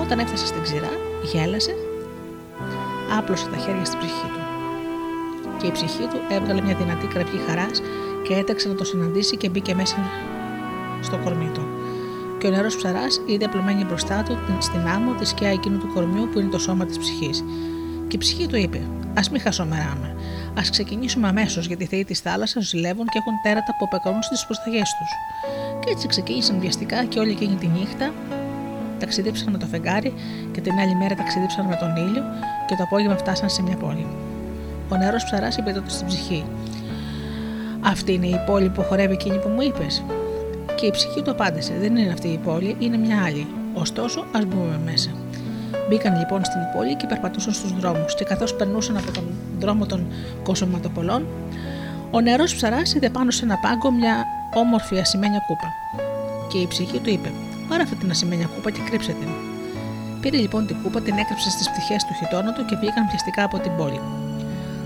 Όταν 0.00 0.18
έφτασε 0.18 0.46
στην 0.46 0.62
ξηρά, 0.62 0.92
γέλασε, 1.32 1.74
άπλωσε 3.18 3.46
τα 3.46 3.56
χέρια 3.56 3.84
στην 3.84 3.98
ψυχή 3.98 4.28
του 4.32 4.40
και 5.60 5.66
η 5.66 5.70
ψυχή 5.72 6.06
του 6.10 6.20
έβγαλε 6.30 6.60
μια 6.62 6.74
δυνατή 6.74 7.06
κραυγή 7.06 7.38
χαράς 7.46 7.82
και 8.26 8.34
έταξε 8.34 8.68
να 8.68 8.74
το 8.74 8.84
συναντήσει 8.84 9.36
και 9.36 9.48
μπήκε 9.48 9.74
μέσα 9.74 9.96
στο 11.00 11.16
κορμί 11.24 11.50
του. 11.54 11.62
Και 12.38 12.46
ο 12.46 12.50
νερός 12.50 12.76
ψαράς 12.76 13.20
είδε 13.26 13.44
απλωμένη 13.44 13.84
μπροστά 13.84 14.22
του 14.22 14.38
στην 14.58 14.80
άμμο 14.80 15.12
της 15.12 15.28
σκιά 15.28 15.48
εκείνου 15.50 15.78
του 15.78 15.90
κορμιού 15.94 16.28
που 16.32 16.38
είναι 16.38 16.50
το 16.50 16.58
σώμα 16.58 16.84
της 16.84 16.98
ψυχής. 16.98 17.44
Και 18.08 18.16
η 18.16 18.18
ψυχή 18.18 18.46
του 18.46 18.56
είπε: 18.56 18.82
Α 19.14 19.22
μην 19.30 19.40
χασομεράμε. 19.40 20.14
Α 20.54 20.62
ξεκινήσουμε 20.70 21.28
αμέσως 21.28 21.66
γιατί 21.66 21.82
οι 21.82 21.86
θεοί 21.86 22.04
της 22.04 22.20
θάλασσας 22.20 22.68
ζηλεύουν 22.68 23.06
και 23.06 23.18
έχουν 23.18 23.32
τέρατα 23.42 23.76
που 23.78 23.84
απεκαλούν 23.84 24.22
στις 24.22 24.46
προσταγές 24.46 24.88
τους. 24.98 25.10
Και 25.84 25.90
έτσι 25.90 26.06
ξεκίνησαν 26.06 26.60
βιαστικά 26.60 27.04
και 27.04 27.18
όλη 27.18 27.30
εκείνη 27.30 27.54
τη 27.54 27.66
νύχτα 27.66 28.12
ταξίδεψαν 29.00 29.50
με 29.52 29.58
το 29.58 29.66
φεγγάρι 29.66 30.14
και 30.52 30.60
την 30.60 30.72
άλλη 30.78 30.94
μέρα 30.94 31.14
ταξίδεψαν 31.14 31.66
με 31.66 31.76
τον 31.76 31.96
ήλιο 31.96 32.22
και 32.66 32.74
το 32.74 32.82
απόγευμα 32.82 33.16
φτάσαν 33.16 33.48
σε 33.50 33.62
μια 33.62 33.76
πόλη. 33.76 34.06
Ο 34.88 34.96
νερός 34.96 35.24
ψαράς 35.24 35.56
είπε 35.56 35.72
τότε 35.72 35.90
στην 35.90 36.06
ψυχή: 36.06 36.44
Αυτή 37.80 38.12
είναι 38.12 38.26
η 38.26 38.40
πόλη 38.46 38.68
που 38.68 38.82
χορεύει 38.82 39.12
εκείνη 39.12 39.38
που 39.38 39.48
μου 39.48 39.60
είπες. 39.62 40.04
Και 40.74 40.86
η 40.86 40.90
ψυχή 40.90 41.22
του 41.22 41.30
απάντησε: 41.30 41.72
Δεν 41.80 41.96
είναι 41.96 42.12
αυτή 42.12 42.28
η 42.28 42.38
πόλη, 42.38 42.76
είναι 42.78 42.96
μια 42.96 43.24
άλλη. 43.24 43.46
Ωστόσο, 43.74 44.24
ας 44.32 44.44
μπούμε 44.44 44.80
μέσα. 44.84 45.10
Μπήκαν 45.88 46.18
λοιπόν 46.18 46.44
στην 46.44 46.60
πόλη 46.74 46.96
και 46.96 47.06
περπατούσαν 47.06 47.52
στους 47.52 47.72
δρόμους, 47.72 48.14
και 48.14 48.24
καθώς 48.24 48.54
περνούσαν 48.54 48.96
από 48.96 49.10
τον 49.12 49.24
δρόμο 49.58 49.86
των 49.86 50.06
κοσωματοπολών, 50.42 51.26
ο 52.10 52.20
νερό 52.20 52.44
ψαράς 52.44 52.94
είδε 52.94 53.10
πάνω 53.10 53.30
σε 53.30 53.44
ένα 53.44 53.56
πάγκο 53.56 53.90
μια 53.90 54.24
όμορφη 54.54 54.98
ασημένια 54.98 55.40
κούπα. 55.46 55.68
Και 56.48 56.58
η 56.58 56.66
ψυχή 56.66 56.98
του 56.98 57.10
είπε: 57.10 57.32
Πάρε 57.68 57.82
αυτή 57.82 57.96
την 57.96 58.10
ασημένια 58.10 58.46
κούπα 58.54 58.70
και 58.70 58.80
κρύψε 58.88 59.12
την. 59.12 59.28
Πήρε 60.20 60.36
λοιπόν 60.36 60.66
την 60.66 60.76
κούπα, 60.82 61.00
την 61.00 61.18
έκρυψε 61.18 61.50
στις 61.50 61.70
πτυχές 61.70 62.04
του 62.04 62.14
χιτώνα 62.14 62.52
του 62.52 62.64
και 62.64 62.76
βγήκαν 62.76 63.06
πιαστικά 63.06 63.44
από 63.44 63.58
την 63.58 63.76
πόλη. 63.76 64.00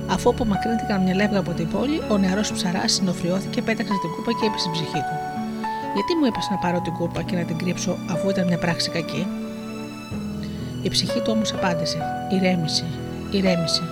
Αφού 0.07 0.31
απομακρύνθηκαν 0.31 1.03
μια 1.03 1.15
λεύγα 1.15 1.39
από 1.39 1.53
την 1.53 1.69
πόλη, 1.69 2.03
ο 2.11 2.19
νεαρός 2.19 2.53
ψαράς 2.53 2.93
συνοφριώθηκε, 2.93 3.63
πέταξε 3.63 3.93
την 4.03 4.11
κούπα 4.17 4.33
και 4.39 4.47
είπε 4.47 4.59
στην 4.59 4.73
ψυχή 4.73 5.01
του: 5.07 5.17
Γιατί 5.95 6.13
μου 6.19 6.27
είπε 6.27 6.39
να 6.51 6.57
πάρω 6.57 6.81
την 6.81 6.93
κούπα 6.93 7.23
και 7.23 7.37
να 7.37 7.45
την 7.45 7.57
κρύψω, 7.59 7.97
αφού 8.11 8.29
ήταν 8.31 8.47
μια 8.47 8.59
πράξη 8.59 8.91
κακή; 8.91 9.27
Η 10.85 10.89
ψυχή 10.89 11.21
του 11.21 11.33
όμως 11.35 11.53
απάντησε: 11.53 11.99
Ηρέμησε, 12.33 12.85
ηρέμησε. 13.31 13.83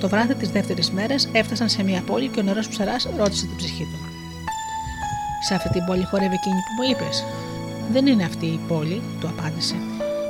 Το 0.00 0.08
βράδυ 0.08 0.34
της 0.34 0.50
δεύτερης 0.50 0.90
μέρας 0.90 1.28
έφτασαν 1.32 1.68
σε 1.68 1.82
μια 1.82 2.02
πόλη 2.06 2.28
και 2.28 2.40
ο 2.40 2.42
νερός 2.42 2.68
ψαρά 2.68 2.96
ρώτησε 3.16 3.46
την 3.46 3.56
ψυχή 3.56 3.82
του: 3.82 3.98
Σε 5.46 5.54
αυτή 5.54 5.68
την 5.68 5.84
πόλη 5.84 6.04
χορεύει 6.04 6.34
εκείνη 6.34 6.60
που 6.66 6.72
μου 6.76 6.90
είπες. 6.90 7.24
Δεν 7.92 8.06
είναι 8.06 8.24
αυτή 8.24 8.46
η 8.46 8.60
πόλη, 8.68 9.02
του 9.20 9.28
απάντησε. 9.28 9.74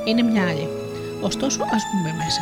Είναι 0.05 0.21
μια 0.21 0.43
άλλη. 0.49 0.67
Ωστόσο, 1.21 1.61
ας 1.63 1.83
μπούμε 1.87 2.23
μέσα. 2.23 2.41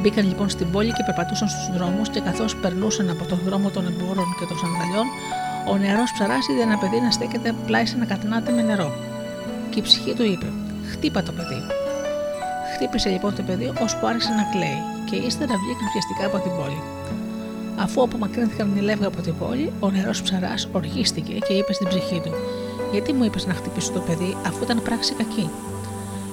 Μπήκαν 0.00 0.26
λοιπόν 0.26 0.48
στην 0.48 0.70
πόλη 0.70 0.92
και 0.92 1.02
περπατούσαν 1.06 1.48
στους 1.48 1.76
δρόμους 1.76 2.08
και 2.08 2.20
καθώς 2.20 2.56
περνούσαν 2.56 3.10
από 3.10 3.24
τον 3.24 3.40
δρόμο 3.44 3.70
των 3.70 3.86
εμπόρων 3.86 4.36
και 4.38 4.44
των 4.48 4.58
σανδαλιών, 4.58 5.06
ο 5.68 5.76
νεαρό 5.76 6.02
ψαρά 6.14 6.38
είδε 6.50 6.62
ένα 6.62 6.78
παιδί 6.78 7.00
να 7.00 7.10
στέκεται 7.10 7.54
πλάι 7.66 7.86
σε 7.86 7.96
να 7.96 8.04
κατνάται 8.04 8.52
με 8.52 8.62
νερό. 8.62 9.07
Και 9.70 9.78
η 9.78 9.82
ψυχή 9.82 10.14
του 10.14 10.24
είπε: 10.24 10.46
Χτύπα 10.90 11.22
το 11.22 11.32
παιδί. 11.32 11.62
Χτύπησε 12.74 13.08
λοιπόν 13.08 13.34
το 13.34 13.42
παιδί 13.42 13.72
ώσπου 13.82 14.06
άρχισε 14.06 14.30
να 14.30 14.44
κλαίει 14.52 14.80
και 15.10 15.16
ύστερα 15.16 15.54
βγήκαν 15.62 15.88
πιαστικά 15.92 16.24
από 16.26 16.38
την 16.44 16.52
πόλη. 16.56 16.82
Αφού 17.76 18.02
απομακρύνθηκαν 18.02 18.76
η 18.76 18.80
λεύγα 18.80 19.06
από 19.06 19.20
την 19.20 19.34
πόλη, 19.38 19.72
ο 19.80 19.90
νερό 19.90 20.10
ψαράς 20.22 20.68
οργίστηκε 20.72 21.32
και 21.32 21.52
είπε 21.52 21.72
στην 21.72 21.88
ψυχή 21.88 22.20
του: 22.24 22.32
Γιατί 22.92 23.12
μου 23.12 23.24
είπες 23.24 23.46
να 23.46 23.54
χτυπήσω 23.54 23.92
το 23.92 24.00
παιδί 24.00 24.36
αφού 24.46 24.62
ήταν 24.62 24.82
πράξη 24.82 25.14
κακή; 25.14 25.50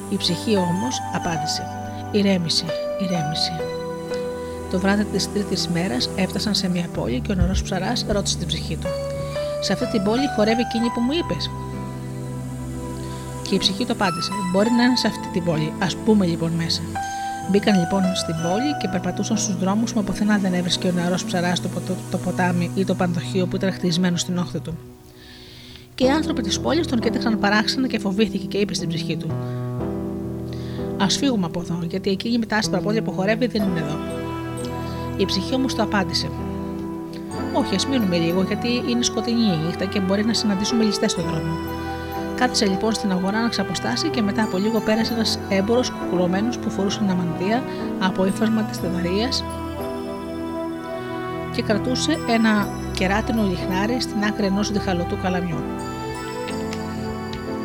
Η 0.10 0.18
ψυχή 0.18 0.56
όμως 0.56 0.96
απάντησε: 1.14 1.64
Ηρέμησε, 2.12 2.66
ηρέμησε. 3.04 3.54
Το 4.72 4.80
βράδυ 4.80 5.04
της 5.04 5.32
τρίτης 5.34 5.68
μέρας 5.68 6.10
έφτασαν 6.16 6.56
σε 6.56 6.70
μια 6.70 6.88
πόλη 6.94 7.20
και 7.20 7.32
ο 7.32 7.36
νερό 7.36 7.56
ψαράς 7.64 8.06
ρώτησε 8.08 8.38
την 8.38 8.48
ψυχή 8.48 8.76
του: 8.76 8.88
Σε 9.62 9.74
αυτή 9.74 9.88
την 9.88 10.04
πόλη 10.04 10.28
χορεύει 10.36 10.62
εκείνη 10.62 10.90
που 10.90 11.02
μου 11.02 11.12
είπες. 11.12 11.50
Και 13.50 13.56
η 13.56 13.58
ψυχή 13.58 13.86
του 13.86 13.92
απάντησε: 13.92 14.32
Μπορεί 14.52 14.70
να 14.78 14.84
είναι 14.84 14.96
σε 14.96 15.08
αυτή 15.08 15.28
την 15.28 15.44
πόλη, 15.44 15.74
ας 15.80 15.96
πούμε 15.96 16.26
λοιπόν 16.26 16.52
μέσα. 16.52 16.82
Μπήκαν 17.52 17.80
λοιπόν 17.80 18.02
στην 18.16 18.36
πόλη 18.44 18.78
και 18.82 18.88
περπατούσαν 18.88 19.38
στους 19.38 19.58
δρόμους, 19.58 19.94
μα 19.94 20.02
πουθενά 20.02 20.38
δεν 20.38 20.54
έβρισκε 20.54 20.88
ο 20.88 20.92
νεαρός 20.92 21.24
ψαράς 21.26 21.62
το, 21.62 21.68
το, 21.68 21.96
το 22.12 22.18
ποτάμι 22.18 22.72
ή 22.76 22.86
το 22.86 22.96
πανδοχείο 22.96 23.46
που 23.46 23.56
ήταν 23.56 23.72
χτισμένο 23.72 24.18
στην 24.18 24.38
όχθη 24.38 24.60
του. 24.60 24.78
Και 25.96 26.06
οι 26.06 26.10
άνθρωποι 26.10 26.42
της 26.42 26.60
πόλης 26.60 26.88
τον 26.88 27.00
κοίταξαν 27.00 27.40
παράξενα 27.40 27.88
και 27.88 28.00
φοβήθηκε 28.00 28.46
και 28.46 28.58
είπε 28.58 28.74
στην 28.74 28.90
ψυχή 28.90 29.18
του: 29.18 29.28
Α 30.98 31.10
φύγουμε 31.10 31.46
από 31.46 31.60
εδώ, 31.60 31.80
γιατί 31.90 32.10
εκείνη 32.10 32.38
με 32.38 32.46
τα 32.46 32.58
άσπρα 32.58 32.80
πόδια 32.80 33.02
που 33.02 33.12
χορεύει 33.12 33.48
δεν 33.48 33.62
είναι 33.62 33.80
εδώ. 33.80 33.98
Η 35.18 35.26
ψυχή 35.26 35.54
όμως 35.56 35.76
το 35.76 35.84
απάντησε. 35.84 36.30
Όχι, 37.54 37.76
ας 37.76 37.88
μείνουμε 37.88 38.18
λίγο, 38.18 38.42
γιατί 38.42 38.84
είναι 38.90 39.04
σκοτεινή 39.04 39.42
η 39.42 39.66
νύχτα 39.66 39.86
και 39.86 40.00
μπορεί 40.00 40.26
να 40.26 40.34
συναντήσουμε 40.34 40.84
ληστές 40.84 41.12
στον 41.12 41.24
δρόμο. 41.24 41.85
Κάθισε 42.36 42.66
λοιπόν 42.66 42.94
στην 42.94 43.12
αγορά 43.12 43.42
να 43.42 43.50
ξαποστάσει 43.50 44.10
και 44.10 44.22
μετά 44.22 44.44
από 44.44 44.58
λίγο 44.58 44.80
πέρασε 44.80 45.14
ένας 45.14 45.40
έμπορος 45.50 45.92
κουκουλωμένος 45.92 46.58
που 46.58 46.70
φορούσε 46.70 47.00
ένα 47.04 47.16
μαντία 47.16 47.64
από 48.00 48.26
ύφασμα 48.26 48.62
της 48.62 48.82
τεβαρία 48.82 49.30
και 51.56 51.62
κρατούσε 51.62 52.18
ένα 52.30 52.68
κεράτινο 52.94 53.44
λιχνάρι 53.44 54.02
στην 54.02 54.24
άκρη 54.24 54.46
ενός 54.46 54.72
διχαλωτού 54.72 55.18
καλαμιού. 55.22 55.58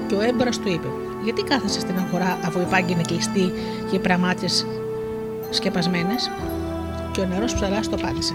Και 0.06 0.14
ο 0.14 0.20
έμπορας 0.20 0.58
του 0.58 0.68
είπε: 0.68 0.86
γιατί 1.24 1.42
κάθεσαι 1.42 1.80
στην 1.80 1.98
αγορά 1.98 2.38
αφού 2.44 2.60
η 2.60 2.66
πάγκη 2.70 2.92
είναι 2.92 3.02
κλειστή 3.02 3.52
και 3.90 3.96
οι 3.96 3.98
πραμάτιε 3.98 4.48
σκεπασμένες; 5.50 6.30
Και 7.12 7.20
ο 7.20 7.26
νερός 7.26 7.54
ψαράς 7.54 7.88
το 7.88 7.96
πάτησε. 7.96 8.34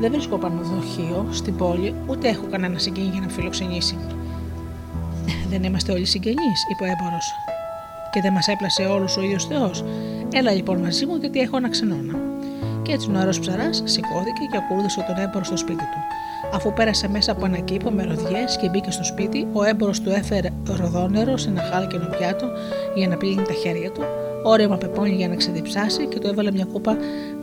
Δεν 0.00 0.10
βρίσκω 0.10 0.36
πανοδοχείο 0.36 1.26
στην 1.30 1.56
πόλη, 1.56 1.94
ούτε 2.06 2.28
έχω 2.28 2.46
κανένα 2.50 2.78
συγγενή 2.78 3.08
για 3.12 3.20
να 3.20 3.28
φιλοξενήσει. 3.28 3.96
Δεν 5.48 5.62
είμαστε 5.62 5.92
όλοι 5.92 6.04
συγγενείς, 6.04 6.60
είπε 6.70 6.84
ο 6.84 6.86
έμπορο. 6.86 7.18
Και 8.12 8.20
δεν 8.20 8.32
μας 8.32 8.48
έπλασε 8.48 8.82
όλους 8.82 9.16
ο 9.16 9.22
ίδιο 9.22 9.38
Θεός. 9.38 9.84
Έλα 10.32 10.52
λοιπόν 10.52 10.78
μαζί 10.78 11.06
μου, 11.06 11.16
γιατί 11.16 11.40
έχω 11.40 11.56
ένα 11.56 11.70
ξενώνα. 11.70 12.14
Και 12.82 12.92
έτσι 12.92 13.08
ο 13.08 13.12
νεαρός 13.12 13.40
ψαράς 13.40 13.82
σηκώθηκε 13.84 14.44
και 14.50 14.56
ακολούθησε 14.56 15.04
τον 15.06 15.18
έμπορο 15.24 15.44
στο 15.44 15.56
σπίτι 15.56 15.84
του. 15.92 15.98
Αφού 16.52 16.72
πέρασε 16.72 17.08
μέσα 17.08 17.32
από 17.32 17.46
ένα 17.46 17.58
κήπο 17.58 17.90
με 17.90 18.04
ροδιές 18.04 18.56
και 18.60 18.68
μπήκε 18.68 18.90
στο 18.90 19.04
σπίτι, 19.04 19.46
ο 19.52 19.64
έμπορο 19.64 19.90
του 19.90 20.10
έφερε 20.10 20.48
ροδόνερο 20.76 21.36
σε 21.36 21.48
ένα 21.48 21.62
χάλκινο 21.72 22.06
πιάτο 22.18 22.46
για 22.94 23.08
να 23.08 23.16
πλύνει 23.16 23.42
τα 23.42 23.52
χέρια 23.52 23.90
του, 23.90 24.02
όρεμα 24.42 24.76
πεπόνι 24.76 25.14
για 25.14 25.28
να 25.28 25.34
ξεδιψάσει 25.34 26.06
και 26.06 26.18
του 26.18 26.26
έβαλε 26.26 26.52
μια 26.52 26.64
κούπα 26.72 26.96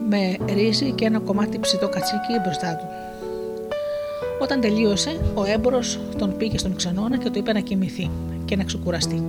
με 0.09 0.37
ρύζι 0.53 0.91
και 0.91 1.05
ένα 1.05 1.19
κομμάτι 1.19 1.59
ψητό 1.59 1.89
κατσίκι 1.89 2.39
μπροστά 2.43 2.75
του. 2.75 2.85
Όταν 4.41 4.61
τελείωσε, 4.61 5.21
ο 5.33 5.43
έμπορο 5.43 5.79
τον 6.17 6.37
πήγε 6.37 6.57
στον 6.57 6.75
ξενώνα 6.75 7.17
και 7.17 7.29
του 7.29 7.37
είπε 7.37 7.53
να 7.53 7.59
κοιμηθεί 7.59 8.09
και 8.45 8.55
να 8.55 8.63
ξεκουραστεί. 8.63 9.23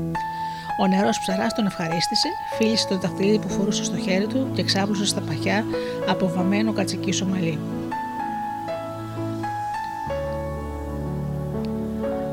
Ο 0.80 0.86
νερό 0.86 1.08
ψαράς 1.20 1.54
τον 1.54 1.66
ευχαρίστησε, 1.66 2.28
φίλησε 2.58 2.86
το 2.88 2.98
δαχτυλίδι 2.98 3.38
που 3.38 3.48
φορούσε 3.48 3.84
στο 3.84 3.96
χέρι 3.96 4.26
του 4.26 4.50
και 4.52 4.62
ξάπλωσε 4.62 5.06
στα 5.06 5.20
παχιά 5.20 5.64
από 6.08 6.28
βαμμένο 6.34 6.72
κατσική 6.72 7.12
σομαλί. 7.12 7.58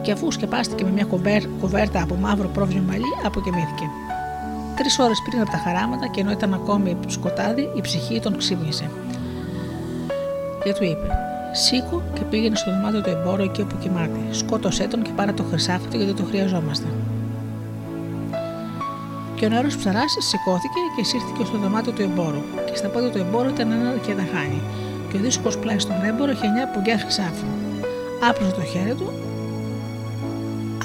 Και 0.01 0.11
αφού 0.11 0.31
σκεπάστηκε 0.31 0.83
με 0.83 0.89
μια 0.89 1.07
κουβέρτα 1.59 2.01
από 2.01 2.15
μαύρο 2.15 2.47
πρόβιο 2.47 2.81
μαλλί, 2.87 3.13
αποκοιμήθηκε. 3.25 3.85
Τρεις 4.75 4.99
ώρες 4.99 5.21
πριν 5.29 5.41
από 5.41 5.51
τα 5.51 5.57
χαράματα 5.57 6.07
και 6.07 6.19
ενώ 6.19 6.31
ήταν 6.31 6.53
ακόμη 6.53 6.97
σκοτάδι, 7.07 7.69
η 7.75 7.81
ψυχή 7.81 8.19
τον 8.19 8.37
ξύπνησε. 8.37 8.89
Και 10.63 10.73
του 10.73 10.83
είπε: 10.83 11.28
Σήκω 11.51 12.03
και 12.13 12.21
πήγαινε 12.29 12.55
στο 12.55 12.71
δωμάτιο 12.71 13.01
του 13.01 13.09
εμπόρου 13.09 13.43
εκεί 13.43 13.61
όπου 13.61 13.75
κοιμάται. 13.79 14.19
Σκότωσέ 14.31 14.87
τον 14.87 15.01
και 15.01 15.09
πάρε 15.15 15.31
το 15.31 15.43
χρυσάφι 15.43 15.87
του 15.87 15.97
γιατί 15.97 16.13
το 16.13 16.23
χρειαζόμαστε. 16.23 16.87
Και 19.35 19.45
ο 19.45 19.49
νεαρός 19.49 19.77
ψαρά 19.77 20.03
σηκώθηκε 20.19 20.79
και 20.95 21.01
εισήρθηκε 21.01 21.45
στο 21.45 21.57
δωμάτιο 21.57 21.91
του 21.91 22.01
εμπόρου. 22.01 22.41
Και 22.65 22.75
στα 22.75 22.87
πόδια 22.87 23.09
του 23.09 23.17
εμπόρου 23.17 23.49
ήταν 23.49 23.71
ένα 23.71 23.91
και 24.05 24.13
δαχάνι. 24.13 24.61
Και 25.11 25.17
ο 25.17 25.19
δύσκολο 25.19 25.55
πλάι 25.61 25.79
στον 25.79 26.03
έμπορο 26.03 26.31
είχε 26.31 26.47
9 26.71 26.73
πουγκιά 26.73 26.97
χρυσάφι. 26.97 27.45
Άπλωσε 28.29 28.51
το 28.51 28.61
χέρι 28.61 28.93
του, 28.93 29.13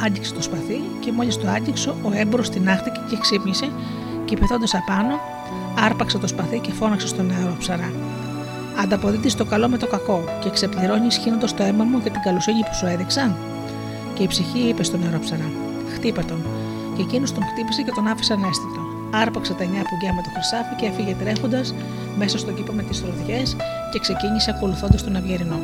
άγγιξε 0.04 0.32
το 0.34 0.42
σπαθί 0.42 0.80
και 1.00 1.12
μόλις 1.12 1.36
το 1.36 1.48
άγγιξε, 1.48 1.88
ο 1.88 2.10
έμπορο 2.14 2.42
την 2.42 2.68
άχτηκε 2.68 3.00
και 3.10 3.16
ξύπνησε 3.20 3.68
και 4.24 4.36
πεθώντας 4.36 4.74
απάνω, 4.74 5.14
άρπαξε 5.84 6.18
το 6.18 6.26
σπαθί 6.26 6.58
και 6.58 6.72
φώναξε 6.72 7.06
στον 7.06 7.26
νεαρό 7.26 7.56
ψαρά. 7.58 7.92
Ανταποδίδεις 8.82 9.34
το 9.34 9.44
καλό 9.44 9.68
με 9.68 9.78
το 9.78 9.86
κακό 9.86 10.24
και 10.40 10.50
ξεπληρώνεις 10.50 11.16
χύνοντας 11.16 11.54
το 11.54 11.62
αίμα 11.62 11.84
μου 11.84 11.98
για 11.98 12.10
την 12.10 12.20
καλοσύνη 12.20 12.60
που 12.60 12.74
σου 12.74 12.86
έδειξα. 12.86 13.36
Και 14.14 14.22
η 14.22 14.26
ψυχή 14.26 14.58
είπε 14.58 14.82
στον 14.82 15.00
νερό 15.00 15.18
ψαρά: 15.18 15.50
Χτύπα 15.94 16.24
τον. 16.24 16.40
Και 16.96 17.02
εκείνος 17.02 17.32
τον 17.32 17.42
χτύπησε 17.44 17.82
και 17.82 17.90
τον 17.94 18.06
άφησε 18.06 18.32
ανέστητο. 18.32 18.80
Άρπαξε 19.10 19.52
τα 19.52 19.64
νιά 19.64 19.82
πουγκιά 19.88 20.12
με 20.14 20.22
το 20.22 20.30
χρυσάφι 20.34 20.74
και 20.74 20.86
έφυγε 20.86 21.14
τρέχοντας 21.20 21.74
μέσα 22.18 22.38
στο 22.38 22.50
κήπο 22.52 22.72
με 22.72 22.82
τις 22.82 23.04
ροδιές 23.06 23.56
και 23.92 23.98
ξεκίνησε 23.98 24.50
ακολουθώντας 24.56 25.04
τον 25.04 25.16
Αυγερινό. 25.16 25.58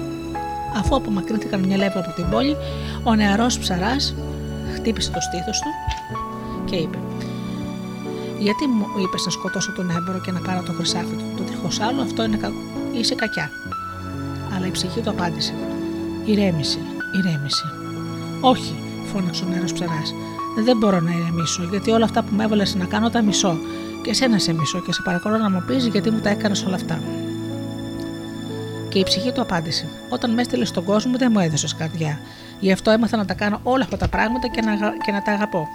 Αφού 0.79 0.97
απομακρύνθηκαν 0.97 1.61
μια 1.61 1.77
λέβα 1.77 1.99
από 1.99 2.13
την 2.17 2.29
πόλη, 2.31 2.57
ο 3.03 3.15
νεαρός 3.15 3.59
ψαράς 3.59 4.15
χτύπησε 4.75 5.11
το 5.11 5.21
στήθος 5.21 5.59
του 5.59 5.71
και 6.65 6.77
είπε: 6.77 6.99
Γιατί 8.39 8.67
μου 8.67 8.87
είπες 9.03 9.25
να 9.25 9.31
σκοτώσω 9.31 9.73
τον 9.73 9.91
έμπορο 9.91 10.21
και 10.21 10.31
να 10.31 10.41
πάρω 10.41 10.63
το 10.63 10.73
χρυσάφι 10.73 11.15
του, 11.19 11.25
το 11.37 11.43
δίχω 11.43 11.69
άλλο 11.89 12.01
αυτό 12.03 12.25
είναι 12.25 12.37
κακό 12.37 12.70
είσαι 12.93 13.15
κακιά. 13.15 13.51
Αλλά 14.57 14.67
η 14.67 14.71
ψυχή 14.71 15.01
του 15.01 15.11
απάντησε: 15.11 15.55
Ηρέμησε, 16.25 16.79
ηρέμησε. 17.19 17.65
Όχι, 18.41 18.75
φώναξε 19.13 19.45
ο 19.45 19.49
νερό 19.49 19.65
ψαράς. 19.65 20.15
Δεν 20.65 20.77
μπορώ 20.77 21.01
να 21.01 21.11
ηρεμήσω, 21.11 21.63
γιατί 21.71 21.91
όλα 21.91 22.05
αυτά 22.05 22.23
που 22.23 22.35
με 22.35 22.45
έβαλες 22.45 22.75
να 22.75 22.85
κάνω 22.85 23.11
τα 23.11 23.23
μισώ. 23.23 23.57
Και 24.03 24.11
εσένα 24.11 24.39
σε 24.39 24.53
μισώ 24.53 24.81
και 24.81 24.93
σε 24.93 25.03
παρακαλώ 25.05 25.37
να 25.37 25.51
μου 25.51 25.65
πεις 25.67 25.87
γιατί 25.87 26.11
μου 26.11 26.21
τα 26.21 26.29
έκανες 26.29 26.65
όλα 26.65 26.75
αυτά. 26.75 27.01
Και 28.89 28.99
η 28.99 29.03
ψυχή 29.03 29.33
του 29.33 29.41
απάντησε: 29.41 29.89
Όταν 30.09 30.31
με 30.31 30.41
έστειλες 30.41 30.69
στον 30.69 30.85
κόσμο, 30.85 31.17
δεν 31.17 31.31
μου 31.33 31.39
έδωσες 31.41 31.75
καρδιά. 31.75 32.19
Γι' 32.61 32.73
αυτό 32.73 32.91
έμαθα 32.91 33.17
να 33.17 33.25
τα 33.25 33.35
κάνω 33.35 33.61
όλα 33.63 33.85
αυτά 33.85 33.97
τα 33.97 34.09
πράγματα 34.09 34.49
και 34.49 34.61
να, 34.61 34.73
και 35.05 35.13
να 35.13 35.23
τα 35.23 35.33
αγαπώ. 35.33 35.69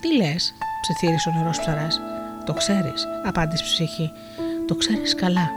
Τι 0.00 0.16
λες, 0.16 0.54
ψιθύρισε 0.80 1.28
ο 1.28 1.32
νερό 1.38 1.50
ψαράς. 1.50 2.00
Το 2.46 2.52
ξέρεις, 2.52 3.06
απάντησε 3.24 3.64
η 3.64 3.66
ψυχή. 3.66 4.10
Το 4.66 4.74
ξέρεις 4.74 5.14
καλά. 5.14 5.50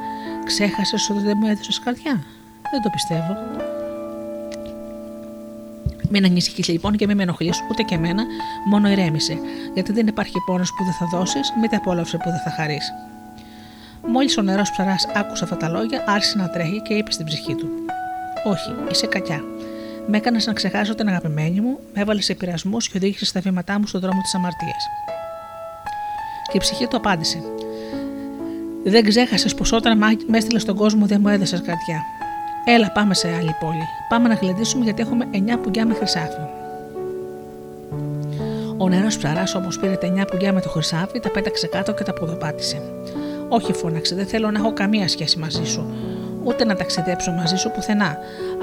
Ξέχασες 0.47 1.09
ότι 1.09 1.19
δεν 1.19 1.37
μου 1.39 1.47
έδωσες 1.47 1.79
καρδιά; 1.79 2.23
Δεν 2.71 2.81
το 2.81 2.89
πιστεύω. 2.89 3.37
Μην 6.09 6.25
ανησυχείς 6.25 6.67
λοιπόν 6.67 6.95
και 6.95 7.07
μην 7.07 7.17
με 7.17 7.23
ενοχλείς 7.23 7.59
ούτε 7.71 7.83
και 7.83 7.95
εμένα, 7.95 8.23
μόνο 8.65 8.89
ηρέμησε, 8.89 9.39
γιατί 9.73 9.91
δεν 9.91 10.07
υπάρχει 10.07 10.33
πόνος 10.45 10.73
που 10.73 10.83
δεν 10.83 10.93
θα 10.93 11.17
δώσεις, 11.17 11.53
μήτε 11.61 11.75
απόλαυση 11.75 12.17
που 12.17 12.29
δεν 12.29 12.39
θα 12.39 12.49
χαρείς. 12.49 12.93
Μόλις 14.07 14.37
ο 14.37 14.41
νερός 14.41 14.71
ψαράς 14.71 15.07
άκουσε 15.15 15.43
αυτά 15.43 15.57
τα 15.57 15.69
λόγια, 15.69 16.03
άρχισε 16.07 16.37
να 16.37 16.49
τρέχει 16.49 16.81
και 16.81 16.93
είπε 16.93 17.11
στην 17.11 17.25
ψυχή 17.25 17.55
του: 17.55 17.69
Όχι, 18.43 18.75
είσαι 18.91 19.07
κακιά. 19.07 19.43
Με 20.07 20.17
έκανες 20.17 20.45
να 20.45 20.53
ξεχάσω 20.53 20.95
την 20.95 21.07
αγαπημένη 21.07 21.61
μου, 21.61 21.79
με 21.93 22.01
έβαλες 22.01 22.25
σε 22.25 22.33
πειρασμούς 22.33 22.89
και 22.89 22.97
οδήγησες 22.97 23.27
στα 23.27 23.39
βήματά 23.39 23.79
μου 23.79 23.87
στον 23.87 24.01
δρόμο 24.01 24.21
της 24.21 24.35
αμαρτίας. 24.35 24.87
Και 26.51 26.57
η 26.57 26.59
ψυχή 26.59 26.87
του 26.87 26.97
απάντησε: 26.97 27.43
δεν 28.89 29.03
ξέχασες 29.07 29.55
πως 29.55 29.71
όταν 29.71 29.97
με 30.27 30.37
έστειλες 30.37 30.61
στον 30.61 30.75
κόσμο 30.75 31.05
δεν 31.05 31.19
μου 31.21 31.27
έδωσες 31.27 31.61
καρδιά. 31.61 32.01
Έλα, 32.65 32.91
πάμε 32.91 33.13
σε 33.13 33.27
άλλη 33.27 33.55
πόλη. 33.59 33.83
Πάμε 34.09 34.27
να 34.27 34.33
γλεντήσουμε 34.33 34.83
γιατί 34.83 35.01
έχουμε 35.01 35.27
9 35.31 35.35
πουγκιά 35.63 35.85
με 35.85 35.93
χρυσάφι. 35.93 36.41
Ο 38.77 38.89
νερό 38.89 39.07
ψαράς 39.07 39.55
όμως 39.55 39.79
πήρε 39.79 39.95
τα 39.95 40.13
9 40.23 40.27
πουγκιά 40.31 40.53
με 40.53 40.61
το 40.61 40.69
χρυσάφι, 40.69 41.19
τα 41.19 41.29
πέταξε 41.29 41.67
κάτω 41.67 41.93
και 41.93 42.03
τα 42.03 42.13
ποδοπάτησε. 42.13 42.81
Όχι, 43.49 43.73
φώναξε, 43.73 44.15
δεν 44.15 44.27
θέλω 44.27 44.51
να 44.51 44.59
έχω 44.59 44.73
καμία 44.73 45.07
σχέση 45.07 45.39
μαζί 45.39 45.65
σου. 45.65 45.93
Ούτε 46.47 46.65
να 46.65 46.75
ταξιδέψω 46.75 47.31
μαζί 47.31 47.55
σου 47.55 47.71
πουθενά. 47.71 48.17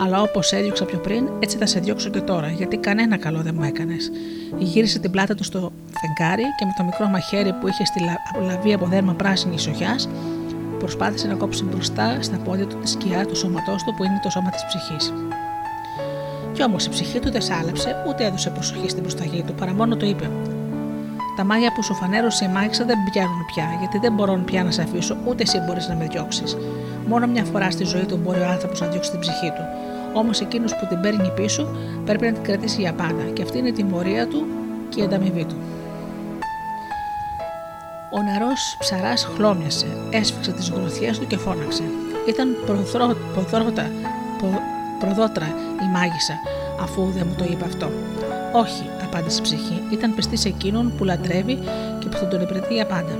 Αλλά 0.05 0.21
όπως 0.21 0.53
έδιωξα 0.53 0.85
πιο 0.85 0.99
πριν, 0.99 1.29
έτσι 1.39 1.57
θα 1.57 1.67
σε 1.67 1.81
διώξω 1.81 2.11
και 2.11 2.21
τώρα, 2.21 2.49
γιατί 2.49 2.77
κανένα 2.77 3.17
καλό 3.17 3.41
δεν 3.41 3.55
μου 3.55 3.63
έκανες. 3.63 4.11
Γύρισε 4.59 4.99
την 4.99 5.11
πλάτα 5.11 5.35
του 5.35 5.45
στο 5.45 5.73
φεγγάρι 6.01 6.43
και 6.43 6.65
με 6.65 6.73
το 6.77 6.85
μικρό 6.85 7.09
μαχαίρι 7.09 7.53
που 7.53 7.69
είχε 7.69 7.85
στη 7.85 8.01
λαβή 8.47 8.73
από 8.73 8.87
δέρμα 8.87 9.13
πράσινη 9.13 9.55
ισοχιά, 9.55 9.99
προσπάθησε 10.79 11.27
να 11.27 11.35
κόψει 11.35 11.65
μπροστά 11.65 12.17
στα 12.21 12.37
πόδια 12.37 12.67
του 12.67 12.79
τη 12.79 12.89
σκιά 12.89 13.27
του 13.27 13.37
σώματός 13.37 13.83
του 13.83 13.95
που 13.97 14.05
είναι 14.05 14.21
το 14.23 14.31
σώμα 14.31 14.51
της 14.51 14.65
ψυχής. 14.65 15.13
Κι 16.53 16.63
όμως 16.63 16.87
η 16.87 16.89
ψυχή 16.89 17.19
του 17.19 17.31
δεν 17.31 17.43
σάλεψε 17.43 18.05
ούτε 18.09 18.25
έδωσε 18.25 18.51
προσοχή 18.51 18.89
στην 18.89 19.03
προσταγή 19.03 19.43
του, 19.43 19.55
παρά 19.55 19.73
μόνο 19.75 19.97
το 19.97 20.07
είπε: 20.07 20.31
Τα 21.37 21.45
μάγια 21.45 21.73
που 21.73 21.83
σου 21.83 21.95
φανέρωσε 21.95 22.45
η 22.45 22.49
μάγισσα 22.49 22.85
δεν 22.85 22.99
πιάνουν 23.13 23.45
πια, 23.55 23.77
γιατί 23.79 23.99
δεν 23.99 24.13
μπορώ 24.13 24.43
πια 24.45 24.65
να 24.65 24.71
σε 24.71 24.83
αφήσω, 24.83 25.17
ούτε 25.25 25.43
εσύ 25.43 25.59
μπορείς 25.67 25.89
να 25.89 25.95
με 25.95 26.07
διώξεις. 26.11 26.57
Μόνο 27.07 27.27
μια 27.27 27.45
φορά 27.45 27.71
στη 27.71 27.85
ζωή 27.85 28.05
του 28.05 28.21
μπορεί 28.23 28.41
ο 28.41 28.47
άνθρωπος 28.47 28.81
να 28.81 28.87
διώξει 28.87 29.11
την 29.11 29.21
ψυχή 29.21 29.49
του. 29.49 29.65
Όμως 30.13 30.41
εκείνος 30.41 30.77
που 30.77 30.87
την 30.89 31.01
παίρνει 31.01 31.33
πίσω 31.35 31.69
πρέπει 32.05 32.25
να 32.27 32.33
την 32.33 32.43
κρατήσει 32.43 32.81
για 32.81 32.93
πάντα, 32.93 33.23
και 33.33 33.43
αυτή 33.43 33.59
είναι 33.59 33.69
η 33.69 33.73
τιμωρία 33.73 34.27
του 34.27 34.47
και 34.89 35.01
η 35.01 35.05
ανταμοιβή 35.05 35.45
του. 35.45 35.57
Ο 38.11 38.23
νερός 38.23 38.77
ψαράς 38.79 39.29
χλώμιασε, 39.35 39.87
έσφιξε 40.11 40.53
τις 40.53 40.71
γροθιές 40.71 41.19
του 41.19 41.27
και 41.27 41.37
φώναξε. 41.37 41.83
Ήταν 42.29 42.57
προδρότα, 43.35 43.91
προδότρα 44.99 45.47
η 45.83 45.87
μάγισσα, 45.93 46.39
αφού 46.81 47.11
δεν 47.15 47.27
μου 47.29 47.35
το 47.39 47.45
είπε 47.51 47.65
αυτό. 47.65 47.91
Όχι, 48.53 48.85
απάντησε 49.03 49.39
η 49.39 49.43
ψυχή, 49.43 49.83
ήταν 49.93 50.15
πιστής 50.15 50.41
σε 50.41 50.49
εκείνον 50.49 50.93
που 50.97 51.05
λατρεύει 51.05 51.59
και 51.99 52.09
που 52.09 52.17
θα 52.17 52.29
τον 52.29 52.41
υπηρετεί 52.41 52.75
για 52.75 52.87
πάντα. 52.87 53.19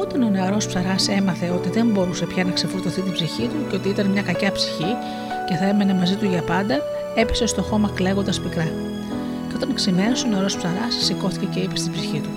Όταν 0.00 0.22
ο 0.22 0.28
νεαρός 0.28 0.66
ψαράς 0.66 1.08
έμαθε 1.08 1.50
ότι 1.50 1.68
δεν 1.68 1.86
μπορούσε 1.86 2.26
πια 2.26 2.44
να 2.44 2.50
ξεφορτωθεί 2.50 3.00
την 3.00 3.12
ψυχή 3.12 3.46
του 3.46 3.66
και 3.70 3.76
ότι 3.76 3.88
ήταν 3.88 4.06
μια 4.06 4.22
κακιά 4.22 4.52
ψυχή 4.52 4.92
και 5.48 5.54
θα 5.54 5.64
έμενε 5.64 5.94
μαζί 5.94 6.16
του 6.16 6.24
για 6.24 6.42
πάντα, 6.42 6.76
έπεσε 7.14 7.46
στο 7.46 7.62
χώμα 7.62 7.90
κλαίγοντας 7.94 8.40
πικρά. 8.40 8.68
Και 9.48 9.54
όταν 9.54 9.74
ξημέρωσε, 9.74 10.26
ο 10.26 10.30
νεαρός 10.30 10.56
ψαράς 10.56 10.94
σηκώθηκε 11.04 11.46
και 11.46 11.60
είπε 11.60 11.76
στην 11.76 11.92
ψυχή 11.92 12.20
του: 12.20 12.28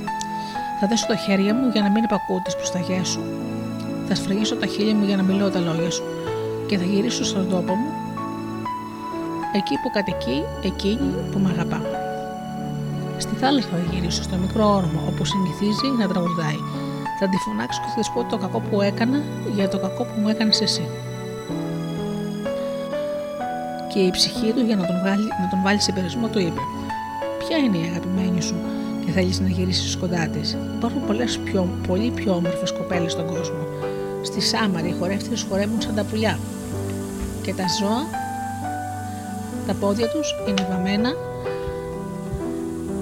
Θα 0.80 0.88
δέσω 0.88 1.06
τα 1.08 1.16
χέρια 1.16 1.54
μου 1.54 1.70
για 1.74 1.82
να 1.82 1.90
μην 1.90 2.04
υπακούω 2.04 2.42
τις 2.44 2.56
προσταγές 2.56 3.08
σου. 3.08 3.22
Θα 4.08 4.16
σφραγίσω 4.16 4.56
τα 4.56 4.66
χείλη 4.66 4.94
μου 4.94 5.06
για 5.06 5.16
να 5.16 5.24
μιλώ 5.24 5.50
τα 5.50 5.60
λόγια 5.60 5.92
σου 5.92 6.04
και 6.68 6.78
θα 6.78 6.84
γυρίσω 6.84 7.24
στον 7.24 7.50
τόπο 7.50 7.74
μου, 7.76 7.92
εκεί 9.56 9.76
που 9.82 9.90
κατοικεί 9.94 10.44
εκείνη 10.64 11.14
που 11.32 11.40
με 11.40 11.50
αγαπά. 11.50 11.82
Στη 13.18 13.36
θάλασσα 13.36 13.68
θα 13.68 13.78
γυρίσω, 13.92 14.24
στο 14.24 14.36
μικρό 14.36 14.76
όρμο, 14.76 15.04
όπου 15.08 15.26
συνηθίζει 15.26 15.88
να 16.00 16.08
τραγουδάει 16.08 16.60
θα 17.24 17.30
τη 17.30 17.38
φωνάξω 17.38 17.82
και 17.82 17.88
θα 17.88 17.96
της 17.96 18.10
πω 18.10 18.24
το 18.24 18.38
κακό 18.38 18.60
που 18.60 18.82
έκανα 18.82 19.22
για 19.56 19.70
το 19.70 19.78
κακό 19.80 20.04
που 20.04 20.20
μου 20.22 20.28
έκανες 20.28 20.62
εσύ. 20.62 20.90
Και 23.94 24.00
η 24.00 24.12
ψυχή 24.12 24.52
του 24.52 24.62
για 24.66 24.76
να 24.76 24.86
τον, 24.86 25.02
βάλει, 25.04 25.28
να 25.42 25.50
τον 25.50 25.62
βάλει 25.64 25.82
σε 25.82 25.92
περισμό 25.92 26.28
του 26.28 26.40
είπε: 26.40 26.62
Ποια 27.40 27.58
είναι 27.58 27.78
η 27.78 27.86
αγαπημένη 27.90 28.42
σου 28.42 28.56
και 29.06 29.12
θέλεις 29.12 29.40
να 29.40 29.48
γυρίσεις 29.48 29.98
κοντά 29.98 30.28
της; 30.28 30.58
Υπάρχουν 30.76 31.06
πολλές 31.06 31.38
πιο, 31.38 31.68
πολύ 31.88 32.12
πιο 32.12 32.34
όμορφες 32.34 32.72
κοπέλες 32.72 33.12
στον 33.12 33.26
κόσμο. 33.26 33.68
Στη 34.22 34.42
Σάμαρη 34.42 34.88
οι 34.88 34.96
χορεύτριες 35.00 35.46
χορεύουν 35.50 35.82
σαν 35.82 35.96
τα 35.96 36.04
πουλιά. 36.04 36.40
Και 37.42 37.54
τα 37.54 37.66
ζώα, 37.80 38.06
τα 39.68 39.74
πόδια 39.74 40.08
τους 40.08 40.36
είναι 40.48 40.68
βαμμένα 40.72 41.14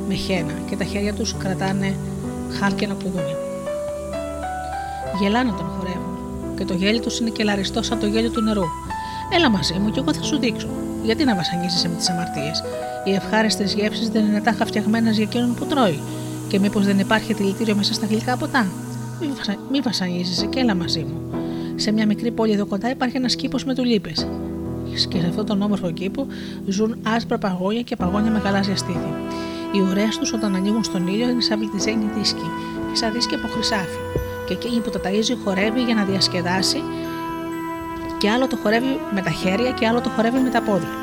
με 0.08 0.14
χένα 0.14 0.54
και 0.70 0.76
τα 0.76 0.84
χέρια 0.84 1.14
τους 1.14 1.38
κρατάνε 1.38 1.96
χάρκινα 2.60 2.94
κουδούνια. 2.94 3.49
Γελάνε 5.19 5.49
τον 5.49 5.65
χορεύουν. 5.77 6.18
και 6.57 6.65
το 6.65 6.73
γέλιο 6.73 6.99
τους 6.99 7.19
είναι 7.19 7.30
κελαριστό 7.30 7.81
σαν 7.84 7.99
το 7.99 8.06
γέλιο 8.06 8.30
του 8.30 8.41
νερού. 8.41 8.64
Έλα 9.36 9.49
μαζί 9.49 9.73
μου 9.73 9.91
και 9.91 9.99
εγώ 9.99 10.14
θα 10.14 10.22
σου 10.22 10.40
δείξω. 10.40 10.68
Γιατί 11.03 11.23
να 11.23 11.36
βασανίζεσαι 11.36 11.88
με 11.88 11.95
τις 11.95 12.10
αμαρτίες; 12.10 12.64
Οι 13.03 13.14
ευχάριστες 13.14 13.73
γεύσεις 13.73 14.10
δεν 14.10 14.26
είναι 14.26 14.41
τάχα 14.41 14.65
φτιαγμένες 14.65 15.15
για 15.15 15.23
εκείνον 15.23 15.53
που 15.53 15.65
τρώει. 15.65 15.99
Και 16.48 16.60
μήπως 16.60 16.86
δεν 16.86 16.99
υπάρχει 16.99 17.34
δηλητήριο 17.34 17.76
μέσα 17.76 17.94
στα 17.94 18.06
γλυκά 18.06 18.38
ποτά; 18.38 18.68
Μη, 19.19 19.27
βασα... 19.38 19.56
μη 19.72 19.80
βασανίζεσαι 19.80 20.45
και 20.45 20.60
έλα 20.60 20.76
μαζί 20.76 20.99
μου. 20.99 21.22
Σε 21.76 21.91
μια 21.91 22.06
μικρή 22.06 22.31
πόλη 22.31 22.52
εδώ 22.52 22.65
κοντά 22.65 22.90
υπάρχει 22.90 23.18
ένας 23.18 23.36
κήπος 23.36 23.65
με 23.65 23.76
τουλίπες. 23.76 24.27
Και 25.10 25.19
σε 25.19 25.27
αυτόν 25.27 25.45
τον 25.45 25.61
όμορφο 25.61 25.91
κήπο 25.91 26.27
ζουν 26.68 26.95
άσπρα 27.15 27.38
παγόνια 27.38 27.81
και 27.81 27.95
παγόνια 27.95 28.31
με 28.31 28.40
γαλάζια 28.40 28.76
στήθη. 28.76 29.14
Οι 29.72 29.80
ουρέ 29.80 30.07
τους 30.19 30.34
όταν 30.34 30.56
ανοίγουν 30.56 30.84
στον 30.84 31.07
ήλιο 31.07 31.30
είναι 31.30 31.41
σαν 31.41 31.60
πληθυσμένοι 31.60 32.10
δίσκοι 32.18 32.49
και 32.91 32.98
σαν 32.98 33.11
δίσκοι 33.11 33.36
από 33.36 33.48
χρυσάφι. 33.48 33.98
Και 34.50 34.56
εκείνη 34.56 34.80
που 34.80 34.90
τα 34.90 35.00
ταΐζει 35.04 35.36
χορεύει 35.44 35.82
για 35.82 35.96
να 35.96 36.04
διασκεδάσει 36.04 36.82
και 38.18 38.30
άλλο 38.30 38.48
το 38.48 38.56
χορεύει 38.56 39.00
με 39.14 39.22
τα 39.22 39.30
χέρια 39.30 39.72
και 39.72 39.88
άλλο 39.88 40.02
το 40.02 40.10
χορεύει 40.10 40.40
με 40.40 40.50
τα 40.50 40.62
πόδια. 40.62 40.94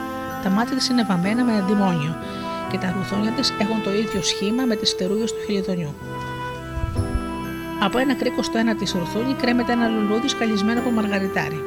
Τα 0.43 0.51
μάτια 0.51 0.77
της 0.77 0.89
είναι 0.89 1.05
βαμμένα 1.09 1.45
με 1.45 1.53
αντιμόνιο 1.57 2.17
και 2.71 2.79
τα 2.79 2.95
ρουθόνια 2.97 3.31
της 3.31 3.53
έχουν 3.61 3.83
το 3.83 3.93
ίδιο 3.93 4.23
σχήμα 4.23 4.65
με 4.65 4.77
τις 4.77 4.89
στερούγες 4.89 5.33
του 5.33 5.39
χιλιδονιού. 5.47 5.95
Από 7.81 7.99
ένα 7.99 8.15
κρίκο 8.15 8.43
στο 8.43 8.59
ένα 8.59 8.75
της 8.75 8.93
ρουθούνη 8.93 9.35
κρέμεται 9.35 9.73
ένα 9.73 9.89
λουλούδι 9.89 10.29
σκαλισμένο 10.29 10.81
από 10.81 10.91
μαργαριτάρι. 10.91 11.61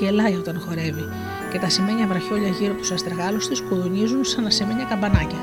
Γελάει 0.00 0.34
όταν 0.34 0.60
χορεύει 0.66 1.08
και 1.52 1.58
τα 1.58 1.68
σημαίνια 1.68 2.06
βραχιόλια 2.06 2.48
γύρω 2.48 2.72
από 2.72 2.80
τους 2.80 2.90
αστραγάλου 2.90 3.38
της 3.38 3.60
κουδουνίζουν 3.60 4.24
σαν 4.24 4.46
ασημένια 4.46 4.84
καμπανάκια. 4.84 5.38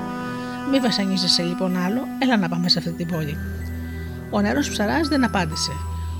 Μη 0.72 0.80
βασανίζεσαι 0.80 1.44
λοιπόν 1.44 1.78
άλλο, 1.78 2.02
έλα 2.20 2.38
να 2.38 2.49
πάμε 2.49 2.70
σε 2.70 2.80
αυτή 2.80 2.91
την 2.91 3.08
πόλη. 3.08 3.38
Ο 4.34 4.41
νερό 4.41 4.60
ψαρά 4.60 4.99
δεν 5.10 5.24
απάντησε, 5.24 5.72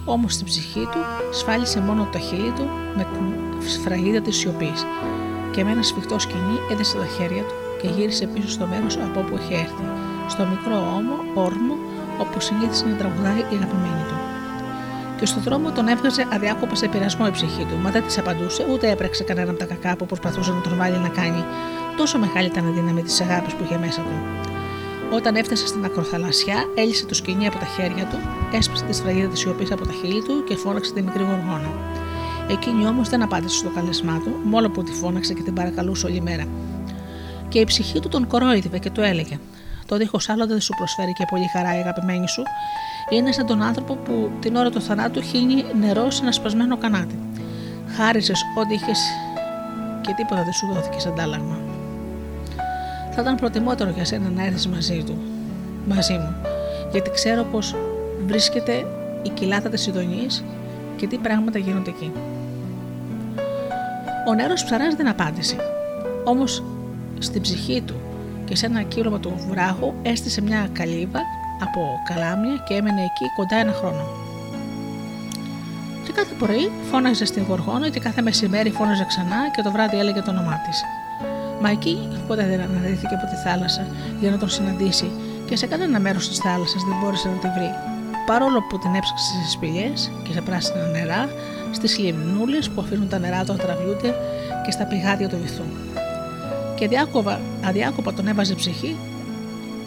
όμως 0.06 0.34
στην 0.34 0.46
ψυχή 0.46 0.88
του 0.92 1.00
σφάλισε 1.32 1.80
μόνο 1.80 2.10
το 2.12 2.20
χείλι 2.20 2.52
του 2.52 2.68
με 2.96 3.04
την 3.04 3.26
σφραγίδα 3.70 4.22
της 4.22 4.38
σιωπής 4.38 4.86
και 5.52 5.64
με 5.64 5.72
ένα 5.72 5.82
σφιχτό 5.82 6.20
σκηνή 6.20 6.58
έδεσε 6.72 6.98
τα 6.98 7.06
χέρια 7.06 7.42
του 7.42 7.54
και 7.82 7.88
γύρισε 7.88 8.26
πίσω 8.28 8.50
στο 8.50 8.66
μέρος 8.66 8.98
από 8.98 9.20
όπου 9.20 9.38
είχε 9.38 9.54
έρθει, 9.54 9.86
στο 10.28 10.46
μικρό 10.46 10.78
όμο, 10.98 11.44
όρμο, 11.46 11.76
όπου 12.18 12.40
συνήθισε 12.40 12.86
να 12.86 12.96
τραγουδάει 12.96 13.40
η 13.40 13.56
αγαπημένη 13.58 14.04
του. 14.10 14.18
Και 15.20 15.26
στον 15.26 15.42
δρόμο 15.42 15.72
τον 15.72 15.88
έβγαζε 15.88 16.28
αδιάκοπα 16.34 16.76
σε 16.76 16.88
πειρασμό 16.88 17.26
η 17.28 17.32
ψυχή 17.32 17.66
του, 17.66 17.78
μα 17.82 17.90
δεν 17.90 18.04
της 18.04 18.18
απαντούσε 18.18 18.66
ούτε 18.72 18.92
έπρεξε 18.92 19.24
κανένα 19.24 19.50
από 19.50 19.60
τα 19.60 19.66
κακά 19.66 19.96
που 19.96 20.06
προσπαθούσε 20.06 20.52
να 20.52 20.62
τον 20.62 20.78
βάλει 20.78 20.98
να 20.98 21.10
κάνει. 21.10 21.44
Τόσο 21.98 22.18
μεγάλη 22.18 22.48
ήταν 22.48 22.68
η 22.68 22.72
δύναμη 22.72 23.02
της 23.04 23.22
αγάπης 23.22 23.54
που 23.54 23.64
είχε 23.64 23.78
μέσα 23.78 24.02
του. 24.02 24.51
Όταν 25.14 25.36
έφτασε 25.36 25.68
στην 25.68 25.86
ακροθαλασσιά, 25.86 26.66
έλυσε 26.76 27.06
το 27.06 27.14
σκηνή 27.14 27.48
από 27.48 27.58
τα 27.58 27.66
χέρια 27.66 28.06
του, 28.06 28.18
έσπασε 28.54 28.84
τη 28.86 28.94
σφραγίδα 28.94 29.28
της 29.28 29.40
σιωπής 29.40 29.72
από 29.72 29.86
τα 29.86 29.92
χείλη 29.92 30.22
του 30.22 30.44
και 30.48 30.56
φώναξε 30.56 30.94
τη 30.94 31.02
μικρή 31.02 31.24
γοργόνα. 31.24 31.72
Εκείνη 32.50 32.88
όμως 32.88 33.10
δεν 33.10 33.22
απάντησε 33.22 33.58
στο 33.58 33.70
καλεσμά 33.70 34.20
του, 34.24 34.36
μόνο 34.44 34.70
που 34.70 34.84
τη 34.84 34.92
φώναξε 34.92 35.34
και 35.34 35.42
την 35.42 35.54
παρακαλούσε 35.54 36.06
όλη 36.06 36.22
μέρα. 36.22 36.46
Και 37.48 37.60
η 37.60 37.64
ψυχή 37.64 38.00
του 38.00 38.08
τον 38.08 38.28
κορόιδευε 38.28 38.78
και 38.80 38.90
του 38.90 39.02
έλεγε: 39.02 39.40
Το 39.86 39.98
δίχως 39.98 40.30
άλλο 40.30 40.48
δεν 40.48 40.62
σου 40.62 40.74
προσφέρει 40.78 41.14
και 41.14 41.26
πολύ 41.30 41.48
χαρά 41.54 41.78
η 41.78 41.80
αγαπημένη 41.80 42.28
σου. 42.28 42.44
Είναι 43.10 43.32
σαν 43.32 43.46
τον 43.46 43.62
άνθρωπο 43.62 43.96
που 43.96 44.32
την 44.40 44.56
ώρα 44.56 44.70
του 44.70 44.82
θανάτου 44.82 45.22
χύνει 45.22 45.66
νερό 45.80 46.12
σε 46.12 46.22
ένα 46.22 46.32
σπασμένο 46.32 46.78
κανάτι. 46.78 47.20
Χάριζες 47.98 48.44
ό,τι 48.58 48.74
είχες 48.74 49.00
και 50.02 50.14
τίποτα 50.18 50.44
δεν 50.44 50.54
σου 50.54 50.74
δόθηκε 50.74 51.00
σαν 51.00 51.12
αντάλλαγμα. 51.12 51.71
Θα 53.12 53.22
ήταν 53.22 53.36
προτιμότερο 53.36 53.90
για 53.90 54.06
σένα 54.06 54.30
να 54.30 54.46
έρθεις 54.46 54.68
μαζί 54.68 55.04
του, 55.06 55.18
μαζί 55.88 56.14
μου, 56.14 56.36
γιατί 56.92 57.10
ξέρω 57.10 57.44
πως 57.44 57.76
βρίσκεται 58.26 58.86
η 59.24 59.30
κοιλάδα 59.30 59.70
της 59.70 59.88
Ιδονή 59.88 60.28
και 60.96 61.08
τι 61.08 61.18
πράγματα 61.18 61.60
γίνονται 61.60 61.90
εκεί. 61.90 62.12
Ο 64.28 64.34
νερό 64.34 64.54
ψαράς 64.54 64.96
δεν 64.96 65.08
απάντησε. 65.08 65.56
Όμως 66.24 66.64
στην 67.20 67.42
ψυχή 67.42 67.82
του 67.82 67.96
και 68.46 68.56
σε 68.56 68.66
ένα 68.66 68.82
κύλωμα 68.82 69.20
του 69.20 69.34
βράχου 69.50 69.94
έστησε 70.02 70.42
μια 70.42 70.70
καλύβα 70.74 71.20
από 71.62 71.82
καλάμια 72.04 72.64
και 72.68 72.74
έμενε 72.74 73.02
εκεί 73.02 73.26
κοντά 73.36 73.56
ένα 73.56 73.72
χρόνο. 73.72 74.06
Και 76.06 76.12
κάθε 76.12 76.34
πρωί 76.40 76.72
φώναζε 76.92 77.26
στην 77.26 77.44
γοργόνα 77.44 77.90
και 77.90 78.00
κάθε 78.00 78.22
μεσημέρι 78.22 78.70
φώναζε 78.70 79.06
ξανά 79.08 79.50
και 79.56 79.62
το 79.62 79.72
βράδυ 79.72 80.00
έλεγε 80.00 80.22
το 80.22 80.32
όνομά 80.32 80.56
της. 80.68 80.84
Μα 81.62 81.70
εκεί 81.70 82.08
ποτέ 82.28 82.46
δεν 82.48 82.62
αναδύθηκε 82.62 83.16
από 83.16 83.26
τη 83.26 83.36
θάλασσα 83.36 83.88
για 84.20 84.32
να 84.32 84.38
τον 84.38 84.50
συναντήσει 84.50 85.12
και 85.46 85.56
σε 85.56 85.66
κανένα 85.66 86.00
μέρος 86.00 86.28
της 86.30 86.38
θάλασσας 86.38 86.84
δεν 86.84 86.98
μπόρεσε 87.02 87.28
να 87.28 87.36
τη 87.36 87.48
βρει. 87.48 87.72
Παρόλο 88.26 88.62
που 88.70 88.80
την 88.80 88.96
έψαξε 88.96 89.26
στις 89.26 89.52
σπηλιές 89.52 90.12
και 90.24 90.34
σε 90.34 90.42
πράσινα 90.42 90.86
νερά, 90.86 91.30
στις 91.72 91.98
λιμνούλες 91.98 92.70
που 92.70 92.82
αφήνουν 92.82 93.10
τα 93.10 93.20
νερά 93.20 93.44
του 93.44 93.52
να 93.52 93.58
τραβιούνται 93.58 94.16
και 94.66 94.72
στα 94.72 94.86
πηγάδια 94.86 95.30
του 95.30 95.38
βυθού. 95.42 95.64
Και 96.76 96.86
αδιάκοπα, 96.86 97.40
αδιάκοπα 97.66 98.14
τον 98.14 98.28
έβαζε 98.28 98.54
ψυχή 98.56 98.96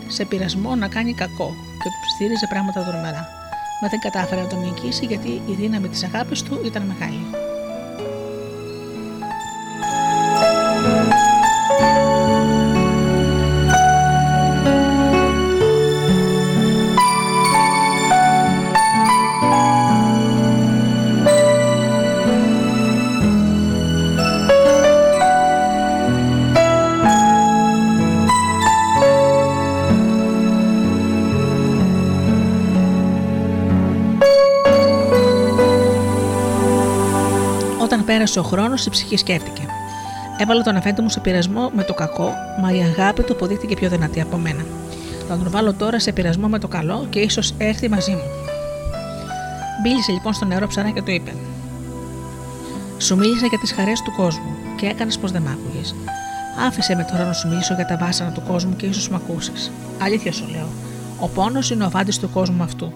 σε 0.09 0.25
πειρασμό 0.25 0.75
να 0.75 0.89
κάνει 0.89 1.15
κακό 1.15 1.49
και 1.83 1.89
του 1.89 2.09
στήριζε 2.15 2.47
πράγματα 2.47 2.83
δρομερά. 2.83 3.29
Μα 3.83 3.89
δεν 3.89 4.01
κατάφερε 4.01 4.41
να 4.41 4.47
τον 4.47 4.61
νικήσει 4.61 5.05
γιατί 5.07 5.29
η 5.29 5.55
δύναμη 5.61 5.89
της 5.89 6.05
αγάπης 6.05 6.43
του 6.43 6.61
ήταν 6.65 6.83
μεγάλη. 6.83 7.25
Πέρασε 38.15 38.39
ο 38.39 38.43
χρόνος, 38.43 38.87
η 38.87 38.91
ψυχή 38.91 39.17
σκέφτηκε. 39.17 39.63
Έβαλα 40.39 40.63
τον 40.63 40.77
αφέντη 40.77 41.03
μου 41.03 41.09
σε 41.09 41.21
πειρασμό 41.21 41.71
με 41.75 41.83
το 41.83 41.95
κακό, 41.95 42.33
μα 42.61 42.73
η 42.73 42.81
αγάπη 42.81 43.23
του 43.23 43.33
αποδείχθηκε 43.33 43.75
πιο 43.75 43.89
δυνατή 43.89 44.21
από 44.21 44.37
μένα. 44.37 44.65
Θα 45.29 45.37
τον 45.37 45.51
βάλω 45.51 45.73
τώρα 45.73 46.01
σε 46.01 46.13
πειρασμό 46.13 46.49
με 46.49 46.59
το 46.59 46.69
καλό 46.69 47.07
και 47.11 47.19
ίσως 47.19 47.55
έρθει 47.59 47.89
μαζί 47.89 48.11
μου. 48.11 48.23
Μπήλησε 49.83 50.13
λοιπόν 50.13 50.33
στο 50.33 50.45
νερό 50.45 50.67
ψαρά 50.67 50.91
και 50.91 51.03
του 51.03 51.11
είπε: 51.11 51.35
Σου 52.99 53.17
μίλησα 53.17 53.47
για 53.47 53.59
τις 53.59 53.73
χαρές 53.73 54.01
του 54.01 54.13
κόσμου 54.17 54.55
και 54.77 54.87
έκανες 54.87 55.19
πως 55.19 55.31
δεν 55.31 55.43
μ' 55.43 55.49
άκουγες. 55.49 55.95
Άφησε 56.67 56.95
με 56.95 57.07
τώρα 57.11 57.25
να 57.25 57.33
σου 57.33 57.49
μιλήσω 57.49 57.75
για 57.75 57.87
τα 57.87 57.97
βάσανα 57.97 58.31
του 58.31 58.43
κόσμου 58.47 58.77
και 58.77 58.87
ίσως 58.87 59.09
μ' 59.09 59.15
ακούσεις. 59.15 59.71
Αλήθεια 60.03 60.33
σου 60.33 60.47
λέω. 60.51 60.69
Ο 61.21 61.29
πόνος 61.29 61.71
είναι 61.71 61.85
ο 61.85 61.91
βάντη 61.91 62.19
του 62.19 62.31
κόσμου 62.31 62.63
αυτού 62.63 62.93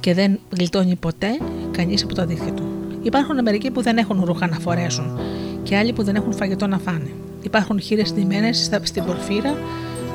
και 0.00 0.14
δεν 0.14 0.38
γλιτώνει 0.56 0.96
ποτέ 0.96 1.38
κανείς 1.70 2.02
από 2.02 2.14
τα 2.14 2.26
δίχτυα 2.26 2.52
του. 2.52 2.69
Υπάρχουν 3.02 3.42
μερικοί 3.42 3.70
που 3.70 3.82
δεν 3.82 3.96
έχουν 3.96 4.22
ρούχα 4.24 4.46
να 4.46 4.58
φορέσουν 4.58 5.18
και 5.62 5.76
άλλοι 5.76 5.92
που 5.92 6.02
δεν 6.02 6.14
έχουν 6.14 6.32
φαγητό 6.32 6.66
να 6.66 6.78
φάνε. 6.78 7.10
Υπάρχουν 7.42 7.80
χείρες 7.80 8.12
ντυμένες 8.12 8.70
στην 8.82 9.04
πορφύρα 9.04 9.54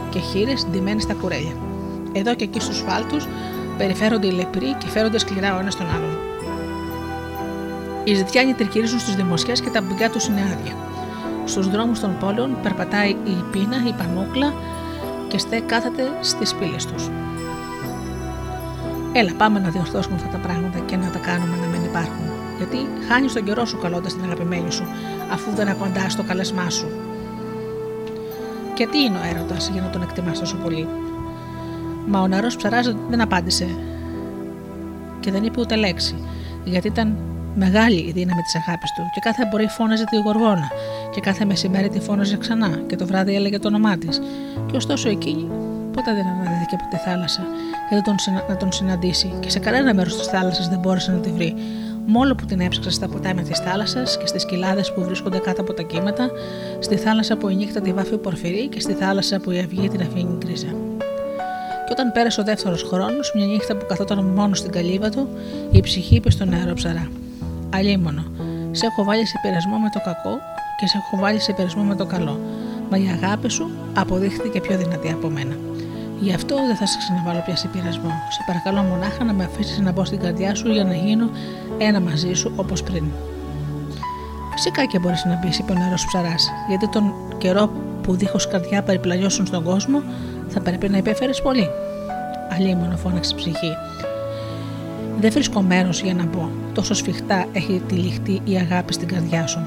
και 0.09 0.19
χείρες 0.19 0.67
ντυμένες 0.71 1.03
στα 1.03 1.13
κουρέλια. 1.13 1.55
Εδώ 2.13 2.35
και 2.35 2.43
εκεί 2.43 2.59
στους 2.59 2.83
φάλτους 2.87 3.27
περιφέρονται 3.77 4.27
οι 4.27 4.31
λεπροί 4.31 4.73
και 4.77 4.87
φέρονται 4.87 5.17
σκληρά 5.17 5.55
ο 5.55 5.59
ένας 5.59 5.75
τον 5.75 5.85
άλλον. 5.95 6.17
Οι 8.03 8.13
ζητιάνοι 8.13 8.53
τρικυρίζουν 8.53 8.99
στους 8.99 9.15
δημοσιές 9.15 9.61
και 9.61 9.69
τα 9.69 9.81
μπουγκιά 9.81 10.09
τους 10.09 10.27
είναι 10.27 10.41
άδεια. 10.41 10.75
Στους 11.45 11.69
δρόμους 11.69 11.99
των 11.99 12.17
πόλεων 12.19 12.57
περπατάει 12.63 13.09
η 13.09 13.43
πείνα, 13.51 13.83
η 13.87 13.93
πανούκλα 13.97 14.53
και 15.27 15.37
στέ 15.37 15.59
κάθεται 15.59 16.03
στις 16.21 16.53
πύλες 16.53 16.85
τους. 16.85 17.09
Έλα, 19.11 19.31
πάμε 19.37 19.59
να 19.59 19.69
διορθώσουμε 19.69 20.15
αυτά 20.15 20.27
τα 20.27 20.37
πράγματα 20.37 20.79
και 20.79 20.95
να 20.95 21.09
τα 21.09 21.19
κάνουμε 21.19 21.57
να 21.61 21.67
μην 21.67 21.83
υπάρχουν. 21.83 22.34
Γιατί 22.57 22.77
χάνεις 23.07 23.33
τον 23.33 23.43
καιρό 23.43 23.65
σου 23.65 23.79
καλώντας 23.81 24.13
την 24.13 24.23
αγαπημένη 24.23 24.71
σου, 24.71 24.83
αφού 25.31 25.51
δεν 25.55 25.69
απαντάς 25.69 26.11
στο 26.11 26.23
καλεσμά 26.23 26.69
σου. 26.69 26.87
Και 28.73 28.87
τι 28.87 29.01
είναι 29.01 29.17
ο 29.17 29.35
έρωτας 29.35 29.69
για 29.73 29.81
να 29.81 29.89
τον 29.89 30.01
εκτιμάς 30.01 30.39
τόσο 30.39 30.55
πολύ; 30.55 30.87
Μα 32.07 32.19
ο 32.19 32.27
νερό 32.27 32.47
ψαράς 32.57 32.95
δεν 33.09 33.21
απάντησε 33.21 33.67
και 35.19 35.31
δεν 35.31 35.43
είπε 35.43 35.59
ούτε 35.59 35.75
λέξη, 35.75 36.15
γιατί 36.63 36.87
ήταν 36.87 37.17
μεγάλη 37.55 37.99
η 37.99 38.11
δύναμη 38.11 38.41
της 38.41 38.55
αγάπης 38.55 38.91
του 38.95 39.01
και 39.13 39.19
κάθε 39.19 39.47
μπορεί 39.51 39.67
φώναζε 39.67 40.03
τη 40.03 40.15
γοργόνα 40.15 40.67
και 41.11 41.19
κάθε 41.19 41.45
μεσημέρι 41.45 41.89
τη 41.89 41.99
φώναζε 41.99 42.37
ξανά 42.37 42.69
και 42.87 42.95
το 42.95 43.05
βράδυ 43.05 43.35
έλεγε 43.35 43.59
το 43.59 43.67
όνομά 43.67 43.97
της. 43.97 44.21
Και 44.65 44.75
ωστόσο 44.75 45.09
εκείνη 45.09 45.47
ποτέ 45.91 46.13
δεν 46.13 46.27
αναδέθηκε 46.27 46.75
από 46.79 46.89
τη 46.89 46.97
θάλασσα 46.97 47.41
για 47.89 47.97
να 47.97 48.03
τον, 48.03 48.15
να 48.49 48.57
τον 48.57 48.71
συναντήσει 48.71 49.33
και 49.39 49.49
σε 49.49 49.59
κανένα 49.59 49.93
μέρος 49.93 50.17
της 50.17 50.27
θάλασσας 50.27 50.69
δεν 50.69 50.79
μπόρεσε 50.79 51.11
να 51.11 51.17
τη 51.17 51.31
βρει, 51.31 51.55
μόνο 52.05 52.35
που 52.35 52.45
την 52.45 52.59
έψαξε 52.59 52.89
στα 52.89 53.07
ποτάμια 53.07 53.43
της 53.43 53.59
θάλασσας 53.59 54.17
και 54.17 54.27
στις 54.27 54.45
κοιλάδες 54.45 54.93
που 54.93 55.03
βρίσκονται 55.03 55.37
κάτω 55.37 55.61
από 55.61 55.73
τα 55.73 55.81
κύματα, 55.81 56.29
στη 56.79 56.95
θάλασσα 56.95 57.37
που 57.37 57.49
η 57.49 57.55
νύχτα 57.55 57.81
τη 57.81 57.93
βάφει 57.93 58.17
πορφυρί 58.17 58.67
και 58.67 58.79
στη 58.79 58.93
θάλασσα 58.93 59.39
που 59.39 59.51
η 59.51 59.59
αυγή 59.59 59.87
την 59.87 60.01
αφήνει 60.01 60.35
γκρίζα. 60.37 60.67
Και 61.85 61.91
όταν 61.91 62.11
πέρασε 62.11 62.41
ο 62.41 62.43
δεύτερος 62.43 62.83
χρόνος, 62.83 63.31
μια 63.35 63.45
νύχτα 63.45 63.75
που 63.75 63.85
καθόταν 63.85 64.25
μόνο 64.25 64.55
στην 64.55 64.71
καλύβα 64.71 65.09
του, 65.09 65.29
η 65.71 65.81
ψυχή 65.81 66.15
είπε 66.15 66.31
στον 66.31 66.49
νεαρό 66.49 66.73
ψαρά: 66.73 67.07
Αλίμονο. 67.73 68.23
Σε 68.71 68.85
έχω 68.85 69.03
βάλει 69.03 69.25
σε 69.25 69.39
πειρασμό 69.41 69.77
με 69.77 69.89
το 69.93 69.99
κακό 70.05 70.39
και 70.79 70.87
σε 70.87 70.97
έχω 70.97 71.21
βάλει 71.21 71.39
σε 71.39 71.53
πειρασμό 71.53 71.83
με 71.83 71.95
το 71.95 72.05
καλό. 72.05 72.39
Μα 72.89 72.97
η 72.97 73.07
αγάπη 73.07 73.49
σου 73.49 73.71
αποδείχθηκε 73.93 74.59
πιο 74.61 74.77
δυνατή 74.77 75.11
από 75.11 75.29
μένα. 75.29 75.55
Γι' 76.19 76.33
αυτό 76.33 76.55
δεν 76.55 76.75
θα 76.75 76.85
σε 76.85 76.97
ξαναβάλω 76.97 77.41
πια 77.45 77.55
σε 77.55 77.67
πειρασμό. 77.67 78.09
Σε 78.29 78.43
παρακαλώ 78.45 78.81
μονάχα 78.81 79.23
να 79.23 79.33
με 79.33 79.43
αφήσεις 79.43 79.79
να 79.79 79.91
μπω 79.91 80.05
στην 80.05 80.19
καρδιά 80.19 80.55
σου 80.55 80.71
για 80.71 80.83
να 80.83 80.93
γίνω 80.93 81.29
ένα 81.77 81.99
μαζί 81.99 82.33
σου 82.33 82.53
όπως 82.55 82.83
πριν. 82.83 83.05
Φυσικά 84.53 84.85
και 84.85 84.99
μπορείς 84.99 85.25
να 85.25 85.35
μπεις, 85.35 85.59
είπε 85.59 85.71
ο 85.71 85.75
νερό 85.75 85.95
ψαράς, 86.07 86.51
γιατί 86.67 86.89
τον 86.89 87.13
καιρό 87.37 87.71
που 88.03 88.15
δίχως 88.15 88.47
καρδιά 88.47 88.83
περιπλανιώσουν 88.83 89.45
στον 89.45 89.63
κόσμο 89.63 90.03
θα 90.47 90.61
πρέπει 90.61 90.89
να 90.89 90.97
υπέφερες 90.97 91.41
πολύ. 91.41 91.69
Αλίμονο 92.49 92.97
φώναξε 92.97 93.35
ψυχή. 93.35 93.71
Δεν 95.19 95.31
βρίσκω 95.31 95.61
μέρος 95.61 96.01
για 96.01 96.13
να 96.13 96.25
μπω. 96.25 96.49
Τόσο 96.73 96.93
σφιχτά 96.93 97.45
έχει 97.51 97.81
τυλιχτεί 97.87 98.41
η 98.43 98.55
αγάπη 98.55 98.93
στην 98.93 99.07
καρδιά 99.07 99.47
σου. 99.47 99.59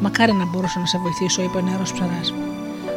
Μακάρι 0.00 0.32
να 0.32 0.46
μπορούσα 0.46 0.78
να 0.78 0.86
σε 0.86 0.98
βοηθήσω, 0.98 1.42
είπε 1.42 1.58
ο 1.58 1.60
νερό 1.60 1.82
ψαράς. 1.82 2.32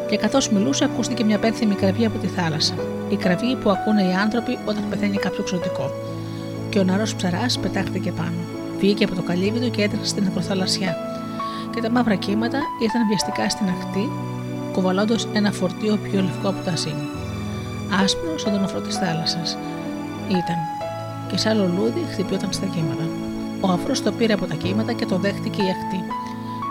Και 0.09 0.17
καθώς 0.17 0.49
μιλούσε, 0.49 0.83
ακούστηκε 0.83 1.23
μια 1.23 1.39
πένθυμη 1.39 1.75
κραυγή 1.75 2.05
από 2.05 2.17
τη 2.17 2.27
θάλασσα. 2.27 2.73
Η 3.09 3.15
κραυγή 3.15 3.55
που 3.55 3.69
ακούνε 3.69 4.03
οι 4.03 4.13
άνθρωποι 4.13 4.57
όταν 4.65 4.83
πεθαίνει 4.89 5.17
κάποιο 5.17 5.39
εξωτικό. 5.41 5.91
Και 6.69 6.79
ο 6.79 6.83
νερός 6.83 7.15
ψαράς 7.15 7.59
πετάχτηκε 7.59 8.11
πάνω. 8.11 8.39
Βγήκε 8.79 9.03
από 9.03 9.15
το 9.15 9.21
καλύβι 9.21 9.59
του 9.59 9.71
και 9.71 9.83
έτρεξε 9.83 10.09
στην 10.09 10.27
ακροθαλασσιά. 10.27 10.95
Και 11.73 11.81
τα 11.81 11.89
μαύρα 11.89 12.15
κύματα 12.15 12.59
ήρθαν 12.81 13.07
βιαστικά 13.07 13.49
στην 13.49 13.67
ακτή, 13.69 14.09
κουβαλώντας 14.71 15.27
ένα 15.33 15.51
φορτίο 15.51 15.97
πιο 15.97 16.21
λευκό 16.21 16.49
από 16.49 16.63
τα 16.65 16.75
σύμμα. 16.75 17.07
Άσπρο 18.03 18.37
σαν 18.37 18.51
τον 18.51 18.63
αφρό 18.63 18.79
της 18.79 18.95
θάλασσας. 18.95 19.57
Ήταν. 20.29 20.59
Και 21.31 21.37
σαν 21.37 21.57
λουλούδι 21.57 22.05
χτυπιόταν 22.11 22.51
στα 22.51 22.65
κύματα. 22.65 23.09
Ο 23.61 23.67
αφρός 23.67 24.01
το 24.01 24.11
πήρε 24.11 24.33
από 24.33 24.45
τα 24.45 24.55
κύματα 24.55 24.93
και 24.93 25.05
το 25.05 25.15
δέχτηκε 25.17 25.61
η 25.61 25.69
ακτή 25.69 26.18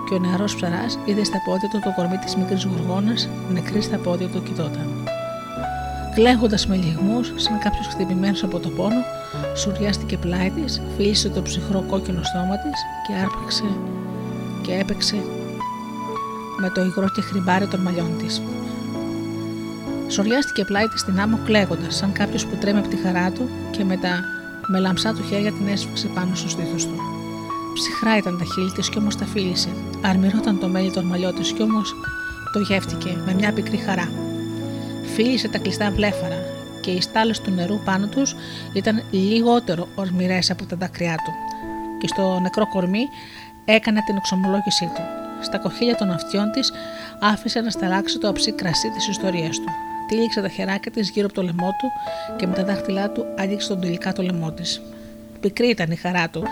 και 0.08 0.14
ο 0.14 0.18
νεαρός 0.18 0.54
ψαράς 0.54 0.98
είδε 1.04 1.24
στα 1.24 1.38
πόδια 1.44 1.68
του 1.68 1.80
το 1.84 1.92
κορμί 1.96 2.16
της 2.16 2.36
μικρής 2.36 2.64
γουργόνα, 2.64 3.12
νεκρή 3.52 3.82
στα 3.82 3.96
πόδια 3.96 4.28
του 4.28 4.42
κοιτόταν. 4.42 5.08
Κλαίγοντας 6.14 6.66
με 6.66 6.76
λιγμούς, 6.76 7.32
σαν 7.36 7.58
κάποιος 7.58 7.86
χτυπημένος 7.86 8.42
από 8.42 8.58
το 8.58 8.68
πόνο, 8.68 9.02
σουριάστηκε 9.54 10.16
πλάι 10.18 10.50
της, 10.50 10.82
φίλησε 10.96 11.28
το 11.28 11.42
ψυχρό 11.42 11.84
κόκκινο 11.88 12.22
στόμα 12.22 12.56
της 12.58 12.78
και 13.06 13.14
άρπαξε 13.22 13.64
και 14.62 14.74
έπαιξε 14.74 15.16
με 16.60 16.68
το 16.74 16.80
υγρό 16.84 17.08
και 17.08 17.20
χρυμπάρι 17.20 17.66
των 17.66 17.80
μαλλιών 17.80 18.18
της. 18.18 18.42
Σοριάστηκε 20.08 20.64
πλάι 20.64 20.88
της 20.88 21.00
στην 21.00 21.20
άμμο 21.20 21.38
κλαίγοντας, 21.44 21.96
σαν 21.96 22.12
κάποιος 22.12 22.46
που 22.46 22.56
τρέμει 22.60 22.78
από 22.78 22.88
τη 22.88 22.96
χαρά 22.96 23.30
του 23.30 23.48
και 23.70 23.84
μετά 23.84 24.24
με 24.66 24.78
λαμψά 24.78 25.14
του 25.14 25.22
χέρια 25.22 25.52
την 25.52 25.68
έσφιξε 25.68 26.06
πάνω 26.14 26.34
στο 26.34 26.48
στήθος 26.48 26.86
του. 26.86 27.07
Ψυχρά 27.78 28.16
ήταν 28.16 28.38
τα 28.38 28.44
χείλη 28.44 28.72
της 28.72 28.88
κι 28.88 28.98
όμως 28.98 29.16
τα 29.16 29.24
φίλησε. 29.24 29.68
Αρμυρώταν 30.02 30.58
το 30.58 30.68
μέλι 30.68 30.90
των 30.90 31.04
μαλλιών 31.04 31.34
της 31.34 31.52
κι 31.52 31.62
όμως 31.62 31.94
το 32.52 32.58
γεύτηκε 32.58 33.16
με 33.26 33.34
μια 33.34 33.52
πικρή 33.52 33.76
χαρά. 33.76 34.10
Φίλησε 35.14 35.48
τα 35.48 35.58
κλειστά 35.58 35.90
βλέφαρα 35.90 36.38
και 36.80 36.90
οι 36.90 37.00
στάλες 37.00 37.40
του 37.40 37.50
νερού 37.50 37.80
πάνω 37.84 38.06
τους 38.06 38.34
ήταν 38.72 39.02
λιγότερο 39.10 39.88
ορμηρές 39.94 40.50
από 40.50 40.64
τα 40.66 40.76
δάκρυά 40.76 41.14
του. 41.14 41.32
Και 42.00 42.06
στο 42.06 42.38
νεκρό 42.40 42.68
κορμί 42.68 43.02
έκανε 43.64 44.02
την 44.06 44.16
εξομολόγησή 44.16 44.84
του. 44.84 45.02
Στα 45.40 45.58
κοχύλια 45.58 45.96
των 45.96 46.10
αυτιών 46.10 46.50
της 46.50 46.72
άφησε 47.20 47.60
να 47.60 47.70
σταλάξει 47.70 48.18
το 48.18 48.28
αψί 48.28 48.52
κρασί 48.52 48.90
της 48.90 49.08
ιστορίας 49.08 49.56
του. 49.56 49.68
Τύλιξε 50.08 50.40
τα 50.40 50.48
χεράκια 50.48 50.90
της 50.90 51.10
γύρω 51.10 51.26
από 51.26 51.34
το 51.34 51.42
λαιμό 51.42 51.68
του 51.78 51.88
και 52.36 52.46
με 52.46 52.54
τα 52.54 52.64
δάχτυλά 52.64 53.10
του 53.10 53.24
άγγιξε 53.38 53.68
τον 53.68 53.80
τελικά 53.80 54.12
το 54.12 54.22
λαιμό 54.22 54.52
της. 54.52 54.80
Πικρή 55.40 55.68
ήταν 55.68 55.90
η 55.90 55.96
χαρά 55.96 56.28
του 56.28 56.42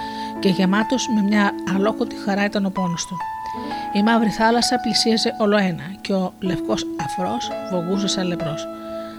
και 0.41 0.49
γεμάτος 0.49 1.09
με 1.15 1.23
μια 1.23 1.51
αλόκοτη 1.75 2.17
χαρά 2.25 2.45
ήταν 2.45 2.67
ο 2.67 2.71
πόνος 2.71 3.07
του. 3.07 3.17
Η 3.93 4.03
μαύρη 4.03 4.29
θάλασσα 4.29 4.81
πλησίαζε 4.81 5.35
ολοένα 5.39 5.83
και 6.01 6.13
ο 6.13 6.33
λευκός 6.41 6.87
αφρός 7.01 7.51
βογούσε 7.71 8.07
σαν 8.07 8.27
λεπρός. 8.27 8.67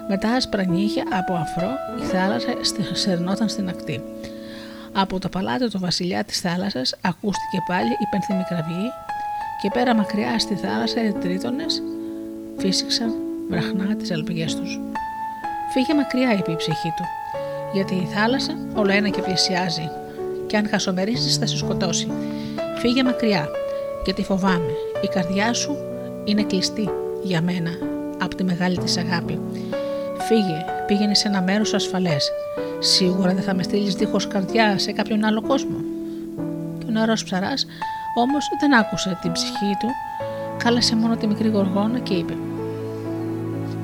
Με 0.07 0.18
τα 0.18 0.30
άσπρα 0.30 0.64
νύχια 0.65 1.03
από 1.11 1.34
αφρό 1.34 1.69
η 2.02 2.06
θάλασσα 2.06 2.53
σερνόταν 2.94 3.49
στην 3.49 3.69
ακτή. 3.69 4.02
Από 4.94 5.19
το 5.19 5.30
παλάτι 5.30 5.69
του 5.69 5.80
βασιλιά 5.80 6.23
της 6.23 6.39
θάλασσας 6.39 6.95
ακούστηκε 7.02 7.64
πάλι 7.68 7.89
η 7.89 8.07
πενθύμη 8.11 8.44
κραυγή 8.49 8.89
και 9.61 9.69
πέρα 9.73 9.95
μακριά 9.95 10.39
στη 10.39 10.56
θάλασσα 10.56 11.03
οι 11.03 11.11
τρίτονες 11.11 11.81
φύσηξαν 12.57 13.14
βραχνά 13.49 13.95
τις 13.95 14.11
αλπιγές 14.11 14.56
τους. 14.56 14.80
Φύγε 15.73 15.94
μακριά 15.94 16.34
είπε 16.34 16.52
η 16.52 16.56
ψυχή 16.56 16.94
του 16.98 17.03
γιατί 17.73 17.95
η 17.95 18.10
θάλασσα 18.14 18.57
όλο 18.76 18.91
ένα 18.91 19.10
και 19.10 19.22
πλησιάζει 19.22 19.89
και 20.48 20.57
αν 20.57 20.68
χασομερίσεις 20.68 21.38
θα 21.38 21.45
σε 21.45 21.57
σκοτώσει. 21.57 22.07
Φύγε 22.78 23.03
μακριά, 23.03 23.49
γιατί 24.06 24.24
φοβάμαι. 24.24 24.72
Η 25.02 25.07
καρδιά 25.07 25.53
σου 25.53 25.78
είναι 26.24 26.44
κλειστή 26.44 26.90
για 27.24 27.41
μένα 27.41 27.69
από 28.19 28.36
τη 28.36 28.44
μεγάλη 28.44 28.78
της 28.78 28.98
αγάπη. 28.98 29.40
Φύγε, 30.28 30.65
πήγαινε 30.88 31.14
σε 31.15 31.28
ένα 31.28 31.41
μέρος 31.41 31.74
ασφαλές. 31.74 32.32
Σίγουρα 32.80 33.34
δεν 33.34 33.44
θα 33.44 33.53
με 33.53 33.64
στείλεις 33.64 33.95
δίχως 33.95 34.28
καρδιά 34.28 34.78
σε 34.78 34.91
κάποιον 34.91 35.24
άλλο 35.24 35.41
κόσμο. 35.41 35.78
Και 36.80 36.86
ο 36.88 36.91
νεαρός 36.91 37.24
ψαράς 37.24 37.65
όμως 38.15 38.45
δεν 38.60 38.76
άκουσε 38.76 39.18
την 39.22 39.32
ψυχή 39.32 39.78
του, 39.80 39.88
κάλεσε 40.64 40.95
μόνο 40.95 41.15
τη 41.15 41.28
μικρή 41.28 41.48
γοργόνα 41.48 41.99
και 41.99 42.14
είπε 42.14 42.34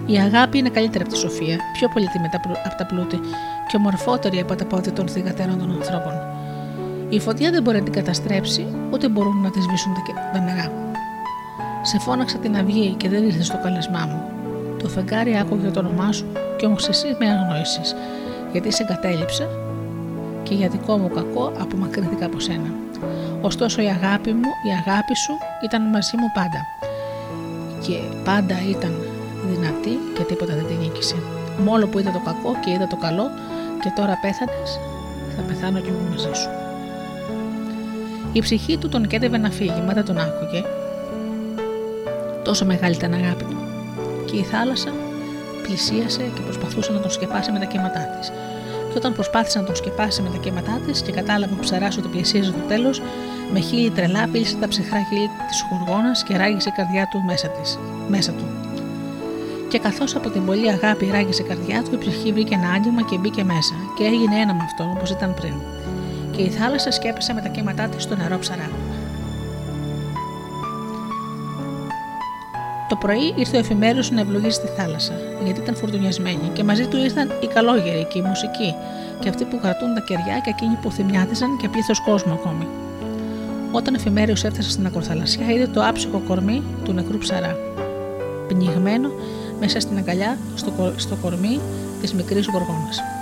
η 0.06 0.18
αγάπη 0.18 0.58
είναι 0.58 0.70
καλύτερη 0.70 1.04
από 1.04 1.14
τη 1.14 1.20
σοφία, 1.20 1.58
πιο 1.74 1.90
πολύτιμη 1.90 2.30
από 2.66 2.78
τα 2.78 2.86
πλούτη 2.86 3.20
και 3.68 3.78
ομορφότερη 3.78 4.40
από 4.40 4.56
τα 4.56 4.66
πόδια 4.66 4.94
των 4.94 5.08
θηγατέρων 5.08 5.60
των 5.60 5.72
ανθρώπων. 5.72 6.33
Η 7.14 7.20
φωτιά 7.20 7.52
δεν 7.52 7.62
μπορεί 7.62 7.78
να 7.78 7.84
την 7.84 7.94
καταστρέψει, 7.94 8.68
ούτε 8.92 9.10
μπορούν 9.10 9.42
να 9.42 9.50
της 9.50 9.64
σβήσουν 9.64 9.94
τα 10.34 10.40
νερά. 10.40 10.72
Σε 11.82 12.00
φώναξα 12.00 12.38
την 12.38 12.56
αυγή 12.56 12.94
και 12.98 13.10
δεν 13.10 13.24
ήρθε 13.24 13.44
στο 13.44 13.60
καλεσμά 13.64 14.06
μου. 14.10 14.22
Το 14.82 14.90
φεγγάρι 14.90 15.38
άκουγε 15.38 15.68
το 15.70 15.80
όνομά 15.80 16.12
σου, 16.12 16.26
και 16.58 16.66
όμως 16.66 16.88
εσύ 16.88 17.16
με 17.20 17.30
αγνώρισες, 17.30 17.96
γιατί 18.52 18.72
σε 18.72 18.84
εγκατέλειψα 18.84 19.48
και 20.44 20.54
για 20.54 20.68
δικό 20.70 20.98
μου 20.98 21.10
κακό 21.10 21.52
απομακρύνθηκα 21.60 22.26
από 22.26 22.40
σένα. 22.40 22.74
Ωστόσο 23.42 23.82
η 23.82 23.88
αγάπη 23.88 24.34
μου, 24.34 24.50
η 24.68 24.70
αγάπη 24.88 25.16
σου 25.16 25.34
ήταν 25.64 25.82
μαζί 25.82 26.18
μου 26.18 26.32
πάντα. 26.34 26.62
Και 27.88 27.96
πάντα 28.24 28.56
ήταν 28.70 28.94
δυνατή 29.52 30.00
και 30.16 30.24
τίποτα 30.24 30.54
δεν 30.56 30.66
την 30.66 30.78
νίκησε. 30.78 31.16
Μόλο 31.64 31.88
που 31.88 32.00
είδα 32.00 32.12
το 32.12 32.22
κακό 32.26 32.52
και 32.66 32.72
είδα 32.72 32.88
το 32.88 32.96
καλό 32.96 33.26
και 33.82 33.92
τώρα 33.96 34.18
πέθανες, 34.22 34.80
θα 35.36 35.42
πεθάνω 35.42 35.80
κι 35.80 35.90
εγώ 35.90 36.00
μαζί 36.10 36.34
σου. 36.34 36.63
Η 38.34 38.40
ψυχή 38.40 38.78
του 38.78 38.90
τον 38.90 39.08
κέντευε 39.08 39.38
να 39.38 39.50
φύγει, 39.50 39.82
μα 39.86 39.94
δεν 39.94 40.06
τον 40.06 40.18
άκουγε. 40.18 40.64
Τόσο 42.44 42.66
μεγάλη 42.66 42.96
ήταν 42.96 43.14
αγάπη 43.14 43.44
του. 43.44 43.58
Και 44.26 44.38
η 44.38 44.44
θάλασσα 44.44 44.92
πλησίασε 45.64 46.22
και 46.36 46.42
προσπαθούσε 46.42 46.92
να 46.92 47.00
τον 47.00 47.12
σκεπάσει 47.12 47.52
με 47.52 47.60
τα 47.60 47.66
κύματά 47.66 48.00
της. 48.00 48.30
Και 48.90 48.98
όταν 48.98 49.14
προσπάθησε 49.14 49.60
να 49.60 49.66
τον 49.66 49.76
σκεπάσει 49.76 50.22
με 50.22 50.30
τα 50.30 50.38
κύματά 50.38 50.82
της 50.86 51.02
και 51.02 51.12
κατάλαβε 51.12 51.54
ο 51.54 51.60
ψαρά 51.60 51.88
ότι 52.00 52.08
πλησίαζε 52.08 52.52
το 52.52 52.64
τέλος, 52.68 53.02
με 53.54 53.60
χείλη 53.60 53.90
τρελά 53.90 54.28
πήλησε 54.32 54.56
τα 54.56 54.68
ψυχρά 54.68 55.00
χείλη 55.10 55.30
της 55.48 55.66
χουργόνας 55.70 56.24
και 56.24 56.38
ράγισε 56.38 56.70
η 56.70 56.72
καρδιά 56.76 57.08
του 57.12 57.22
μέσα, 57.26 57.48
της, 57.48 57.80
μέσα 58.08 58.32
του. 58.32 58.46
Και 59.70 59.80
καθώς 59.80 60.16
από 60.16 60.30
την 60.30 60.46
πολύ 60.46 60.70
αγάπη 60.70 61.10
ράγισε 61.12 61.42
η 61.42 61.46
καρδιά 61.46 61.84
του, 61.84 61.96
η 61.96 61.98
ψυχή 61.98 62.34
βρήκε 62.34 62.54
ένα 62.54 62.70
άγγιγμα 62.70 63.02
και 63.02 63.18
μπήκε 63.18 63.44
μέσα 63.44 63.76
και 63.98 64.04
έγινε 64.04 64.36
ένα 64.36 64.54
με 64.54 64.64
αυτόν 64.64 64.92
όπως 64.92 65.10
ήταν 65.10 65.34
πριν. 65.34 65.73
Και 66.36 66.42
η 66.42 66.50
θάλασσα 66.50 66.92
σκέπασε 66.92 67.34
με 67.34 67.42
τα 67.42 67.48
κύματά 67.48 67.88
της 67.88 68.04
στο 68.04 68.16
νερό 68.16 68.38
ψαρά. 68.38 68.70
Το 72.90 72.96
πρωί 72.96 73.34
ήρθε 73.36 73.56
ο 73.56 73.60
εφημέριος 73.60 74.12
να 74.12 74.20
ευλογήσει 74.20 74.62
τη 74.62 74.68
θάλασσα, 74.68 75.14
γιατί 75.44 75.60
ήταν 75.60 75.76
φουρτουνιασμένη, 75.76 76.50
και 76.54 76.64
μαζί 76.64 76.88
του 76.88 76.98
ήρθαν 76.98 77.32
οι 77.42 77.48
καλόγεροι 77.48 78.08
και 78.10 78.18
οι 78.20 78.22
μουσικοί, 78.22 78.76
και 79.20 79.30
αυτοί 79.30 79.46
που 79.46 79.60
κρατούν 79.62 79.94
τα 79.94 80.02
κεριά 80.02 80.40
και 80.44 80.50
εκείνοι 80.50 80.76
που 80.82 80.92
θυμιάτιζαν 80.92 81.58
και 81.58 81.70
πλήθο 81.70 81.94
κόσμο 82.06 82.34
ακόμη. 82.34 82.68
Όταν 83.72 83.94
ο 83.94 83.98
εφημέριος 84.00 84.44
έφτασε 84.44 84.70
στην 84.70 84.86
ακροθαλασσιά, 84.86 85.52
είδε 85.52 85.68
το 85.68 85.86
άψυχο 85.86 86.22
κορμί 86.28 86.64
του 86.84 86.94
νεκρού 86.94 87.18
ψαρά. 87.18 87.58
Πνιγμένο 88.48 89.12
μέσα 89.60 89.80
στην 89.80 89.98
αγκαλιά 89.98 90.38
στο, 90.56 90.94
στο 90.96 91.16
κορμί 91.16 91.60
της 92.02 92.14
μικρής 92.14 92.48
γοργόνας. 92.48 93.13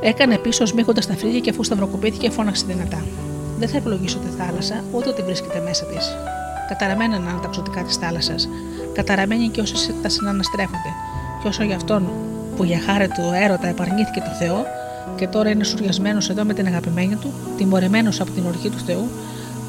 Έκανε 0.00 0.38
πίσω 0.38 0.66
σμίχοντα 0.66 1.00
τα 1.00 1.14
φρύδια 1.16 1.40
και 1.40 1.50
αφού 1.50 1.62
σταυροκοπήθηκε 1.62 2.30
φώναξε 2.30 2.64
δυνατά. 2.66 3.04
Δεν 3.58 3.68
θα 3.68 3.76
ευλογήσω 3.76 4.18
τη 4.18 4.42
θάλασσα, 4.42 4.84
ούτε 4.92 5.08
ότι 5.08 5.22
βρίσκεται 5.22 5.62
μέσα 5.64 5.84
της. 5.84 6.16
Καταραμένα 6.68 7.16
είναι 7.16 7.38
τα 7.42 7.48
ξωτικά 7.48 7.82
της 7.82 7.96
θάλασσας, 7.96 8.48
καταραμένοι 8.92 9.48
και 9.48 9.60
όσοι 9.60 9.94
τα 10.02 10.08
συναναστρέφονται. 10.08 10.92
Και 11.42 11.48
όσο 11.48 11.62
για 11.64 11.76
αυτόν 11.76 12.08
που 12.56 12.64
για 12.64 12.80
χάρη 12.80 13.08
του 13.08 13.22
έρωτα 13.42 13.68
επαρνήθηκε 13.68 14.20
το 14.20 14.30
Θεό 14.38 14.66
και 15.16 15.26
τώρα 15.26 15.50
είναι 15.50 15.64
σουριασμένος 15.64 16.30
εδώ 16.30 16.44
με 16.44 16.54
την 16.54 16.66
αγαπημένη 16.66 17.16
του, 17.16 17.32
τιμωρημένος 17.56 18.20
από 18.20 18.30
την 18.30 18.46
οργή 18.46 18.68
του 18.68 18.78
Θεού, 18.78 19.08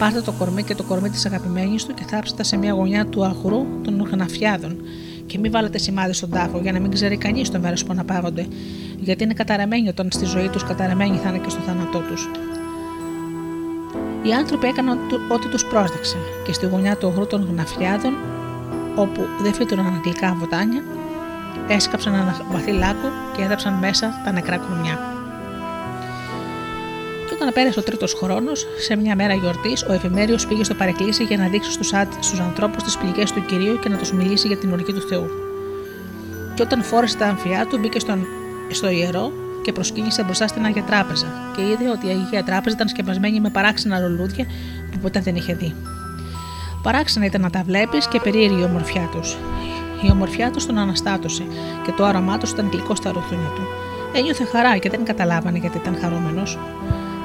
Πάρτε 0.01 0.21
το 0.21 0.31
κορμί 0.31 0.63
και 0.63 0.75
το 0.75 0.83
κορμί 0.83 1.09
της 1.09 1.25
αγαπημένης 1.25 1.85
του 1.85 1.93
και 1.93 2.03
θάψτε 2.09 2.43
σε 2.43 2.57
μια 2.57 2.73
γωνιά 2.73 3.05
του 3.05 3.25
αγρού 3.25 3.65
των 3.81 4.07
χναφιάδων. 4.11 4.81
Και 5.25 5.37
μην 5.37 5.51
βάλετε 5.51 5.77
σημάδι 5.77 6.13
στον 6.13 6.29
τάφο 6.29 6.59
για 6.59 6.71
να 6.71 6.79
μην 6.79 6.91
ξέρει 6.91 7.17
κανείς 7.17 7.49
το 7.49 7.59
μέρος 7.59 7.83
που 7.83 7.91
αναπαύονται, 7.91 8.47
γιατί 9.03 9.23
είναι 9.23 9.33
καταραμένοι 9.33 9.89
όταν 9.89 10.07
στη 10.11 10.25
ζωή 10.25 10.49
τους 10.49 10.63
καταραμένοι 10.63 11.17
θα 11.17 11.29
είναι 11.29 11.37
και 11.37 11.49
στο 11.49 11.59
θάνατό 11.59 11.99
τους. 11.99 12.29
Οι 14.23 14.33
άνθρωποι 14.33 14.67
έκαναν 14.67 14.97
ό,τι 15.29 15.47
τους 15.47 15.65
πρόσδεξε 15.65 16.17
και 16.45 16.53
στη 16.53 16.65
γωνιά 16.65 16.97
του 16.97 17.07
ογρού 17.11 17.27
των 17.27 17.47
γναφιάδων, 17.51 18.13
όπου 18.95 19.21
δεν 19.41 19.53
φύτρωναν 19.53 19.93
αγγλικά 19.93 20.35
βοτάνια, 20.39 20.83
έσκαψαν 21.67 22.13
ένα 22.13 22.45
βαθύ 22.51 22.71
λάκκο 22.71 23.09
και 23.35 23.43
έδαψαν 23.43 23.73
μέσα 23.73 24.21
τα 24.25 24.31
νεκρά 24.31 24.57
κρουμιά. 24.57 24.99
Και 27.27 27.33
όταν 27.33 27.53
πέρασε 27.53 27.79
ο 27.79 27.83
τρίτος 27.83 28.13
χρόνος, 28.13 28.65
σε 28.79 28.95
μια 28.95 29.15
μέρα 29.15 29.33
γιορτής, 29.33 29.83
ο 29.83 29.93
εφημέριος 29.93 30.47
πήγε 30.47 30.63
στο 30.63 30.73
παρεκκλήσι 30.73 31.23
για 31.23 31.37
να 31.37 31.47
δείξει 31.47 31.71
στους 32.21 32.39
ανθρώπους 32.39 32.83
τις 32.83 32.97
πληγές 32.97 33.31
του 33.31 33.45
κυρίου 33.45 33.79
και 33.79 33.89
να 33.89 33.97
τους 33.97 34.11
μιλήσει 34.13 34.47
για 34.47 34.57
την 34.57 34.71
οργή 34.71 34.93
του 34.93 35.01
Θεού. 35.01 35.29
Και 36.55 36.61
όταν 36.61 36.83
φόρεσε 36.83 37.17
τα 37.17 37.25
αμφιά 37.25 37.65
του, 37.65 37.77
μπήκε 37.77 37.99
στον, 37.99 38.25
στο 38.73 38.89
ιερό 38.89 39.31
και 39.61 39.71
προσκύνησε 39.71 40.23
μπροστά 40.23 40.47
στην 40.47 40.65
Αγία 40.65 40.83
Τράπεζα 40.83 41.27
και 41.55 41.61
είδε 41.61 41.89
ότι 41.89 42.07
η 42.07 42.09
Αγία 42.09 42.43
Τράπεζα 42.43 42.75
ήταν 42.75 42.87
σκεπασμένη 42.87 43.39
με 43.39 43.49
παράξενα 43.49 43.99
λουλούδια 43.99 44.45
που 44.91 44.97
ποτέ 45.01 45.19
δεν 45.19 45.35
είχε 45.35 45.53
δει. 45.53 45.75
Παράξενα 46.83 47.25
ήταν 47.25 47.41
να 47.41 47.49
τα 47.49 47.63
βλέπεις 47.65 48.07
και 48.07 48.19
περίεργη 48.19 48.61
η 48.61 48.63
ομορφιά 48.63 49.09
τους. 49.11 49.37
Η 50.01 50.11
ομορφιά 50.11 50.51
τους 50.51 50.65
τον 50.65 50.77
αναστάτωσε 50.77 51.43
και 51.85 51.91
το 51.91 52.05
άρωμά 52.05 52.37
τους 52.37 52.51
ήταν 52.51 52.69
γλυκό 52.71 52.95
στα 52.95 53.11
ρουθούνια 53.11 53.49
του. 53.55 53.61
Ένιωθε 54.13 54.45
χαρά 54.45 54.77
και 54.77 54.89
δεν 54.89 55.05
καταλάβανε 55.05 55.57
γιατί 55.57 55.77
ήταν 55.77 55.97
χαρούμενος. 56.01 56.59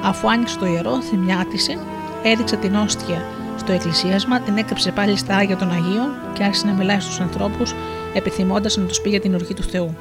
Αφού 0.03 0.29
άνοιξε 0.29 0.57
το 0.57 0.65
ιερό, 0.65 1.01
θυμιάτισε, 1.01 1.77
έδειξε 2.23 2.55
την 2.55 2.75
όστια 2.75 3.25
στο 3.57 3.71
εκκλησίασμα, 3.71 4.39
την 4.39 4.57
έκρυψε 4.57 4.91
πάλι 4.91 5.17
στα 5.17 5.35
άγια 5.35 5.57
των 5.57 5.71
Αγίων 5.71 6.09
και 6.33 6.43
άρχισε 6.43 6.65
να 6.65 6.73
μιλάει 6.73 6.99
στους 6.99 7.19
ανθρώπους, 7.19 7.73
επιθυμώντας 8.13 8.77
να 8.77 8.85
τους 8.85 9.01
πει 9.01 9.09
για 9.09 9.19
την 9.19 9.33
οργή 9.33 9.53
του 9.53 9.63
Θεού 9.63 9.95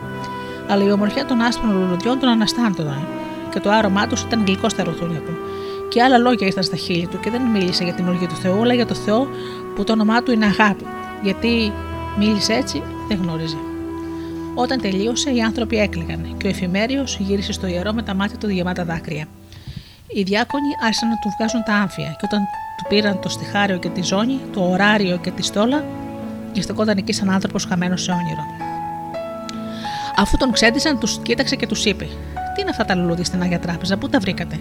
αλλά 0.68 0.84
η 0.84 0.90
ομορφιά 0.90 1.24
των 1.24 1.40
άσπρων 1.40 1.72
λουλουδιών 1.72 2.18
τον 2.18 2.28
αναστάντωνε 2.28 3.06
και 3.52 3.60
το 3.60 3.70
άρωμά 3.70 4.06
τους 4.06 4.22
ήταν 4.22 4.44
γλυκό 4.46 4.68
στα 4.68 4.84
ρουθούνια 4.84 5.20
του. 5.20 5.36
Και 5.88 6.02
άλλα 6.02 6.18
λόγια 6.18 6.46
ήρθαν 6.46 6.62
στα 6.62 6.76
χείλη 6.76 7.06
του 7.06 7.20
και 7.20 7.30
δεν 7.30 7.42
μίλησε 7.42 7.84
για 7.84 7.92
την 7.92 8.08
οργή 8.08 8.26
του 8.26 8.34
Θεού, 8.34 8.62
αλλά 8.62 8.74
για 8.74 8.86
το 8.86 8.94
Θεό 8.94 9.28
που 9.74 9.84
το 9.84 9.92
όνομά 9.92 10.22
του 10.22 10.32
είναι 10.32 10.44
αγάπη. 10.44 10.84
Γιατί 11.22 11.72
μίλησε 12.18 12.52
έτσι, 12.52 12.82
δεν 13.08 13.18
γνώριζε. 13.22 13.56
Όταν 14.54 14.80
τελείωσε, 14.80 15.30
οι 15.30 15.40
άνθρωποι 15.40 15.78
έκλαιγαν 15.78 16.34
και 16.36 16.46
ο 16.46 16.50
εφημέριος 16.50 17.18
γύρισε 17.20 17.52
στο 17.52 17.66
ιερό 17.66 17.92
με 17.92 18.02
τα 18.02 18.14
μάτια 18.14 18.38
του 18.38 18.48
γεμάτα 18.48 18.84
δάκρυα. 18.84 19.26
Οι 20.06 20.22
διάκονοι 20.22 20.68
άρχισαν 20.84 21.08
να 21.08 21.14
του 21.14 21.28
βγάζουν 21.38 21.62
τα 21.62 21.74
άμφια 21.74 22.16
και 22.18 22.24
όταν 22.24 22.40
του 22.76 22.84
πήραν 22.88 23.20
το 23.20 23.28
στιχάριο 23.28 23.76
και 23.76 23.88
τη 23.88 24.02
ζώνη, 24.02 24.40
το 24.52 24.70
ωράριο 24.70 25.16
και 25.16 25.30
τη 25.30 25.42
στόλα, 25.42 25.84
και 26.52 26.62
στεκόταν 26.62 26.96
εκεί 26.96 27.12
σαν 27.12 27.30
άνθρωπος 27.30 27.64
χαμένος 27.64 28.02
σε 28.02 28.10
όνειρο. 28.10 28.65
Αφού 30.16 30.36
τον 30.36 30.52
ξέντησαν, 30.52 30.98
τους 30.98 31.18
κοίταξε 31.22 31.56
και 31.56 31.66
τους 31.66 31.84
είπε: 31.84 32.04
Τι 32.54 32.60
είναι 32.60 32.70
αυτά 32.70 32.84
τα 32.84 32.94
λουλούδια 32.94 33.24
στην 33.24 33.42
Άγια 33.42 33.58
Τράπεζα, 33.58 33.96
πού 33.96 34.08
τα 34.08 34.18
βρήκατε; 34.18 34.58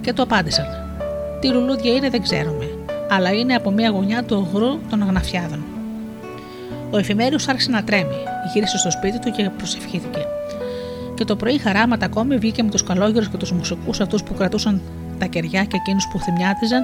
Και 0.00 0.12
του 0.12 0.22
απάντησαν: 0.22 0.66
Τι 1.40 1.48
λουλούδια 1.48 1.92
είναι, 1.92 2.10
δεν 2.10 2.22
ξέρουμε, 2.22 2.68
αλλά 3.10 3.32
είναι 3.32 3.54
από 3.54 3.70
μια 3.70 3.90
γωνιά 3.90 4.24
του 4.24 4.48
ογρού 4.48 4.78
των 4.90 5.02
αγναφιάδων. 5.02 5.64
Ο 6.90 6.98
εφημέριος 6.98 7.48
άρχισε 7.48 7.70
να 7.70 7.84
τρέμει, 7.84 8.16
γύρισε 8.52 8.78
στο 8.78 8.90
σπίτι 8.90 9.18
του 9.18 9.30
και 9.30 9.50
προσευχήθηκε. 9.56 10.26
Και 11.14 11.24
το 11.24 11.36
πρωί 11.36 11.58
χαράματα 11.58 12.06
ακόμη 12.06 12.36
βγήκε 12.36 12.62
με 12.62 12.70
τους 12.70 12.82
καλόγερους 12.82 13.28
και 13.28 13.36
τους 13.36 13.52
μουσικούς 13.52 14.00
αυτούς 14.00 14.22
που 14.22 14.34
κρατούσαν 14.34 14.80
τα 15.18 15.26
κεριά 15.26 15.64
και 15.64 15.76
εκείνους 15.76 16.08
που 16.12 16.18
θυμιάτιζαν 16.18 16.82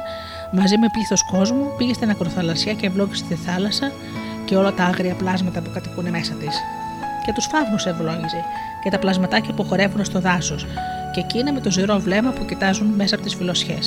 μαζί 0.53 0.79
με 0.79 0.87
πλήθος 0.93 1.25
κόσμου, 1.31 1.65
πήγε 1.79 1.95
στην 1.95 2.11
ακροθαλασσιά 2.11 2.73
και 2.73 2.87
ευλόγησε 2.87 3.25
τη 3.29 3.35
θάλασσα 3.35 3.93
και 4.45 4.57
όλα 4.57 4.73
τα 4.73 4.85
άγρια 4.85 5.15
πλάσματα 5.15 5.61
που 5.61 5.71
κατοικούν 5.75 6.09
μέσα 6.09 6.33
της 6.35 6.61
και 7.25 7.33
τους 7.33 7.47
φαύγου 7.47 7.77
ευλόγησε 7.85 8.45
και 8.83 8.91
τα 8.91 8.99
πλασματάκια 8.99 9.55
που 9.55 9.65
χορεύουν 9.65 10.05
στο 10.05 10.21
δάσος 10.21 10.67
και 11.15 11.21
εκείνα 11.21 11.53
με 11.53 11.61
το 11.61 11.71
ζυρό 11.71 11.99
βλέμμα 11.99 12.31
που 12.31 12.45
κοιτάζουν 12.45 12.87
μέσα 12.87 13.15
από 13.15 13.25
τις 13.25 13.35
φιλοσιέ. 13.35 13.79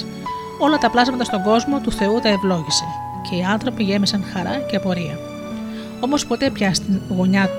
Όλα 0.59 0.77
τα 0.77 0.89
πλάσματα 0.89 1.23
στον 1.23 1.43
κόσμο 1.43 1.79
του 1.79 1.91
Θεού 1.91 2.19
τα 2.19 2.29
ευλόγησε 2.29 2.83
και 3.29 3.35
οι 3.35 3.43
άνθρωποι 3.43 3.83
γέμισαν 3.83 4.23
χαρά 4.33 4.57
και 4.57 4.75
απορία. 4.75 5.17
Όμως 5.99 6.25
ποτέ 6.25 6.49
πια 6.49 6.73
στην 6.73 7.01
γωνιά 7.09 7.49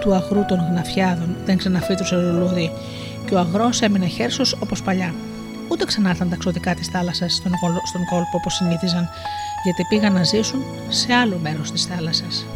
του 0.00 0.14
αγρού 0.14 0.44
των 0.44 0.58
γναφιάδων 0.70 1.36
δεν 1.44 1.56
ξαναφύτρωσε 1.56 2.16
λουλούδι 2.16 2.72
και 3.26 3.34
ο 3.34 3.38
αγρός 3.38 3.80
έμεινε 3.80 4.06
χέρσος 4.06 4.56
όπως 4.62 4.82
παλιά. 4.82 5.14
Ούτε 5.68 5.84
ξανάρθαν 5.84 6.28
τα 6.28 6.36
ξωτικά 6.36 6.74
της 6.74 6.88
θάλασσας 6.88 7.34
στον, 7.34 7.52
στον 7.84 8.04
κόλπο 8.10 8.30
όπως 8.32 8.54
συνήθιζαν, 8.54 9.08
γιατί 9.64 9.84
πήγαν 9.88 10.12
να 10.12 10.22
ζήσουν 10.22 10.62
σε 10.88 11.12
άλλο 11.12 11.38
μέρος 11.42 11.70
της 11.70 11.84
θάλασσας. 11.84 12.46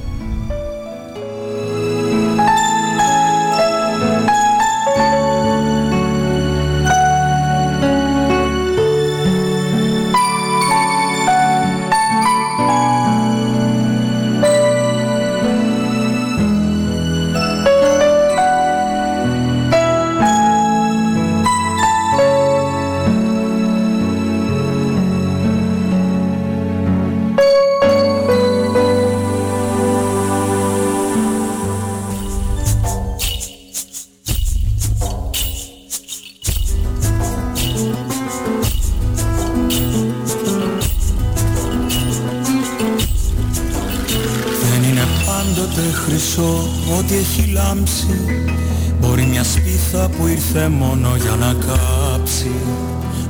Ήρθε 50.58 50.70
μόνο 50.70 51.16
για 51.16 51.36
να 51.40 51.54
κάψει 51.66 52.50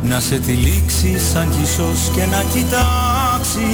Να 0.02 0.20
σε 0.20 0.38
τυλίξει 0.38 1.18
σαν 1.32 1.50
κι 1.50 1.64
και 2.14 2.24
να 2.24 2.42
κοιτάξει 2.52 3.66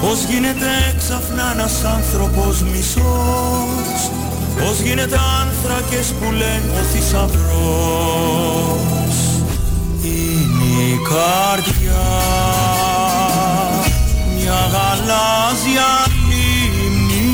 Πώς 0.00 0.24
γίνεται 0.24 0.94
ξαφνά 0.98 1.52
ένας 1.52 1.84
άνθρωπος 1.84 2.62
μισός 2.62 4.10
Πώς 4.58 4.80
γίνεται 4.80 5.18
άνθρακες 5.40 6.06
που 6.06 6.32
λένε 6.32 6.72
ο 6.80 6.82
θησαυρός 6.92 8.38
Είναι 10.02 10.82
η 10.88 10.98
καρδιά 11.08 12.08
Μια 14.36 14.60
γαλάζια 14.72 15.90
λίμνη 16.28 17.30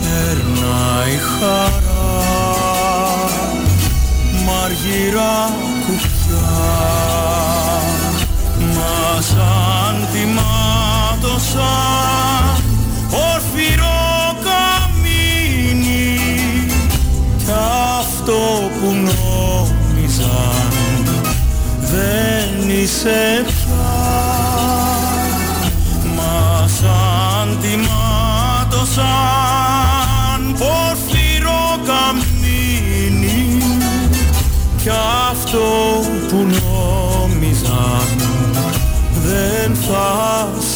Περνάει 0.00 1.16
χαρά 1.16 1.83
αργυρά 4.84 5.54
κουφιά. 5.86 6.52
Μα 8.74 9.20
σαν 9.20 10.08
τιμάτωσα 10.12 11.74
ορφυρό 13.10 14.36
καμίνι 14.44 16.18
κι 17.44 17.50
αυτό 17.98 18.70
που 18.80 18.86
νόμιζαν 18.92 20.72
δεν 21.80 22.68
είσαι 22.68 23.43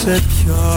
σε 0.09 0.21
πιάσει 0.21 0.69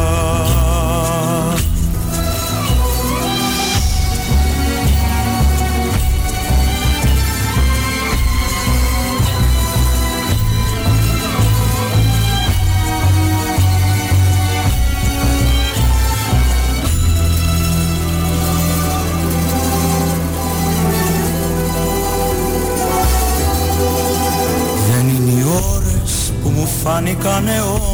φάνηκαν 26.83 27.47
αιώνες 27.47 27.90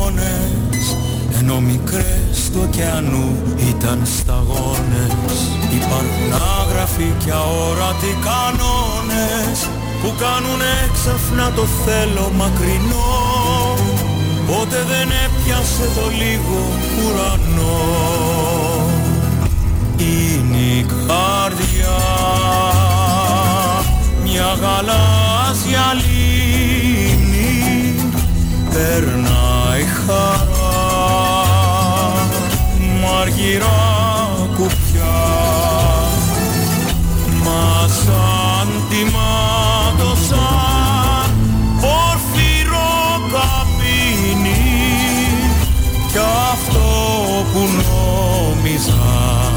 ενώ 1.87 1.97
μικρές 1.97 2.49
του 2.51 2.67
ωκεανού 2.69 3.35
ήταν 3.69 4.01
σταγόνες. 4.19 5.37
Υπάρχουν 5.75 6.31
άγραφοι 6.59 7.13
και 7.23 7.31
αόρατοι 7.31 8.17
κανόνες 8.27 9.59
που 10.01 10.13
κάνουν 10.19 10.61
έξαφνα 10.85 11.51
το 11.55 11.65
θέλω 11.85 12.31
μακρινό. 12.35 13.13
Πότε 14.47 14.83
δεν 14.87 15.09
έπιασε 15.25 15.89
το 15.95 16.05
λίγο 16.21 16.59
ουρανό. 16.97 17.79
Είναι 19.97 20.57
η 20.57 20.85
καρδιά 21.07 21.99
μια 24.23 24.57
γαλάζια 24.61 25.93
λίμνη 25.99 27.49
περνάει 28.73 29.83
χαρά 30.05 30.56
μαργυρά 33.17 33.79
κουπιά. 34.57 35.19
Μα 37.43 37.87
σαν 37.87 38.69
τιμάτωσαν 38.89 40.47
πορφυρό 41.81 42.95
καπίνι 43.31 44.65
κι 46.11 46.23
αυτό 46.51 46.89
που 47.53 47.61
νόμιζαν 47.77 49.53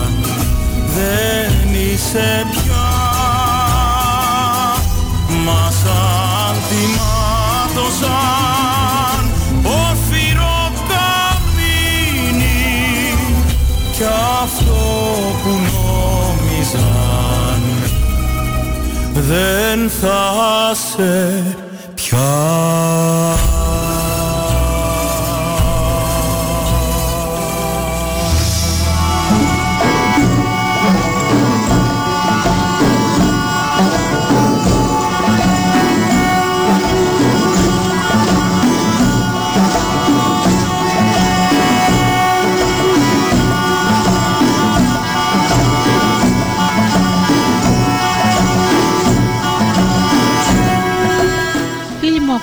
δεν 0.95 1.75
είσαι 1.75 2.47
πια. 2.51 2.91
Μα 5.45 5.63
σαν 5.71 6.55
τιμάτωσαν 6.69 8.40
αυτό 14.51 14.75
που 15.43 15.51
νόμιζαν 15.73 16.81
δεν 19.15 19.91
θα 19.91 20.75
σε 20.75 21.43
πια. 21.95 23.40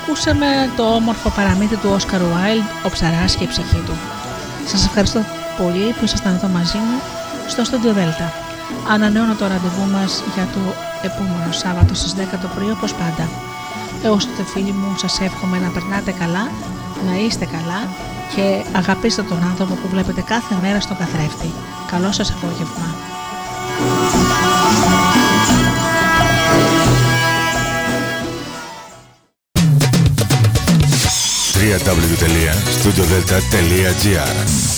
Ακούσαμε 0.08 0.72
το 0.76 0.84
όμορφο 0.84 1.30
παραμύθι 1.30 1.76
του 1.76 1.90
Όσκαρ 1.94 2.22
Wilde, 2.22 2.86
ο 2.86 2.90
ψαράς 2.90 3.36
και 3.36 3.44
η 3.44 3.48
ψυχή 3.48 3.82
του. 3.86 3.96
Σας 4.66 4.86
ευχαριστώ 4.86 5.20
πολύ 5.58 5.94
που 5.94 6.04
ήσασταν 6.04 6.36
εδώ 6.36 6.48
μαζί 6.48 6.78
μου 6.78 6.98
στο 7.48 7.64
Studio 7.68 7.92
Delta. 7.98 8.28
Ανανεώνω 8.90 9.36
το 9.36 9.48
ραντεβού 9.48 9.86
μας 9.92 10.24
για 10.36 10.48
το 10.54 10.60
επόμενο 11.02 11.52
Σάββατο 11.52 11.94
στις 11.94 12.14
10 12.16 12.38
το 12.42 12.48
πρωί 12.56 12.72
όπως 12.72 12.94
πάντα. 12.94 13.30
Έως 14.04 14.26
τότε 14.26 14.44
φίλοι 14.44 14.72
μου 14.72 14.98
σας 14.98 15.20
εύχομαι 15.20 15.58
να 15.60 15.70
περνάτε 15.70 16.12
καλά, 16.12 16.44
να 17.08 17.14
είστε 17.26 17.46
καλά 17.46 17.80
και 18.36 18.64
αγαπήστε 18.78 19.22
τον 19.22 19.44
άνθρωπο 19.50 19.74
που 19.74 19.88
βλέπετε 19.88 20.22
κάθε 20.22 20.56
μέρα 20.62 20.80
στον 20.80 20.98
καθρέφτη. 20.98 21.50
Καλό 21.92 22.12
σας 22.12 22.32
απόγευμα. 22.32 23.17
www.studiodelta.gr 31.88 34.77